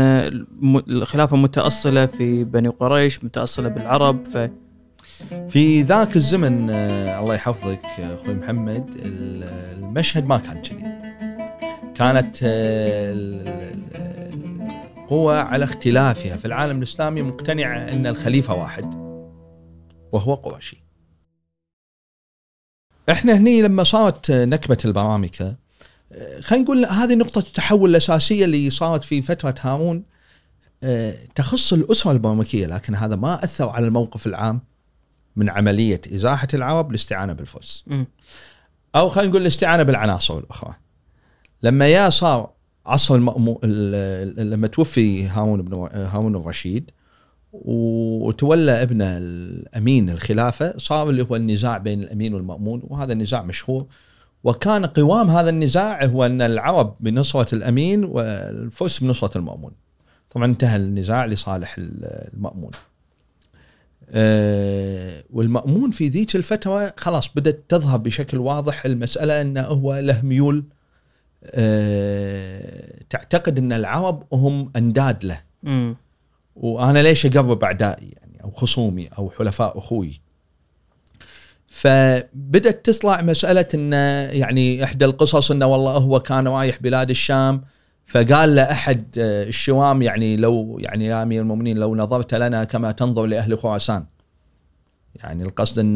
الخلافة 0.89 1.37
متأصلة 1.37 2.05
في 2.05 2.43
بني 2.43 2.67
قريش 2.67 3.23
متأصلة 3.23 3.69
بالعرب 3.69 4.25
ف 4.25 4.49
في 5.49 5.81
ذاك 5.81 6.15
الزمن 6.15 6.69
آه، 6.69 7.19
الله 7.19 7.35
يحفظك 7.35 7.85
آه، 7.99 8.15
أخوي 8.15 8.33
محمد 8.33 8.89
ال- 9.05 9.43
المشهد 9.83 10.27
ما 10.27 10.37
كان 10.37 10.61
كذي. 10.61 10.85
كانت 11.95 12.39
آه، 12.43 13.13
ال- 13.13 13.47
ال- 13.47 14.61
القوى 14.97 15.37
على 15.37 15.63
اختلافها. 15.63 16.37
في 16.37 16.45
العالم 16.45 16.77
الإسلامي 16.77 17.21
مقتنعه 17.21 17.77
أن 17.93 18.07
الخليفة 18.07 18.53
واحد 18.53 18.95
وهو 20.11 20.33
قرشي 20.33 20.83
إحنا 23.09 23.33
هني 23.37 23.61
لما 23.61 23.83
صارت 23.83 24.31
نكبة 24.31 24.77
البرامكة 24.85 25.55
خلينا 26.41 26.63
نقول 26.65 26.85
هذه 26.85 27.15
نقطة 27.15 27.39
التحول 27.39 27.89
الأساسية 27.89 28.45
اللي 28.45 28.69
صارت 28.69 29.03
في 29.03 29.21
فترة 29.21 29.55
هارون 29.61 30.03
آه، 30.83 31.15
تخص 31.35 31.73
الأسرة 31.73 32.11
البرامكيه 32.11 32.67
لكن 32.67 32.95
هذا 32.95 33.15
ما 33.15 33.43
أثر 33.43 33.69
على 33.69 33.87
الموقف 33.87 34.27
العام 34.27 34.61
من 35.35 35.49
عملية 35.49 36.01
إزاحة 36.15 36.47
العرب 36.53 36.89
للاستعانه 36.89 37.33
بالفرس. 37.33 37.85
أو 38.95 39.09
خلينا 39.09 39.29
نقول 39.29 39.41
الاستعانه 39.41 39.83
بالعناصر 39.83 40.37
الأخرى 40.37 40.73
لما 41.63 41.87
يا 41.87 42.09
صار 42.09 42.49
عصر 42.85 43.15
المأمو... 43.15 43.59
ال- 43.63 44.39
ال- 44.39 44.49
لما 44.49 44.67
توفي 44.67 45.27
هارون 45.27 45.61
بن 45.61 45.89
هارون 45.93 46.35
الرشيد 46.35 46.91
وتولى 47.53 48.81
ابنه 48.83 49.17
الأمين 49.17 50.09
الخلافة 50.09 50.77
صار 50.77 51.09
اللي 51.09 51.23
هو 51.23 51.35
النزاع 51.35 51.77
بين 51.77 52.03
الأمين 52.03 52.33
والمأمون 52.33 52.81
وهذا 52.83 53.13
النزاع 53.13 53.41
مشهور 53.43 53.85
وكان 54.43 54.85
قوام 54.85 55.29
هذا 55.29 55.49
النزاع 55.49 56.05
هو 56.05 56.25
أن 56.25 56.41
العرب 56.41 56.95
بنصرة 56.99 57.55
الأمين 57.55 58.03
والفرس 58.03 58.99
بنصرة 58.99 59.37
المأمون. 59.37 59.71
طبعا 60.31 60.45
انتهى 60.45 60.75
النزاع 60.75 61.25
لصالح 61.25 61.75
ال- 61.77 62.29
المأمون. 62.33 62.71
آه، 64.09 65.23
والمأمون 65.33 65.91
في 65.91 66.07
ذيك 66.07 66.35
الفترة 66.35 66.93
خلاص 66.97 67.29
بدأت 67.35 67.63
تظهر 67.69 67.97
بشكل 67.97 68.37
واضح 68.37 68.85
المسألة 68.85 69.41
أنه 69.41 69.61
هو 69.61 69.99
له 69.99 70.21
ميول 70.21 70.63
آه، 71.45 72.93
تعتقد 73.09 73.57
أن 73.57 73.73
العرب 73.73 74.23
هم 74.33 74.71
أنداد 74.75 75.23
له 75.25 75.41
مم. 75.63 75.95
وأنا 76.55 76.99
ليش 76.99 77.25
أقرب 77.25 77.63
أعدائي 77.63 78.09
يعني 78.21 78.43
أو 78.43 78.51
خصومي 78.51 79.07
أو 79.07 79.29
حلفاء 79.29 79.77
أخوي 79.77 80.21
فبدأت 81.71 82.89
تطلع 82.89 83.21
مسألة 83.21 83.67
أن 83.73 83.93
يعني 84.33 84.83
إحدى 84.83 85.05
القصص 85.05 85.51
أنه 85.51 85.65
والله 85.65 85.91
هو 85.91 86.19
كان 86.19 86.47
رايح 86.47 86.77
بلاد 86.81 87.09
الشام 87.09 87.61
فقال 88.05 88.55
له 88.55 88.71
أحد 88.71 89.17
آه، 89.17 89.43
الشوام 89.43 90.01
يعني 90.01 90.37
لو 90.37 90.79
يعني 90.79 91.05
يا 91.05 91.23
أمير 91.23 91.41
المؤمنين 91.41 91.77
لو 91.77 91.95
نظرت 91.95 92.33
لنا 92.33 92.63
كما 92.63 92.91
تنظر 92.91 93.25
لأهل 93.25 93.59
خراسان. 93.59 94.05
يعني 95.15 95.43
القصد 95.43 95.79
أن 95.79 95.95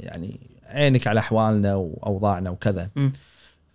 يعني 0.00 0.40
عينك 0.66 1.06
على 1.06 1.20
أحوالنا 1.20 1.74
وأوضاعنا 1.74 2.50
وكذا. 2.50 2.90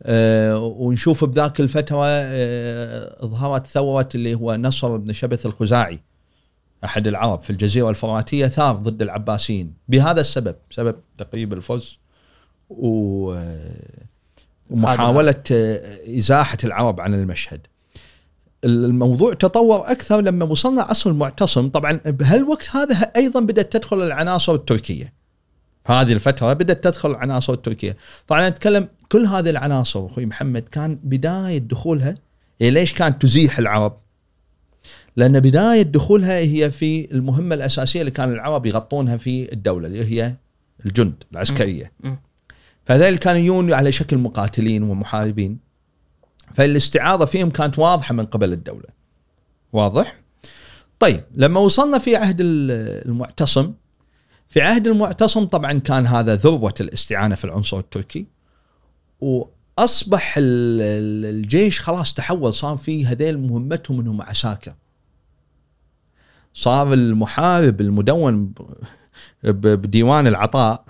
آه، 0.04 0.58
ونشوف 0.58 1.26
بذاك 1.26 1.60
الفترة 1.60 2.06
آه، 2.06 3.26
ظهرت 3.26 3.68
ثورة 3.68 4.10
اللي 4.16 4.36
هو 4.36 4.56
نصر 4.56 4.98
بن 4.98 5.14
شبث 5.14 5.46
الخزاعي. 5.46 6.00
أحد 6.84 7.08
العرب 7.08 7.42
في 7.42 7.50
الجزيرة 7.50 7.90
الفراتية 7.90 8.48
ثار 8.48 8.76
ضد 8.76 9.02
العباسيين. 9.02 9.74
بهذا 9.88 10.22
السبب 10.22 10.56
سبب 10.70 10.96
تقريب 11.18 11.54
الفرس 11.54 12.00
و 12.70 13.36
ومحاولة 14.70 15.44
آه، 15.52 15.98
إزاحة 16.18 16.58
العرب 16.64 17.02
عن 17.02 17.14
المشهد. 17.14 17.68
الموضوع 18.66 19.34
تطور 19.34 19.92
أكثر 19.92 20.22
لما 20.22 20.46
وصلنا 20.46 20.82
عصر 20.82 21.10
المعتصم 21.10 21.70
طبعا 21.70 22.00
بهالوقت 22.06 22.70
هذا 22.76 23.12
أيضا 23.16 23.40
بدأت 23.40 23.74
تدخل 23.74 24.02
العناصر 24.02 24.54
التركية. 24.54 25.14
هذه 25.86 26.14
الفترة 26.14 26.54
بدأت 26.54 26.84
تدخل 26.84 27.12
العناصر 27.12 27.54
التركية. 27.54 27.98
طبعا 28.28 28.40
أنا 28.40 28.48
أتكلم 28.48 28.88
كل 29.12 29.26
هذه 29.26 29.50
العناصر 29.50 30.06
أخوي 30.06 30.26
محمد 30.26 30.62
كان 30.62 31.00
بداية 31.04 31.58
دخولها 31.58 32.16
ليش 32.62 32.94
كانت 32.94 33.22
تزيح 33.22 33.60
العرب؟ 33.60 33.98
لأن 35.16 35.40
بداية 35.40 35.82
دخولها 35.82 36.38
هي 36.38 36.72
في 36.72 37.12
المهمة 37.12 37.56
الأساسية 37.56 38.00
اللي 38.00 38.12
كان 38.12 38.32
العرب 38.34 38.66
يغطونها 38.66 39.18
في 39.18 39.54
الدولة 39.54 39.88
اللي 39.88 40.06
هي 40.06 40.36
الجند 40.86 41.24
العسكرية. 41.32 41.92
مم. 42.00 42.20
فهذول 42.86 43.18
كانوا 43.18 43.40
يجون 43.40 43.74
على 43.74 43.92
شكل 43.92 44.18
مقاتلين 44.18 44.84
ومحاربين. 44.84 45.58
فالاستعاضة 46.56 47.26
فيهم 47.26 47.50
كانت 47.50 47.80
واضحة 47.80 48.14
من 48.14 48.26
قبل 48.26 48.54
الدولة. 48.54 48.88
واضح؟ 49.74 50.20
طيب 51.00 51.24
لما 51.36 51.60
وصلنا 51.60 51.98
في 52.00 52.16
عهد 52.16 52.42
ال- 52.42 53.06
المعتصم 53.10 53.74
في 54.50 54.62
عهد 54.62 54.88
المعتصم 54.88 55.46
طبعا 55.46 55.74
كان 55.74 56.08
هذا 56.08 56.36
ذروة 56.36 56.74
الاستعانة 56.82 57.36
في 57.36 57.46
العنصر 57.46 57.78
التركي. 57.80 58.28
ال- 60.38 61.26
الجيش 61.36 61.82
خلاص 61.82 62.14
تحول 62.14 62.54
صار 62.54 62.78
في 62.78 63.06
هذيل 63.06 63.40
مهمتهم 63.40 64.00
إنهم 64.00 64.22
عساكر. 64.22 64.74
صار 66.54 66.94
المحارب 66.94 67.82
المدون 67.82 68.54
بديوان 69.44 70.28
العطاء 70.28 70.84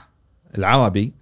العربي 0.57 1.13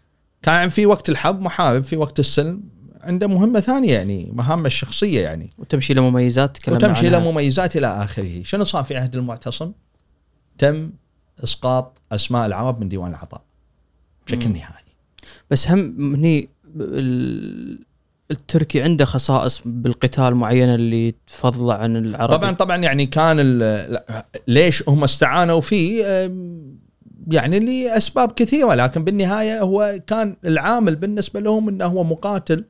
كان 0.42 0.70
في 0.70 0.86
وقت 0.86 1.10
الحرب 1.10 1.42
محارب 1.42 1.84
في 1.84 1.98
وقت 1.98 2.20
السلم 2.20 2.64
عنده 3.02 3.28
مهمة 3.28 3.60
ثانية 3.60 3.94
يعني 3.94 4.32
مهامة 4.34 4.68
الشخصية 4.68 5.22
يعني 5.22 5.50
وتمشي 5.58 5.94
له 5.94 6.10
مميزات 6.10 6.70
وتمشي 6.70 7.08
عنها. 7.08 7.20
له 7.20 7.32
مميزات 7.32 7.78
إلى 7.78 7.88
آخره، 7.88 8.44
شنو 8.44 8.64
صار 8.64 8.84
في 8.84 8.98
عهد 8.98 9.16
المعتصم؟ 9.16 9.72
تم 10.58 10.92
إسقاط 11.44 12.02
أسماء 12.12 12.46
العرب 12.46 12.82
من 12.82 12.90
ديوان 12.90 13.12
العطاء 13.12 13.42
بشكل. 14.28 14.50
نهائي. 14.54 14.84
بس 15.52 15.68
هم 15.68 16.16
هني 16.16 16.50
التركي 18.32 18.82
عنده 18.82 19.06
خصائص 19.06 19.62
بالقتال 19.66 20.36
معينة 20.36 20.76
اللي 20.76 21.16
تفضله 21.28 21.74
عن 21.74 21.98
العربي؟ 21.98 22.38
طبعا 22.38 22.52
طبعا 22.52 22.78
يعني 22.78 23.06
كان 23.06 23.40
ليش 24.48 24.90
هم 24.90 25.04
استعانوا 25.04 25.62
فيه؟ 25.62 26.06
يعني 27.32 27.60
لأسباب 27.60 28.32
كثيرة 28.32 28.74
لكن 28.74 29.04
بالنهاية 29.04 29.62
هو 29.62 30.00
كان 30.08 30.36
العامل 30.46 30.96
بالنسبة 30.96 31.40
لهم 31.40 31.70
إنه 31.70 31.86
هو 31.86 32.04
مقاتل 32.04 32.66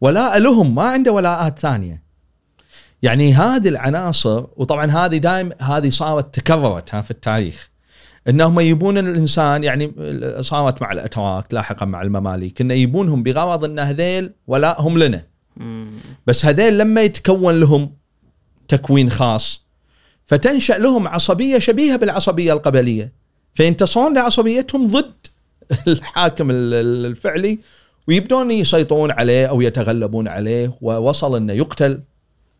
ولاء 0.00 0.38
لهم 0.38 0.74
ما 0.74 0.82
عنده 0.82 1.12
ولاءات 1.12 1.58
ثانية. 1.58 2.02
يعني 3.02 3.34
هذه 3.34 3.68
العناصر 3.68 4.44
وطبعا 4.56 4.86
هذه 4.86 5.16
دائم 5.16 5.50
هذه 5.58 5.90
صارت 5.90 6.34
تكررت 6.34 6.96
في 6.96 7.10
التاريخ. 7.10 7.69
إنهم 8.28 8.60
يبون 8.60 8.98
الإنسان 8.98 9.64
يعني 9.64 9.92
صارت 10.42 10.82
مع 10.82 10.92
الأتراك 10.92 11.54
لاحقا 11.54 11.86
مع 11.86 12.02
المماليك 12.02 12.60
إنه 12.60 12.74
يبونهم 12.74 13.22
بغرض 13.22 13.64
إن 13.64 13.78
هذيل 13.78 14.30
ولائهم 14.46 14.98
لنا. 14.98 15.22
بس 16.26 16.44
هذيل 16.44 16.78
لما 16.78 17.00
يتكون 17.02 17.60
لهم 17.60 17.92
تكوين 18.68 19.10
خاص 19.10 19.62
فتنشأ 20.26 20.72
لهم 20.72 21.08
عصبية 21.08 21.58
شبيهة 21.58 21.96
بالعصبية 21.96 22.52
القبلية 22.52 23.12
فينتصرون 23.54 24.14
لعصبيتهم 24.14 24.86
ضد 24.86 25.12
الحاكم 25.88 26.50
ال- 26.50 26.74
ال- 26.74 27.06
الفعلي 27.06 27.58
ويبدون 28.08 28.50
يسيطرون 28.50 29.10
عليه 29.10 29.46
أو 29.46 29.60
يتغلبون 29.60 30.28
عليه 30.28 30.78
ووصل 30.80 31.36
إنه 31.36 31.52
يقتل 31.52 32.00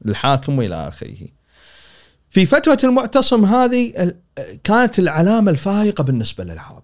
الحاكم 0.07 0.59
وإلى 0.59 0.89
آخره. 0.89 1.17
في 2.31 2.47
فترة 2.47 2.79
المعتصم 2.85 3.45
هذه 3.45 4.15
كانت 4.65 4.99
العلامة 4.99 5.51
الفارقة 5.51 6.05
بالنسبة 6.05 6.45
للعرب. 6.45 6.83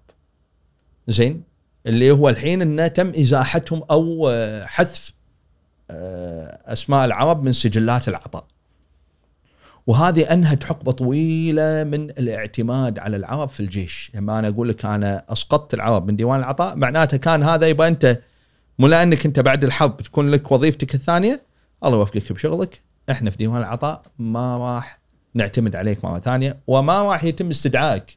زين؟ 1.09 1.43
اللي 1.87 2.11
هو 2.11 2.29
الحين 2.29 2.63
انه 2.63 2.87
تم 2.87 3.09
إزاحتهم 3.09 3.83
أو 3.91 4.29
آه، 4.29 4.65
حذف 4.67 5.13
آه، 5.91 6.73
أسماء 6.73 7.05
العرب 7.05 7.45
من 7.45 7.53
سجلات 7.53 8.09
العطاء. 8.09 8.47
وهذه 9.87 10.33
أنهت 10.33 10.65
حقبة 10.65 10.93
طويلة 10.93 11.85
من 11.85 12.11
الاعتماد 12.11 12.99
على 12.99 13.17
العرب 13.17 13.49
في 13.49 13.61
الجيش، 13.61 14.11
لما 14.15 14.39
أنا 14.39 14.49
أقول 14.49 14.69
لك 14.69 14.85
أنا 14.85 15.25
أسقطت 15.29 15.75
العرب 15.75 16.07
من 16.07 16.17
ديوان 16.17 16.39
العطاء 16.39 16.77
معناته 16.77 17.17
كان 17.17 17.43
هذا 17.43 17.67
يبقى 17.67 17.89
أنت 17.89 18.21
مو 18.79 18.87
لأنك 18.87 19.27
أنت 19.27 19.41
بعد 19.41 19.65
الحرب 19.65 20.03
تكون 20.03 20.31
لك 20.31 20.53
وظيفتك 20.53 20.95
الثانية 20.95 21.43
الله 21.85 21.99
يوفقك 21.99 22.33
بشغلك، 22.33 22.83
إحنا 23.11 23.31
في 23.31 23.37
ديوان 23.37 23.61
العطاء 23.61 24.03
ما 24.19 24.57
راح 24.57 25.06
نعتمد 25.37 25.77
عليك 25.77 26.05
مرة 26.05 26.19
ثانية. 26.19 26.57
وما 26.67 27.03
راح 27.03 27.25
يتم 27.25 27.51
استدعائك. 27.51 28.17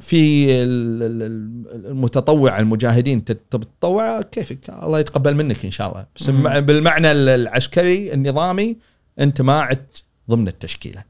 في 0.00 0.46
ال- 0.62 1.02
ال- 1.02 1.22
ال- 1.22 1.86
المتطوع 1.86 2.58
المجاهدين 2.58 3.24
تتطوع؟ 3.24 4.22
كيفك؟ 4.22 4.70
الله 4.70 5.00
يتقبل 5.00 5.34
منك 5.34 5.64
إن 5.64 5.70
شاء 5.70 5.88
الله. 5.90 6.06
بس 6.16 6.30
بالمعنى 6.60 7.10
ال- 7.12 7.28
العسكري 7.28 8.12
النظامي 8.12 8.76
أنت 9.20 9.40
ما 9.42 9.60
عدت 9.60 10.02
ضمن 10.30 10.48
التشكيلة. 10.48 11.04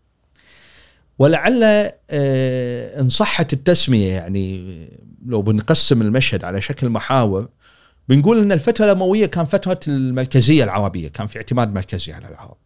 ولعل 1.18 1.62
آه، 2.10 3.00
إن 3.00 3.08
صحت 3.08 3.52
التسمية 3.52 4.12
يعني 4.12 4.74
لو 5.26 5.42
بنقسم 5.42 6.02
المشهد 6.02 6.44
على 6.44 6.60
شكل 6.60 6.88
محاور 6.88 7.48
بنقول 8.08 8.38
إن 8.38 8.52
الفترة 8.52 8.84
الأموية 8.84 9.26
كان 9.26 9.44
فترة 9.44 9.80
المركزية 9.88 10.64
العربية 10.64 11.08
كان 11.08 11.26
في 11.26 11.36
اعتماد 11.36 11.74
مركزي 11.74 12.12
على 12.12 12.28
العرب. 12.28 12.56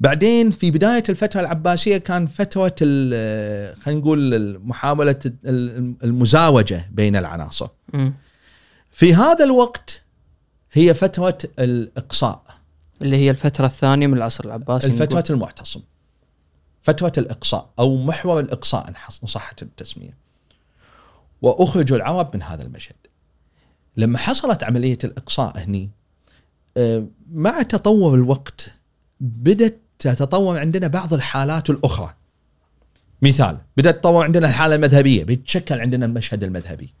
بعدين 0.00 0.50
في 0.50 0.70
بداية 0.70 1.02
الفترة 1.08 1.40
العباسية 1.40 1.98
كان 1.98 2.26
فترة 2.26 2.74
خلينا 3.74 4.00
نقول 4.00 4.58
محاولة 4.58 5.18
ال- 5.44 5.94
المزاوجة 6.04 6.88
بين 6.92 7.16
العناصر. 7.16 7.68
مم. 7.92 8.14
في 8.90 9.14
هذا 9.14 9.44
الوقت 9.44 10.04
هي 10.72 10.94
فترة 10.94 11.38
الإقصاء. 11.58 12.42
اللي 13.02 13.16
هي 13.16 13.30
الفترة 13.30 13.66
الثانية 13.66 14.06
من 14.06 14.16
العصر 14.16 14.44
العباسي 14.44 14.86
الفترة 14.86 15.18
نقول. 15.20 15.24
المعتصم. 15.36 15.80
فترة 16.82 17.12
الإقصاء 17.18 17.70
أو 17.78 17.96
محور 17.96 18.40
الإقصاء 18.40 18.88
إن 18.88 18.94
صحت 19.26 19.62
التسمية. 19.62 20.16
وأخرجوا 21.42 21.96
العرب 21.96 22.30
من 22.36 22.42
هذا 22.42 22.62
المشهد. 22.62 22.96
لما 23.96 24.18
حصلت 24.18 24.62
عملية 24.64 24.98
الإقصاء 25.04 25.58
هني 25.58 25.90
آه، 26.76 27.06
مع 27.32 27.62
تطور 27.62 28.14
الوقت 28.14 28.80
بدأت 29.20 29.80
تتطور 30.02 30.58
عندنا 30.58 30.86
بعض 30.86 31.14
الحالات 31.14 31.70
الأخرى. 31.70 32.14
مثال 33.22 33.58
بدأت 33.76 33.94
تتطور 33.94 34.24
عندنا 34.24 34.48
الحالة 34.48 34.74
المذهبية 34.74 35.24
بيتشكل 35.24 35.80
عندنا 35.80 36.06
المشهد 36.06 36.44
المذهبي. 36.44 36.94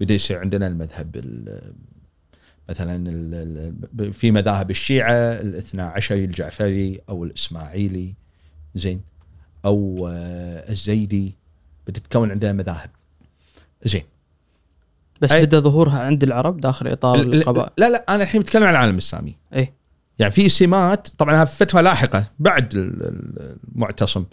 بدأ 0.00 0.14
يصير 0.14 0.38
عندنا 0.38 0.66
المذهب 0.66 1.16
ال- 1.16 1.72
مثلا 2.68 3.04
في 4.12 4.30
مذاهب 4.30 4.70
الشيعة 4.70 5.12
الاثنا 5.12 5.86
عشري 5.86 6.24
الجعفري 6.24 7.00
أو 7.08 7.24
الإسماعيلي 7.24 8.14
زين 8.74 9.00
أو 9.64 10.08
آه، 10.12 10.70
الزيدي 10.70 11.34
بتتكون 11.86 12.30
عندنا 12.30 12.52
مذاهب. 12.52 12.90
زين. 13.82 14.02
بس 15.20 15.32
بدأ 15.32 15.60
ظهورها 15.60 16.00
عند 16.00 16.22
العرب 16.22 16.60
داخل 16.60 16.88
إطار 16.88 17.14
ال- 17.20 17.20
ال- 17.20 17.34
القبائل. 17.34 17.70
لا 17.78 17.90
لا 17.90 18.04
أنا 18.14 18.22
الحين 18.22 18.40
بتكلم 18.40 18.62
عن 18.64 18.70
العالم 18.70 18.92
الإسلامي. 18.94 19.34
اي 19.54 19.72
يعني 20.18 20.32
في 20.32 20.48
سمات 20.48 21.08
طبعا 21.08 21.44
فتره 21.44 21.80
لاحقة 21.80 22.30
بعد 22.38 22.74
ال- 22.74 23.02
ال- 23.06 23.56
المعتصم. 23.74 24.24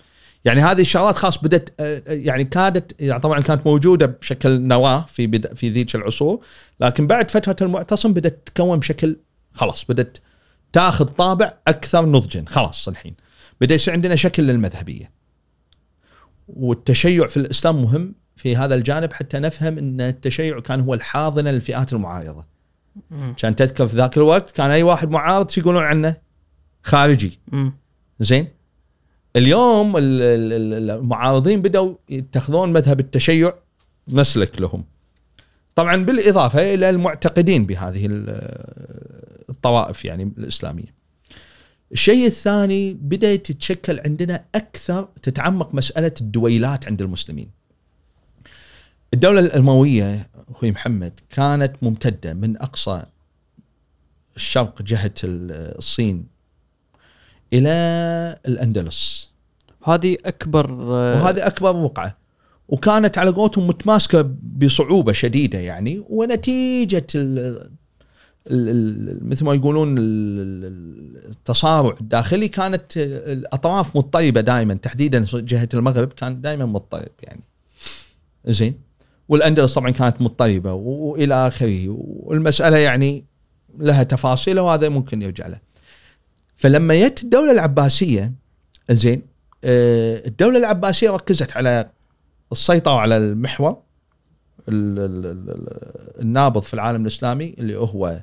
يعني 0.46 0.62
هذه 0.62 0.82
الشغلات 0.82 1.16
خاص 1.16 1.38
بدت 1.38 1.82
يعني 2.08 2.44
كادت 2.44 3.02
يعني 3.02 3.20
طبعا 3.22 3.40
كانت 3.40 3.68
موجودة 3.68 4.06
بشكل 4.06 4.62
نواة 4.62 5.06
في 5.06 5.42
في 5.56 5.70
ذيك 5.70 5.96
العصور 5.96 6.40
لكن 6.80 7.08
بعد 7.08 7.32
فتره 7.32 7.56
المعتصم 7.62 8.14
بدأت 8.14 8.42
تتكون 8.46 8.80
بشكل 8.80 9.18
خلاص 9.52 9.86
بدأت 9.86 10.18
تاخذ 10.74 11.06
طابع 11.06 11.54
أكثر 11.68 12.06
نضجا 12.06 12.46
خلاص 12.48 12.88
الحين. 12.88 13.16
بدأ 13.62 13.76
يصير 13.76 13.94
عندنا 13.94 14.16
شكل 14.16 14.44
للمذهبية. 14.44 15.12
والتشيع 16.48 17.28
في 17.28 17.38
الإسلام 17.38 17.82
مهم 17.82 18.16
في 18.36 18.56
هذا 18.56 18.76
الجانب 18.76 19.14
حتى 19.14 19.40
نفهم 19.40 19.78
إن 19.78 20.02
التشيع 20.02 20.60
كان 20.60 20.80
هو 20.82 20.94
الحاضنة 20.94 21.52
للفئات 21.52 21.94
المعارضه. 21.94 22.46
كان 23.38 23.56
تذكر 23.56 23.88
في 23.88 23.96
ذاك 23.98 24.18
الوقت 24.18 24.52
كان 24.52 24.72
أي 24.72 24.84
واحد 24.84 25.10
معارض 25.10 25.50
شو 25.50 25.62
يقولون 25.62 25.84
عنه؟ 25.84 26.18
خارجي. 26.84 27.40
زين؟ 28.20 28.48
اليوم 29.36 29.98
ال- 29.98 30.04
ال- 30.22 30.74
ال- 30.74 30.90
المعارضين 30.92 31.62
بدأوا 31.62 31.96
يتخذون 32.10 32.74
مذهب 32.74 33.00
التشيع 33.00 33.54
مسلك 34.08 34.62
لهم. 34.62 34.84
طبعا 35.76 35.96
بالإضافة 35.96 36.74
إلى 36.74 36.90
المعتقدين 36.90 37.66
بهذه 37.66 38.06
ال- 38.06 38.26
الطوائف 39.50 40.06
يعني 40.06 40.32
الإسلامية. 40.38 41.00
الشيء 41.92 42.26
الثاني 42.26 42.94
بدأت 42.94 43.46
تتشكل 43.52 44.00
عندنا 44.00 44.46
أكثر 44.56 45.08
تتعمق 45.24 45.76
مسألة 45.76 46.14
الدويلات 46.22 46.88
عند 46.88 47.02
المسلمين. 47.02 47.59
الدولة 49.14 49.40
الأموية 49.40 50.30
أخوي 50.50 50.72
محمد 50.72 51.20
كانت 51.30 51.74
ممتدة 51.82 52.34
من 52.34 52.58
أقصى 52.58 53.04
الشرق 54.36 54.82
جهة 54.82 55.14
الصين 55.24 56.26
إلى 57.54 57.70
الأندلس. 58.48 59.30
هذه 59.84 60.18
أكبر 60.26 60.72
آه، 60.72 61.24
وهذه 61.24 61.48
أكبر 61.48 61.76
وقعة. 61.76 62.18
وكانت 62.68 63.18
على 63.18 63.32
قولتهم 63.32 63.68
متماسكة 63.68 64.30
بصعوبة 64.58 65.12
شديدة 65.12 65.60
يعني 65.60 66.04
ونتيجة 66.10 67.08
ال 67.16 67.70
مثل 69.30 69.46
ما 69.46 69.54
يقولون 69.54 69.98
ال- 69.98 70.04
ال- 70.66 71.30
التصارع 71.32 71.98
الداخلي 72.02 72.48
كانت 72.48 72.98
الأطراف 72.98 73.98
مضطربة 73.98 74.42
دائما. 74.42 74.74
تحديدا 74.74 75.26
جهة 75.34 75.70
المغرب 75.74 76.14
كان 76.14 76.42
دائما 76.42 76.66
مضطرب 76.66 77.12
يعني. 77.24 77.42
زين؟ 78.46 78.89
والأندلس 79.30 79.74
طبعا 79.74 79.90
كانت 79.92 80.22
مضطربة 80.22 80.74
وإلى 80.74 81.48
آخره. 81.48 81.86
والمسألة 82.00 82.78
يعني 82.78 83.26
لها 83.78 84.04
تفاصيل 84.04 84.60
وهذا 84.60 84.90
ممكن 84.90 85.22
يرجع 85.22 85.48
له. 85.48 85.60
فلما 86.56 86.96
جت 87.08 87.24
الدولة 87.24 87.52
العباسية 87.52 88.34
زين 88.92 89.22
آه، 89.64 90.28
الدولة 90.28 90.58
العباسية 90.58 91.10
ركزت 91.10 91.52
على 91.58 91.90
السيطرة 92.52 92.94
على 93.00 93.18
المحور 93.18 93.78
ال- 94.70 95.00
ال- 95.00 95.26
ال- 95.26 96.22
النابض 96.22 96.62
في 96.62 96.74
العالم 96.74 97.02
الإسلامي 97.02 97.56
اللي 97.60 97.76
هو 97.78 98.22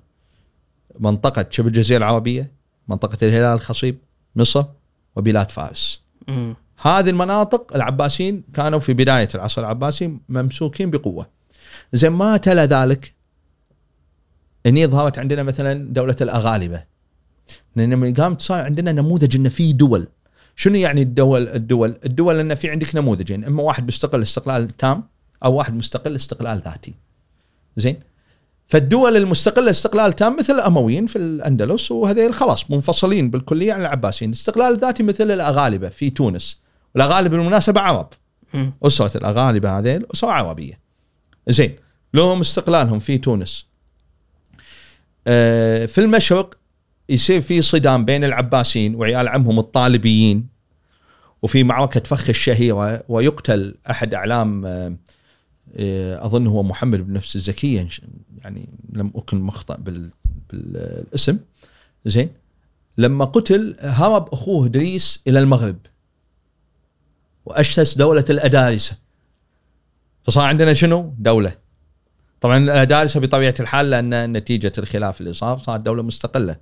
منطقة 1.00 1.46
شبه 1.50 1.68
الجزيرة 1.68 1.98
العربية 1.98 2.52
منطقة 2.88 3.18
الهلال 3.22 3.54
الخصيب 3.54 3.98
مصر 4.36 4.64
وبلاد 5.16 5.50
فارس. 5.50 6.02
هذه 6.80 7.10
المناطق 7.10 7.74
العباسيين 7.74 8.42
كانوا 8.54 8.78
في 8.78 8.94
بداية 8.94 9.28
العصر 9.34 9.60
العباسي 9.60 10.18
ممسوكين 10.28 10.90
بقوة. 10.90 11.26
زين 11.92 12.12
ما 12.12 12.36
تلا 12.36 12.66
ذلك؟ 12.66 13.14
هني 14.66 14.86
ظهرت 14.86 15.18
عندنا 15.18 15.42
مثلا 15.42 15.92
دولة 15.92 16.16
الأغالبة. 16.20 16.84
لأن 17.76 17.92
لما 17.92 18.14
قامت 18.16 18.40
صار 18.40 18.64
عندنا 18.64 18.92
نموذج 18.92 19.36
أن 19.36 19.48
في 19.48 19.72
دول. 19.72 20.08
شنو 20.56 20.74
يعني 20.74 21.02
الدول 21.02 21.48
الدول؟ 21.48 21.98
الدول 22.04 22.38
أن 22.40 22.54
في 22.54 22.70
عندك 22.70 22.96
نموذجين. 22.96 23.44
إما 23.44 23.62
واحد 23.62 23.86
مستقل 23.86 24.22
استقلال 24.22 24.68
تام 24.68 25.04
أو 25.44 25.54
واحد 25.54 25.74
مستقل 25.74 26.14
استقلال 26.14 26.62
ذاتي. 26.64 26.94
زين؟ 27.76 28.00
فالدول 28.66 29.16
المستقلة 29.16 29.70
استقلال 29.70 30.12
تام 30.12 30.36
مثل 30.36 30.54
الأمويين 30.54 31.06
في 31.06 31.16
الأندلس 31.16 31.90
وهذيل 31.90 32.34
خلاص 32.34 32.70
منفصلين 32.70 33.30
بالكلية 33.30 33.72
عن 33.72 33.80
العباسيين، 33.80 34.30
الاستقلال 34.30 34.74
الذاتي 34.74 35.02
مثل 35.02 35.30
الأغالبة 35.30 35.88
في 35.88 36.10
تونس، 36.10 36.58
والاغالبه 36.96 37.36
بالمناسبة 37.36 37.80
عرب،. 37.80 38.08
أسرة 38.82 39.16
الاغالبه 39.16 39.78
هذيل 39.78 40.06
أسرة 40.14 40.28
عربيه. 40.28 40.78
زين 41.48 41.76
لهم 42.14 42.40
استقلالهم 42.40 42.98
في 42.98 43.18
تونس. 43.18 43.66
آه، 45.26 45.86
في 45.86 46.00
المشرق 46.00 46.58
يصير 47.08 47.40
في 47.40 47.62
صدام 47.62 48.04
بين 48.04 48.24
العباسيين 48.24 48.94
وعيال 48.94 49.28
عمهم 49.28 49.58
الطالبيين 49.58 50.46
وفي 51.42 51.64
معركة 51.64 52.00
فخ 52.00 52.28
الشهيرة 52.28 53.02
ويقتل 53.08 53.74
أحد 53.90 54.14
أعلام 54.14 54.66
آه، 54.66 54.96
آه، 55.76 56.26
اظن 56.26 56.46
هو 56.46 56.62
محمد 56.62 57.06
بن 57.06 57.12
نفس 57.12 57.36
الزكية 57.36 57.88
يعني 58.44 58.68
لم 58.92 59.12
أكن 59.16 59.40
مخطئ 59.40 59.76
بال- 59.80 60.10
بالاسم 60.52 61.38
زين 62.06 62.30
لما 62.98 63.24
قتل 63.24 63.76
هرب 63.80 64.28
أخوه 64.32 64.66
إدريس 64.66 65.20
إلى 65.28 65.38
المغرب 65.38 65.76
واسس 67.46 67.98
دولة 67.98 68.24
الأدارسة. 68.30 68.96
فصار 70.24 70.44
عندنا 70.44 70.74
شنو؟ 70.74 71.14
دولة. 71.18 71.52
طبعا 72.40 72.58
الأدارسة 72.58 73.20
بطبيعة 73.20 73.54
الحال 73.60 73.90
لأن 73.90 74.32
نتيجة 74.32 74.72
الخلاف 74.78 75.20
اللي 75.20 75.34
صار 75.34 75.58
صارت 75.58 75.80
دولة 75.80 76.02
مستقلة. 76.02 76.56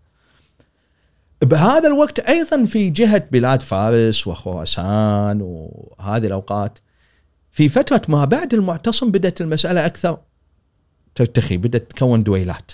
بهذا 1.43 1.89
الوقت 1.89 2.19
أيضا 2.19 2.65
في 2.65 2.90
جهة 2.90 3.24
بلاد 3.32 3.62
فارس 3.62 4.27
وخراسان 4.27 5.39
وهذه 5.43 6.27
الأوقات 6.27 6.78
في 7.51 7.69
فترة 7.69 8.02
ما 8.09 8.24
بعد 8.24 8.55
المعتصم 8.55 9.11
بدأت 9.11 9.40
المسألة 9.40 9.86
أكثر 9.86 10.19
ترتخي 11.15 11.56
بدأت 11.56 11.90
تكون 11.90 12.23
دويلات. 12.23 12.73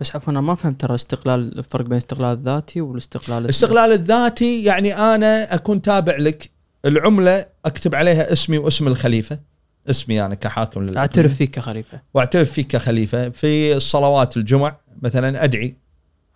بس 0.00 0.16
عفوا 0.16 0.32
أنا 0.32 0.40
ما 0.40 0.54
فهمت 0.54 0.80
ترى 0.80 0.94
استقلال 0.94 1.58
الفرق 1.58 1.84
بين 1.84 1.92
الاستقلال 1.92 2.38
الذاتي 2.38 2.80
والاستقلال 2.80 3.44
الاستقلال 3.44 3.92
الذاتي 3.92 4.64
يعني 4.64 4.96
أنا 4.96 5.54
أكون 5.54 5.82
تابع 5.82 6.16
لك. 6.16 6.49
العملة 6.84 7.46
أكتب 7.64 7.94
عليها 7.94 8.32
اسمي 8.32 8.58
واسم 8.58 8.86
الخليفة. 8.86 9.38
اسمي 9.90 10.26
أنا 10.26 10.34
كحاكم 10.34 10.82
للأمة. 10.82 11.00
اعترف 11.00 11.34
فيك 11.34 11.50
كخليفة. 11.50 12.00
واعترف 12.14 12.52
فيك 12.52 12.66
كخليفة 12.66 13.28
في 13.28 13.76
الصلوات 13.76 14.36
الجمع. 14.36 14.76
مثلا 15.02 15.44
أدعي. 15.44 15.74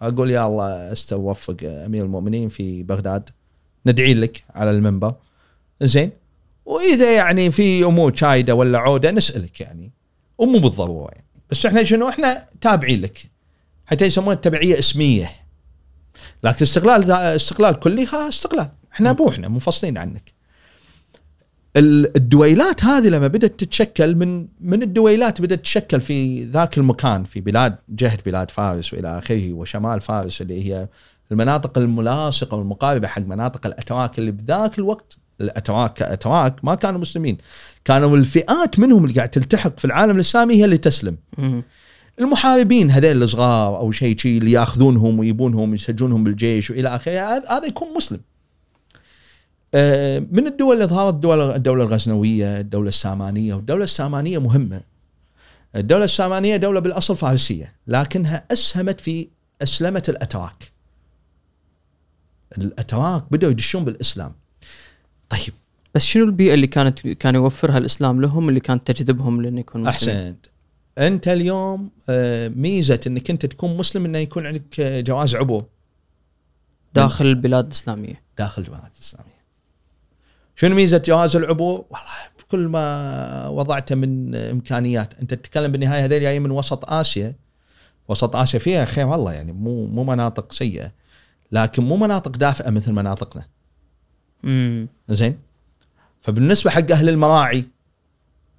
أقول 0.03 0.31
يا 0.31 0.47
الله 0.47 0.93
استوفق 0.93 1.57
أمير 1.63 2.05
المؤمنين 2.05 2.49
في 2.49 2.83
بغداد. 2.83 3.31
ندعي 3.87 4.15
لك 4.15 4.45
على 4.55 4.71
المنبر. 4.71 5.15
زين. 5.81 6.11
وإذا 6.67 7.17
يعني 7.17 7.51
في 7.51 7.85
أمور 7.85 8.15
شايدة 8.15 8.55
ولا 8.55 8.79
عودة 8.79 9.11
نسألك 9.11 9.61
يعني. 9.61 9.93
ومو 10.39 10.59
بالضرورة 10.59 11.11
يعني. 11.13 11.27
بس 11.51 11.67
إحنا 11.67 11.85
شنو؟ 11.85 12.09
إحنا 12.09 12.49
تابعين 12.61 13.01
لك. 13.01 13.19
حتى 13.87 14.05
يسمونها 14.05 14.33
التبعيه 14.33 14.79
اسمية. 14.79 15.31
لكن 16.43 16.63
استقلال 16.63 17.11
استقلال 17.11 17.81
كلي 17.81 18.07
ها 18.07 18.29
استقلال. 18.29 18.69
إحنا 18.93 19.13
بروحنا 19.13 19.49
منفصلين 19.49 19.99
عنك. 19.99 20.34
الدويلات 21.77 22.85
هذه 22.85 23.09
لما 23.09 23.27
بدأت 23.27 23.61
تتشكل 23.61 24.15
من 24.15 24.47
من 24.61 24.83
الدويلات 24.83 25.41
بدأت 25.41 25.59
تتشكل 25.59 26.01
في 26.01 26.45
ذاك 26.45 26.79
المكان 26.79 27.25
في 27.25 27.41
بلاد 27.41 27.77
جهة 27.89 28.19
بلاد 28.27 28.51
فارس 28.51 28.93
وإلى 28.95 29.19
آخره 29.19 29.53
وشمال 29.53 30.01
فارس 30.01 30.43
اللي 30.43 30.69
هي 30.69 30.89
المناطق 31.33 31.79
الملاصقة 31.79 32.57
والمقاربة 32.57 33.09
حق 33.09 33.23
مناطق 33.23 33.67
الاتراك 33.67 34.19
اللي 34.19 34.31
بذاك 34.31 34.79
الوقت 34.79 35.17
الاتراك 35.41 35.93
كاتراك 35.93 36.65
ما 36.65 36.75
كانوا 36.75 37.01
مسلمين 37.01 37.39
كانوا 37.85 38.17
الفئات 38.17 38.79
منهم 38.79 39.05
اللي 39.05 39.15
قاعد 39.15 39.29
تلتحق 39.29 39.79
في 39.79 39.85
العالم 39.85 40.17
الإسلامي 40.17 40.55
هي 40.55 40.65
اللي 40.65 40.79
تسلم. 40.79 41.17
المحاربين 42.21 42.91
هذول 42.91 43.23
الصغار 43.23 43.79
أو 43.79 43.91
شيء 43.91 44.19
شيء 44.19 44.39
اللي 44.39 44.53
يأخذونهم 44.53 45.19
ويبونهم 45.19 45.75
يسجونهم 45.75 46.25
بالجيش 46.25 46.71
وإلى 46.71 46.89
آخره 46.89 47.21
هذا 47.51 47.67
يكون 47.67 47.89
مسلم. 47.97 48.21
آه، 49.75 50.19
من 50.19 50.47
الدول 50.47 50.75
اللي 50.75 50.87
ظهرت 50.87 51.15
الدول 51.15 51.41
الدولة 51.41 51.85
الغزنوية، 51.85 52.61
الدولة 52.61 52.89
السامانية، 52.89 53.55
والدولة 53.55 53.85
السامانية 53.85 54.39
مهمة. 54.39 54.81
الدولة 55.77 56.05
السامانية 56.05 56.57
دولة 56.57 56.81
بالأصل 56.81 57.17
فارسية، 57.17 57.73
لكنها 57.87 58.45
أسهمت 58.53 59.01
في 59.01 59.29
أسلمة 59.63 60.03
الأتراك. 60.09 60.73
الأتراك 62.59 63.25
بدأوا 63.31 63.53
يدشون 63.53 63.85
بالإسلام. 63.85 64.33
طيب 65.31 65.55
بس 65.95 66.05
شنو 66.05 66.25
البيئة 66.25 66.55
اللي 66.55 66.67
كانت 66.67 67.09
كان 67.09 67.35
يوفرها 67.35 67.79
الإسلام 67.79 68.21
لهم 68.21 68.49
اللي 68.49 68.61
كانت 68.61 68.91
تجذبهم 68.91 69.43
لأن 69.43 69.59
يكونوا 69.59 69.89
مسلمين؟ 69.89 70.19
أحسنت 70.19 70.47
أنت 70.99 71.29
اليوم 71.29 71.91
آه، 72.09 72.49
ميزة 72.49 73.01
إنك 73.07 73.31
أنت 73.31 73.47
تكون 73.47 73.77
مسلم 73.77 74.05
إنه 74.05 74.19
يكون 74.19 74.47
عندك 74.47 74.81
آه، 74.81 75.01
جواز 75.01 75.35
عبور 75.35 75.65
داخل 76.95 77.27
البلاد 77.27 77.65
الإسلامية 77.65 78.23
داخل 78.39 78.63
الجماعات 78.63 78.95
الإسلامية. 78.95 79.34
شنو 80.57 80.75
ميزة 80.75 81.03
جواز 81.07 81.37
العبور؟ 81.37 81.85
والله 81.91 82.09
بكل 82.39 82.69
ما 82.69 83.49
وضعته 83.49 83.95
من 83.95 84.35
إمكانيات، 84.35 85.15
أنت 85.15 85.35
تتكلم 85.35 85.73
بالنهاية 85.73 86.05
هذول 86.05 86.21
جايين 86.21 86.43
من 86.43 86.51
وسط 86.51 86.91
آسيا 86.91 87.35
وسط 88.09 88.37
آسيا 88.37 88.59
فيها 88.59 88.85
خير 88.85 89.15
الله 89.15 89.33
يعني 89.33 89.53
مو 89.53 89.87
مو 89.87 90.05
مناطق 90.05 90.53
سيئة 90.53 90.93
لكن 91.53 91.83
مو 91.83 91.97
مناطق 91.97 92.37
دافئة 92.37 92.71
مثل 92.71 92.93
مناطقنا. 92.93 93.47
امم 94.45 94.89
زين؟ 95.09 95.39
فبالنسبة 96.21 96.71
حق 96.71 96.91
أهل 96.91 97.09
المراعي 97.09 97.65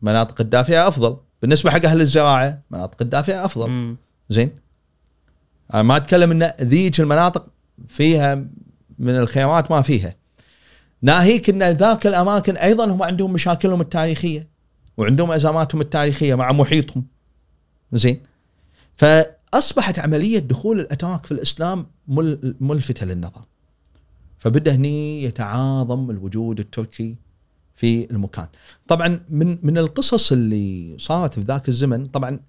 مناطق 0.02 0.42
الدافئة 0.42 0.88
أفضل، 0.88 1.18
بالنسبة 1.42 1.72
حق 1.72 1.86
أهل 1.86 2.02
الزراعة 2.02 2.62
مناطق 2.72 3.02
الدافئة 3.02 3.46
أفضل. 3.46 3.70
مم. 3.70 3.98
زين 4.30 4.52
أنا 5.74 5.84
ما 5.84 5.98
أتكلم 5.98 6.32
إن 6.32 6.54
ذيك 6.62 7.00
المناطق 7.00 7.48
فيها 7.88 8.36
من 9.00 9.18
الخيرات 9.18 9.72
ما 9.72 9.82
فيها 9.82 10.16
ناهيك 11.02 11.50
إن 11.50 11.64
ذاك 11.64 12.08
الأماكن 12.08 12.58
أيضا 12.58 12.86
هم 12.86 13.04
عندهم 13.04 13.34
مشاكلهم 13.34 13.82
التاريخية 13.82 14.48
وعندهم 14.98 15.32
أزماتهم 15.32 15.82
التاريخية 15.82 16.36
مع 16.36 16.52
محيطهم. 16.52 17.06
زين؟ 17.94 18.22
فأصبحت 18.96 20.00
عملية 20.00 20.40
دخول 20.40 20.80
الأتراك 20.80 21.26
في 21.26 21.32
الإسلام 21.32 21.86
مل 22.08 22.56
ملفتة 22.60 23.06
للنظر 23.06 23.42
فبدأ 24.38 24.76
هني 24.76 25.24
يتعاظم 25.24 26.10
الوجود 26.10 26.60
التركي 26.60 27.16
في 27.76 28.12
المكان. 28.12 28.48
طبعا 28.88 29.20
من 29.30 29.58
من 29.64 29.78
القصص 29.78 30.32
اللي 30.32 30.96
صارت 31.00 31.34
في 31.34 31.42
ذاك 31.42 31.70
الزمن 31.70 32.06
طبعا 32.06 32.40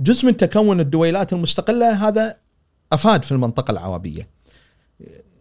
جزء 0.00 0.26
من 0.26 0.36
تكون 0.36 0.80
الدويلات 0.80 1.32
المستقلة 1.32 2.08
هذا 2.08 2.36
أفاد 2.92 3.24
في 3.24 3.32
المنطقة 3.32 3.70
العربية. 3.70 4.28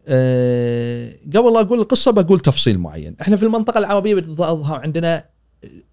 أه 0.07 1.15
قبل 1.35 1.53
لا 1.53 1.59
أقول 1.59 1.79
القصة 1.79 2.11
بقول 2.11 2.39
تفصيل 2.39 2.79
معين، 2.79 3.15
إحنا 3.21 3.37
في 3.37 3.43
المنطقة 3.43 3.77
العربية 3.77 4.15
بتظهر 4.15 4.79
عندنا 4.79 5.25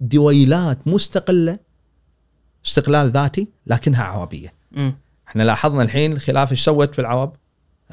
دويلات 0.00 0.88
مستقلة 0.88 1.58
استقلال 2.66 3.10
ذاتي 3.10 3.48
لكنها 3.66 4.04
عربية. 4.04 4.54
مم. 4.72 4.94
إحنا 5.28 5.42
لاحظنا 5.42 5.82
الحين 5.82 6.12
الخلافه 6.12 6.50
إيش 6.50 6.64
سوت 6.64 6.94
في 6.94 7.00
العرب؟ 7.00 7.32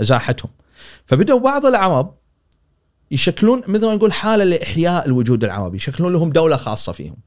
أزاحتهم. 0.01 0.51
فبدأوا 1.05 1.39
بعض 1.39 1.65
العرب 1.65 2.17
يشكلون 3.11 3.61
مثل 3.67 3.85
ما 3.85 3.95
نقول 3.95 4.13
حالة 4.13 4.43
لإحياء 4.43 5.05
الوجود 5.05 5.43
العربي، 5.43 5.77
يشكلون 5.77 6.13
لهم 6.13 6.31
دولة 6.31 6.57
خاصة 6.57 6.91
فيهم. 6.91 7.17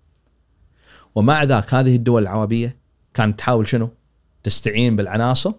ومع 1.14 1.42
ذاك 1.42 1.74
هذه 1.74 1.96
الدول 1.96 2.22
العربية 2.22 2.76
كانت 3.14 3.38
تحاول 3.38 3.68
شنو؟ 3.68 3.90
تستعين 4.42 4.96
بالعناصر 4.96 5.52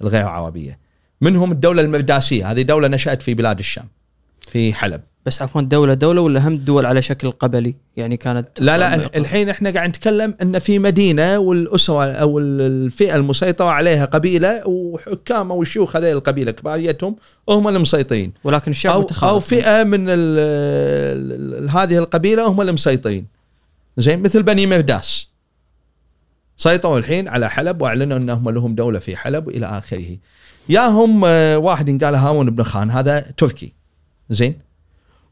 الغير 0.00 0.26
عربية. 0.26 0.83
منهم 1.20 1.52
الدولة 1.52 1.82
المرداسيه، 1.82 2.50
هذه 2.50 2.62
دولة 2.62 2.88
نشأت 2.88 3.22
في 3.22 3.34
بلاد 3.34 3.58
الشام. 3.58 3.88
في 4.48 4.74
حلب. 4.74 5.00
بس 5.26 5.42
عفوا 5.42 5.62
دولة 5.62 5.94
دولة 5.94 6.20
ولا 6.20 6.48
هم 6.48 6.56
دول 6.56 6.86
على 6.86 7.02
شكل 7.02 7.30
قبلي 7.30 7.74
يعني 7.96 8.16
كانت 8.16 8.48
لا 8.60 8.78
لا 8.78 9.16
الحين 9.16 9.48
إحنا 9.48 9.70
قاعد 9.70 9.88
نتكلم 9.88 10.34
إن 10.42 10.58
في 10.58 10.78
مدينة 10.78 11.38
والأسرة 11.38 12.12
أو 12.12 12.38
الفئة 12.38 13.16
المسيطرة 13.16 13.66
عليها 13.66 14.04
قبيلة 14.04 14.68
وحكام 14.68 15.52
أو 15.52 15.64
شيوخ 15.64 15.96
هذه 15.96 16.12
القبيلة 16.12 16.50
كباريتهم 16.50 17.16
هم 17.48 17.68
المسيطرين. 17.68 18.32
ولكن 18.44 18.70
الشعب 18.70 18.94
أو 18.94 19.00
متخاذل 19.00 19.32
أو 19.32 19.40
فئة 19.40 19.82
من 19.82 20.08
ال 20.08 20.38
ال 21.64 21.70
هذه 21.70 21.98
القبيلة 21.98 22.46
هم 22.46 22.60
المسيطرين 22.60 23.26
زين 23.96 24.22
مثل 24.22 24.42
بني 24.42 24.66
مرداس 24.66 25.28
سيطروا 26.56 26.98
الحين 26.98 27.28
على 27.28 27.50
حلب 27.50 27.82
وأعلنوا 27.82 28.18
إنهم 28.18 28.50
لهم 28.50 28.74
دولة 28.74 28.98
في 28.98 29.16
حلب 29.16 29.46
والى 29.46 29.66
آخره 29.66 30.16
ياهم 30.68 31.24
آه، 31.24 31.58
واحد 31.58 31.88
ينقال 31.88 32.14
هارون 32.14 32.50
بن 32.50 32.62
خان. 32.62 32.90
هذا 32.90 33.20
تركي. 33.20 33.72
زين؟ 34.30 34.58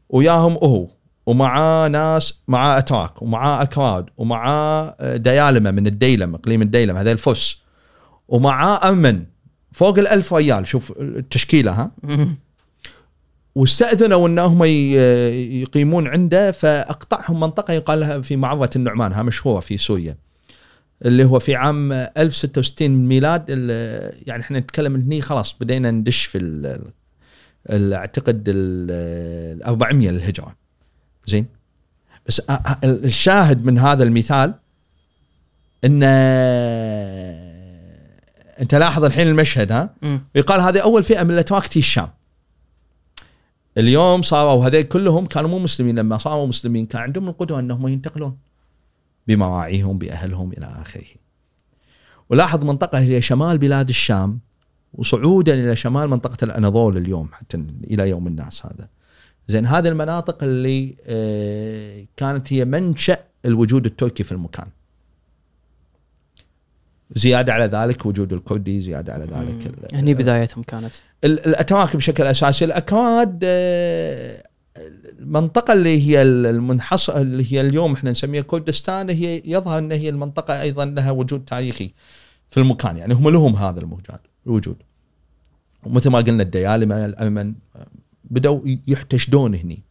وياهم 0.09 0.53
هو. 0.53 0.87
ومعاه 1.25 1.87
ناس 1.87 2.33
معاه 2.47 2.77
أتراك 2.77 3.21
ومعاه 3.21 3.61
أكراد 3.61 4.05
ومعاه 4.17 4.95
آه، 4.99 5.17
ديالمة 5.17 5.71
من 5.71 5.87
الديلم 5.87 6.35
اقليم 6.35 6.61
الديلم 6.61 6.97
هذا 6.97 7.11
الفرس 7.11 7.57
ومعاه 8.27 8.89
أمن 8.89 9.23
فوق 9.71 9.99
الألف 9.99 10.33
ريال. 10.33 10.67
شوف 10.67 10.93
التشكيله 10.99 11.71
ها؟ 11.71 11.91
مم. 12.03 12.37
واستأذنوا 13.55 14.27
انهم 14.27 14.63
يقيمون 14.63 16.07
عنده 16.07 16.51
فأقطعهم 16.51 17.39
منطقة 17.39 17.73
يقال 17.73 17.99
لها 17.99 18.21
في 18.21 18.35
معرة 18.35 18.69
النعمان 18.75 19.13
ها 19.13 19.23
مشهورة 19.23 19.59
في 19.59 19.77
سوريا. 19.77 20.17
اللي 21.05 21.25
هو 21.25 21.39
في 21.39 21.55
عام 21.55 21.91
1066 21.91 22.91
من 22.91 23.01
الميلاد 23.03 23.45
ال- 23.49 24.13
يعني 24.27 24.43
إحنا 24.43 24.59
نتكلم 24.59 24.95
هني 24.95 25.21
خلاص 25.21 25.55
بدينا 25.61 25.91
ندش 25.91 26.25
في 26.25 26.37
ال- 26.37 27.93
أعتقد 27.93 28.43
ال 28.47 29.63
400 29.63 30.09
للهجره 30.11 30.55
زين؟ 31.25 31.45
بس 32.27 32.41
الشاهد 32.83 33.65
من 33.65 33.79
هذا 33.79 34.03
المثال 34.03 34.53
إن 35.85 36.03
أنت 38.61 38.75
لاحظ 38.75 39.03
الحين 39.03 39.27
المشهد 39.27 39.71
ها. 39.71 39.95
يقال 40.35 40.61
هذه 40.61 40.79
أول 40.79 41.03
فئة 41.03 41.23
من 41.23 41.31
الأتراك 41.31 41.67
تي 41.67 41.79
الشام. 41.79 42.07
اليوم 43.77 44.21
صاروا 44.21 44.65
هذول 44.65 44.81
كلهم 44.81 45.25
كانوا 45.25 45.49
مو 45.49 45.59
مسلمين 45.59 45.99
لما 45.99 46.17
صاروا 46.17 46.47
مسلمين 46.47 46.85
كان 46.85 47.01
عندهم 47.01 47.27
القدوه 47.29 47.59
إنهم 47.59 47.87
ينتقلون. 47.87 48.37
بمواعيهم 49.27 49.97
بأهلهم 49.97 50.51
إلى 50.51 50.65
آخره. 50.65 51.05
ولاحظ 52.29 52.65
منطقة 52.65 52.99
هي 52.99 53.21
شمال 53.21 53.57
بلاد 53.57 53.89
الشام 53.89 54.39
وصعودا 54.93 55.53
إلى 55.53 55.75
شمال 55.75 56.09
منطقة 56.09 56.37
الأناضول 56.45 56.97
اليوم 56.97 57.29
حتى 57.33 57.65
إلى 57.83 58.09
يوم 58.09 58.27
الناس 58.27 58.65
هذا. 58.65 58.87
زين 59.47 59.65
هذه 59.65 59.87
المناطق 59.87 60.43
اللي 60.43 60.95
آه، 61.07 62.05
كانت 62.17 62.53
هي 62.53 62.65
منشأ 62.65 63.17
الوجود 63.45 63.85
التركي 63.85 64.23
في 64.23 64.31
المكان. 64.31 64.67
زيادة 67.15 67.53
على 67.53 67.65
ذلك 67.65 68.05
وجود 68.05 68.33
الكردي 68.33 68.81
زيادة 68.81 69.13
على 69.13 69.25
ذلك 69.25 69.73
هني 69.93 70.13
بدايتهم 70.13 70.63
كانت. 70.63 70.91
ال- 71.23 71.45
الاتراك 71.47 71.95
بشكل 71.95 72.23
أساسي 72.23 72.65
الاكراد 72.65 73.39
المنطقة 74.77 75.73
اللي 75.73 76.07
هي 76.07 76.21
المنحصر 76.21 77.17
اللي 77.21 77.53
هي 77.53 77.61
اليوم 77.61 77.93
إحنا 77.93 78.11
نسميها 78.11 78.41
كردستان 78.41 79.09
هي 79.09 79.41
يظهر 79.45 79.77
إن 79.79 79.91
هي 79.91 80.09
المنطقة 80.09 80.61
أيضا 80.61 80.85
لها 80.85 81.11
وجود 81.11 81.45
تاريخي 81.45 81.91
في 82.51 82.59
المكان 82.59 82.97
يعني 82.97 83.13
هم 83.13 83.29
لهم 83.29 83.55
هذا 83.55 83.79
الموجود 83.79 84.07
الوجود. 84.47 84.77
ومثل 85.83 86.09
ما 86.09 86.19
قلنا 86.19 86.43
الديالمه 86.43 87.05
الأمن 87.05 87.53
آه، 87.75 87.87
بدأوا 88.23 88.61
يحتشدون 88.87 89.55
هني. 89.55 89.83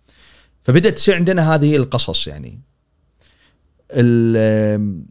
فبدأت 0.63 0.95
تصير 0.97 1.15
عندنا 1.15 1.55
هذه 1.55 1.77
القصص 1.77 2.27
يعني. 2.27 2.61
ال- 3.91 5.03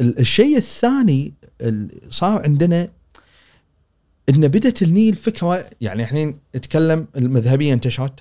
ال- 0.00 0.18
الشيء 0.18 0.56
الثاني 0.56 1.34
ال- 1.60 1.90
صار 2.10 2.42
عندنا 2.42 2.88
إن 4.28 4.48
بدأت 4.48 4.82
هني 4.82 5.08
الفكرة 5.08 5.64
يعني 5.80 6.04
إحنا 6.04 6.34
نتكلم 6.56 7.06
المذهبية 7.16 7.72
انتشرت 7.72 8.20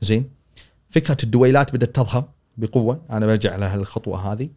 زين 0.00 0.30
فكرة 0.90 1.16
الدويلات 1.22 1.74
بدأت 1.74 1.96
تظهر 1.96 2.28
بقوة 2.56 3.02
أنا 3.10 3.26
برجع 3.26 3.56
لها 3.56 3.74
الخطوة 3.74 4.32
هذه 4.32 4.48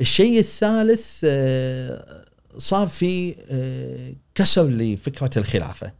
الشيء 0.00 0.38
الثالث 0.38 1.20
آه، 1.24 2.24
صار 2.58 2.88
في 2.88 3.34
آه، 3.50 4.14
كسر 4.34 4.68
لفكرة 4.68 5.30
الخلافة 5.36 5.92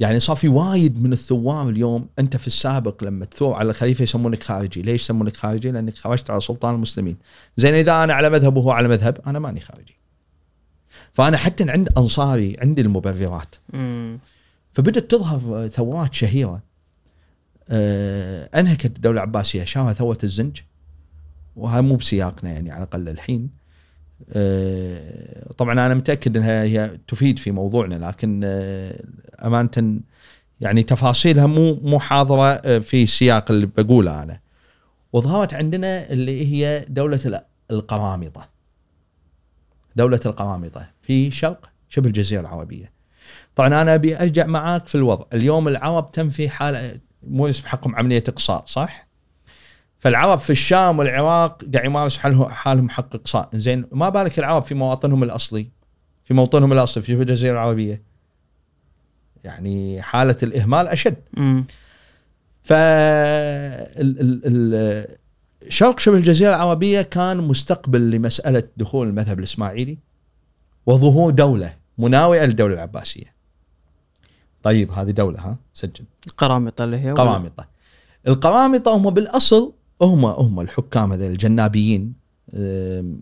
يعني 0.00 0.20
صار 0.20 0.36
في 0.36 0.48
وايد 0.48 1.02
من 1.02 1.12
الثوار 1.12 1.68
اليوم 1.68 2.08
أنت 2.18 2.36
في 2.36 2.46
السابق 2.46 3.04
لما 3.04 3.24
تثور 3.24 3.54
على 3.54 3.70
الخليفة 3.70 4.02
يسمونك 4.02 4.42
خارجي، 4.42 4.82
ليش 4.82 5.02
يسمونك 5.02 5.36
خارجي؟ 5.36 5.70
لأنك 5.70 5.96
خرجت 5.96 6.30
على 6.30 6.40
سلطان 6.40 6.74
المسلمين. 6.74 7.16
زين 7.56 7.74
إذا 7.74 8.04
أنا 8.04 8.14
على 8.14 8.30
مذهب 8.30 8.56
وهو 8.56 8.70
على 8.70 8.88
مذهب 8.88 9.20
أنا 9.26 9.38
ماني 9.38 9.60
خارجي. 9.60 10.01
فأنا 11.12 11.36
حتى 11.36 11.70
عند 11.70 11.88
أنصاري 11.98 12.56
عندي 12.60 12.82
المبررات. 12.82 13.54
مم. 13.72 14.18
فبدت 14.72 15.10
تظهر 15.10 15.68
ثورات 15.68 16.14
شهيرة. 16.14 16.62
آه، 17.70 18.48
أنهكت 18.54 18.96
الدولة 18.96 19.22
العباسية. 19.22 19.64
شافها 19.64 19.92
ثورة 19.92 20.18
الزنج. 20.24 20.60
وهذا 21.56 21.80
مو 21.80 21.96
بسياقنا 21.96 22.50
يعني 22.50 22.70
على 22.70 22.78
الأقل 22.84 23.08
الحين. 23.08 23.50
آه، 24.32 25.52
طبعا 25.58 25.72
أنا 25.72 25.94
متأكد 25.94 26.36
إنها 26.36 26.62
هي 26.62 26.98
تفيد 27.08 27.38
في 27.38 27.50
موضوعنا 27.50 27.94
لكن 28.08 28.40
آه، 28.44 29.04
أمانة 29.44 30.00
يعني 30.60 30.82
تفاصيلها 30.82 31.46
مو 31.46 31.74
مو 31.74 31.98
حاضرة 31.98 32.78
في 32.78 33.02
السياق 33.02 33.50
اللي 33.50 33.66
بقوله 33.66 34.22
أنا. 34.22 34.40
وظهرت 35.12 35.54
عندنا 35.54 36.10
اللي 36.10 36.46
هي 36.46 36.86
دولة 36.88 37.20
ال- 37.26 37.40
القرامطة. 37.70 38.48
دولة 39.96 40.20
القرامطه 40.26 40.86
في 41.02 41.30
شرق 41.30 41.70
شبه 41.88 42.06
الجزيرة 42.06 42.40
العربية. 42.40 42.92
طبعا 43.56 43.68
أنا 43.68 43.94
أبي 43.94 44.16
أرجع 44.22 44.46
معاك 44.46 44.86
في 44.86 44.94
الوضع. 44.94 45.24
اليوم 45.32 45.68
العرب 45.68 46.10
تم 46.12 46.30
في 46.30 46.48
حالة 46.48 47.00
مو 47.22 47.50
حقهم 47.64 47.96
عملية 47.96 48.24
اقصاء 48.28 48.64
صح؟ 48.66 49.08
فالعرب 49.98 50.38
في 50.38 50.50
الشام 50.50 50.98
والعراق 50.98 51.64
قاعد 51.74 52.12
حاله- 52.12 52.48
حالهم 52.48 52.88
حق 52.90 53.14
اقصاء. 53.14 53.48
زين 53.54 53.84
ما 53.92 54.08
بالك 54.08 54.38
العرب 54.38 54.64
في 54.64 54.74
مواطنهم 54.74 55.22
الأصلي؟ 55.22 55.68
في 56.24 56.34
موطنهم 56.34 56.72
الأصلي 56.72 57.02
في 57.02 57.12
الجزيرة 57.12 57.52
العربية. 57.52 58.02
يعني 59.44 60.02
حالة 60.02 60.36
الإهمال 60.42 60.88
أشد. 60.88 61.16
مم. 61.36 61.64
شرق 65.68 65.98
شبه 65.98 66.16
الجزيرة 66.16 66.48
العربية 66.50 67.02
كان 67.02 67.36
مستقبل 67.36 68.10
لمسألة 68.10 68.62
دخول 68.76 69.08
المذهب 69.08 69.38
الإسماعيلي 69.38 69.98
وظهور 70.86 71.30
دولة 71.30 71.74
مناوئة 71.98 72.44
للدولة 72.44 72.74
العباسية. 72.74 73.34
طيب 74.62 74.92
هذه 74.92 75.10
دولة 75.10 75.40
ها 75.40 75.56
سجل 75.72 76.04
القرامطة 76.26 76.84
اللي 76.84 76.98
هي 76.98 77.12
قرامطة. 77.12 77.68
القرامطة 78.28 78.96
هم 78.96 79.10
بالأصل 79.10 79.72
هم 80.02 80.24
هم 80.24 80.60
الحكام 80.60 81.12
هذول 81.12 81.30
الجنابيين 81.30 82.14
أم، 82.54 83.18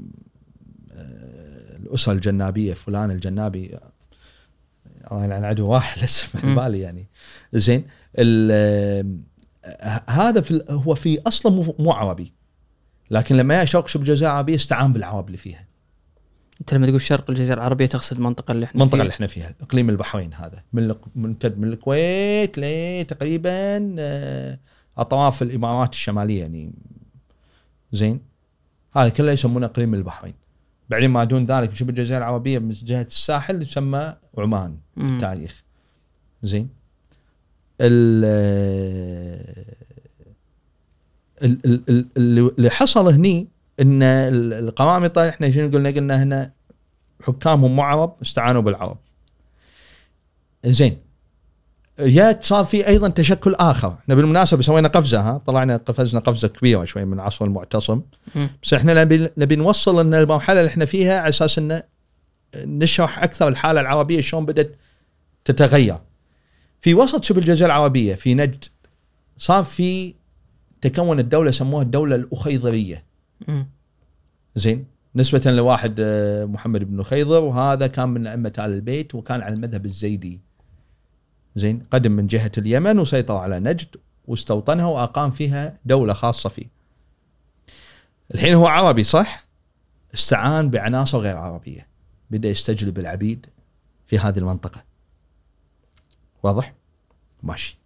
أه، 0.93 1.77
الأسرة 1.77 2.13
الجنابية 2.13 2.75
فلان 2.75 3.11
الجنابي 3.11 3.79
الله 5.13 5.25
يلعن 5.25 5.45
عدو 5.45 5.69
واحد 5.69 6.09
مم. 6.45 6.55
بالي 6.55 6.81
يعني 6.81 7.07
زين 7.53 7.85
هذا 10.09 10.41
في 10.41 10.65
هو 10.71 10.95
في 10.95 11.21
أصلا 11.27 11.53
مو- 11.53 11.75
مو 11.79 11.93
عربي 11.93 12.33
لكن 13.11 13.37
لما 13.37 13.55
جاء 13.55 13.65
شرق 13.65 13.87
شبه 13.89 14.03
الجزيره 14.03 14.29
العربيه 14.31 14.55
استعان 14.55 14.93
بالعرب 14.93 15.27
اللي 15.27 15.39
فيها. 15.39 15.67
انت 16.61 16.75
لما 16.75 16.87
تقول 16.87 17.01
شرق 17.01 17.31
الجزيره 17.31 17.55
العربية 17.55 17.87
تقصد 17.87 18.17
المنطقة 18.17 18.53
اللي 18.53 18.65
إحنا 18.65 18.75
المنطقة 18.81 18.97
فيها. 18.97 19.03
اللي 19.03 19.13
إحنا 19.15 19.27
فيها 19.27 19.55
إقليم 19.61 19.91
البحرين 19.91 20.35
هذا. 20.35 20.63
من 20.73 20.95
ممتد 21.17 21.59
من 21.59 21.69
الكويت 21.73 22.55
لتقريبا 22.59 23.97
آه، 23.99 24.59
أطراف 24.99 25.43
الإمارات 25.43 25.93
الشمالية 25.93 26.41
يعني. 26.41 26.73
زين؟ 27.93 28.21
هذا 28.97 29.09
كله 29.09 29.33
يسمونه 29.33 29.67
إقليم 29.67 29.95
البحرين. 29.95 30.35
بعدين 30.91 31.11
ما 31.11 31.25
دون 31.25 31.45
ذلك 31.45 31.75
شبه 31.75 31.91
الجزيره 31.91 32.19
العربية 32.19 32.59
من 32.59 32.69
جهة 32.71 33.03
الساحل 33.03 33.63
يسمى 33.63 34.17
عمان 34.39 34.77
في. 34.97 35.03
التاريخ. 35.03 35.63
زين؟ 36.43 36.69
اللي 42.17 42.71
حصل 42.71 43.09
هني 43.09 43.49
إن 43.81 44.03
ال- 44.03 44.53
القرامطه 44.53 45.29
إحنا 45.29 45.51
شنو 45.51 45.71
قلنا؟ 45.71 45.91
قلنا 45.91 46.23
هنا 46.23 46.53
حكامهم 47.23 47.77
مو 47.77 47.83
عرب 47.83 48.15
استعانوا 48.23 48.63
بالعرب. 48.63 48.97
زين. 50.67 50.99
يا 51.99 52.39
صار 52.43 52.65
في 52.65 52.87
أيضا 52.87 53.09
تشكل 53.09 53.55
آخر. 53.55 53.97
إحنا 54.03 54.15
بالمناسبة 54.15 54.63
سوينا 54.63 54.89
قفزة 54.89 55.21
ها؟ 55.21 55.39
طلعنا 55.47 55.77
قفزنا 55.77 56.21
قفزة 56.21 56.49
كبيرة 56.49 56.85
شوي 56.85 57.05
من 57.05 57.21
عصر 57.21 57.45
المعتصم. 57.45 58.01
مم. 58.35 58.51
بس 58.63 58.75
إحنا 58.75 59.05
نبي 59.05 59.29
نبي 59.39 59.57
نوصل 59.57 60.01
إن 60.01 60.15
المرحلة 60.15 60.61
اللي 60.61 60.69
إحنا 60.71 60.85
فيها 60.85 61.19
على 61.21 61.29
أساس 61.29 61.59
انه 61.59 61.83
نشرح 62.57 63.23
أكثر 63.23 63.49
الحالة 63.49 63.81
العربية 63.81 64.21
شلون 64.21 64.47
بدأت 64.47 64.77
تتغير. 65.45 65.99
في 66.81 66.95
وسط 66.95 67.25
شبه 67.25 67.39
الجزيرة 67.39 67.67
العربية 67.67 68.15
في 68.15 68.35
نجد. 68.35 68.65
صار 69.37 69.65
في 69.65 70.15
تكون 70.81 71.19
الدولة 71.19 71.51
سموها 71.51 71.83
الدولة 71.83 72.17
الأخيضرية. 72.17 73.05
زين؟ 74.57 74.87
نسبة 75.17 75.51
لواحد 75.51 75.97
آه، 76.01 76.45
محمد 76.45 76.85
بن 76.85 77.03
خيضر 77.03 77.45
وهذا 77.45 77.87
كان 77.87 78.09
من 78.09 78.27
أئمة 78.27 78.53
آل 78.59 78.65
البيت 78.65 79.15
وكان 79.15 79.43
على 79.43 79.55
المذهب 79.55 79.87
الزيدي. 79.87 80.41
زين؟ 81.55 81.83
قدم 81.91 82.13
من 82.13 82.27
جهة 82.27 82.53
اليمن 82.59 82.99
وسيطر 82.99 83.37
على 83.37 83.61
نجد 83.61 83.97
واستوطنها 84.27 84.87
وأقام 84.87 85.31
فيها 85.31 85.79
دولة 85.85 86.13
خاصة 86.13 86.49
فيه. 86.49 86.67
الحين 88.35 88.55
هو 88.55 88.67
عربي 88.67 89.05
صح؟ 89.05 89.45
استعان 90.15 90.71
بعناصر 90.71 91.19
غير 91.19 91.37
عربية. 91.37 91.87
بدأ 92.31 92.49
يستجلب 92.49 92.99
العبيد 92.99 93.47
في 94.07 94.19
هذه 94.19 94.39
المنطقة. 94.39 94.90
واضح؟ 96.43 96.75
ماشي. 97.43 97.79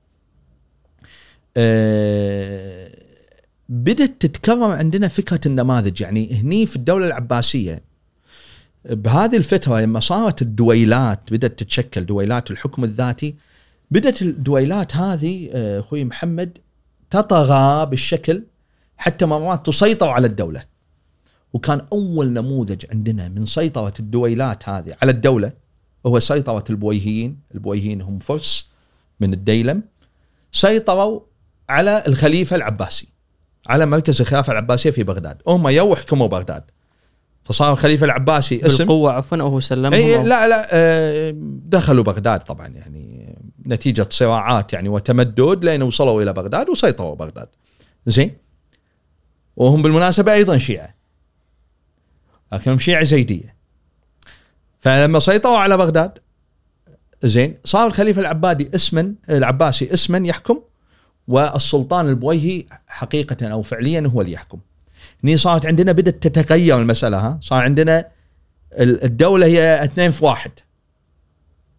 أه 1.57 2.91
بدت 3.69 4.27
تتكرر 4.27 4.71
عندنا 4.71 5.09
فكرة 5.09 5.41
النماذج 5.47 6.01
يعني 6.01 6.41
هني 6.41 6.67
في 6.67 6.77
الدولة 6.77 7.07
العباسية 7.07 7.83
بهذه 8.85 9.37
الفترة 9.37 9.81
لما 9.81 10.01
صارت 10.01 10.43
الدويلات 10.43 11.33
بدأت 11.33 11.59
تتشكل 11.59 12.07
دويلات 12.07 12.51
الحكم 12.51 12.85
الذاتي 12.85 13.37
بدأت 13.91 14.23
الدويلات 14.23 14.97
هذه 14.97 15.51
آه، 15.53 15.81
أخوي 15.81 16.05
محمد 16.05 16.59
تطغى 17.11 17.87
بالشكل 17.87 18.43
حتى 18.97 19.27
مرات 19.27 19.67
تسيطر 19.67 20.09
على 20.09 20.27
الدولة. 20.27 20.65
وكان 21.53 21.87
أول 21.93 22.33
نموذج 22.33 22.87
عندنا 22.91 23.29
من 23.29 23.45
سيطرة 23.45 23.93
الدويلات 24.01 24.69
هذه 24.69 24.97
على 25.03 25.11
الدولة 25.11 25.53
هو 26.07 26.19
سيطرة 26.19 26.65
البويهيين 26.71 27.39
البويهيين 27.55 28.03
هم 28.03 28.19
فرس 28.19 28.69
من 29.21 29.33
الديلم. 29.33 29.83
سيطروا 30.53 31.21
على 31.69 32.03
الخليفة 32.07 32.57
العباسي 32.57 33.09
على 33.67 33.87
مركز 33.87 34.21
الخلافة 34.21 34.53
العباسية 34.53 34.91
في 34.91 35.03
بغداد. 35.03 35.43
هم 35.47 35.69
يو 35.69 35.95
حكموا 35.97 36.27
بغداد. 36.27 36.63
فصار 37.45 37.73
الخليفة 37.73 38.05
العباسي 38.05 38.67
اسم 38.67 38.79
بالقوة 38.79 39.13
عفوا 39.13 39.39
أو 39.39 39.49
هو 39.49 39.61
سلمهم 39.61 39.93
أو- 39.93 40.27
لا 40.27 40.49
لا 40.49 40.67
آه، 40.73 41.35
دخلوا 41.67 42.05
بغداد 42.05 42.41
طبعا 42.41 42.67
يعني 42.67 43.37
نتيجة 43.67 44.07
صراعات 44.11 44.73
يعني 44.73 44.89
وتمدد 44.89 45.65
لين 45.65 45.83
وصلوا 45.83 46.23
إلى 46.23 46.33
بغداد 46.33 46.69
وسيطروا 46.71 47.15
بغداد. 47.15 47.49
زين. 48.07 48.37
وهم 49.57 49.83
بالمناسبة 49.83 50.33
أيضا 50.33 50.59
شيعة. 50.59 50.95
لكنهم 52.53 52.79
شيعة 52.79 53.05
زيدية. 53.05 53.54
فلما 54.85 55.19
سيطروا 55.19 55.59
على 55.59 55.77
بغداد 55.77 56.19
زين 57.23 57.57
صار 57.65 57.87
الخليفة 57.87 58.21
العبادي 58.21 58.71
اسما 58.75 59.15
العباسي 59.31 59.95
اسما 59.95 60.29
يحكم 60.29 60.61
والسلطان 61.29 62.09
البويهي 62.09 62.65
حقيقة 62.87 63.47
أو 63.49 63.63
فعليا 63.63 64.07
هو 64.07 64.21
اللي 64.21 64.33
يحكم. 64.33 64.59
هني 65.25 65.37
صارت 65.37 65.67
عندنا 65.67 65.93
بدأت 65.93 66.27
تتغير 66.27 66.79
المسألة 66.79 67.19
ها 67.19 67.39
صار 67.43 67.63
عندنا 67.63 68.09
ال- 68.73 69.05
الدولة 69.05 69.47
هي 69.47 69.85
اثنين 69.85 70.11
في 70.11 70.25
واحد. 70.25 70.51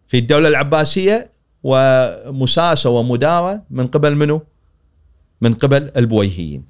في 0.08 0.18
الدولة 0.18 0.48
العباسية 0.48 1.30
ومساسة 1.62 2.90
ومداره 2.90 3.62
من 3.70 3.86
قبل 3.86 4.14
منو؟ 4.14 4.42
من 5.40 5.54
قبل 5.54 5.90
البويهيين. 5.96 6.64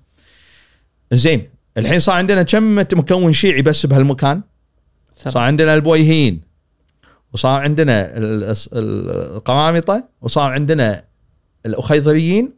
زين 1.12 1.48
الحين 1.76 1.98
صار 2.00 2.14
عندنا 2.14 2.42
كم 2.42 2.78
مكون 2.78 3.32
شيعي 3.32 3.62
بس 3.62 3.86
بهالمكان؟ 3.86 4.42
صار 5.16 5.38
عندنا 5.42 5.74
البويهيين 5.74 6.40
وصار 7.32 7.60
عندنا 7.60 8.16
ال- 8.16 8.44
ال- 8.44 9.10
القرامطة 9.36 10.08
وصار 10.20 10.52
عندنا 10.52 11.04
الأخيضريين 11.66 12.52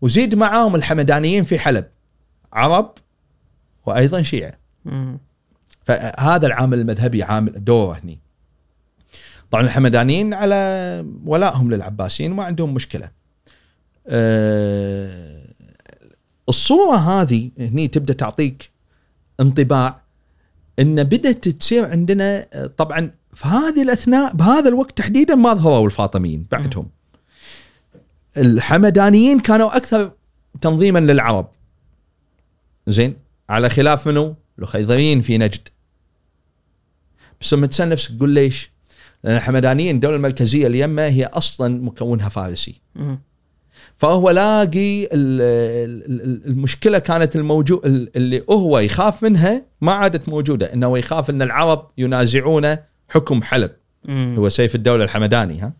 وزيد 0.00 0.34
معاهم 0.34 0.74
الحمدانيين 0.74 1.44
في 1.44 1.58
حلب 1.58 1.86
عرب 2.52 2.92
وأيضا 3.86 4.22
شيعة. 4.22 4.58
فهذا 5.84 6.46
العامل 6.46 6.78
المذهبي 6.78 7.22
عامل 7.22 7.64
دوره 7.64 7.98
هني. 8.04 8.18
طبعا 9.50 9.64
الحمدانيين 9.64 10.34
على 10.34 11.04
ولائهم 11.24 11.70
للعباسيين 11.70 12.32
ما 12.32 12.44
عندهم 12.44 12.74
مشكلة. 12.74 13.10
آه، 14.08 15.46
الصورة 16.48 16.96
هذه 16.96 17.50
هني 17.58 17.88
تبدأ 17.88 18.14
تعطيك 18.14 18.70
انطباع 19.40 20.05
إن 20.78 21.04
بدأت 21.04 21.48
تصير 21.48 21.84
عندنا 21.84 22.46
طبعا 22.76 23.10
في 23.34 23.48
هذه 23.48 23.82
الأثناء 23.82 24.34
بهذا 24.34 24.68
الوقت 24.68 24.98
تحديدا 24.98 25.34
ما 25.34 25.54
ظهروا 25.54 25.86
الفاطميين 25.86 26.46
بعدهم. 26.50 26.88
الحمدانيين 28.36 29.40
كانوا 29.40 29.76
أكثر 29.76 30.12
تنظيما 30.60 30.98
للعرب. 30.98 31.48
زين 32.86 33.16
على 33.48 33.68
خلاف 33.68 34.08
منو؟ 34.08 34.34
الخيضريين 34.58 35.20
في 35.20 35.38
نجد. 35.38 35.68
بس 37.40 37.54
لما 37.54 37.66
تسال 37.66 37.88
نفسك 37.88 38.16
تقول 38.16 38.30
ليش؟ 38.30 38.70
لأن 39.24 39.36
الحمدانيين 39.36 39.94
الدولة 39.94 40.16
المركزية 40.16 40.66
اليمة 40.66 41.02
هي 41.02 41.24
أصلا 41.24 41.82
مكونها 41.82 42.28
فارسي. 42.28 42.80
فهو 43.96 44.30
لاقي 44.30 45.04
ال- 45.04 45.10
ال- 45.12 46.22
ال- 46.22 46.46
المشكلة 46.46 46.98
كانت 46.98 47.36
الموجود 47.36 47.80
اللي 48.16 48.42
هو 48.50 48.78
يخاف 48.78 49.22
منها 49.22 49.62
ما 49.80 49.92
عادت 49.92 50.28
موجودة 50.28 50.72
إنه 50.74 50.98
يخاف 50.98 51.30
إن 51.30 51.42
العرب 51.42 51.90
ينازعونه 51.98 52.78
حكم 53.08 53.42
حلب 53.42 53.70
مم. 54.08 54.34
هو 54.38 54.48
سيف 54.48 54.74
الدولة 54.74 55.04
الحمداني 55.04 55.60
ها 55.60 55.72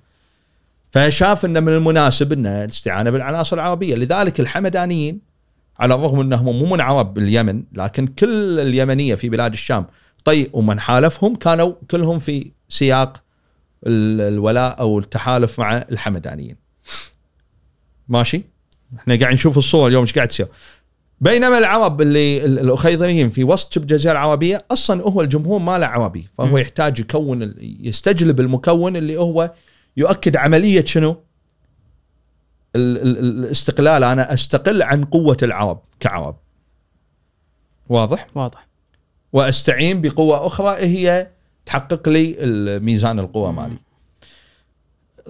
فشاف 0.90 1.44
إنه 1.44 1.60
من 1.60 1.68
المناسب 1.72 2.32
إنه 2.32 2.64
الاستعانه 2.64 3.10
بالعناصر 3.10 3.56
العربية 3.56 3.94
لذلك 3.94 4.40
الحمدانيين 4.40 5.20
على 5.78 5.94
الرغم 5.94 6.20
إنهم 6.20 6.59
مو 6.59 6.66
من 6.74 6.80
عرب 6.80 7.18
اليمن 7.18 7.62
لكن 7.72 8.06
كل 8.06 8.60
اليمنية 8.60 9.14
في 9.14 9.28
بلاد 9.28 9.52
الشام 9.52 9.86
طي 10.24 10.48
ومن 10.52 10.80
حالفهم 10.80 11.34
كانوا 11.34 11.72
كلهم 11.90 12.18
في 12.18 12.51
سياق 12.68 13.22
ال- 13.86 14.20
الولاء 14.34 14.80
أو 14.80 14.98
التحالف 14.98 15.59
مع 15.60 15.76
الحمدانيين 15.93 16.56
ماشي 18.09 18.43
إحنا 18.99 19.16
قاعد 19.20 19.33
نشوف 19.35 19.59
الصور 19.59 19.89
اليوم 19.89 20.03
إيش 20.03 20.15
قاعد 20.15 20.28
تصير 20.28 20.47
بينما 21.20 21.59
العرب 21.59 22.01
اللي 22.03 22.45
ال- 22.45 22.59
الاخيضريين 22.59 23.28
في 23.31 23.45
وسط 23.45 23.73
شبه 23.73 23.83
الجزيرة 23.83 24.12
العربية 24.12 24.65
أصلا 24.70 25.03
هو 25.03 25.20
الجمهور 25.20 25.59
ما 25.61 25.78
له 25.78 25.87
عربي 25.87 26.28
فهو 26.39 26.47
م. 26.47 26.59
يحتاج 26.59 27.01
يكون 27.01 27.55
يستجلب 27.61 28.41
المكون 28.41 28.97
اللي 28.97 29.16
هو 29.16 29.53
يؤكد 29.97 30.37
عملية 30.37 30.85
شنو؟ 30.85 31.16
ال- 32.77 32.99
ال- 33.03 33.19
ال- 33.19 33.45
الاستقلال 33.45 34.05
أنا 34.05 34.33
أستقل 34.35 34.83
عن 34.83 35.05
قوة 35.05 35.37
العرب 35.43 35.81
كعرب 36.01 36.37
واضح؟ 37.89 38.27
واضح 38.35 38.66
وأستعين 39.33 40.01
بقوة 40.01 40.47
أخرى 40.47 40.77
هي 40.77 41.28
تحقق 41.66 42.09
لي 42.09 42.37
ميزان 42.83 43.19
القوى 43.19 43.53
مالي. 43.53 43.77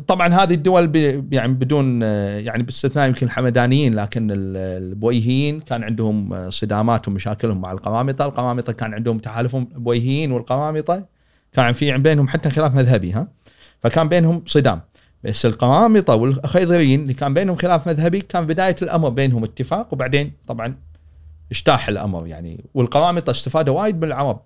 طبعا 0.09 0.35
هذه 0.35 0.55
الدول 0.55 0.97
يعني 1.32 1.52
بدون 1.52 2.02
يعني 2.02 2.62
باستثناء 2.62 3.09
يمكن 3.09 3.27
الحمدانيين 3.27 3.94
لكن 3.94 4.31
ال- 4.31 4.56
البويهيين 4.56 5.60
كان 5.60 5.85
عندهم 5.85 6.51
صدامات 6.51 7.09
ومشاكلهم 7.09 7.60
مع 7.60 7.73
القرامطه، 7.73 8.24
القرامطه 8.27 8.73
كان 8.73 8.94
عندهم 8.94 9.18
تحالفهم 9.18 9.68
البويهيين 9.74 10.32
والقرامطه 10.32 11.05
كان 11.52 11.73
في 11.73 11.98
بينهم 11.98 12.28
حتى 12.28 12.51
خلاف 12.51 12.74
مذهبي 12.74 13.12
ها. 13.12 13.28
فكان 13.82 14.09
بينهم 14.09 14.43
صدام. 14.47 14.81
بس 15.24 15.47
القرامطه 15.47 16.14
والخيضريين 16.14 17.01
اللي 17.01 17.14
كان 17.14 17.35
بينهم 17.35 17.56
خلاف 17.56 17.89
مذهبي 17.89 18.20
كان 18.20 18.47
بداية 18.47 18.77
الأمر 18.82 19.09
بينهم 19.09 19.44
اتفاق 19.44 19.93
وبعدين 19.93 20.32
طبعا 20.47 20.74
اجتاح 21.51 21.89
الأمر 21.89 22.27
يعني. 22.27 22.64
والقرامطه 22.74 23.31
استفادوا 23.31 23.81
وايد 23.81 23.97
من 23.97 24.05
العرب 24.05 24.40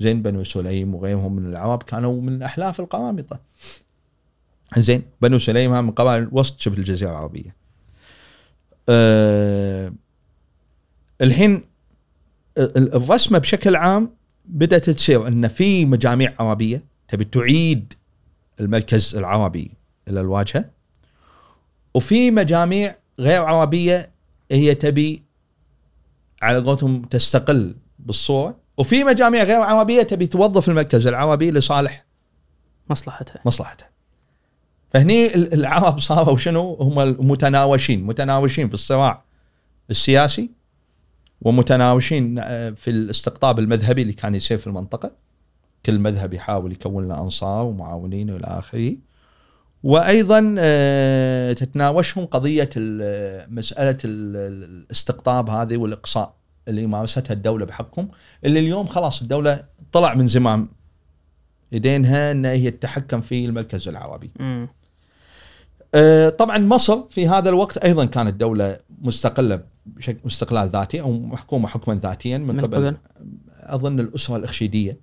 زين 0.00 0.22
بنو 0.22 0.44
سليم 0.44 0.94
وغيرهم 0.94 1.36
من 1.36 1.46
العرب 1.46 1.82
كانوا 1.82 2.20
من 2.20 2.42
أحلاف 2.42 2.80
القرامطه 2.80 3.40
زين 4.78 5.02
بنو 5.22 5.38
سليم 5.38 5.72
هم 5.72 5.84
من 5.84 5.90
قبائل 5.90 6.28
وسط 6.32 6.60
شبه 6.60 6.78
الجزيرة 6.78 7.10
العربية. 7.10 7.56
أه 8.88 9.92
الحين 11.20 11.64
ال- 12.58 12.94
الرسمة 12.94 13.38
بشكل 13.38 13.76
عام 13.76 14.10
بدأت 14.44 14.90
تصير 14.90 15.28
إن 15.28 15.48
في 15.48 15.86
مجاميع 15.86 16.34
عربية 16.38 16.84
تبي 17.08 17.24
تعيد 17.24 17.92
المركز 18.60 19.14
العربي 19.16 19.70
إلى 20.08 20.20
الواجهة 20.20 20.70
وفي 21.94 22.30
مجاميع 22.30 22.96
غير 23.20 23.42
عربية 23.42 24.10
هي 24.50 24.74
تبي 24.74 25.22
على 26.42 26.58
قولتهم 26.58 27.02
تستقل 27.02 27.74
بالصورة 27.98 28.56
وفي 28.76 29.04
مجاميع 29.04 29.42
غير 29.42 29.60
عربية 29.60 30.02
تبي 30.02 30.26
توظف 30.26 30.68
المركز 30.68 31.06
العربي 31.06 31.50
لصالح 31.50 32.04
مصلحتها. 32.90 33.40
مصلحته 33.44 33.84
فهني 34.96 35.34
ال- 35.34 35.54
العرب 35.54 35.98
صاروا 36.00 36.36
شنو 36.36 36.74
هم 36.74 37.00
المتناوشين 37.00 38.04
متناوشين 38.04 38.68
في 38.68 38.74
الصراع 38.74 39.24
السياسي 39.90 40.50
ومتناوشين 41.42 42.38
آه، 42.38 42.70
في 42.70 42.90
الاستقطاب 42.90 43.58
المذهبي 43.58 44.02
اللي 44.02 44.12
كان 44.12 44.34
يصير 44.34 44.58
في 44.58 44.66
المنطقة 44.66 45.12
كل 45.86 45.98
مذهب 45.98 46.34
يحاول 46.34 46.72
يكون 46.72 47.08
له 47.08 47.18
أنصار 47.22 47.66
ومعاونين 47.66 48.30
والى 48.30 48.46
آخره 48.46 48.92
وأيضا 49.82 50.54
آه، 50.58 51.52
تتناوشهم 51.52 52.24
قضية 52.26 52.70
ال- 52.76 53.54
مسألة 53.54 53.98
ال- 54.04 54.36
ال- 54.36 54.64
الاستقطاب 54.64 55.50
هذه 55.50 55.76
والإقصاء 55.76 56.34
اللي 56.68 56.86
مارستها 56.86 57.34
الدولة 57.34 57.64
بحقهم 57.66 58.08
اللي 58.44 58.60
اليوم 58.60 58.86
خلاص 58.86 59.22
الدولة 59.22 59.64
طلع 59.92 60.14
من 60.14 60.28
زمام 60.28 60.68
يدينها 61.72 62.30
ان 62.32 62.44
هي 62.44 62.70
تتحكم 62.70 63.20
في 63.20 63.44
المركز 63.44 63.88
العربي. 63.88 64.30
مم. 64.40 64.68
آه، 65.94 66.28
طبعا 66.28 66.58
مصر 66.58 67.02
في 67.10 67.28
هذا 67.28 67.48
الوقت 67.48 67.78
أيضا 67.78 68.04
كانت 68.04 68.34
دولة 68.34 68.78
مستقلة 69.02 69.62
بشكل 69.86 70.18
استقلال 70.26 70.68
ذاتي 70.68 71.00
أو 71.00 71.12
محكومة 71.12 71.68
حكما 71.68 71.94
ذاتيا 71.94 72.38
من, 72.38 72.54
من 72.56 72.60
قبل, 72.60 72.76
قبل؟ 72.76 72.96
أظن 73.60 74.00
الأسرة 74.00 74.36
الاخشيديه. 74.36 74.98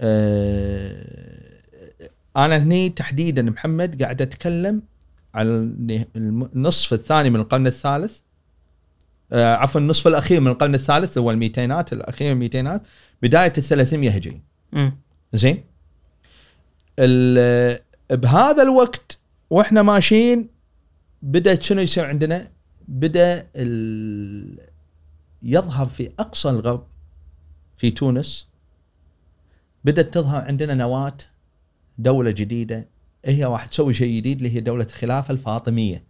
آه، 0.00 1.56
أنا 2.36 2.56
هني 2.56 2.88
تحديدا 2.88 3.42
محمد 3.42 4.02
قاعد 4.02 4.22
أتكلم 4.22 4.82
على 5.34 5.48
النصف 6.16 6.92
الثاني 6.92 7.30
من 7.30 7.40
القرن 7.40 7.66
الثالث. 7.66 8.20
آه، 9.32 9.54
عفوا 9.54 9.80
النصف 9.80 10.06
الأخير 10.06 10.40
من 10.40 10.48
القرن 10.48 10.74
الثالث 10.74 11.18
هو 11.18 11.30
الميتينات 11.30 11.92
الأخير 11.92 12.32
الميتينات 12.32 12.82
بداية 13.22 13.52
ال 13.58 13.62
300 13.62 14.10
هجري. 14.10 14.40
زين؟ 15.32 15.64
ال- 16.98 17.78
بهذا 18.10 18.62
الوقت 18.62 19.18
وإحنا 19.50 19.82
ماشيين 19.82 20.48
بدات 21.22 21.62
شنو 21.62 21.80
يصير 21.80 22.04
عندنا؟ 22.04 22.48
بدأ 22.88 23.46
ال- 23.56 24.58
يظهر 25.42 25.86
في 25.86 26.10
أقصى 26.18 26.50
الغرب 26.50 26.86
في 27.76 27.90
تونس 27.90 28.46
بدأت 29.84 30.14
تظهر 30.14 30.42
عندنا 30.42 30.74
نواة 30.74 31.16
دولة 31.98 32.30
جديدة 32.30 32.88
هي 33.24 33.44
راح 33.44 33.66
تسوي 33.66 33.94
شيء 33.94 34.16
جديد 34.16 34.36
اللي 34.36 34.54
هي 34.56 34.60
دولة 34.60 34.84
الخلافه 34.84 35.32
الفاطمية. 35.32 36.04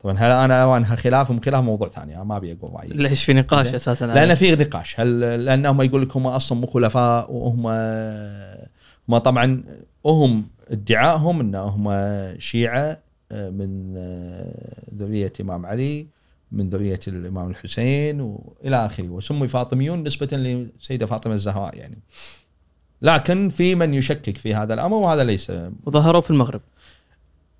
طبعا 0.00 0.18
هل 0.18 0.30
أنا 0.30 0.76
أنها 0.76 0.96
خلاف 0.96 1.30
أم 1.30 1.40
خلاف 1.40 1.64
موضوع 1.64 1.88
ثاني 1.88 2.14
أنا 2.16 2.24
ما 2.24 2.36
أبي 2.36 2.52
أقول 2.52 2.72
رايي. 2.74 2.88
ليش 2.88 3.24
في 3.24 3.32
نقاش. 3.32 3.74
أساسا 3.74 4.04
لأن 4.04 4.34
في 4.34 4.52
نقاش 4.56 5.00
هل 5.00 5.20
لانهم 5.44 5.82
يقول 5.82 6.02
لك 6.02 6.16
هم 6.16 6.26
أصلا 6.26 6.58
مو 6.58 6.66
خلفاء 6.66 7.32
وهم 7.32 7.66
هم 9.08 9.18
طبعا 9.18 9.64
هم 10.06 10.46
ادعائهم 10.68 11.40
انهم 11.40 11.90
شيعة 12.38 13.02
من 13.32 13.94
ذرية 14.94 15.32
الامام 15.40 15.66
علي 15.66 16.06
من 16.52 16.70
ذرية 16.70 17.00
الإمام 17.08 17.50
الحسين 17.50 18.20
وإلى 18.20 18.86
آخره. 18.86 19.08
وسموا 19.08 19.46
فاطميون 19.46 20.02
نسبة 20.02 20.36
للسيده 20.36 21.06
فاطمة 21.06 21.34
الزهراء 21.34 21.78
يعني. 21.78 21.98
لكن 23.02 23.48
في 23.48 23.74
من 23.74 23.94
يشكك 23.94 24.38
في 24.38 24.54
هذا 24.54 24.74
الأمر 24.74 24.96
وهذا 24.96 25.24
ليس. 25.24 25.52
وظهروا 25.84 26.20
في 26.20 26.30
المغرب. 26.30 26.60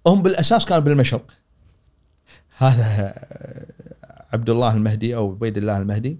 هم 0.07 0.23
بالأساس 0.23 0.65
كانوا 0.65 0.83
بالمشرق. 0.83 1.31
هذا 2.59 3.15
عبد 4.33 4.51
الله 4.51 4.75
المهدي 4.75 5.17
أو 5.17 5.31
عبيد 5.31 5.57
الله 5.57 5.79
المهدي. 5.79 6.19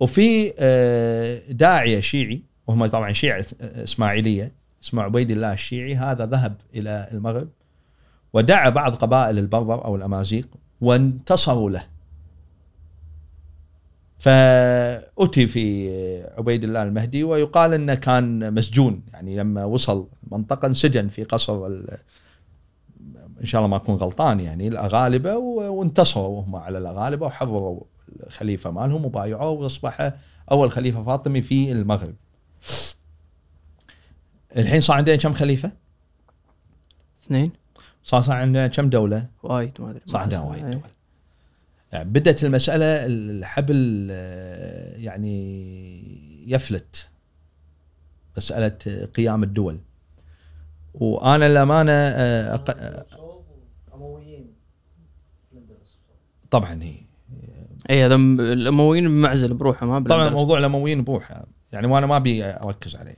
وفي 0.00 0.52
آه، 0.58 1.42
داعية 1.50 2.00
شيعي 2.00 2.42
وهم 2.66 2.86
طبعا 2.86 3.12
شيعة 3.12 3.46
إسماعيلية. 3.60 4.52
اسمه 4.82 5.02
عبيد 5.02 5.30
الله 5.30 5.52
الشيعي 5.52 5.94
هذا 5.96 6.26
ذهب 6.26 6.54
إلى 6.74 7.08
المغرب 7.12 7.48
ودعا 8.32 8.68
بعض 8.70 8.94
قبائل 8.94 9.38
البربر 9.38 9.84
أو 9.84 9.96
الأمازيغ 9.96 10.44
وانتصروا 10.80 11.70
له 11.70 11.82
فأتي 14.18 15.46
في 15.46 15.88
عبيد 16.38 16.64
الله 16.64 16.82
المهدي 16.82 17.24
ويقال 17.24 17.74
إنه 17.74 17.94
كان 17.94 18.54
مسجون 18.54 19.02
يعني 19.12 19.36
لما 19.36 19.64
وصل 19.64 20.08
منطقة 20.30 20.66
انسجن 20.66 21.08
في 21.08 21.24
قصر 21.24 21.66
إن 23.40 23.44
شاء 23.44 23.58
الله 23.60 23.70
ما 23.70 23.76
أكون 23.76 23.94
غلطان 23.94 24.40
يعني 24.40 24.68
الأغالبة 24.68 25.36
و- 25.36 25.72
وانتصروا 25.78 26.42
هم 26.42 26.56
على 26.56 26.78
الأغالبة 26.78 27.26
وحرروا 27.26 27.80
الخليفة 28.26 28.70
مالهم 28.70 29.04
وبايعوه 29.04 29.50
وأصبح 29.50 30.12
أول 30.50 30.70
خليفة 30.70 31.02
فاطمي 31.02 31.42
في 31.42 31.72
المغرب. 31.72 32.14
الحين 34.56 34.80
صار 34.80 34.96
عندنا 34.96 35.16
كم 35.16 35.32
خليفة؟ 35.32 35.72
اثنين 37.22 37.52
صار 38.04 38.20
صار 38.20 38.36
عندنا 38.36 38.66
كم 38.66 38.90
دولة؟ 38.90 39.26
وايد 39.42 39.72
ما 39.80 39.90
أدري 39.90 40.00
صار 40.06 40.20
عندنا 40.20 40.40
وايد 40.40 40.64
إيه. 40.64 40.70
دول 40.72 40.80
يعني 41.92 42.10
بدت 42.10 42.44
المسألة 42.44 42.84
الحبل 43.06 44.06
يعني 44.98 46.50
يفلت 46.52 47.08
مسألة 48.36 49.04
قيام 49.14 49.42
الدول 49.42 49.78
وأنا 50.94 51.48
للامانه 51.48 51.92
آه، 51.92 52.56
أق- 52.56 53.18
طبعا 56.50 56.82
هي 56.82 56.94
اي 57.90 58.04
هذا 58.06 58.14
الأمويين 58.14 59.08
بمعزل 59.08 59.54
بروحهم 59.54 59.88
ما 60.02 60.08
طبعا. 60.08 60.30
موضوع 60.30 60.58
الأمويين 60.58 61.04
بوح 61.04 61.42
يعني 61.72 61.86
وأنا 61.86 62.06
ما 62.06 62.16
أبي 62.16 62.44
أركز 62.44 62.96
عليه. 62.96 63.16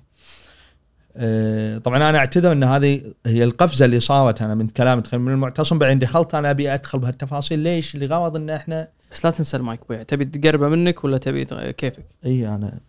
آه، 1.17 1.79
طبعا 1.79 1.97
أنا 2.11 2.19
أعتذر 2.19 2.53
إن 2.53 2.65
هذه 2.65 3.13
هي 3.27 3.45
القفزة 3.45 3.85
اللي 3.85 4.01
صارت 4.01 4.43
أنا 4.43 4.55
من 4.55 4.69
كلام 4.69 5.03
من 5.13 5.33
المعتصم 5.33 5.79
بعدين 5.79 5.99
دخلت 5.99 6.35
أنا 6.35 6.51
أبي 6.51 6.75
أدخل 6.75 6.99
بهالتفاصيل 6.99 7.59
ليش؟ 7.59 7.97
لغرض 7.97 8.37
إن 8.37 8.51
إحنا 8.51 8.89
بس 9.13 9.25
لا 9.25 9.31
تنسى 9.31 9.57
المايك 9.57 9.81
بويا 9.89 10.03
تبي 10.03 10.25
تقربه 10.25 10.69
منك 10.69 11.05
ولا 11.05 11.19
تبي 11.19 11.45
كيفك 11.73 12.05
إي 12.27 12.49
أنا 12.49 12.81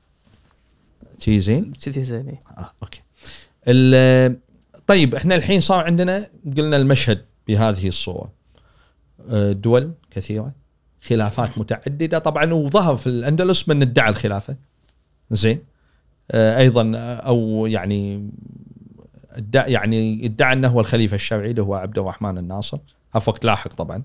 شي 1.19 1.41
زين؟ 1.41 1.73
كذي 1.85 2.03
زين. 2.03 2.37
آه 2.57 2.71
okay. 2.83 3.01
طيب 4.87 5.15
إحنا 5.15 5.35
الحين 5.35 5.61
صار 5.61 5.85
عندنا 5.85 6.29
قلنا 6.57 6.77
المشهد 6.77 7.25
بهذه 7.47 7.87
الصورة. 7.87 8.31
آه، 9.29 9.51
دول 9.51 9.91
كثيرة 10.11 10.53
خلافات 11.01 11.57
متعددة 11.57 12.17
طبعا 12.17 12.53
وظهر 12.53 12.95
في 12.95 13.07
الأندلس 13.07 13.69
من 13.69 13.81
ادعى 13.81 14.09
الخلافة. 14.09 14.55
زين؟ 15.31 15.70
آه، 16.31 16.57
أيضا 16.57 16.91
آه، 16.95 17.15
أو 17.15 17.65
يعني 17.65 18.29
ادعى 19.29 19.71
يعني 19.71 20.25
ادعى 20.25 20.53
أنه 20.53 20.67
هو 20.67 20.79
الخليفة 20.79 21.15
الشرعي 21.15 21.51
اللي 21.51 21.61
هو 21.61 21.75
عبد 21.75 21.97
الرحمن 21.99 22.37
الناصر. 22.37 22.77
في 23.11 23.29
وقت 23.29 23.45
لاحق 23.45 23.73
طبعا. 23.73 24.03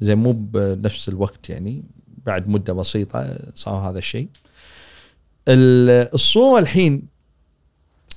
زين 0.00 0.18
مو 0.18 0.32
بنفس 0.32 1.08
الوقت 1.08 1.50
يعني 1.50 1.84
بعد 2.26 2.48
مدة 2.48 2.72
بسيطة 2.72 3.38
صار 3.54 3.90
هذا 3.90 3.98
الشيء. 3.98 4.28
ال- 5.48 6.14
الصورة 6.14 6.58
الحين 6.58 7.02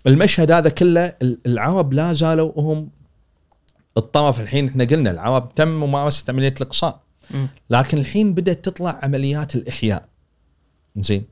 المشهد 0.08 0.52
هذا 0.52 0.70
كله 0.70 1.14
ال- 1.22 1.38
العرب 1.46 1.94
لا 1.94 2.14
زالوا 2.14 2.52
هم 2.58 2.90
الطرف 3.98 4.42
الحين 4.42 4.68
إحنا 4.68 4.84
قلنا 4.84 5.12
العرب 5.12 5.56
تم 5.56 5.68
ممارسة 5.68 6.24
عملية 6.30 6.54
الإقصاء. 6.62 7.02
لكن 7.70 7.98
الحين 7.98 8.34
بدأت 8.34 8.66
تطلع 8.66 9.00
عمليات 9.04 9.56
الإحياء. 9.56 10.06
زين. 10.98 11.24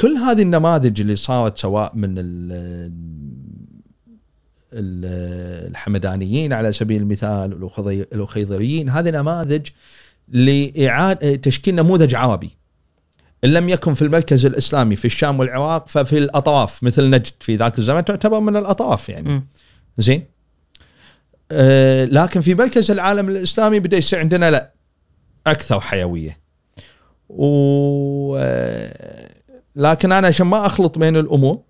كل 0.00 0.16
هذه 0.16 0.42
النماذج 0.42 1.00
اللي 1.00 1.16
صارت 1.16 1.58
سواء 1.58 1.96
من 1.96 2.18
ال- 2.18 2.92
ال- 4.72 5.68
الحمدانيين 5.70 6.52
على 6.52 6.72
سبيل 6.72 7.02
المثال 7.02 7.70
الاخيضريين 8.12 8.88
هذه 8.88 9.10
نماذج 9.10 9.66
لإعادة 10.28 11.34
تشكيل 11.34 11.74
نموذج 11.74 12.14
عربي. 12.14 12.50
إن 13.44 13.52
لم 13.52 13.68
يكن 13.68 13.94
في 13.94 14.02
المركز 14.02 14.46
الإسلامي 14.46 14.96
في 14.96 15.04
الشام 15.04 15.38
والعراق 15.38 15.88
ففي 15.88 16.18
الأطراف 16.18 16.82
مثل 16.82 17.10
نجد 17.10 17.32
في 17.40 17.56
ذاك 17.56 17.78
الزمن 17.78 18.04
تعتبر 18.04 18.40
من 18.40 18.56
الأطراف 18.56 19.08
يعني. 19.08 19.28
مم. 19.28 19.46
زين؟ 19.98 20.24
آه 21.52 22.04
لكن 22.04 22.40
في 22.40 22.54
مركز 22.54 22.90
العالم 22.90 23.28
الإسلامي 23.28 23.80
بدأ 23.80 23.96
يصير 23.96 24.18
عندنا 24.18 24.50
لا 24.50 24.72
أكثر 25.46 25.80
حيوية. 25.80 26.38
و 27.28 28.38
لكن 29.78 30.12
أنا 30.12 30.26
عشان 30.26 30.46
ما 30.46 30.66
أخلط 30.66 30.98
بين 30.98 31.16
الأمور 31.16 31.60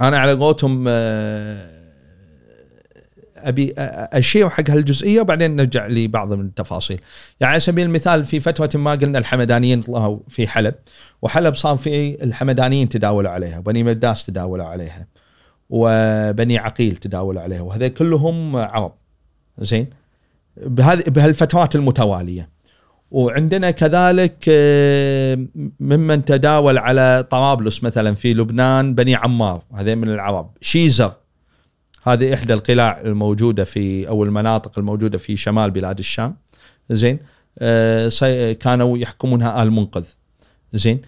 أنا 0.00 0.18
على 0.18 0.32
قولتهم 0.32 0.84
آه، 0.88 1.78
أبي 3.36 3.74
اشير 3.78 4.48
حق 4.48 4.70
هالجزئية 4.70 5.20
وبعدين 5.20 5.56
نرجع 5.56 5.86
لبعض 5.86 6.32
من 6.32 6.46
التفاصيل. 6.46 7.00
يعني 7.40 7.52
على 7.52 7.60
سبيل 7.60 7.86
المثال 7.86 8.24
في 8.24 8.40
فتره 8.40 8.80
ما 8.80 8.90
قلنا 8.90 9.18
الحمدانيين 9.18 9.80
طلعوا 9.80 10.18
في 10.28 10.48
حلب 10.48 10.74
وحلب 11.22 11.54
صار 11.54 11.76
في 11.76 12.24
الحمدانيين 12.24 12.88
تداولوا 12.88 13.30
عليها 13.30 13.58
وبني 13.58 13.82
مرداس 13.82 14.26
تداولوا 14.26 14.64
عليها 14.64 15.06
وبني 15.70 16.58
عقيل 16.58 16.96
تداولوا 16.96 17.42
عليها 17.42 17.60
وهذول 17.60 17.88
كلهم 17.88 18.56
عرب. 18.56 18.92
زين؟ 19.58 19.90
بهذه 20.56 21.02
بهالفترات 21.06 21.76
المتوالية. 21.76 22.48
وعندنا 23.10 23.70
كذلك 23.70 24.44
آه، 24.48 25.46
ممن 25.80 26.24
تداول 26.24 26.78
على 26.78 27.26
طرابلس 27.30 27.84
مثلا 27.84 28.14
في 28.14 28.34
لبنان 28.34 28.94
بني 28.94 29.14
عمار 29.14 29.62
هذين 29.74 29.98
من 29.98 30.08
العرب. 30.08 30.50
شيزر 30.60 31.12
هذه 32.02 32.34
إحدى 32.34 32.54
القلاع 32.54 33.00
الموجودة 33.00 33.64
في 33.64 34.08
أو 34.08 34.24
المناطق 34.24 34.78
الموجودة 34.78 35.18
في 35.18 35.36
شمال 35.36 35.70
بلاد 35.70 35.98
الشام. 35.98 36.36
زين 36.90 37.18
آه، 37.58 38.52
كانوا 38.52 38.98
يحكمونها 38.98 39.62
آل 39.62 39.70
منقذ. 39.70 40.04
زين 40.72 41.00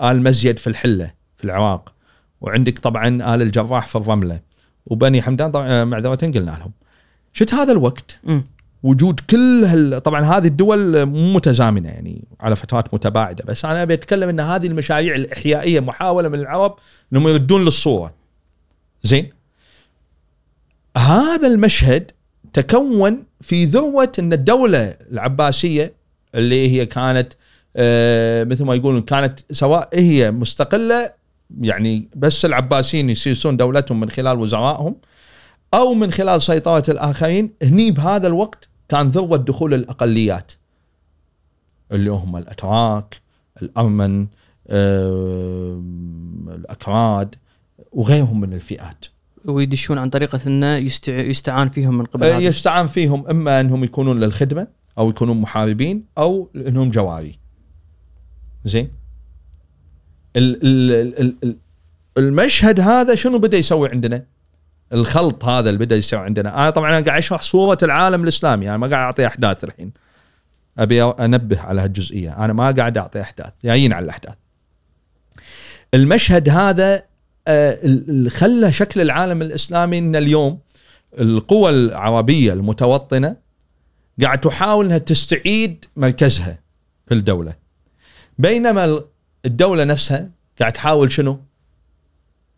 آل 0.00 0.22
مزيد 0.22 0.58
في 0.58 0.66
الحلة 0.66 1.10
في 1.36 1.44
العراق. 1.44 1.92
وعندك 2.40 2.78
طبعا 2.78 3.34
آل 3.34 3.42
الجراح 3.42 3.86
في 3.86 3.96
الرملة. 3.96 4.40
وبني 4.86 5.22
حمدان 5.22 5.50
طبعا 5.50 5.68
آه، 5.68 5.84
معذرة 5.84 6.14
قلنا 6.14 6.50
لهم. 6.50 6.72
شفت 7.32 7.54
هذا 7.54 7.72
الوقت. 7.72 8.20
وجود 8.86 9.20
كل 9.30 9.64
هال... 9.64 10.02
طبعا 10.02 10.24
هذه 10.24 10.46
الدول 10.46 11.06
مو 11.06 11.32
متزامنة 11.32 11.88
يعني 11.88 12.24
على 12.40 12.56
فترات 12.56 12.94
متباعدة 12.94 13.44
بس 13.44 13.64
أنا 13.64 13.82
أبي 13.82 13.94
أتكلم 13.94 14.28
إن 14.28 14.40
هذه 14.40 14.66
المشاريع 14.66 15.14
الإحيائية 15.14 15.80
محاولة 15.80 16.28
من 16.28 16.40
العرب 16.40 16.76
إنهم 17.12 17.28
يردون 17.28 17.64
للصورة. 17.64 18.14
زين؟ 19.02 19.30
هذا 20.96 21.48
المشهد 21.48 22.10
تكون 22.52 23.24
في 23.40 23.64
ذروة 23.64 24.12
إن 24.18 24.32
الدولة 24.32 24.96
العباسية 25.12 25.94
اللي 26.34 26.70
هي 26.70 26.86
كانت 26.86 27.32
آه 27.76 28.44
مثل 28.44 28.64
ما 28.64 28.74
يقولون 28.74 29.02
كانت 29.02 29.40
سواء 29.52 29.88
هي 29.94 30.30
مستقلة 30.30 31.10
يعني 31.60 32.08
بس 32.16 32.44
العباسيين 32.44 33.10
يسيسون 33.10 33.56
دولتهم 33.56 34.00
من 34.00 34.10
خلال 34.10 34.38
وزرائهم 34.38 34.96
أو 35.74 35.94
من 35.94 36.12
خلال 36.12 36.42
سيطرة 36.42 36.84
الآخرين 36.88 37.50
هني 37.62 37.90
بهذا 37.90 38.26
الوقت 38.26 38.68
كان 38.88 39.08
ذروه 39.08 39.36
دخول 39.36 39.74
الأقليات 39.74 40.52
اللي 41.92 42.10
هم 42.10 42.36
الأتراك 42.36 43.20
الارمن 43.62 44.26
الأكراد 46.54 47.34
وغيرهم 47.92 48.40
من 48.40 48.52
الفئات. 48.52 49.04
ويدشون 49.44 49.98
عن 49.98 50.10
طريقة 50.10 50.40
انه 50.46 50.76
يستع... 50.76 51.12
يستعان 51.20 51.68
فيهم 51.68 51.98
من 51.98 52.04
قبل 52.04 52.26
آه،. 52.26 52.38
يستعان 52.38 52.86
فيهم 52.86 53.26
إما 53.26 53.60
أنهم 53.60 53.84
يكونون 53.84 54.20
للخدمة 54.20 54.66
أو 54.98 55.10
يكونون 55.10 55.40
محاربين 55.40 56.04
أو 56.18 56.50
إنهم 56.56 56.90
جواري. 56.90 57.38
زين؟ 58.64 58.90
ال- 60.36 60.56
ال- 60.66 60.92
ال- 60.92 61.20
ال- 61.20 61.36
ال- 61.44 61.56
المشهد 62.18 62.80
هذا 62.80 63.14
شنو 63.14 63.38
بدأ 63.38 63.58
يسوي 63.58 63.88
عندنا؟ 63.88 64.26
الخلط 64.92 65.44
هذا 65.44 65.70
اللي 65.70 65.84
بدأ 65.84 65.96
يسوي 65.96 66.20
عندنا. 66.20 66.54
أنا 66.54 66.70
طبعا 66.70 66.98
أنا 66.98 67.06
قاعد 67.06 67.18
أشرح 67.18 67.42
صورة 67.42 67.78
العالم 67.82 68.22
الإسلامي. 68.22 68.68
أنا 68.68 68.76
ما 68.76 68.86
قاعد 68.86 69.02
أعطي 69.04 69.26
أحداث 69.26 69.64
الحين. 69.64 69.92
أبي 70.78 71.02
أنبه 71.02 71.60
على 71.60 71.80
هالجزئية. 71.80 72.44
أنا 72.44 72.52
ما 72.52 72.70
قاعد 72.70 72.98
أعطي 72.98 73.20
أحداث. 73.20 73.52
جايين 73.64 73.92
على 73.92 74.04
الأحداث. 74.04 74.34
المشهد 75.94 76.48
هذا 76.48 77.02
آه، 77.48 77.78
خلى 78.28 78.72
شكل 78.72 79.00
العالم 79.00 79.42
الإسلامي 79.42 79.98
إن 79.98 80.16
اليوم 80.16 80.58
القوى 81.18 81.70
العربية 81.70 82.52
المتوطنة 82.52 83.36
قاعد 84.22 84.40
تحاول 84.40 84.84
إنها 84.84 84.98
تستعيد 84.98 85.84
مركزها 85.96 86.58
في 87.06 87.14
الدولة. 87.14 87.54
بينما 88.38 89.00
الدولة 89.44 89.84
نفسها 89.84 90.30
قاعد 90.60 90.72
تحاول 90.72 91.12
شنو؟ 91.12 91.40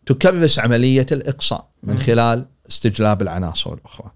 تكرس 0.09 0.59
عملية 0.59 1.05
الإقصاء 1.11 1.69
من. 1.83 1.97
خلال 1.97 2.45
استجلاب 2.69 3.21
العناصر 3.21 3.73
الأخرى. 3.73 4.11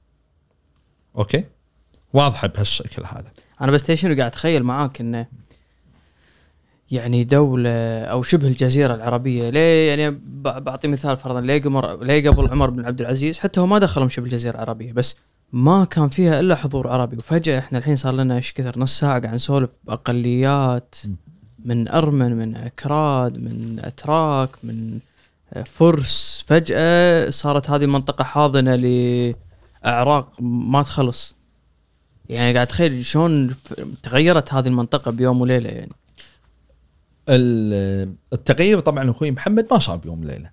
أوكي؟ 1.18 1.44
واضحة 2.14 2.48
بهالشكل 2.48 3.04
هذا. 3.06 3.32
أنا 3.62 3.72
بس 3.72 3.92
شنو 3.92 4.16
قاعد 4.16 4.32
أتخيل 4.32 4.64
معاك 4.64 5.02
إنه 5.02 5.28
يعني 6.92 7.24
دولة 7.24 8.04
أو 8.04 8.24
شبه 8.24 8.48
الجزيرة 8.48 8.96
العربية 8.96 9.50
ليه 9.50 9.90
يعني 9.90 10.20
بعطي 10.60 10.88
مثال 10.88 11.18
فرضا 11.18 11.42
ليه 11.42 11.62
قمر 11.62 12.04
ليه 12.04 12.30
قبل 12.30 12.50
عمر 12.50 12.70
بن 12.70 12.86
عبد 12.86 13.02
العزيز 13.02 13.40
حتى 13.40 13.60
هو 13.60 13.66
ما 13.66 13.80
دخلهم 13.80 14.10
شبه 14.10 14.26
الجزيرة 14.26 14.56
العربية 14.56 14.94
بس 14.94 15.16
ما 15.54 15.86
كان 15.86 16.10
فيها 16.10 16.40
إلا 16.40 16.56
حضور 16.56 16.88
عربي 16.88 17.18
وفجأة 17.18 17.60
إحنا 17.60 17.78
الحين 17.78 17.96
صار 17.96 18.14
لنا 18.14 18.36
إيش 18.36 18.54
كثر 18.54 18.80
نص 18.80 19.00
ساعة 19.00 19.20
قاعد 19.20 19.36
نسولف 19.36 19.70
بأقليات. 19.84 20.96
من 21.66 21.88
أرمن 21.88 22.38
من 22.38 22.56
أكراد 22.56 23.38
من 23.38 23.80
أتراك 23.84 24.50
من 24.64 25.00
فرس. 25.66 26.44
فجأة 26.48 27.30
صارت 27.30 27.70
هذه 27.70 27.84
المنطقة 27.84 28.24
حاضنة 28.24 28.76
لإعراق 28.76 30.32
ما 30.42 30.84
تخلص. 30.84 31.36
يعني 32.30 32.54
قاعد 32.54 32.68
اتخيل 32.68 33.06
شلون 33.06 33.56
تغيرت 34.04 34.54
هذه 34.54 34.68
المنطقة 34.68 35.12
بيوم 35.12 35.42
وليلة 35.42 35.70
يعني. 35.70 35.92
ال- 37.30 38.14
التغيير 38.34 38.80
طبعا 38.80 39.10
أخوي 39.12 39.32
محمد 39.32 39.68
ما 39.72 39.80
صار 39.80 39.98
بيوم 39.98 40.20
وليلة. 40.20 40.50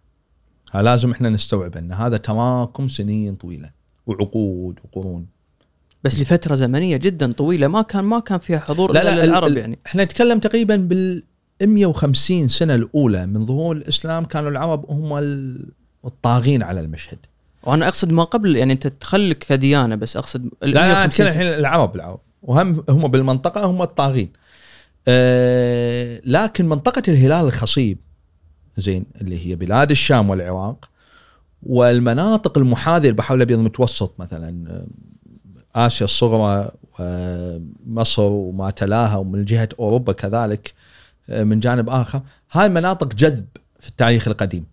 ها 0.73 0.83
لازم 0.83 1.11
إحنا 1.11 1.31
نستوعب 1.31 1.77
إن 1.77 1.93
هذا 1.93 2.17
تراكم 2.17 2.89
سنين 2.89 3.35
طويلة. 3.35 3.71
وعقود 4.07 4.79
وقرون. 4.85 5.27
بس 6.05 6.21
لفترة 6.21 6.55
زمنية 6.55 6.97
جدا 6.97 7.33
طويلة 7.33 7.69
ما 7.69 7.83
كان 7.83 8.05
ما 8.05 8.21
كان 8.21 8.39
فيها 8.39 8.59
حضور 8.59 8.93
لا 8.93 9.03
لا 9.05 9.13
إلا 9.13 9.25
ال- 9.25 9.29
للعرب 9.29 9.47
ال- 9.47 9.57
يعني. 9.57 9.79
إحنا 9.87 10.05
نتكلم 10.05 10.39
تقريبا 10.39 10.77
بال 10.77 11.23
150 11.63 12.49
سنة 12.49 12.75
الأولى 12.75 13.27
من 13.27 13.47
ظهور 13.47 13.77
الإسلام 13.77 14.25
كانوا 14.25 14.51
العرب 14.51 14.91
هم 14.91 15.19
ال- 15.19 15.69
الطاغين 16.05 16.63
على 16.63 16.81
المشهد. 16.81 17.19
وأنا 17.63 17.89
أقصد 17.89 18.13
ما 18.13 18.25
قبل 18.25 18.57
يعني 18.57 18.73
أنت 18.73 18.87
تخلك 18.87 19.39
كديانة 19.39 19.95
بس 19.95 20.17
أقصد 20.17 20.45
لا 20.63 20.67
لا 20.71 20.87
150 20.87 21.07
نتكلم 21.07 21.27
الحين 21.29 21.47
العرب 21.61 21.97
العرب. 21.97 22.21
وهم 22.43 22.85
هم 22.89 23.09
بالمنطقة 23.09 23.65
هم 23.65 23.83
الطاغين. 23.83 24.33
آه 25.09 26.21
لكن 26.25 26.69
منطقة 26.69 27.03
الهلال 27.09 27.47
الخصيب 27.47 27.99
زين 28.79 29.05
اللي 29.21 29.47
هي 29.47 29.57
بلاد 29.57 29.91
الشام 29.91 30.31
والعراق 30.31 30.91
والمناطق 31.63 32.59
المحاذية 32.59 33.09
للبحر 33.09 33.35
الأبيض 33.35 33.59
المتوسط 33.59 34.15
مثلا 34.19 34.71
آه، 35.75 35.87
آسيا 35.87 36.05
الصغرى 36.05 36.71
ومصر 36.99 38.23
وما 38.23 38.71
تلاها 38.71 39.17
ومن 39.17 39.45
جهة 39.45 39.69
أوروبا 39.79 40.13
كذلك 40.13 40.75
آه، 40.77 40.90
من 41.31 41.61
جانب 41.61 41.89
آخر. 41.89 42.23
هاي 42.53 42.69
مناطق 42.69 43.15
جذب 43.15 43.47
في 43.81 43.89
التاريخ 43.89 44.29
القديم. 44.29 44.67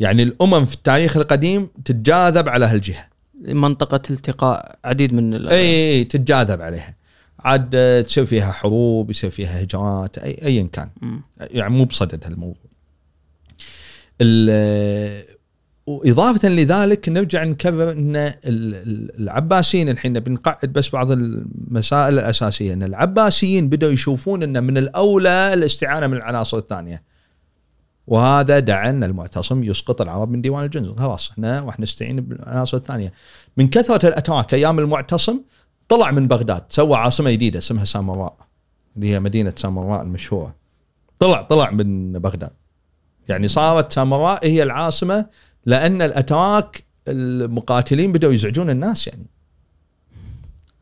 يعني 0.00 0.22
الأمم 0.22 0.64
في 0.66 0.74
التاريخ 0.74 1.16
القديم 1.16 1.68
تتجاذب 1.84 2.48
على 2.48 2.66
هالجهة. 2.66 3.08
منطقة 3.40 4.02
التقاء 4.10 4.78
عديد 4.84 5.12
من 5.14 5.34
ال- 5.34 5.48
إي 5.48 5.92
إي 5.92 6.04
تتجاذب 6.04 6.60
عليها. 6.62 6.94
عاد 7.38 7.70
آه، 7.74 8.00
تصير 8.00 8.24
فيها 8.24 8.52
حروب 8.52 9.10
يصير 9.10 9.30
فيها 9.30 9.62
هجرات 9.62 10.18
أي 10.18 10.38
ايا 10.42 10.68
كان. 10.72 10.90
مم. 11.02 11.22
يعني 11.40 11.74
مو 11.74 11.84
بصدد 11.84 12.24
هالموضوع. 12.24 12.62
ال- 14.20 15.35
وإضافة 15.86 16.48
لذلك 16.48 17.08
نرجع 17.08 17.44
نكرر 17.44 17.90
إن 17.92 18.16
ال- 18.16 18.34
ال- 18.46 19.20
العباسيين 19.20 19.88
الحين 19.88 20.12
نبي 20.12 20.30
نقعد 20.30 20.72
بس 20.72 20.90
بعض 20.90 21.10
المسائل 21.10 22.14
الأساسية 22.14 22.72
إن 22.72 22.82
العباسيين 22.82 23.68
بدأوا 23.68 23.92
يشوفون 23.92 24.42
ان 24.42 24.64
من 24.64 24.78
الأولى 24.78 25.54
الاستعانة 25.54 26.06
من 26.06 26.16
العناصر 26.16 26.56
الثانية. 26.58 27.02
وهذا 28.06 28.58
دعا 28.58 28.90
إن 28.90 29.04
المعتصم 29.04 29.62
يسقط 29.62 30.00
العرب 30.00 30.30
من 30.30 30.40
ديوان 30.40 30.64
الجند 30.64 30.98
خلاص 30.98 31.30
إحنا 31.30 31.60
راح 31.60 31.80
نستعين 31.80 32.20
بالعناصر 32.20 32.76
الثانية. 32.76 33.12
من 33.56 33.68
كثرة 33.68 34.08
الأتراك 34.08 34.54
أيام 34.54 34.78
المعتصم 34.78 35.40
طلع 35.88 36.10
من 36.10 36.28
بغداد 36.28 36.62
سوى 36.68 36.96
عاصمة 36.96 37.30
جديدة 37.30 37.58
اسمها 37.58 37.84
سامراء 37.84 38.36
اللي 38.96 39.08
هي 39.08 39.20
مدينة 39.20 39.52
سامراء 39.56 40.02
المشهورة. 40.02 40.54
طلع 41.18 41.42
طلع 41.42 41.70
من 41.70 42.12
بغداد. 42.12 42.50
يعني 43.28 43.48
صارت 43.48 43.92
سامراء 43.92 44.46
هي 44.46 44.62
العاصمة 44.62 45.26
لأن 45.66 46.02
الاتراك 46.02 46.84
المقاتلين 47.08 48.12
بدأوا 48.12 48.32
يزعجون 48.32 48.70
الناس 48.70 49.06
يعني 49.06 49.26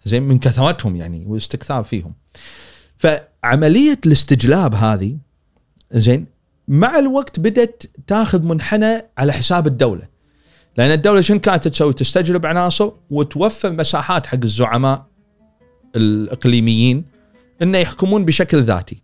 زين 0.05 0.23
من 0.23 0.39
كثرتهم 0.39 0.97
يعني 0.97 1.25
واستكثار 1.27 1.85
فيهم 1.85 2.15
فعملية 2.97 3.99
الاستجلاب 4.07 4.75
هذه 4.75 5.17
زين 5.93 6.27
مع 6.69 6.99
الوقت 6.99 7.41
بدأت 7.41 7.83
تاخذ 8.07 8.43
منحنى 8.43 9.01
على 9.19 9.33
حساب 9.33 9.67
الدولة 9.67 10.09
لأن 10.77 10.91
الدولة 10.91 11.21
شنو 11.21 11.41
كانت 11.41 11.69
تسوي؟ 11.69 11.93
تستجلب 11.93 12.47
عناصر 12.47 12.93
وتوفر 13.11 13.73
مساحات 13.73 14.27
حق 14.27 14.39
الزعماء 14.45 15.07
الإقليميين 15.97 17.05
إنه 17.63 17.79
يحكمون 17.79 18.25
بشكل 18.25 18.63
ذاتي. 18.63 19.03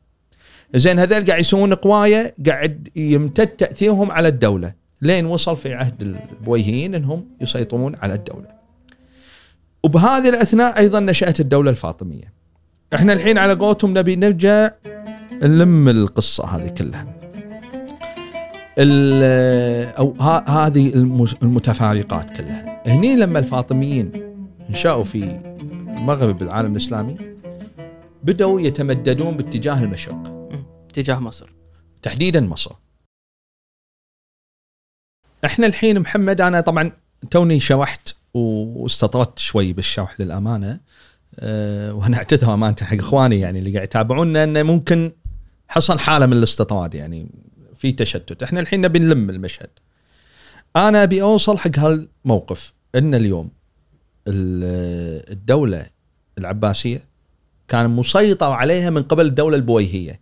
زين 0.74 0.98
هذول 0.98 1.26
قاعد 1.26 1.40
يسوون 1.40 1.74
قوايه 1.74 2.34
قاعد 2.46 2.88
يمتد 2.96 3.46
تأثيرهم 3.46 4.10
على 4.10 4.28
الدولة 4.28 4.79
لين 5.02 5.26
وصل 5.26 5.56
في 5.56 5.74
عهد 5.74 6.02
البويهيين 6.02 6.94
إنهم 6.94 7.26
يسيطرون 7.40 7.96
على 7.96 8.14
الدولة. 8.14 8.48
وبهذه 9.84 10.28
الأثناء 10.28 10.78
أيضا 10.78 11.00
نشأت 11.00 11.40
الدولة 11.40 11.70
الفاطمية. 11.70 12.32
إحنا 12.94 13.12
الحين 13.12 13.38
على 13.38 13.52
قولتهم 13.52 13.98
نبي 13.98 14.16
نرجع 14.16 14.70
نلم 15.42 15.88
القصة 15.88 16.44
هذه 16.44 16.68
كلها. 16.68 17.06
أو 19.98 20.14
هذه 20.48 20.94
المتفارقات 21.42 22.30
كلها. 22.36 22.82
هني 22.86 23.16
لما 23.16 23.38
الفاطميين 23.38 24.10
انشأوا 24.68 25.04
في 25.04 25.40
المغرب 25.98 26.42
العالم 26.42 26.72
الإسلامي 26.72 27.16
بدأوا 28.24 28.60
يتمددون 28.60 29.36
باتجاه 29.36 29.84
المشرق 29.84 30.48
تجاه 30.92 31.18
مصر 31.18 31.52
تحديدا 32.02 32.40
مصر 32.40 32.72
إحنا 35.44 35.66
الحين 35.66 36.00
محمد 36.00 36.40
أنا 36.40 36.60
طبعا 36.60 36.92
توني 37.30 37.60
شرحت 37.60 38.14
واستطردت 38.34 39.38
شوي 39.38 39.72
بالشرح 39.72 40.20
للأمانة 40.20 40.80
أه 41.38 41.94
وأنا 41.94 42.16
أعتذر 42.16 42.54
أمانة 42.54 42.76
حق 42.82 42.96
إخواني 42.96 43.40
يعني 43.40 43.58
اللي 43.58 43.72
قاعد 43.74 43.84
يتابعونا 43.84 44.44
انه 44.44 44.62
ممكن 44.62 45.12
حصل 45.68 45.98
حالة 45.98 46.26
من 46.26 46.32
الاستطراد 46.32 46.94
يعني 46.94 47.26
في 47.74 47.92
تشتت. 47.92 48.42
إحنا 48.42 48.60
الحين 48.60 48.80
نبي 48.80 48.98
نلم 48.98 49.30
المشهد. 49.30 49.68
أنا 50.76 51.02
أبي 51.02 51.22
أوصل 51.22 51.58
حق 51.58 51.78
هالموقف 51.78 52.72
إن 52.94 53.14
اليوم 53.14 53.50
ال- 54.28 55.30
الدولة 55.32 55.86
العباسية 56.38 57.04
كان 57.68 57.90
مسيطر 57.90 58.50
عليها 58.52 58.90
من 58.90 59.02
قبل 59.02 59.26
الدولة 59.26 59.56
البويهية. 59.56 60.20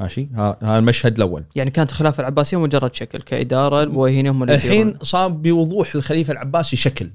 ماشي؟ 0.00 0.28
ها- 0.34 0.58
هذا 0.62 0.78
المشهد 0.78 1.16
الأول. 1.16 1.44
يعني 1.56 1.70
كانت 1.70 1.90
الخلافة 1.90 2.20
العباسية 2.20 2.60
مجرد 2.60 2.94
شكل 2.94 3.20
كإدارة 3.20 3.82
البويهيين 3.82 4.26
هم 4.26 4.42
اللي 4.42 4.54
الحين. 4.54 4.94
صار 5.02 5.28
بوضوح 5.28 5.94
الخليفة 5.94 6.32
العباسي 6.32 6.76
شكل. 6.76 7.10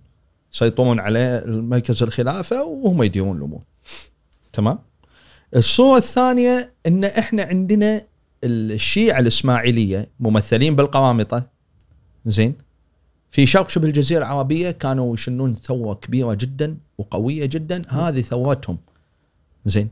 يسيطرون 0.53 0.99
على 0.99 1.43
مركز 1.47 2.03
الخلافة 2.03 2.63
وهم 2.65 3.03
يديرون 3.03 3.37
الأمور. 3.37 3.61
تمام؟ 4.53 4.79
الصورة 5.55 5.97
الثانية 5.97 6.73
إن 6.87 7.03
إحنا 7.03 7.43
عندنا 7.43 8.01
الشيعة 8.43 9.19
الإسماعيلية 9.19 10.09
ممثلين 10.19 10.75
بالقرامطه 10.75 11.43
زين؟ 12.25 12.55
في 13.31 13.45
شرق 13.45 13.69
شبه 13.69 13.87
الجزيرة 13.87 14.19
العربية 14.19 14.71
كانوا 14.71 15.13
يشنون 15.13 15.55
ثورة 15.55 15.93
كبيرة 15.93 16.33
جدا 16.33 16.77
وقوية 16.97 17.45
جدا. 17.45 17.81
هذه 17.89 18.21
ثورتهم. 18.21 18.77
زين؟ 19.65 19.89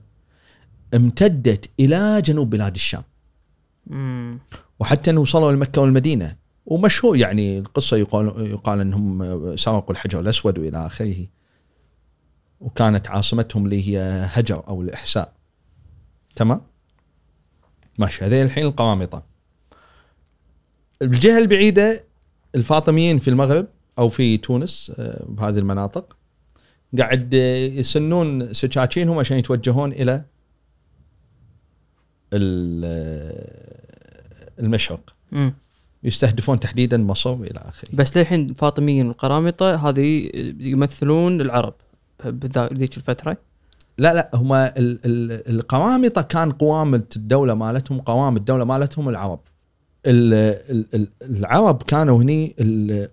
امتدت 0.96 1.70
إلى 1.80 2.22
جنوب 2.22 2.50
بلاد 2.50 2.76
الشام. 2.76 3.04
مم. 3.88 4.40
وحتى 4.80 5.12
إنه 5.12 5.22
وصلوا 5.22 5.52
لمكه 5.52 5.82
والمدينة. 5.82 6.36
ومشهور 6.66 7.18
يعني 7.18 7.60
القصة 7.60 7.98
يقال 7.98 8.48
يقال 8.52 8.80
إنهم 8.80 9.56
سرقوا 9.56 9.92
الحجر 9.92 10.20
الأسود 10.20 10.60
وإلى 10.60 10.86
آخره. 10.86 11.16
وكانت 12.62 13.08
عاصمتهم 13.10 13.66
اللي 13.66 13.88
هي 13.90 14.26
هجر 14.32 14.64
أو 14.68 14.82
الإحساء. 14.82 15.34
تمام؟ 16.36 16.62
ماشي. 17.98 18.26
هذين 18.26 18.46
الحين 18.46 18.66
القرامطه 18.66 19.24
الجهة 21.02 21.38
البعيدة 21.38 22.06
الفاطميين 22.56 23.18
في 23.18 23.28
المغرب 23.30 23.68
أو 24.00 24.10
في 24.10 24.38
تونس 24.38 24.92
آه، 25.00 25.26
بهذه 25.30 25.58
المناطق 25.58 26.18
قاعد 26.98 27.34
يسنون 27.34 28.54
سكاكينهم 28.54 29.20
عشان 29.20 29.38
يتوجهون 29.38 29.92
إلى 29.92 30.16
ال- 30.16 30.26
المشرق. 34.60 35.00
مم. 35.32 35.54
يستهدفون 36.04 36.60
تحديدا 36.60 36.98
مصر 36.98 37.30
وإلى 37.30 37.60
آخره. 37.60 37.90
بس 37.94 38.18
للحين 38.18 38.50
الفاطميين 38.50 39.08
والقرامطه 39.08 39.90
هذه 39.90 40.30
يمثلون 40.60 41.42
العرب 41.42 41.74
بذيك 42.26 42.98
الفترة؟ 42.98 43.38
لا 43.98 44.14
لا 44.14 44.30
هم 44.34 44.54
ال- 44.54 44.70
ال- 44.78 45.50
القوامطه 45.56 46.22
كان 46.22 46.52
قوامه 46.52 47.04
الدولة 47.16 47.54
مالتهم 47.54 48.00
قوام 48.00 48.38
الدولة 48.38 48.64
مالتهم 48.66 49.10
العرب. 49.10 49.40
ال- 50.06 50.34
ال- 50.72 50.86
ال- 50.96 51.08
العرب 51.22 51.84
كانوا 51.84 52.22
هني 52.22 52.56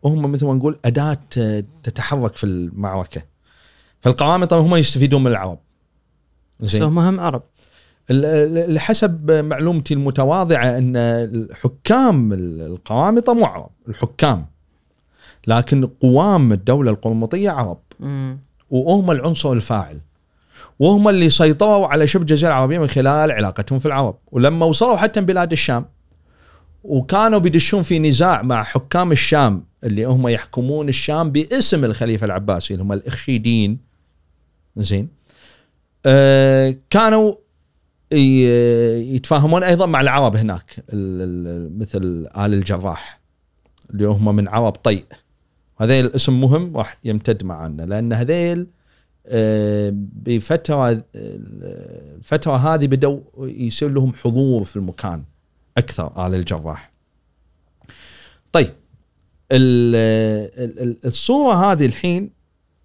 هم 0.04 0.32
مثل 0.32 0.46
ما 0.46 0.54
نقول 0.54 0.78
أداة 0.84 1.18
تتحرك 1.82 2.36
في 2.36 2.44
المعركة. 2.44 3.22
فالقوامطه 4.00 4.56
هم 4.58 4.74
يستفيدون 4.76 5.20
من 5.20 5.30
العرب. 5.30 5.58
بس 6.60 6.74
هم 6.76 6.98
هم 6.98 7.20
عرب. 7.20 7.42
لحسب 8.10 9.30
معلومتي 9.30 9.94
المتواضعة 9.94 10.78
إن 10.78 10.96
الحكام 10.96 12.32
ال- 12.32 12.60
القوامطة 12.62 13.34
مو 13.34 13.44
عرب 13.44 13.70
الحكام. 13.88 14.46
لكن 15.46 15.86
قوام 15.86 16.52
الدولة 16.52 16.90
القرمطيه 16.90 17.50
عرب. 17.50 17.78
مم. 18.00 18.38
وهم 18.70 19.10
العنصر 19.10 19.52
الفاعل. 19.52 20.00
وهم 20.78 21.08
اللي 21.08 21.30
سيطروا 21.30 21.86
على 21.86 22.06
شبه 22.06 22.22
الجزيرة 22.22 22.48
العربية 22.48 22.78
من 22.78 22.86
خلال 22.86 23.32
علاقتهم 23.32 23.78
في 23.78 23.86
العرب. 23.86 24.16
ولما 24.32 24.66
وصلوا 24.66 24.96
حتى 24.96 25.20
بلاد 25.20 25.52
الشام 25.52 25.84
وكانوا 26.84 27.38
بيدشون 27.38 27.82
في 27.82 27.98
نزاع 27.98 28.42
مع 28.42 28.62
حكام 28.62 29.12
الشام 29.12 29.64
اللي 29.84 30.04
هم 30.04 30.28
يحكمون 30.28 30.88
الشام 30.88 31.30
باسم 31.30 31.84
الخليفة 31.84 32.24
العباسي 32.24 32.74
اللي 32.74 32.84
هم 32.84 32.92
الإخشيدين. 32.92 33.78
زين. 34.76 35.08
آه 36.06 36.74
كانوا 36.90 37.34
يتفاهمون 38.12 39.62
أيضا 39.62 39.86
مع 39.86 40.00
العرب 40.00 40.36
هناك 40.36 40.84
ال- 40.92 41.22
ال- 41.22 41.78
مثل 41.78 42.26
آل 42.36 42.54
الجراح 42.54 43.20
اللي 43.90 44.06
هم 44.06 44.36
من 44.36 44.48
عرب 44.48 44.72
طيء 44.72 45.04
هذيل 45.80 46.04
الاسم 46.04 46.40
مهم 46.40 46.76
راح 46.76 46.98
يمتد 47.04 47.44
معنا 47.44 47.82
لأن 47.82 48.12
هذيل 48.12 48.66
آه، 49.28 49.92
بفترة 49.94 51.04
الفترة 51.14 52.56
هذه 52.56 52.86
بدأوا 52.86 53.20
يصير 53.38 53.88
لهم 53.88 54.12
حضور 54.12 54.64
في 54.64 54.76
المكان 54.76 55.22
أكثر 55.76 56.26
آل 56.26 56.34
الجراح. 56.34 56.92
طيب 58.52 58.72
ال- 59.52 59.94
ال- 60.82 60.96
الصورة 61.06 61.72
هذه 61.72 61.86
الحين 61.86 62.30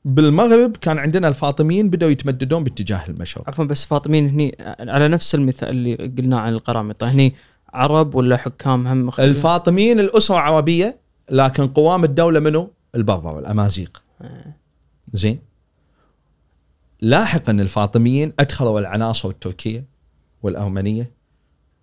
بالمغرب 0.05 0.77
كان 0.77 0.97
عندنا 0.97 1.27
الفاطميين 1.27 1.89
بدأوا 1.89 2.11
يتمددون 2.11 2.63
باتجاه 2.63 3.01
المشرق. 3.09 3.47
عفوا 3.49 3.65
بس 3.65 3.85
فاطميين 3.85 4.29
هني 4.29 4.55
على 4.79 5.07
نفس 5.07 5.35
المثال 5.35 5.69
اللي 5.69 5.95
قلناه 5.95 6.37
عن 6.37 6.53
القرامطة 6.53 7.07
هني 7.11 7.33
عرب 7.73 8.15
ولا 8.15 8.37
حكام 8.37 8.87
هم 8.87 9.05
مختلفين؟ 9.05 9.31
الفاطميين 9.31 9.99
الأسرة 9.99 10.35
عربية 10.35 10.97
لكن 11.31 11.67
قوام 11.67 12.03
الدولة 12.03 12.39
منو؟ 12.39 12.69
البربر 12.95 13.39
الأمازيغ. 13.39 13.87
زين 15.13 15.39
لاحقا 17.01 17.51
الفاطميين 17.51 18.33
أدخلوا 18.39 18.79
العناصر 18.79 19.29
التركية 19.29 19.85
والأرمنية 20.43 21.11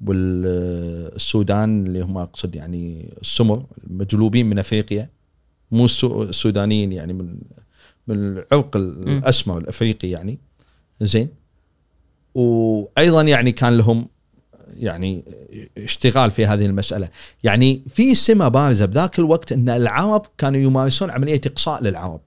والسودان 0.06 1.86
اللي 1.86 2.00
هم 2.00 2.18
أقصد 2.18 2.54
يعني 2.56 3.14
السمر 3.20 3.64
المجلوبين 3.90 4.46
من 4.50 4.58
أفريقيا 4.58 5.10
مو 5.70 5.84
السو- 5.84 6.22
السودانيين 6.22 6.92
يعني 6.92 7.12
من 7.12 7.38
من 8.08 8.16
العرق 8.16 8.76
الأسمر 8.76 9.58
الأفريقي 9.58 10.10
يعني. 10.10 10.38
زين. 11.00 11.28
وأيضا 12.34 13.22
يعني 13.22 13.52
كان 13.52 13.76
لهم 13.76 14.08
يعني 14.76 15.24
اشتغال 15.78 16.30
في 16.30 16.46
هذه 16.46 16.66
المسألة. 16.66 17.08
يعني 17.44 17.82
في 17.88 18.14
سمة 18.14 18.48
بارزة 18.48 18.86
بذاك 18.86 19.18
الوقت 19.18 19.52
إن 19.52 19.68
العرب 19.68 20.26
كانوا 20.38 20.60
يمارسون 20.60 21.10
عملية 21.10 21.40
إقصاء 21.46 21.82
للعرب. 21.82 22.20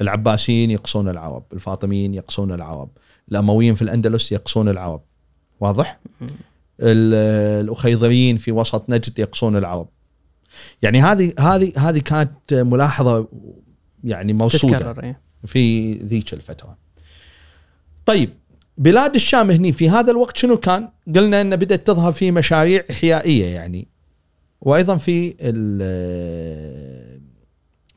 العباسيين 0.00 0.70
يقصون 0.70 1.08
العرب 1.08 1.44
الفاطميين 1.52 2.14
يقصون 2.14 2.52
العرب 2.52 2.88
الأمويين 3.30 3.74
في 3.74 3.82
الأندلس 3.82 4.32
يقصون 4.32 4.68
العرب. 4.68 5.00
واضح؟ 5.60 5.98
ال- 6.80 7.14
الأخيضريين 7.64 8.36
في 8.36 8.52
وسط 8.52 8.90
نجد 8.90 9.18
يقصون 9.18 9.56
العرب. 9.56 9.88
يعني 10.82 11.02
هذه 11.02 11.34
هذه 11.38 11.72
هذه 11.76 11.98
كانت 11.98 12.54
ملاحظة 12.54 13.28
يعني 14.04 14.32
موصوده 14.32 14.78
تتكرر 14.78 15.04
إيه. 15.04 15.20
في 15.46 15.92
ذيك 15.92 16.34
الفترة. 16.34 16.76
طيب 18.06 18.30
بلاد 18.78 19.14
الشام 19.14 19.50
هني 19.50 19.72
في 19.72 19.90
هذا 19.90 20.10
الوقت 20.10 20.36
شنو 20.36 20.56
كان؟ 20.56 20.88
قلنا 21.16 21.40
ان 21.40 21.56
بدأت 21.56 21.86
تظهر 21.86 22.12
في 22.12 22.30
مشاريع 22.30 22.84
إحيائية 22.90 23.46
يعني 23.46 23.88
وأيضا 24.60 24.96
في 24.96 25.30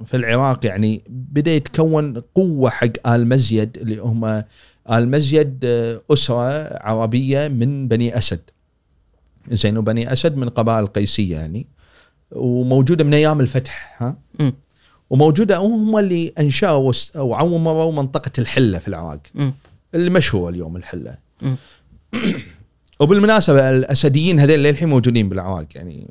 في 0.05 0.17
العراق 0.17 0.65
يعني 0.65 1.03
بدأ 1.09 1.51
يتكون 1.51 2.19
قوة 2.19 2.69
حق 2.69 3.07
آل 3.07 3.27
مزيد 3.27 3.77
اللي 3.77 3.97
هم 3.97 4.25
آل 4.91 5.11
مزيد 5.11 5.65
أسرة 6.11 6.77
عربية 6.83 7.47
من 7.47 7.87
بني 7.87 8.17
أسد. 8.17 8.41
زين 9.51 9.77
وبني 9.77 10.13
أسد 10.13 10.37
من 10.37 10.49
قبائل 10.49 10.83
القيسيه 10.83 11.35
يعني 11.35 11.67
وموجودة 12.31 13.03
من 13.03 13.13
أيام 13.13 13.41
الفتح 13.41 14.03
ها؟ 14.03 14.17
مم. 14.39 14.53
وموجودة 15.15 15.57
هم 15.57 15.97
اللي 15.97 16.33
أنشأوا 16.39 16.93
وعمروا 17.15 17.91
منطقة 17.91 18.31
الحلة 18.39 18.79
في 18.79 18.87
العراق 18.87 19.19
مم. 19.35 19.53
اللي 19.93 20.09
مشهوره 20.09 20.49
اليوم 20.49 20.75
الحلة. 20.75 21.17
وبالمناسبة 22.99 23.69
الأسديين 23.69 24.39
هذول 24.39 24.59
للحين 24.63 24.89
موجودين 24.89 25.29
بالعراق 25.29 25.65
يعني 25.75 26.07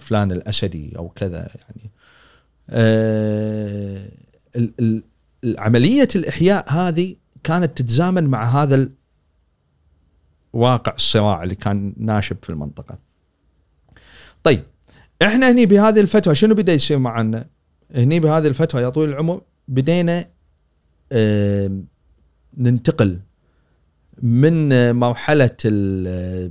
فلان 0.00 0.32
الأسدي 0.32 0.92
أو 0.98 1.08
كذا 1.08 1.38
يعني 1.38 1.90
آه 2.70 4.08
ال- 4.56 4.72
ال- 4.80 5.02
عمليه 5.58 6.08
الإحياء 6.16 6.72
هذه 6.72 7.16
كانت 7.44 7.78
تتزامن 7.78 8.24
مع 8.24 8.44
هذا 8.62 8.74
ال- 8.74 8.90
واقع 10.52 10.94
الصراع 10.94 11.42
اللي 11.42 11.54
كان 11.54 11.92
ناشب 11.96 12.36
في 12.42 12.50
المنطقة. 12.50 12.98
طيب 14.44 14.62
إحنا 15.22 15.50
هني 15.50 15.66
بهذه 15.66 16.00
الفترة 16.00 16.32
شنو 16.32 16.54
بدا 16.54 16.72
يصير 16.72 16.98
معنا؟ 16.98 17.46
هني 17.94 18.20
بهذه 18.20 18.46
الفترة 18.46 18.80
يا 18.80 18.88
طويل 18.88 19.08
العمر 19.08 19.40
بدينا 19.68 20.26
آم، 21.12 21.84
ننتقل 22.56 23.20
من 24.22 24.72
آه، 24.72 24.92
مرحله 24.92 25.56
آه، 25.66 26.50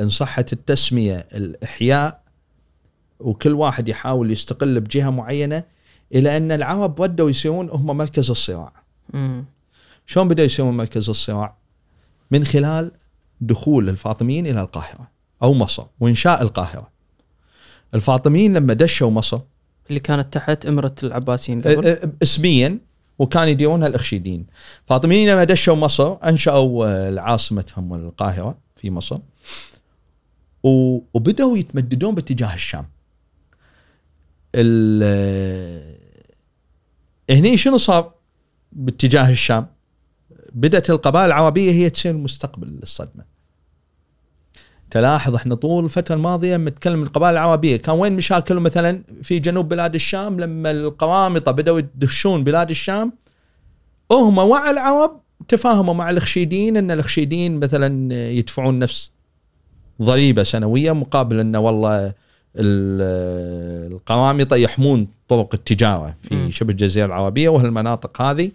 إن 0.00 0.10
صحت 0.10 0.52
التسمية 0.52 1.16
الإحياء 1.34 2.22
وكل 3.20 3.52
واحد 3.52 3.88
يحاول 3.88 4.30
يستقل 4.32 4.80
بجهة 4.80 5.10
معينة 5.10 5.64
إلى 6.14 6.36
أن 6.36 6.52
العرب 6.52 7.02
ردوا 7.02 7.30
يصيرون 7.30 7.70
هم 7.70 7.86
مركز 7.96 8.30
الصراع. 8.30 8.72
مم. 9.12 9.44
شلون 10.06 10.28
بدأوا 10.28 10.46
يصيرون 10.46 10.76
مركز 10.76 11.08
الصراع؟ 11.08 11.56
من 12.30 12.44
خلال 12.44 12.92
دخول 13.40 13.88
الفاطميين 13.88 14.46
إلى 14.46 14.60
القاهرة 14.60 15.10
أو 15.42 15.54
مصر 15.54 15.86
وإنشاء 16.00 16.42
القاهرة. 16.42 16.90
الفاطميين 17.94 18.54
لما 18.56 18.74
دشوا 18.74 19.10
مصر 19.10 19.40
اللي 19.88 20.00
كانت 20.00 20.32
تحت 20.34 20.66
إمرة 20.66 20.94
العباسيين 21.02 21.62
اسميا 22.22 22.78
وكان 23.18 23.48
يديرونها 23.48 23.88
الأخشيدين. 23.88 24.46
الفاطميين 24.82 25.28
لما 25.28 25.44
دشوا 25.44 25.74
مصر 25.74 26.16
أنشأوا 26.24 26.86
آه، 26.86 27.20
عاصمتهم 27.20 27.94
القاهرة 27.94 28.58
في 28.76 28.90
مصر. 28.90 29.18
وبدأوا 30.62 31.58
يتمددون 31.58 32.14
باتجاه 32.14 32.54
الشام. 32.54 32.86
ال- 34.54 35.02
آه، 35.04 35.96
هني 37.30 37.56
شنو 37.56 37.78
صار 37.78 38.14
باتجاه 38.72 39.30
الشام؟ 39.30 39.66
بدأت 40.52 40.90
القبائل 40.90 41.26
العربية 41.26 41.70
هي 41.72 41.90
تصير 41.90 42.16
مستقبل 42.16 42.66
للصدمة 42.68 43.24
تلاحظ 44.90 45.34
إحنا 45.34 45.54
طول 45.54 45.84
الفترة 45.84 46.14
الماضية 46.14 46.56
نتكلم 46.56 47.02
القبائل 47.02 47.32
العربية. 47.32 47.76
كان 47.76 47.94
وين 47.98 48.12
مشاكل 48.12 48.54
مثلا 48.54 49.02
في 49.22 49.38
جنوب 49.38 49.68
بلاد 49.68 49.94
الشام 49.94 50.40
لما 50.40 50.70
القرامطة 50.70 51.52
بدأوا 51.52 51.78
يدشون 51.78 52.44
بلاد 52.44 52.70
الشام 52.70 53.12
هم 54.12 54.36
مع 54.36 54.70
العرب 54.70 55.20
تفاهموا 55.48 55.94
مع 55.94 56.10
الخشيدين 56.10 56.76
إن 56.76 56.90
الخشيدين 56.90 57.60
مثلا 57.60 58.14
يدفعون 58.30 58.78
نفس 58.78 59.10
ضريبة 60.02 60.42
سنوية 60.42 60.92
مقابل 60.92 61.40
انه 61.40 61.58
والله 61.58 62.06
ال- 62.56 63.92
القرامطة 63.92 64.56
يحمون 64.56 65.08
طرق 65.28 65.54
التجارة 65.54 66.14
في. 66.22 66.52
شبه 66.52 66.70
الجزيرة 66.70 67.06
العربية 67.06 67.48
وهالمناطق 67.48 68.22
هذه. 68.22 68.50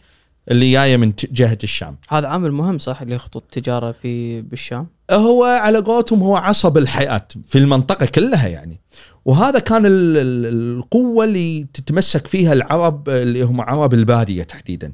اللي 0.52 0.72
جاية 0.72 0.98
من 0.98 1.14
جهة 1.32 1.58
الشام. 1.64 1.98
هذا 2.10 2.28
عامل 2.28 2.52
مهم 2.52 2.78
صح 2.80 3.02
اللي 3.02 3.18
خطوط 3.18 3.44
التجارة 3.44 3.92
في 3.92 4.42
بالشام 4.42 4.88
هو 5.12 5.44
على 5.44 5.78
قولتهم 5.80 6.20
هو 6.24 6.36
عصب 6.36 6.78
الحياة 6.78 7.28
في 7.46 7.58
المنطقة 7.58 8.06
كلها 8.06 8.48
يعني. 8.48 8.80
وهذا 9.26 9.60
كان 9.60 9.86
ال- 9.86 10.18
ال- 10.18 10.78
القوة 10.78 11.26
اللي 11.26 11.68
تتمسك 11.74 12.28
فيها 12.28 12.54
العرب 12.54 13.10
اللي 13.10 13.42
هم 13.42 13.62
عرب 13.62 13.94
البادية 13.94 14.44
تحديدا. 14.44 14.92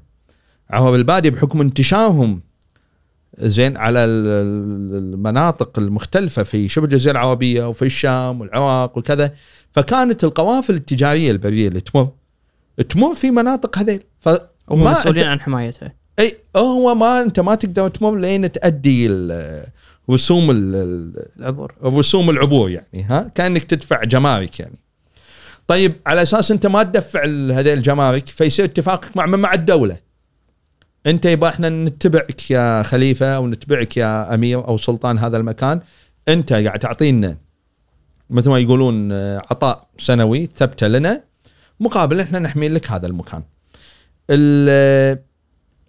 عرب 0.70 0.94
البادية 0.96 1.30
بحكم 1.30 1.62
انتشارهم 1.62 2.42
زين 3.40 3.78
على 3.78 4.00
ال- 4.06 4.28
ال- 4.28 5.14
المناطق 5.14 5.80
المختلفة 5.80 6.44
في 6.44 6.70
شبه 6.70 6.86
الجزيرة 6.86 7.12
العربية 7.12 7.68
وفي 7.70 7.86
الشام 7.86 8.42
والعراق 8.42 8.98
وكذا 8.98 9.34
فكانت 9.72 10.24
القوافل 10.24 10.76
التجارية 10.76 11.32
البرية 11.32 11.68
اللي 11.68 11.80
تمر 11.82 12.10
تمر 12.90 13.14
في 13.14 13.32
مناطق 13.32 13.78
هذيل 13.78 14.04
ف 14.20 14.30
هم 14.72 14.84
مسؤولين 14.84 15.24
عن 15.24 15.40
حمايتها 15.42 15.94
أي 16.20 16.38
هو 16.56 16.96
ما 16.96 17.22
أنت 17.22 17.40
ما 17.40 17.56
تقدر 17.56 17.88
تمر 17.90 18.16
لين 18.16 18.52
تأدي 18.52 19.08
رسوم 20.10 20.52
ال- 20.52 20.76
ال- 20.76 21.26
العبور. 21.40 21.74
رسوم 21.84 22.30
العبور 22.30 22.70
يعني 22.70 23.04
ها؟ 23.04 23.32
كأنك 23.36 23.64
تدفع 23.64 24.04
جمارك 24.04 24.60
يعني. 24.60 24.76
طيب 25.68 25.96
على 26.06 26.22
أساس 26.22 26.52
أنت 26.52 26.68
ما 26.68 26.84
تدفع 26.84 27.24
هذه 27.26 27.74
الجمارك 27.74 28.28
فيصير 28.28 28.66
اتفاقك 28.66 29.18
مع 29.18 29.26
مع 29.26 29.54
الدولة. 29.54 29.98
أنت 31.06 31.26
يبقى 31.26 31.50
إحنا 31.50 31.70
نتبعك 31.70 32.52
يا 32.52 32.84
خليفة 32.84 33.36
أو 33.36 33.48
نتبعك 33.48 33.98
يا 33.98 34.34
أمير 34.36 34.68
أو 34.68 34.78
سلطان 34.78 35.18
هذا 35.18 35.38
المكان. 35.38 35.80
أنت 36.28 36.54
قاعد 36.54 36.80
تعطينا 36.80 37.38
مثل 38.30 38.50
ما 38.50 38.60
يقولون 38.60 39.12
آه، 39.12 39.38
عطاء 39.38 39.88
سنوي 39.98 40.50
ثبته 40.56 40.88
لنا 40.88 41.24
مقابل 41.80 42.20
إحنا 42.20 42.40
نحمي 42.40 42.70
لك 42.70 42.92
هذا 42.92 43.08
المكان. 43.08 43.44
ال 44.32 44.70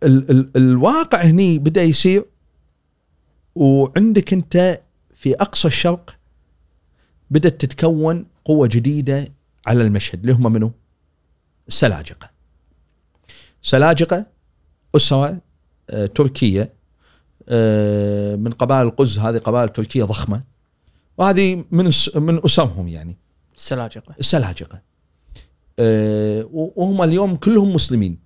ال 0.04 0.30
ال 0.30 0.56
الواقع 0.56 1.22
هني 1.22 1.58
بدأ 1.58 1.82
يصير 1.82 2.24
وعندك 3.54 4.32
أنت 4.32 4.82
في 5.14 5.34
أقصى 5.34 5.68
الشرق 5.68 6.16
بدأت 7.30 7.60
تتكون 7.60 8.26
قوة 8.44 8.66
جديدة 8.66 9.28
على 9.66 9.82
المشهد 9.82 10.20
اللي 10.20 10.32
هم 10.32 10.52
منو؟ 10.52 10.72
السلاجقه. 11.68 12.30
سلاجقة 13.62 14.26
أسرة 14.96 15.40
آه، 15.90 16.06
تركية 16.06 16.72
آه، 17.48 18.36
من 18.36 18.52
قبائل 18.52 18.86
القز 18.86 19.18
هذه 19.18 19.38
قبائل 19.38 19.68
تركية 19.68 20.04
ضخمة 20.04 20.42
وهذه 21.18 21.64
من 21.70 21.90
من 22.14 22.44
أسرهم 22.44 22.88
يعني 22.88 23.16
السلاجقه 23.56 24.14
السلاجقه 24.20 24.82
وهم 26.52 27.02
اليوم 27.02 27.36
كلهم 27.36 27.74
مسلمين 27.74 28.18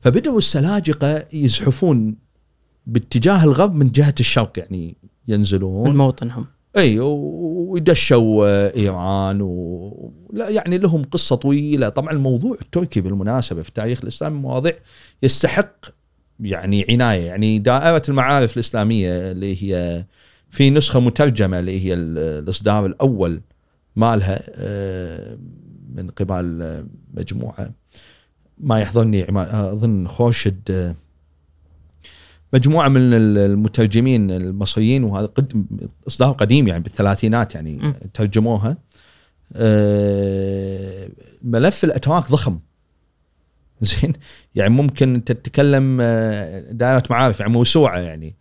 فبدأوا 0.00 0.38
السلاجقة 0.38 1.24
يزحفون 1.32 2.16
باتجاه 2.86 3.44
الغرب 3.44 3.74
من 3.74 3.88
جهة 3.92 4.14
الشرق 4.20 4.58
يعني 4.58 4.96
من 5.02 5.34
ينزلون 5.34 5.96
موطنهم 5.96 6.46
إي 6.76 7.00
و- 7.00 7.66
ويدشوا 7.70 8.46
آه، 8.48 8.72
إيران 8.76 9.42
و... 9.42 10.12
لا 10.32 10.48
يعني 10.48 10.78
لهم 10.78 11.02
قصة 11.04 11.36
طويلة. 11.36 11.88
طبعا 11.88 12.12
الموضوع 12.12 12.56
التركي 12.62 13.00
بالمناسبة 13.00 13.62
في 13.62 13.68
التاريخ 13.68 14.00
الاسلامي 14.02 14.38
مواضيع 14.38 14.72
يستحق 15.22 15.74
يعني 16.40 16.86
عناية. 16.90 17.26
يعني 17.26 17.58
دائرة 17.58 18.02
المعارف 18.08 18.54
الإسلامية 18.56 19.30
اللي 19.30 19.62
هي 19.62 20.04
في 20.50 20.70
نسخة 20.70 21.00
مترجمة 21.00 21.58
اللي 21.58 21.84
هي 21.84 21.94
ال- 21.94 22.18
الإصدار 22.18 22.86
الأول 22.86 23.40
مالها 23.96 24.40
آه، 24.50 25.38
من 25.94 26.08
قبل 26.10 26.62
آه، 26.62 26.86
مجموعة 27.14 27.70
ما 28.60 28.80
يحضرني 28.80 29.26
أظن 29.72 30.08
خورشد 30.08 30.60
آه، 30.70 30.94
مجموعة 32.54 32.88
من 32.88 33.14
ال- 33.14 33.38
المترجمين 33.38 34.30
المصريين 34.30 35.04
وهذا 35.04 35.26
قد 35.26 35.66
إصدار 36.08 36.30
قديم 36.32 36.68
يعني 36.68 36.82
بالثلاثينات 36.82 37.54
يعني 37.54 37.76
م. 37.76 37.92
ترجموها 38.14 38.76
آه، 39.56 41.08
ملف 41.42 41.84
الأتراك 41.84 42.30
ضخم. 42.30 42.58
زين؟ 43.80 44.12
يعني 44.54 44.70
ممكن 44.74 45.14
أنت 45.14 45.32
تتكلم 45.32 45.98
آه، 46.00 46.60
دائرة 46.72 47.02
معارف 47.10 47.40
يعني 47.40 47.52
موسوعة 47.52 47.98
يعني 47.98 48.36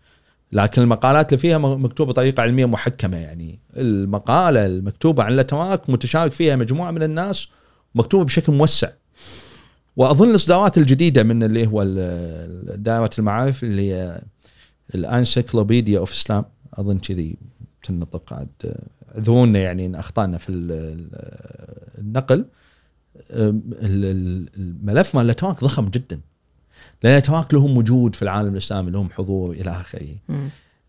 لكن 0.52 0.82
المقالات 0.82 1.34
اللي 1.34 1.42
فيها 1.42 1.58
مكتوبة 1.58 2.12
بطريقة 2.12 2.42
علمية 2.42 2.66
محكمة 2.66 3.18
يعني. 3.18 3.60
المقالة 3.78 4.66
المكتوبة 4.66 5.24
عن 5.24 5.34
الأتراك 5.34 5.90
متشارك 5.90 6.34
فيها 6.34 6.56
مجموعة 6.56 6.92
من 6.92 7.04
الناس 7.04 7.48
ومكتوبه 7.96 8.24
بشكل 8.26 8.54
موسع. 8.54 8.90
وأظن 9.98 10.30
الإصدارات 10.30 10.78
الجديدة 10.78 11.24
من 11.24 11.44
اللي 11.44 11.68
هو 11.68 11.84
دائرة 12.76 13.10
المعارف 13.20 13.64
اللي 13.64 13.92
هي 13.94 14.22
الأنسيكلوبيديا 14.96 16.00
أوف 16.00 16.12
إسلام. 16.14 16.46
أظن 16.74 17.00
كذي 17.00 17.38
تنطق 17.84 18.34
عاد 18.34 18.48
اعذرونا 19.16 19.60
يعني 19.60 19.86
إن 19.86 19.96
أخطأنا 19.96 20.38
في 20.38 20.50
ال- 20.50 20.72
ال- 20.72 22.00
النقل 22.00 22.46
الملف 24.58 25.16
مال 25.16 25.26
الاتراك 25.26 25.64
ضخم 25.64 25.90
جدا. 25.90 26.20
لأن 27.04 27.14
الاتراك 27.14 27.54
لهم 27.54 27.78
وجود 27.78 28.16
في 28.16 28.22
العالم 28.22 28.52
الإسلامي 28.54 28.92
لهم 28.92 29.10
حضور 29.10 29.52
إلى 29.52 29.72
آخره. 29.72 30.08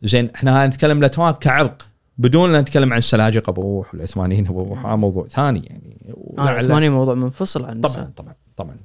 زين 0.02 0.30
إحنا 0.34 0.66
نتكلم 0.66 0.98
الاتراك 0.98 1.38
كعرق. 1.38 1.86
بدون 2.18 2.52
لا 2.52 2.60
نتكلم 2.60 2.92
عن 2.92 2.98
السلاجقه 2.98 3.52
بروح 3.52 3.94
والعثمانيين 3.94 4.44
بروح 4.44 4.86
هذا 4.86 4.96
موضوع 4.96 5.26
ثاني 5.26 5.60
يعني. 5.66 5.96
آه 6.08 6.14
ولعل- 6.16 6.48
العثماني 6.48 6.88
موضوع 6.88 7.14
منفصل 7.14 7.64
عن 7.64 7.80
طبعا 7.80 8.12
طبعا 8.16 8.34
طبعا. 8.56 8.76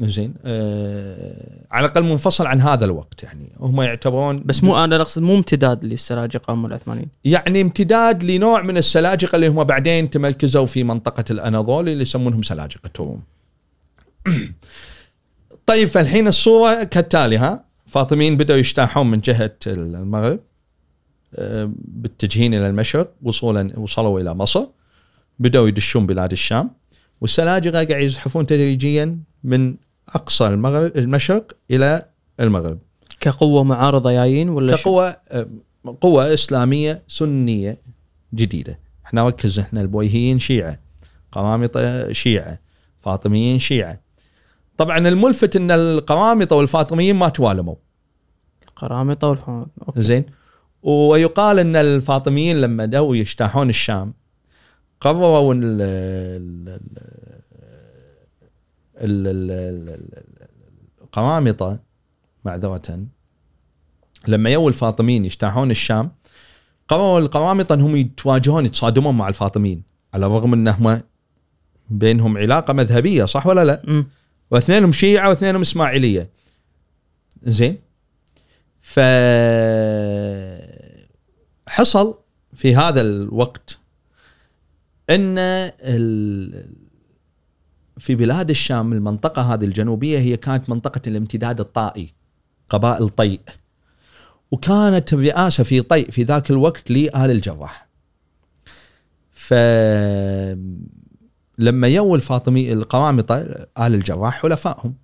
زين. 0.00 0.34
آه 0.44 1.66
على 1.70 1.86
الأقل 1.86 2.02
منفصل 2.02 2.46
عن 2.46 2.60
هذا 2.60 2.84
الوقت 2.84 3.22
يعني. 3.22 3.52
هم 3.60 3.82
يعتبرون 3.82 4.42
بس 4.44 4.64
مو 4.64 4.84
أنا 4.84 4.96
أقصد 4.96 5.22
مو 5.22 5.34
امتداد 5.34 5.84
للسلاجقه 5.84 6.54
هم 6.54 6.66
العثمانيين. 6.66 7.08
يعني 7.24 7.60
امتداد 7.60 8.24
لنوع 8.24 8.62
من 8.62 8.76
السلاجقه 8.76 9.36
اللي 9.36 9.48
هم 9.48 9.64
بعدين 9.64 10.10
تمركزوا 10.10 10.66
في 10.66 10.84
منطقة 10.84 11.24
الأناضول 11.30 11.88
اللي 11.88 12.02
يسمونهم 12.02 12.42
سلاجقه 12.42 12.90
الروم. 12.94 13.22
طيب 15.66 15.88
فالحين 15.88 16.28
الصورة 16.28 16.84
كالتالي 16.84 17.36
ها؟ 17.36 17.64
فاطميين 17.86 18.36
بدأوا 18.36 18.58
يجتاحون 18.58 19.10
من 19.10 19.20
جهة 19.20 19.56
المغرب 19.66 20.40
آه، 21.34 21.70
بالتجهين 21.76 22.54
إلى 22.54 22.66
المشرق 22.68 23.12
وصولا 23.22 23.78
وصلوا 23.78 24.20
إلى 24.20 24.34
مصر 24.34 24.66
بدأوا 25.38 25.68
يدشون 25.68 26.06
بلاد 26.06 26.32
الشام 26.32 26.70
والسلاجقه 27.20 27.84
قاعد 27.84 28.02
يزحفون 28.02 28.46
تدريجيا 28.46 29.18
من 29.44 29.74
أقصى 30.08 30.46
المغرب 30.46 30.96
المشرق 30.96 31.52
إلى 31.70 32.06
المغرب. 32.40 32.78
كقوة 33.20 33.64
معارضة 33.64 34.12
جايين 34.12 34.48
ولا 34.48 34.76
شو؟ 34.76 34.82
كقوة 34.82 35.16
قوة 36.00 36.34
إسلامية 36.34 37.02
سنية 37.08 37.78
جديدة. 38.34 38.78
إحنا 39.06 39.26
ركز 39.26 39.58
إحنا 39.58 39.80
البويهيين 39.80 40.38
شيعة 40.38 40.78
قرامطة 41.32 42.12
شيعة 42.12 42.58
فاطميين 43.00 43.58
شيعة. 43.58 44.00
طبعا 44.76 45.08
الملفت 45.08 45.56
إن 45.56 45.70
القرامطة 45.70 46.56
والفاطميين 46.56 47.16
ما 47.16 47.28
توالموا. 47.28 47.74
قرامطة 48.76 49.28
والفهم 49.28 49.66
okay. 49.88 50.02
زين. 50.02 50.26
ويقال 50.82 51.58
إن 51.58 51.76
الفاطميين 51.76 52.60
لما 52.60 52.84
يو 52.84 53.16
يجتاحون 53.16 53.68
الشام 53.68 54.14
قرروا 55.00 55.54
ان 55.54 55.62
ال- 55.62 55.82
ال- 55.82 56.68
ال- 56.68 56.68
ال- 56.68 56.78
ال- 56.78 57.38
ال- 57.52 58.87
القرامطه 61.02 61.80
معذره 62.44 63.06
لما 64.28 64.50
يو 64.50 64.68
الفاطميين 64.68 65.24
يجتاحون 65.24 65.70
الشام 65.70 66.10
قرروا 66.88 67.18
القرامطه 67.18 67.74
إنهم 67.74 67.96
يتواجهون 67.96 68.66
يتصادمون 68.66 69.16
مع 69.16 69.28
الفاطميين 69.28 69.82
على 70.14 70.26
الرغم 70.26 70.52
انهم 70.52 71.00
بينهم 71.90 72.38
علاقة 72.38 72.72
مذهبية 72.72 73.24
صح 73.24 73.46
ولا 73.46 73.64
لا؟ 73.64 73.82
مم. 73.84 74.06
واثنينهم 74.50 74.92
شيعة 74.92 75.28
واثنينهم 75.28 75.60
إسماعيلية 75.60 76.30
زين 77.42 77.78
ف 78.80 79.00
حصل 81.68 82.18
في 82.54 82.76
هذا 82.76 83.00
الوقت 83.00 83.78
إن 85.10 85.38
ال... 85.38 86.87
في 87.98 88.14
بلاد 88.14 88.50
الشام 88.50 88.92
المنطقة 88.92 89.54
هذه 89.54 89.64
الجنوبية 89.64 90.18
هي 90.18 90.36
كانت 90.36 90.70
منطقة 90.70 91.00
الامتداد 91.06 91.60
الطائي 91.60 92.14
قبائل 92.68 93.08
طيء. 93.08 93.40
وكانت 94.50 95.12
الرئاسة 95.12 95.64
في 95.64 95.80
طيء 95.82 96.10
في 96.10 96.22
ذاك 96.22 96.50
الوقت 96.50 96.90
لآل 96.90 97.30
الجراح. 97.30 97.88
ف 99.30 99.54
لما 101.58 101.88
يو 101.88 102.14
الفاطمي 102.14 102.72
القرامطه 102.72 103.36
آل 103.78 103.94
الجراح 103.94 104.42
حلفائهم. 104.42 104.94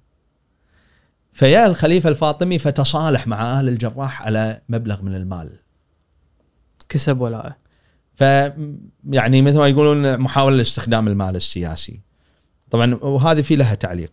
فيا 1.32 1.66
الخليفة 1.66 2.08
الفاطمي 2.08 2.58
فتصالح 2.58 3.26
مع 3.26 3.60
آل 3.60 3.68
الجراح 3.68 4.22
على 4.22 4.60
مبلغ 4.68 5.02
من 5.02 5.14
المال. 5.14 5.50
كسب 6.88 7.20
ولاءه. 7.20 7.56
ف 8.14 8.20
يعني 9.10 9.42
مثل 9.42 9.58
ما 9.58 9.68
يقولون 9.68 10.18
محاولة 10.18 10.56
لاستخدام 10.56 11.08
المال 11.08 11.36
السياسي. 11.36 12.00
طبعا 12.74 12.94
وهذه 12.94 13.42
في 13.42 13.56
لها 13.56 13.74
تعليق. 13.74 14.12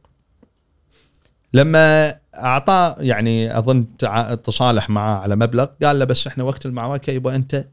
لما 1.54 2.16
اعطاه 2.36 2.96
يعني 3.00 3.58
أظن 3.58 3.98
تصالح 4.44 4.90
معاه 4.90 5.16
على 5.18 5.36
مبلغ 5.36 5.66
قال 5.84 6.00
له 6.00 6.06
بس 6.06 6.28
إحنا 6.28 6.44
وقت 6.44 6.66
المعركة 6.66 7.12
يبغى 7.12 7.36
أنت 7.36 7.68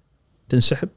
تنسحب. 0.48 0.88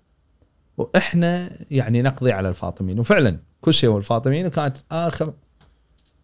وإحنا 0.77 1.49
يعني 1.71 2.01
نقضي 2.01 2.31
على 2.31 2.49
الفاطميين. 2.49 2.99
وفعلا 2.99 3.37
كسروا 3.65 3.97
الفاطميين 3.97 4.45
وكانت 4.45 4.77
آخر 4.91 5.33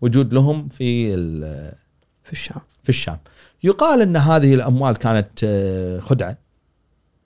وجود 0.01 0.33
لهم 0.33 0.69
في 0.69 1.13
في 2.23 2.31
الشام. 2.31 2.61
في 2.83 2.89
الشام. 2.89 3.17
يقال 3.63 4.01
إن 4.01 4.17
هذه 4.17 4.53
الأموال 4.53 4.97
كانت 4.97 5.43
آه، 5.43 5.99
خدعة. 5.99 6.37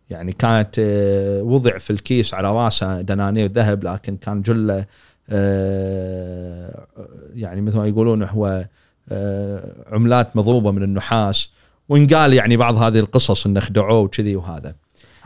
يعني 0.10 0.32
كانت 0.32 0.76
آه، 0.80 1.44
وضع 1.44 1.78
في 1.78 1.90
الكيس 1.90 2.34
على 2.34 2.52
راسه 2.52 3.02
دنانير 3.02 3.52
ذهب 3.52 3.84
لكن 3.84 4.18
كان 4.18 4.42
جلة 4.42 4.86
يعني 7.36 7.62
مثل 7.62 7.78
ما 7.78 7.88
يقولون 7.88 8.24
هو 8.24 8.66
آه، 9.12 9.86
عملات 9.92 10.38
مضروبة 10.38 10.72
من 10.72 10.84
النحاس 10.84 11.50
وانقال 11.90 12.34
يعني 12.34 12.58
بعض 12.58 12.76
هذه 12.76 13.00
القصص 13.00 13.46
إنه 13.46 13.60
خدعوه 13.60 14.00
وكذي 14.00 14.36
وهذا. 14.36 14.76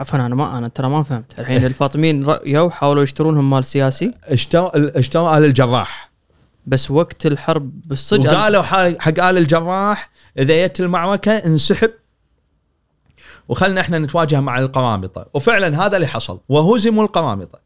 عفوا 0.00 0.18
أنا 0.18 0.34
ما 0.34 0.58
أنا 0.58 0.68
ترى 0.68 0.88
ما 0.88 1.02
فهمت. 1.02 1.40
الحين 1.40 1.64
الفاطميين 1.64 2.24
رأيوا 2.24 2.70
حاولوا 2.70 3.02
يشترونهم 3.02 3.50
مال 3.50 3.64
سياسي؟ 3.64 4.14
اشتروا 4.24 4.98
اشتروا 4.98 5.38
آل 5.38 5.44
الجراح. 5.44 6.10
بس 6.66 6.90
وقت 6.90 7.26
الحرب 7.26 7.80
بالصدق 7.86 8.30
وقالوا 8.30 8.62
حق 8.62 9.24
آل 9.24 9.38
الجراح 9.38 10.10
إذا 10.38 10.66
جت 10.66 10.80
المعركة 10.80 11.32
انسحب. 11.32 11.90
وخلنا 13.48 13.80
إحنا 13.80 13.98
نتواجه 13.98 14.40
مع 14.40 14.58
القرامطة. 14.58 15.26
وفعلا 15.34 15.86
هذا 15.86 15.96
اللي 15.96 16.06
حصل. 16.06 16.40
وهزموا 16.48 17.04
القرامطة. 17.04 17.65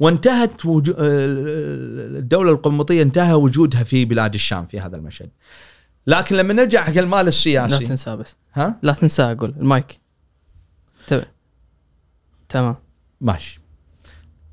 وانتهت 0.00 0.66
وجو... 0.66 0.94
الدولة 0.98 2.50
القرمطيه 2.50 3.02
انتهى 3.02 3.32
وجودها 3.32 3.84
في 3.84 4.04
بلاد 4.04 4.34
الشام 4.34 4.66
في 4.66 4.80
هذا 4.80 4.96
المشهد. 4.96 5.30
لكن 6.06 6.36
لما 6.36 6.54
نرجع 6.54 6.82
حق 6.82 6.98
المال 6.98 7.22
لا 7.24 7.28
السياسي 7.28 7.84
تنسى 7.84 8.16
بس. 8.16 8.34
ها؟ 8.52 8.78
لا 8.82 8.92
تنسى 8.92 9.22
أقول. 9.22 9.54
المايك. 9.60 10.00
تمام. 11.06 11.24
تمام. 12.48 12.76
ماشي. 13.20 13.60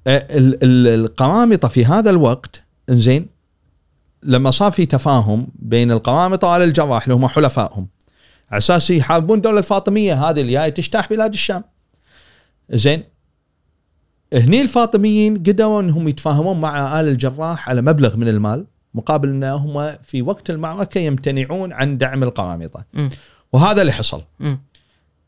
آه، 0.08 0.28
ال- 0.38 0.64
ال- 0.64 0.88
القرامطه 1.06 1.68
في 1.68 1.86
هذا 1.86 2.10
الوقت 2.10 2.66
إنزين 2.90 3.28
لما 4.24 4.52
صار 4.52 4.72
في 4.72 4.86
تفاهم 4.86 5.48
بين 5.56 5.92
القرامطه 5.92 6.48
وآل 6.48 6.62
الجراح 6.62 7.04
اللي 7.04 7.16
هم 7.16 7.28
حلفائهم 7.28 7.88
على 8.52 8.58
أساس 8.58 8.90
يحاربون 8.90 9.38
الدولة 9.38 9.58
الفاطميه 9.60 10.30
هذه 10.30 10.42
اللي 10.42 10.52
جاية 10.52 10.70
تجتاح 10.70 11.10
بلاد 11.10 11.34
الشام. 11.34 11.64
زين 12.70 13.04
هني 14.34 14.62
الفاطميين 14.62 15.36
قدروا 15.36 15.82
إنهم 15.82 16.08
يتفاهمون 16.08 16.62
مع 16.62 17.00
آل 17.00 17.08
الجراح 17.08 17.70
على 17.70 17.82
مبلغ 17.82 18.18
من 18.18 18.28
المال 18.28 18.66
مقابل 18.94 19.30
انهم 19.30 19.92
في 20.02 20.22
وقت 20.22 20.50
المعركة 20.50 21.00
يمتنعون 21.00 21.74
عن 21.74 21.98
دعم 21.98 22.24
القرامطه. 22.24 22.86
وهذا 23.54 23.82
اللي 23.82 23.92
حصل. 23.92 24.22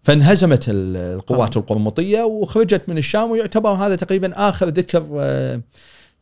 فانهزمت 0.01 0.69
ال- 0.69 0.97
القوات. 0.97 1.57
القرمطية 1.57 2.21
وخرجت 2.23 2.89
من 2.89 2.97
الشام 2.97 3.31
ويعتبر 3.31 3.69
هذا 3.69 3.95
تقريبا 3.95 4.49
آخر 4.49 4.67
ذكر 4.69 5.05
آه، 5.19 5.61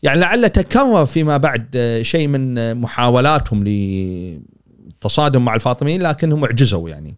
يعني 0.03 0.19
لعل 0.19 0.49
تكرر 0.49 1.05
فيما 1.05 1.37
بعد 1.37 1.67
آه، 1.75 2.01
شيء 2.01 2.27
من 2.27 2.75
محاولاتهم 2.81 3.63
للتصادم 3.63 5.45
مع 5.45 5.55
الفاطميين 5.55 6.01
لكنهم 6.01 6.45
عجزوا 6.45 6.89
يعني 6.89 7.17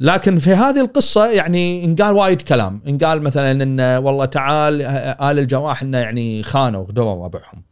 لكن 0.00 0.38
في 0.38 0.50
هذه 0.50 0.80
القصة 0.80 1.30
يعني 1.30 1.84
انقال 1.84 2.14
وايد 2.14 2.42
كلام. 2.42 2.80
انقال 2.88 3.22
مثلا 3.22 3.50
إن 3.62 3.80
والله 4.04 4.24
تعال 4.24 4.82
آه، 4.82 5.30
آل 5.30 5.38
الجراح 5.38 5.82
انه 5.82 5.98
يعني 5.98 6.42
خانوا 6.42 6.80
وغدروا 6.80 7.24
ربعهم. 7.24 7.62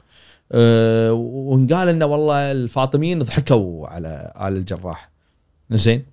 أه 0.52 1.12
وانقال 1.12 1.88
انه 1.88 2.06
والله 2.06 2.52
الفاطميين 2.52 3.18
ضحكوا 3.18 3.86
على 3.88 4.32
آل 4.40 4.56
الجراح. 4.56 5.10
زين؟ 5.70 6.04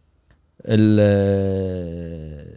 ال- 0.66 2.48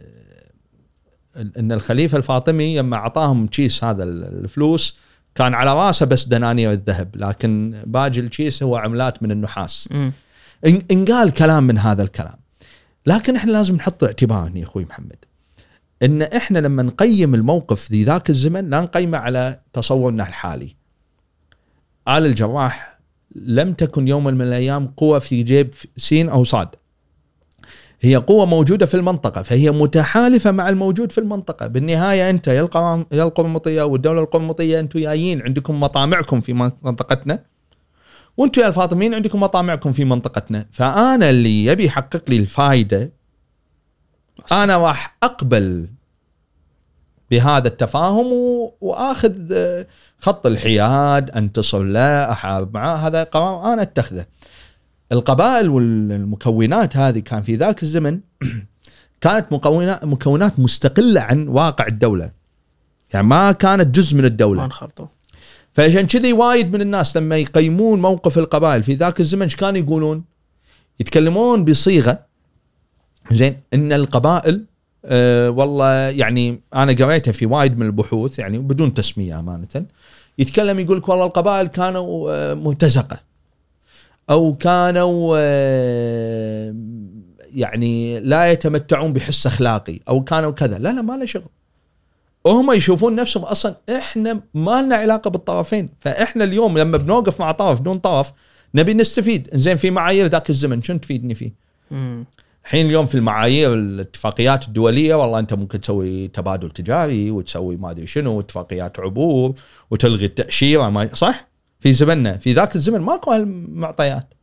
إن 1.59 1.71
الخليفة 1.71 2.17
الفاطمي 2.17 2.77
لما 2.77 2.95
أعطاهم 2.97 3.47
كيس 3.47 3.83
هذا 3.83 4.03
الفلوس 4.03 4.95
كان 5.35 5.53
على 5.53 5.73
راسه 5.73 6.05
بس 6.05 6.25
دنانير 6.25 6.71
الذهب 6.71 7.09
لكن 7.15 7.75
باقي 7.85 8.07
الكيس 8.19 8.63
هو 8.63 8.75
عملات 8.75 9.23
من 9.23 9.31
النحاس. 9.31 9.89
انقال 10.91 11.31
كلام 11.31 11.63
من 11.63 11.77
هذا 11.77 12.03
الكلام. 12.03 12.35
لكن 13.05 13.35
إحنا 13.35 13.51
لازم 13.51 13.75
نحط 13.75 14.03
اعتبار 14.03 14.47
هنا 14.47 14.59
يا 14.59 14.63
أخوي 14.63 14.85
محمد. 14.85 15.25
إن 16.03 16.21
إحنا 16.21 16.59
لما 16.59 16.83
نقيم 16.83 17.35
الموقف 17.35 17.91
ذي 17.91 18.03
ذاك 18.03 18.29
الزمن 18.29 18.69
لا 18.69 18.81
نقيمه 18.81 19.17
على 19.17 19.59
تصورنا 19.73 20.27
الحالي. 20.27 20.75
آل 22.07 22.25
الجراح 22.25 22.99
لم 23.35 23.73
تكن 23.73 24.07
يوما 24.07 24.31
من 24.31 24.41
الأيام 24.41 24.87
قوة 24.87 25.19
في 25.19 25.43
جيب 25.43 25.73
سين 25.97 26.29
أو 26.29 26.43
صاد. 26.43 26.67
هي 28.01 28.15
قوة 28.15 28.45
موجودة 28.45 28.85
في 28.85 28.93
المنطقة 28.93 29.41
فهي 29.41 29.71
متحالفة 29.71 30.51
مع 30.51 30.69
الموجود 30.69 31.11
في 31.11 31.17
المنطقة. 31.17 31.67
بالنهاية 31.67 32.29
أنت 32.29 32.47
يا 32.47 32.69
القرمطية 33.13 33.83
والدولة 33.83 34.21
القرمطية 34.21 34.79
أنتم 34.79 34.99
جايين 34.99 35.41
عندكم 35.41 35.79
مطامعكم 35.79 36.41
في 36.41 36.53
منطقتنا. 36.53 37.43
وأنتم 38.37 38.61
يا 38.61 38.67
الفاطميين 38.67 39.13
عندكم 39.13 39.39
مطامعكم 39.39 39.91
في 39.91 40.05
منطقتنا. 40.05 40.65
فأنا 40.71 41.29
اللي 41.29 41.65
يبي 41.65 41.85
يحقق 41.85 42.29
لي 42.29 42.37
الفائده 42.37 43.11
أنا 44.51 44.77
راح 44.77 45.17
أقبل 45.23 45.87
بهذا 47.31 47.67
التفاهم 47.67 48.33
و... 48.33 48.73
وآخذ 48.81 49.51
آه، 49.51 49.87
خط 50.19 50.47
الحياد 50.47 51.31
أنتصر 51.31 51.83
له 51.83 52.31
أحارب 52.31 52.73
معاه 52.73 52.95
هذا 52.95 53.23
قرار 53.23 53.73
أنا 53.73 53.81
أتخذه. 53.81 54.25
القبائل 55.11 55.69
والمكونات 55.69 56.97
هذه 56.97 57.19
كان 57.19 57.43
في 57.43 57.55
ذاك 57.55 57.83
الزمن 57.83 58.19
كانت 59.21 59.51
مكونات 59.51 60.05
مكونات 60.05 60.59
مستقلة 60.59 61.21
عن 61.21 61.47
واقع 61.47 61.87
الدولة. 61.87 62.31
يعني 63.13 63.27
ما 63.27 63.51
كانت 63.51 63.95
جزء 63.95 64.15
من 64.15 64.21
ما 64.21 64.27
الدولة 64.27 64.65
انخرطوا. 64.65 65.07
فعشان 65.75 66.07
كذي 66.07 66.33
وايد 66.33 66.73
من 66.73 66.81
الناس 66.81 67.17
لما 67.17 67.37
يقيمون 67.37 68.01
موقف 68.01 68.37
القبائل 68.37 68.83
في 68.83 68.93
ذاك 68.93 69.19
الزمن 69.19 69.41
إيش 69.41 69.55
كانوا 69.55 69.79
يقولون؟ 69.79 70.23
يتكلمون 70.99 71.65
بصيغة. 71.65 72.25
زين 73.31 73.59
إن 73.73 73.93
القبائل 73.93 74.65
آه 75.05 75.49
والله 75.49 75.93
يعني 75.93 76.61
أنا 76.75 76.93
قريتها 76.93 77.31
في 77.31 77.45
وايد 77.45 77.77
من 77.77 77.85
البحوث 77.85 78.39
يعني 78.39 78.57
بدون 78.57 78.93
تسمية 78.93 79.39
أمانة. 79.39 79.85
يتكلم 80.37 80.79
يقول 80.79 80.97
لك 80.97 81.09
والله 81.09 81.25
القبائل 81.25 81.67
كانوا 81.67 82.53
مرتزقه 82.53 83.19
أو 84.29 84.55
كانوا 84.55 85.35
آه 85.39 86.75
يعني 87.53 88.19
لا 88.19 88.51
يتمتعون 88.51 89.13
بحس 89.13 89.47
أخلاقي. 89.47 89.99
أو 90.09 90.23
كانوا 90.23 90.51
كذا. 90.51 90.77
لا 90.77 90.89
لا 90.89 91.01
ما 91.01 91.17
له 91.17 91.25
شغل. 91.25 91.49
وهم 92.45 92.71
يشوفون 92.71 93.15
نفسهم 93.15 93.43
أصلا 93.43 93.75
إحنا 93.89 94.41
ما 94.53 94.81
لنا 94.81 94.95
علاقة 94.95 95.29
بالطرفين. 95.29 95.89
فإحنا 95.99 96.43
اليوم 96.43 96.77
لما 96.77 96.97
بنوقف 96.97 97.39
مع 97.39 97.51
طرف 97.51 97.81
دون 97.81 97.97
طرف 97.97 98.31
نبي 98.75 98.93
نستفيد. 98.93 99.49
زين 99.53 99.77
في 99.77 99.91
معايير 99.91 100.25
ذاك 100.25 100.49
الزمن 100.49 100.81
شنو 100.81 100.97
تفيدني 100.97 101.35
فيه. 101.35 101.53
الحين 102.65 102.85
اليوم 102.85 103.05
في 103.05 103.15
المعايير 103.15 103.73
الاتفاقيات 103.73 104.67
الدولية 104.67 105.15
والله 105.15 105.39
أنت 105.39 105.53
ممكن 105.53 105.81
تسوي 105.81 106.27
تبادل 106.27 106.71
تجاري 106.71 107.31
وتسوي 107.31 107.75
ما 107.75 107.91
أدري 107.91 108.07
شنو 108.07 108.39
اتفاقيات 108.39 108.99
عبور 108.99 109.53
وتلغي 109.91 110.25
التأشيرة 110.25 110.89
ما 110.89 111.09
صح؟ 111.13 111.47
في 111.79 111.93
زمننا. 111.93 112.37
في 112.37 112.53
ذاك 112.53 112.75
الزمن 112.75 112.99
ماكو 112.99 113.31
هالمعطيات. 113.31 114.33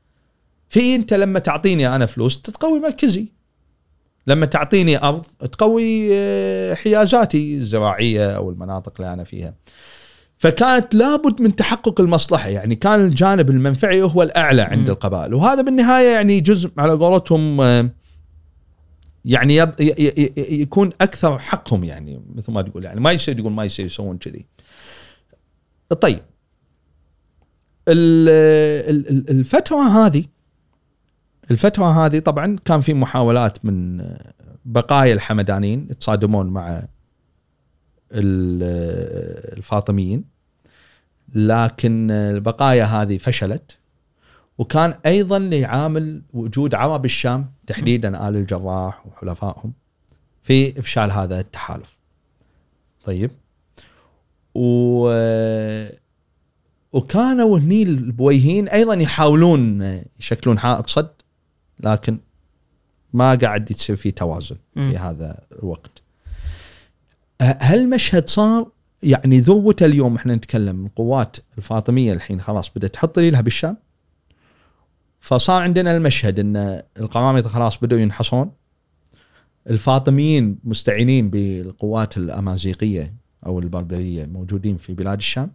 في 0.69 0.95
أنت 0.95 1.15
لما 1.15 1.39
تعطيني 1.39 1.97
أنا 1.97 2.07
فلوس 2.07 2.43
تقوي 2.43 2.81
مركزي. 2.81 3.29
لما 4.27 4.47
تعطيني 4.47 5.03
أرض 5.03 5.23
تقوي 5.53 6.09
آه، 6.13 6.75
حيازاتي 6.75 7.55
الزراعية 7.55 8.31
أو 8.37 8.51
المناطق 8.51 8.93
اللي 9.01 9.13
أنا 9.13 9.25
فيها. 9.25 9.55
فكانت 10.39 10.95
لابد 10.95 11.43
من 11.43 11.57
تحقق 11.57 12.01
المصلحة. 12.01 12.49
يعني 12.49 12.75
كان 12.75 13.01
الجانب 13.01 13.51
المنفعي 13.51 14.03
هو 14.03 14.23
الأعلى 14.23 14.63
عند 14.63 14.85
مم. 14.87 14.91
القبائل. 14.91 15.35
وهذا 15.35 15.63
بالنهاية 15.63 16.09
يعني 16.15 16.41
جزء 16.41 16.71
على 16.79 16.93
قولتهم 16.93 17.61
آه، 17.61 17.91
يعني 19.25 19.57
يب 19.57 19.71
يكون 20.37 20.91
أكثر 21.01 21.39
حقهم 21.39 21.85
يعني 21.85 22.23
مثل 22.35 22.53
ما 22.53 22.63
تقول. 22.63 22.85
يعني 22.85 23.01
ما 23.01 23.13
يصير 23.13 23.39
يقول 23.39 23.53
ما 23.53 23.65
يصير 23.65 23.87
يسوون 23.87 24.19
كذي. 24.19 24.47
طيب. 26.01 26.21
ال- 27.89 28.29
ال- 28.91 29.09
ال- 29.09 29.31
الفترة 29.31 29.77
هذه 30.07 30.25
الفترة 31.53 32.07
هذه 32.07 32.19
طبعا 32.19 32.57
كان 32.65 32.81
في 32.81 32.95
محاولات 32.95 33.65
من 33.65 34.05
بقايا 34.65 35.15
الحمدانيين 35.15 35.87
يتصادمون 35.91 36.47
مع 36.47 36.83
ال- 38.13 38.63
الفاطميين 39.59 40.25
لكن 41.35 42.11
البقايا 42.11 42.85
هذه 42.85 43.19
فشلت. 43.19 43.79
وكان 44.59 44.95
أيضا 45.07 45.39
لعامل 45.39 46.23
وجود 46.33 46.75
عرب 46.75 47.05
الشام 47.05 47.51
تحديدا 47.67 48.29
آل 48.29 48.37
الجراح 48.37 49.07
وحلفائهم 49.07 49.73
في 50.43 50.79
إفشال 50.81 51.11
هذا 51.11 51.41
التحالف. 51.41 51.99
طيب. 53.05 53.31
و 54.55 55.09
وكانوا 56.93 57.59
هني 57.59 57.83
البويهين 57.83 58.69
أيضا 58.69 58.95
يحاولون 58.95 59.83
يشكلون 60.21 60.59
حائط 60.59 60.91
صد. 60.91 61.11
لكن 61.83 62.19
ما 63.13 63.35
قاعد 63.35 63.71
يصير 63.71 63.97
في 63.97 64.11
توازن. 64.11 64.57
في 64.75 64.97
هذا 64.99 65.41
الوقت. 65.53 66.03
هالمشهد 67.43 68.31
صار 68.31 68.71
يعني 69.03 69.41
ذروته 69.41 69.87
اليوم 69.87 70.17
إحنا 70.17 70.35
نتكلم 70.35 70.87
القوات 70.87 71.37
الفاطمية 71.59 72.13
الحين 72.13 72.41
خلاص 72.41 72.71
بدأت 72.77 72.91
تحط 72.95 73.19
رجلها 73.19 73.41
بالشام 73.41 73.77
فصار 75.21 75.63
عندنا 75.63 75.97
المشهد 75.97 76.39
إن 76.39 76.83
القرامطه 76.99 77.49
خلاص 77.49 77.79
بدأوا 77.79 78.01
ينحصرون 78.01 78.51
الفاطميين 79.71 80.59
مستعينين 80.65 81.31
بالقوات 81.31 82.17
الأمازيغية 82.17 83.15
أو 83.47 83.59
البربرية 83.59 84.27
موجودين 84.27 84.77
في 84.77 84.95
بلاد 84.95 85.19
الشام 85.19 85.51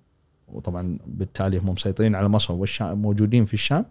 وطبعا 0.47 0.99
بالتالي 1.05 1.57
هم 1.57 1.69
مسيطرين 1.69 2.15
على 2.15 2.29
مصر 2.29 2.53
والشام 2.53 3.01
موجودين 3.01 3.45
في 3.45 3.53
الشام 3.53 3.85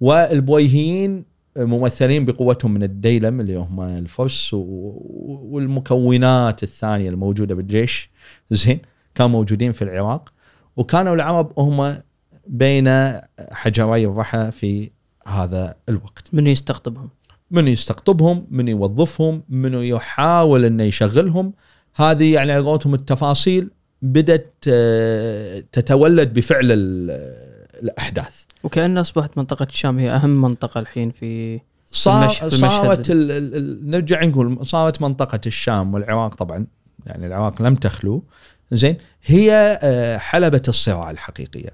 والبويهيين 0.00 1.24
ممثلين 1.56 2.24
بقوتهم 2.24 2.74
من 2.74 2.82
الديلم 2.82 3.40
اللي 3.40 3.56
هم 3.56 3.80
الفرس 3.80 4.50
والمكونات 4.54 6.62
الثانية 6.62 7.10
الموجودة 7.10 7.54
بالجيش. 7.54 8.10
زين 8.50 8.80
كانوا 9.14 9.30
موجودين 9.30 9.72
في 9.72 9.82
العراق. 9.82 10.32
وكانوا 10.76 11.14
العرب 11.14 11.52
هم 11.58 11.96
بين 12.46 12.88
حجري 13.52 14.06
الرحى 14.06 14.50
في 14.52 14.90
هذا 15.26 15.74
الوقت. 15.88 16.28
من 16.32 16.46
يستقطبهم؟ 16.46 17.08
من 17.50 17.68
يستقطبهم؟ 17.68 18.46
من 18.50 18.68
يوظفهم؟ 18.68 19.42
من 19.48 19.74
يحاول 19.74 20.64
إنه 20.64 20.82
يشغلهم؟ 20.82 21.52
هذه 21.96 22.34
يعني 22.34 22.52
على 22.52 22.64
قولتهم 22.64 22.94
التفاصيل 22.94 23.70
بدأت 24.02 24.54
آه، 24.68 25.62
تتولد 25.72 26.34
بفعل 26.34 26.72
ال- 26.72 27.10
الأحداث. 27.82 28.42
وكأن 28.64 28.98
أصبحت 28.98 29.38
منطقة 29.38 29.66
الشام 29.70 29.98
هي 29.98 30.10
أهم 30.10 30.42
منطقة 30.42 30.80
الحين 30.80 31.10
في 31.10 31.60
صار 31.86 32.22
المش- 32.22 32.36
في 32.38 32.42
المشهد. 32.44 32.60
صارت 32.70 33.10
ال 33.10 33.30
ال 33.30 33.56
ال 33.56 33.90
نرجع 33.90 34.24
نقول 34.24 34.66
صارت 34.66 35.02
منطقة 35.02 35.40
الشام 35.46 35.94
والعراق 35.94 36.34
طبعا 36.34 36.66
يعني 37.06 37.26
العراق 37.26 37.62
لم 37.62 37.74
تخلو. 37.74 38.24
زين 38.72 38.96
هي 39.24 39.78
آه، 39.82 40.16
حلبة 40.18 40.62
الصراع 40.68 41.10
الحقيقية. 41.10 41.70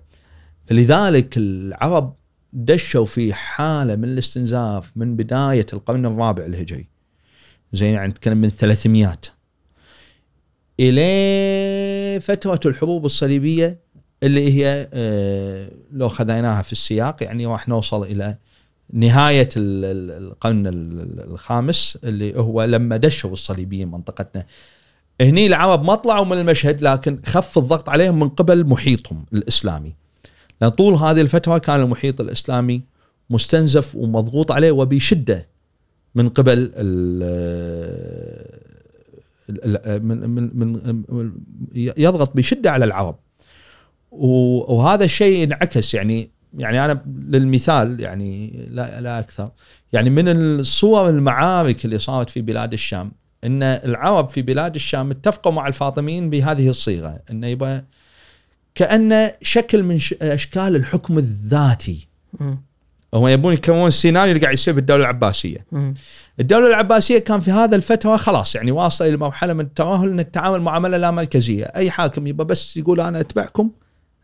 لذلك 0.71 1.35
العرب 1.37 2.15
دشوا 2.53 3.07
في 3.07 3.35
حالة 3.35 3.97
من 3.97 4.05
الاستنزاف 4.05 4.93
من 4.97 5.17
بداية 5.17 5.67
القرن 5.73 6.07
الرابع 6.07 6.45
الهجري. 6.47 6.89
زين 7.73 7.95
يعني 7.95 8.09
نتكلم 8.09 8.39
من 8.39 8.49
300 8.49 9.13
إلى 10.81 12.21
فترة 12.21 12.61
الحروب 12.67 13.07
الصليبية 13.07 13.81
اللي 14.23 14.53
هي 14.53 14.89
آه، 14.93 15.71
لو 15.93 16.09
خذيناها 16.09 16.63
في 16.63 16.73
السياق 16.73 17.23
يعني 17.23 17.47
راح 17.47 17.69
نوصل 17.69 18.03
إلى 18.03 18.37
نهاية 18.93 19.49
ال- 19.57 19.85
ال- 19.85 20.23
القرن 20.27 20.67
ال- 20.67 21.31
الخامس 21.33 21.99
اللي 22.05 22.37
هو 22.39 22.65
لما 22.65 22.97
دشوا 22.97 23.33
الصليبيين 23.33 23.89
منطقتنا. 23.91 24.45
هني 25.21 25.47
العرب 25.47 25.85
ما 25.85 25.95
طلعوا 25.95 26.25
من 26.25 26.39
المشهد 26.39 26.83
لكن 26.83 27.19
خف 27.27 27.59
الضغط 27.59 27.89
عليهم 27.89 28.21
من 28.21 28.29
قبل 28.29 28.67
محيطهم 28.67 29.25
الإسلامي. 29.33 29.95
لأن 30.61 30.71
طول 30.71 30.95
هذه 30.95 31.21
الفترة 31.21 31.59
كان 31.59 31.81
المحيط 31.81 32.21
الإسلامي 32.21 32.83
مستنزف 33.31 33.95
ومضغوط 33.95 34.53
عليه 34.53 34.71
وبشدة 34.71 35.49
من 36.15 36.29
قبل 36.29 36.71
من 40.03 40.51
من 41.09 41.33
يضغط 41.75 42.37
بشدة 42.37 42.71
على 42.71 42.85
العرب. 42.85 43.17
وهذا 44.11 45.05
الشيء 45.05 45.45
انعكس 45.45 45.95
يعني 45.95 46.31
يعني 46.59 46.85
أنا 46.85 47.03
للمثال 47.29 48.01
يعني 48.01 48.51
لا 48.71 49.01
لا 49.01 49.19
أكثر 49.19 49.51
يعني 49.93 50.11
من 50.11 50.29
الصور 50.29 51.09
المعارك 51.09 51.85
اللي 51.85 51.99
صارت 51.99 52.31
في 52.31 52.41
بلاد 52.41 52.73
الشام 52.73 53.13
إن 53.45 53.63
العرب 53.63 54.29
في 54.29 54.43
بلاد 54.43 54.75
الشام 54.75 55.11
اتفقوا 55.11 55.53
مع 55.53 55.67
الفاطميين 55.69 56.31
بهذه 56.31 56.69
الصيغة 56.69 57.19
انه 57.31 57.47
يبقى 57.47 57.85
كانه 58.75 59.33
شكل 59.43 59.83
من 59.83 59.99
أشكال 60.23 60.77
الحكم 60.77 61.19
الذاتي. 61.19 62.09
هم 63.15 63.29
يبون 63.29 63.53
يكونون 63.55 63.87
السيناريو 63.89 64.33
اللي 64.33 64.43
قاعد 64.43 64.55
يصير 64.55 64.75
بالدولة 64.75 65.03
العباسية 65.03 65.67
مم. 65.73 65.95
الدولة 66.41 66.67
العباسية 66.69 67.19
كان 67.19 67.41
في 67.41 67.51
هذا 67.51 67.77
الفترة 67.77 68.17
خلاص 68.17 68.55
يعني 68.55 68.71
واصلة 68.71 69.09
إلى 69.09 69.17
مرحلة 69.17 69.53
من 69.53 69.61
التراهل 69.61 70.09
أن 70.09 70.21
التعامل 70.21 70.61
معاملة 70.61 70.97
لا 70.97 71.11
مركزية 71.11 71.65
أي 71.65 71.91
حاكم 71.91 72.27
يبقى 72.27 72.47
بس 72.47 72.77
يقول 72.77 73.01
أنا 73.01 73.21
أتبعكم 73.21 73.71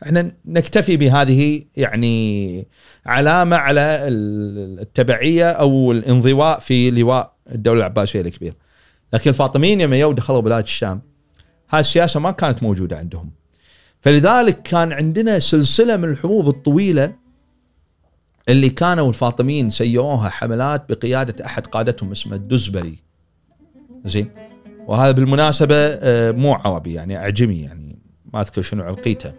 إحنا 0.05 0.31
نكتفي 0.45 0.97
بهذه 0.97 1.63
يعني 1.77 2.67
علامة 3.05 3.55
على 3.55 3.81
ال- 3.81 4.79
التبعية 4.79 5.51
أو 5.51 5.91
الانضواء 5.91 6.59
في 6.59 6.91
لواء 6.91 7.33
الدولة 7.51 7.79
العباسية 7.79 8.21
الكبيرة 8.21 8.55
لكن 9.13 9.29
الفاطميين 9.29 9.81
يوم 9.81 9.93
يو 9.93 10.11
دخلوا 10.11 10.39
بلاد 10.39 10.63
الشام 10.63 11.01
هذه 11.69 11.79
السياسة 11.79 12.19
ما 12.19 12.31
كانت 12.31 12.63
موجودة 12.63 12.97
عندهم. 12.97 13.31
فلذلك 14.01 14.61
كان 14.61 14.93
عندنا 14.93 15.39
سلسلة 15.39 15.97
من 15.97 16.09
الحروب 16.09 16.47
الطويلة 16.47 17.13
اللي 18.49 18.69
كانوا 18.69 19.09
الفاطميين 19.09 19.69
سيروها 19.69 20.29
حملات 20.29 20.91
بقيادة 20.91 21.45
أحد 21.45 21.67
قادتهم 21.67 22.11
اسمه 22.11 22.35
الدزبري. 22.35 22.97
زين؟ 24.05 24.29
وهذا 24.87 25.11
بالمناسبة 25.11 25.75
آه، 25.75 26.31
مو 26.31 26.53
عربي 26.53 26.93
يعني 26.93 27.17
أعجمي 27.17 27.61
يعني 27.61 27.99
ما 28.33 28.41
أذكر 28.41 28.61
شنو 28.61 28.83
عرقيته. 28.83 29.33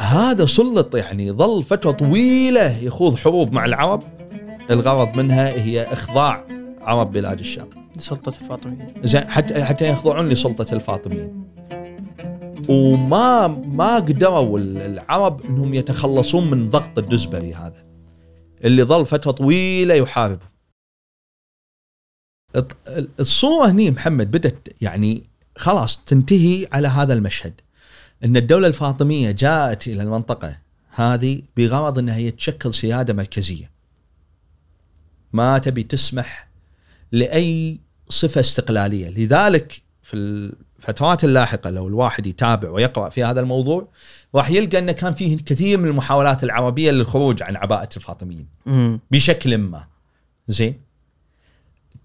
هذا 0.00 0.46
سلط 0.46 0.96
يعني 0.96 1.30
ظل 1.32 1.62
فترة 1.62 1.90
طويلة 1.90 2.78
يخوض 2.78 3.16
حروب 3.16 3.52
مع 3.52 3.64
العرب. 3.64 4.02
الغرض 4.70 5.16
منها 5.16 5.48
هي 5.48 5.82
إخضاع 5.82 6.46
عرب 6.80 7.12
بلاد 7.12 7.38
الشام 7.38 7.68
سلطة 7.98 8.28
الفاطميين. 8.28 8.94
زين 9.02 9.28
حتى 9.28 9.64
حتى 9.64 9.88
يخضعون 9.88 10.28
لسلطة 10.28 10.74
الفاطميين. 10.74 11.44
وما 12.68 13.46
ما 13.48 13.94
قدروا 13.94 14.58
العرب 14.58 15.44
إنهم 15.44 15.74
يتخلصون 15.74 16.50
من 16.50 16.70
ضغط 16.70 16.98
الدزبري 16.98 17.54
هذا 17.54 17.84
اللي 18.64 18.82
ظل 18.82 19.06
فترة 19.06 19.30
طويلة 19.30 19.94
يحاربهم. 19.94 20.50
الصورة 23.20 23.70
هني 23.70 23.90
محمد 23.90 24.30
بدت 24.30 24.82
يعني 24.82 25.30
خلاص 25.56 26.04
تنتهي 26.06 26.68
على 26.72 26.88
هذا 26.88 27.12
المشهد. 27.12 27.60
إن 28.24 28.36
الدولة 28.36 28.66
الفاطمية 28.66 29.30
جاءت 29.30 29.86
إلى 29.86 30.02
المنطقة 30.02 30.56
هذه 30.90 31.42
بغرض 31.56 31.98
إنها 31.98 32.16
هي 32.16 32.30
تشكل 32.30 32.74
سيادة 32.74 33.14
مركزية. 33.14 33.70
ما 35.32 35.58
تبي 35.58 35.82
تسمح 35.82 36.48
لأي 37.12 37.80
صفة 38.08 38.40
استقلالية، 38.40 39.08
لذلك 39.08 39.82
في 40.02 40.16
الفترات 40.16 41.24
اللاحقة 41.24 41.70
لو 41.70 41.88
الواحد 41.88 42.26
يتابع 42.26 42.70
ويقرأ 42.70 43.08
في 43.08 43.24
هذا 43.24 43.40
الموضوع 43.40 43.88
راح 44.34 44.50
يلقى 44.50 44.78
انه 44.78 44.92
كان 44.92 45.14
فيه 45.14 45.36
كثير 45.36 45.78
من 45.78 45.88
المحاولات 45.88 46.44
العربية 46.44 46.90
للخروج 46.90 47.42
عن 47.42 47.56
عباءة 47.56 47.88
الفاطميين 47.96 48.46
مم. 48.66 49.00
بشكل 49.10 49.58
ما. 49.58 49.86
زين؟ 50.48 50.80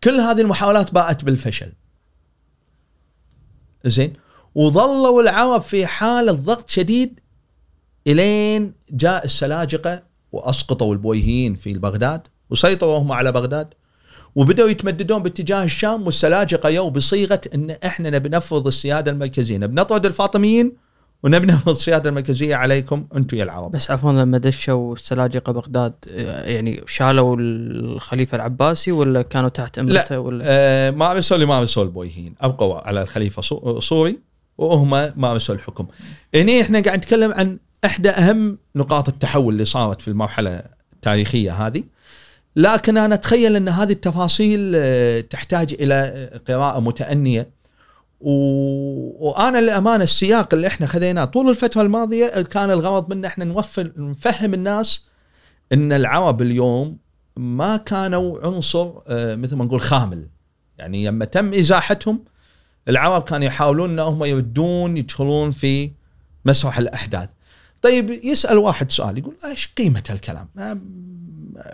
كل 0.04 0.20
هذه 0.20 0.42
المحاولات 0.42 0.94
باءت 0.94 1.24
بالفشل. 1.24 1.72
زين؟ 3.86 4.14
وظلوا 4.56 5.22
العرب 5.22 5.62
في 5.62 5.86
حالة 5.86 6.32
ضغط 6.32 6.70
شديد 6.70 7.20
إلين 8.08 8.72
جاء 8.92 9.26
السلاجقة 9.26 10.04
وأسقطوا 10.32 10.94
البويهيين 10.94 11.56
في 11.56 11.74
بغداد 11.74 12.28
وسيطروا 12.50 12.98
هم 12.98 13.12
على 13.12 13.32
بغداد 13.32 13.74
وبدأوا 14.36 14.70
يتمددون 14.70 15.24
باتجاه 15.24 15.64
الشام 15.64 16.06
والسلاجقة 16.06 16.70
يو 16.70 16.90
بصيغة 16.90 17.42
إن 17.56 17.70
إحنا 17.86 18.10
نبي 18.10 18.30
نفرض 18.30 18.68
السيادة 18.68 19.12
المركزية، 19.12 19.58
نبي 19.58 19.76
نطرد 19.82 20.06
الفاطميين 20.06 20.74
ونبي 21.24 21.48
نفرض 21.48 21.76
السيادة 21.76 22.10
المركزية 22.10 22.56
عليكم 22.56 23.06
أنتم 23.16 23.38
يا 23.38 23.44
العرب. 23.44 23.72
بس 23.72 23.92
عفوا 23.92 24.12
لما 24.12 24.38
دشوا 24.38 24.94
السلاجقة 24.94 25.52
بغداد 25.54 25.94
يعني 26.46 26.84
شالوا 26.88 27.36
الخليفة 27.40 28.36
العباسي 28.36 28.92
ولا 28.92 29.22
كانوا 29.22 29.50
تحت 29.50 29.80
أمرته 29.80 30.20
ولا؟ 30.20 30.44
آه 30.48 30.92
ما 30.92 31.12
ارسلوا 31.12 31.36
اللي 31.36 31.46
ما 31.48 31.66
البويهيين 31.84 32.36
أبقوا 32.42 32.76
على 32.88 33.02
الخليفة 33.02 33.42
صو- 33.42 33.80
صوري 33.80 34.20
وهم 34.58 34.90
ما 34.90 35.32
ارسلوا 35.32 35.58
الحكم. 35.58 35.88
هني 36.36 36.62
إحنا 36.62 36.82
قاعد 36.82 36.98
نتكلم 36.98 37.32
عن 37.32 37.58
إحدى 37.86 38.10
أهم 38.10 38.58
نقاط 38.76 39.10
التحول 39.10 39.54
اللي 39.54 39.66
صارت 39.66 40.02
في 40.02 40.08
المرحلة 40.08 40.62
التاريخية 40.94 41.68
هذه. 41.68 41.84
لكن 42.56 42.98
أنا 42.98 43.16
أتخيل 43.16 43.56
إن 43.56 43.70
هذه 43.70 43.92
التفاصيل 43.92 44.74
آه، 44.76 45.20
تحتاج 45.20 45.76
إلى 45.80 46.30
قراءة 46.48 46.80
متأنية 46.80 47.50
و... 48.22 48.32
وأنا 49.28 49.58
للأمانة 49.58 50.04
السياق 50.04 50.54
اللي 50.54 50.68
إحنا 50.68 50.88
خذيناه 50.88 51.26
طول 51.26 51.50
الفترة 51.50 51.82
الماضية 51.82 52.42
كان 52.42 52.72
الغرض 52.72 53.14
منه 53.14 53.28
إحنا 53.28 53.46
نوفر 53.46 53.92
نفهم 53.98 54.54
الناس 54.54 55.02
إن 55.74 55.94
العرب 55.94 56.42
اليوم 56.42 56.98
ما 57.38 57.78
كانوا 57.78 58.40
عنصر 58.44 58.92
آه، 59.08 59.36
مثل 59.36 59.56
ما 59.56 59.66
نقول 59.66 59.82
خامل 59.82 60.28
يعني 60.78 61.08
لما 61.08 61.26
تم 61.26 61.54
إزاحتهم 61.54 62.24
العرب 62.88 63.24
كانوا 63.24 63.48
يحاولون 63.48 63.90
انهم 63.90 64.24
يردون 64.24 64.98
يدخلون 64.98 65.52
في 65.52 65.92
مسرح 66.46 66.78
الأحداث. 66.78 67.30
طيب 67.82 68.10
يسأل 68.10 68.58
واحد 68.58 68.92
سؤال 68.92 69.18
يقول 69.18 69.36
إيش 69.46 69.70
قيمة 69.78 70.04
الكلام؟ 70.10 70.48
آه، 70.58 70.78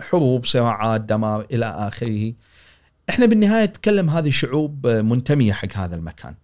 حروب 0.00 0.44
صراعات 0.44 1.00
دمار 1.00 1.46
إلى 1.52 1.66
آخره. 1.66 2.32
إحنا 3.10 3.26
بالنهاية 3.26 3.64
نتكلم 3.64 4.10
هذه 4.10 4.30
شعوب 4.30 4.86
آه، 4.86 5.02
منتمية 5.02 5.52
حق 5.52 5.76
هذا 5.76 5.96
المكان. 5.96 6.34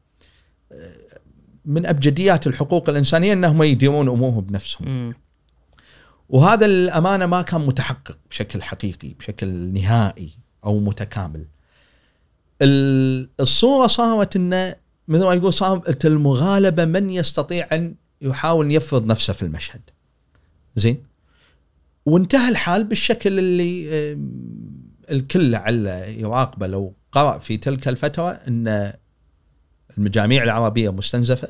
آه، 0.72 0.96
من 1.64 1.86
أبجديات 1.86 2.46
الحقوق 2.46 2.88
الإنسانية 2.88 3.32
انهم 3.32 3.62
يديرون 3.62 4.08
امورهم 4.08 4.40
بنفسهم. 4.40 4.88
مم. 4.88 5.14
وهذا 6.28 6.66
الأمانة 6.66 7.26
ما 7.26 7.42
كان 7.42 7.66
متحقق 7.66 8.18
بشكل 8.30 8.62
حقيقي 8.62 9.08
بشكل 9.08 9.48
نهائي 9.48 10.30
أو 10.64 10.78
متكامل. 10.78 11.44
ال- 12.62 13.28
الصورة 13.40 13.86
صارت 13.86 14.36
انه 14.36 14.74
مثل 15.08 15.24
ما 15.26 15.34
يقول 15.34 15.52
صارت 15.52 16.06
المغالبة 16.06 16.84
من 16.84 17.10
يستطيع 17.10 17.68
أن 17.72 17.94
يحاول 18.22 18.72
يفرض 18.72 19.06
نفسه 19.06 19.32
في 19.32 19.42
المشهد. 19.42 19.80
زين؟ 20.76 21.02
وانتهى 22.06 22.48
الحال 22.48 22.84
بالشكل 22.84 23.38
اللي 23.38 23.88
الكل 25.10 25.50
لعل 25.50 25.86
يراقبه 26.18 26.66
لو 26.66 26.94
قرأ 27.12 27.38
في 27.38 27.56
تلك 27.56 27.88
الفترة 27.88 28.30
إن 28.30 28.92
المجاميع 29.98 30.42
العربية 30.42 30.90
مستنزفة 30.92 31.48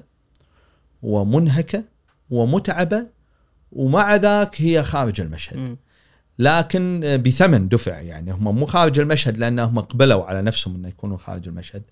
ومنهكة 1.03 1.85
ومتعبة 2.31 3.07
ومع 3.73 4.17
ذاك 4.17 4.61
هي 4.63 4.83
خارج 4.83 5.21
المشهد 5.21 5.57
مم. 5.57 5.77
لكن 6.39 7.01
بثمن 7.25 7.69
دفع 7.69 8.01
يعني. 8.01 8.33
هم 8.33 8.55
مو 8.59 8.67
خارج 8.67 9.01
المشهد 9.01 9.39
لانهم 9.39 9.79
قبلوا 9.81 10.25
على 10.25 10.43
نفسهم 10.43 10.75
إنه 10.75 10.89
يكونوا 10.89 11.17
خارج 11.17 11.49
المشهد. 11.49 11.83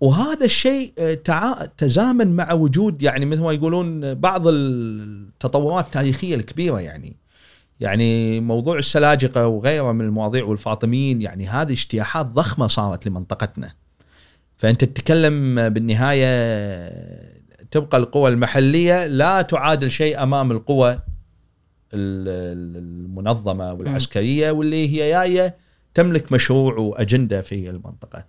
وهذا 0.00 0.44
الشيء 0.44 0.92
تع- 1.24 1.64
تزامن 1.78 2.36
مع 2.36 2.52
وجود 2.52 3.02
يعني 3.02 3.26
مثل 3.26 3.42
ما 3.42 3.52
يقولون 3.52 4.14
بعض 4.14 4.42
التطورات 4.46 5.84
التاريخيه 5.84 6.34
الكبيرة 6.34 6.80
يعني. 6.80 7.16
يعني 7.80 8.40
موضوع 8.40 8.78
السلاجقة 8.78 9.46
وغيره 9.46 9.92
من 9.92 10.00
المواضيع 10.04 10.44
والفاطميين 10.44 11.22
يعني 11.22 11.48
هذه 11.48 11.72
اجتياحات 11.72 12.26
ضخمة 12.26 12.66
صارت 12.66 13.06
لمنطقتنا. 13.06 13.72
فأنت 14.56 14.84
تتكلم 14.84 15.68
بالنهاية 15.68 16.30
تبقى 17.70 17.98
القوى 17.98 18.30
المحلية 18.30 19.06
لا 19.06 19.42
تعادل 19.42 19.90
شيء 19.90 20.22
أمام 20.22 20.50
القوى 20.52 20.90
ال- 20.92 20.98
ال- 20.98 21.09
المنظمة 21.92 23.72
والعسكرية 23.72 24.50
واللي 24.50 24.88
هي 24.88 25.10
جاية 25.10 25.56
تملك 25.94 26.32
مشروع 26.32 26.74
وأجندة 26.74 27.40
في 27.40 27.70
المنطقة. 27.70 28.24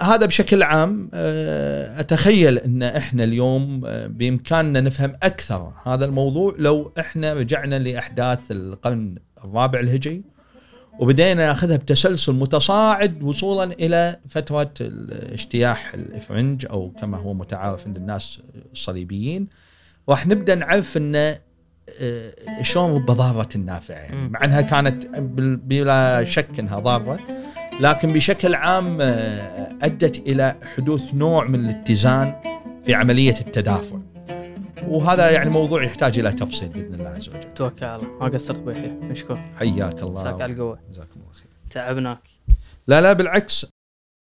هذا 0.00 0.26
بشكل 0.26 0.62
عام 0.62 1.10
آه، 1.14 2.00
أتخيل 2.00 2.58
إن 2.58 2.82
إحنا 2.82 3.24
اليوم 3.24 3.82
آه، 3.86 4.06
بإمكاننا 4.06 4.80
نفهم 4.80 5.12
أكثر 5.22 5.72
هذا 5.84 6.04
الموضوع 6.04 6.54
لو 6.58 6.92
إحنا 6.98 7.32
رجعنا 7.34 7.78
لأحداث 7.78 8.52
القرن 8.52 9.14
الرابع 9.44 9.80
الهجري 9.80 10.22
وبدينا 10.98 11.34
ناخذها 11.34 11.76
بتسلسل 11.76 12.32
متصاعد 12.32 13.22
وصولا 13.22 13.64
إلى 13.64 14.16
فترة 14.30 14.70
اجتياح 15.32 15.94
الإفرنج 15.94 16.66
أو 16.70 16.90
كما 16.90 17.18
هو 17.18 17.34
متعارف 17.34 17.86
عند 17.86 17.96
الناس 17.96 18.40
الصليبيين 18.72 19.48
راح 20.08 20.26
نبدأ 20.26 20.54
نعرف 20.54 20.96
إن 20.96 21.36
شلون 22.62 23.02
بضارة 23.02 23.48
النافع 23.54 23.94
يعني. 23.94 24.28
مع 24.28 24.44
إنها 24.44 24.60
كانت 24.60 25.06
بلا 25.40 26.24
شك 26.24 26.58
إنها 26.58 26.78
ضارة 26.78 27.18
لكن 27.80 28.12
بشكل 28.12 28.54
عام 28.54 28.98
آه، 29.00 29.68
أدت 29.82 30.18
إلى 30.18 30.56
حدوث 30.76 31.14
نوع 31.14 31.44
من 31.44 31.64
الاتزان 31.64 32.34
في 32.84 32.94
عملية 32.94 33.34
التدافع. 33.40 33.98
وهذا 34.86 35.30
يعني 35.30 35.50
موضوع 35.50 35.84
يحتاج 35.84 36.18
إلى 36.18 36.32
تفصيل 36.32 36.68
بإذن 36.68 36.94
الله 36.94 37.10
عز 37.10 37.28
وجل. 37.28 37.54
توكل. 37.54 37.86
على 37.86 38.02
الله 38.02 38.18
ما 38.20 38.28
قصرت 38.28 38.58
ابو 38.58 38.70
يحيى 38.70 38.90
مشكور. 38.90 39.38
حياك 39.58 40.02
الله. 40.02 40.12
مساك 40.12 40.40
على 40.40 40.52
القوة. 40.52 40.78
جزاكم 40.92 41.20
الله 41.20 41.32
خير. 41.32 41.50
تعبناك 41.70 42.22
لا 42.86 43.00
لا 43.00 43.12
بالعكس. 43.12 43.66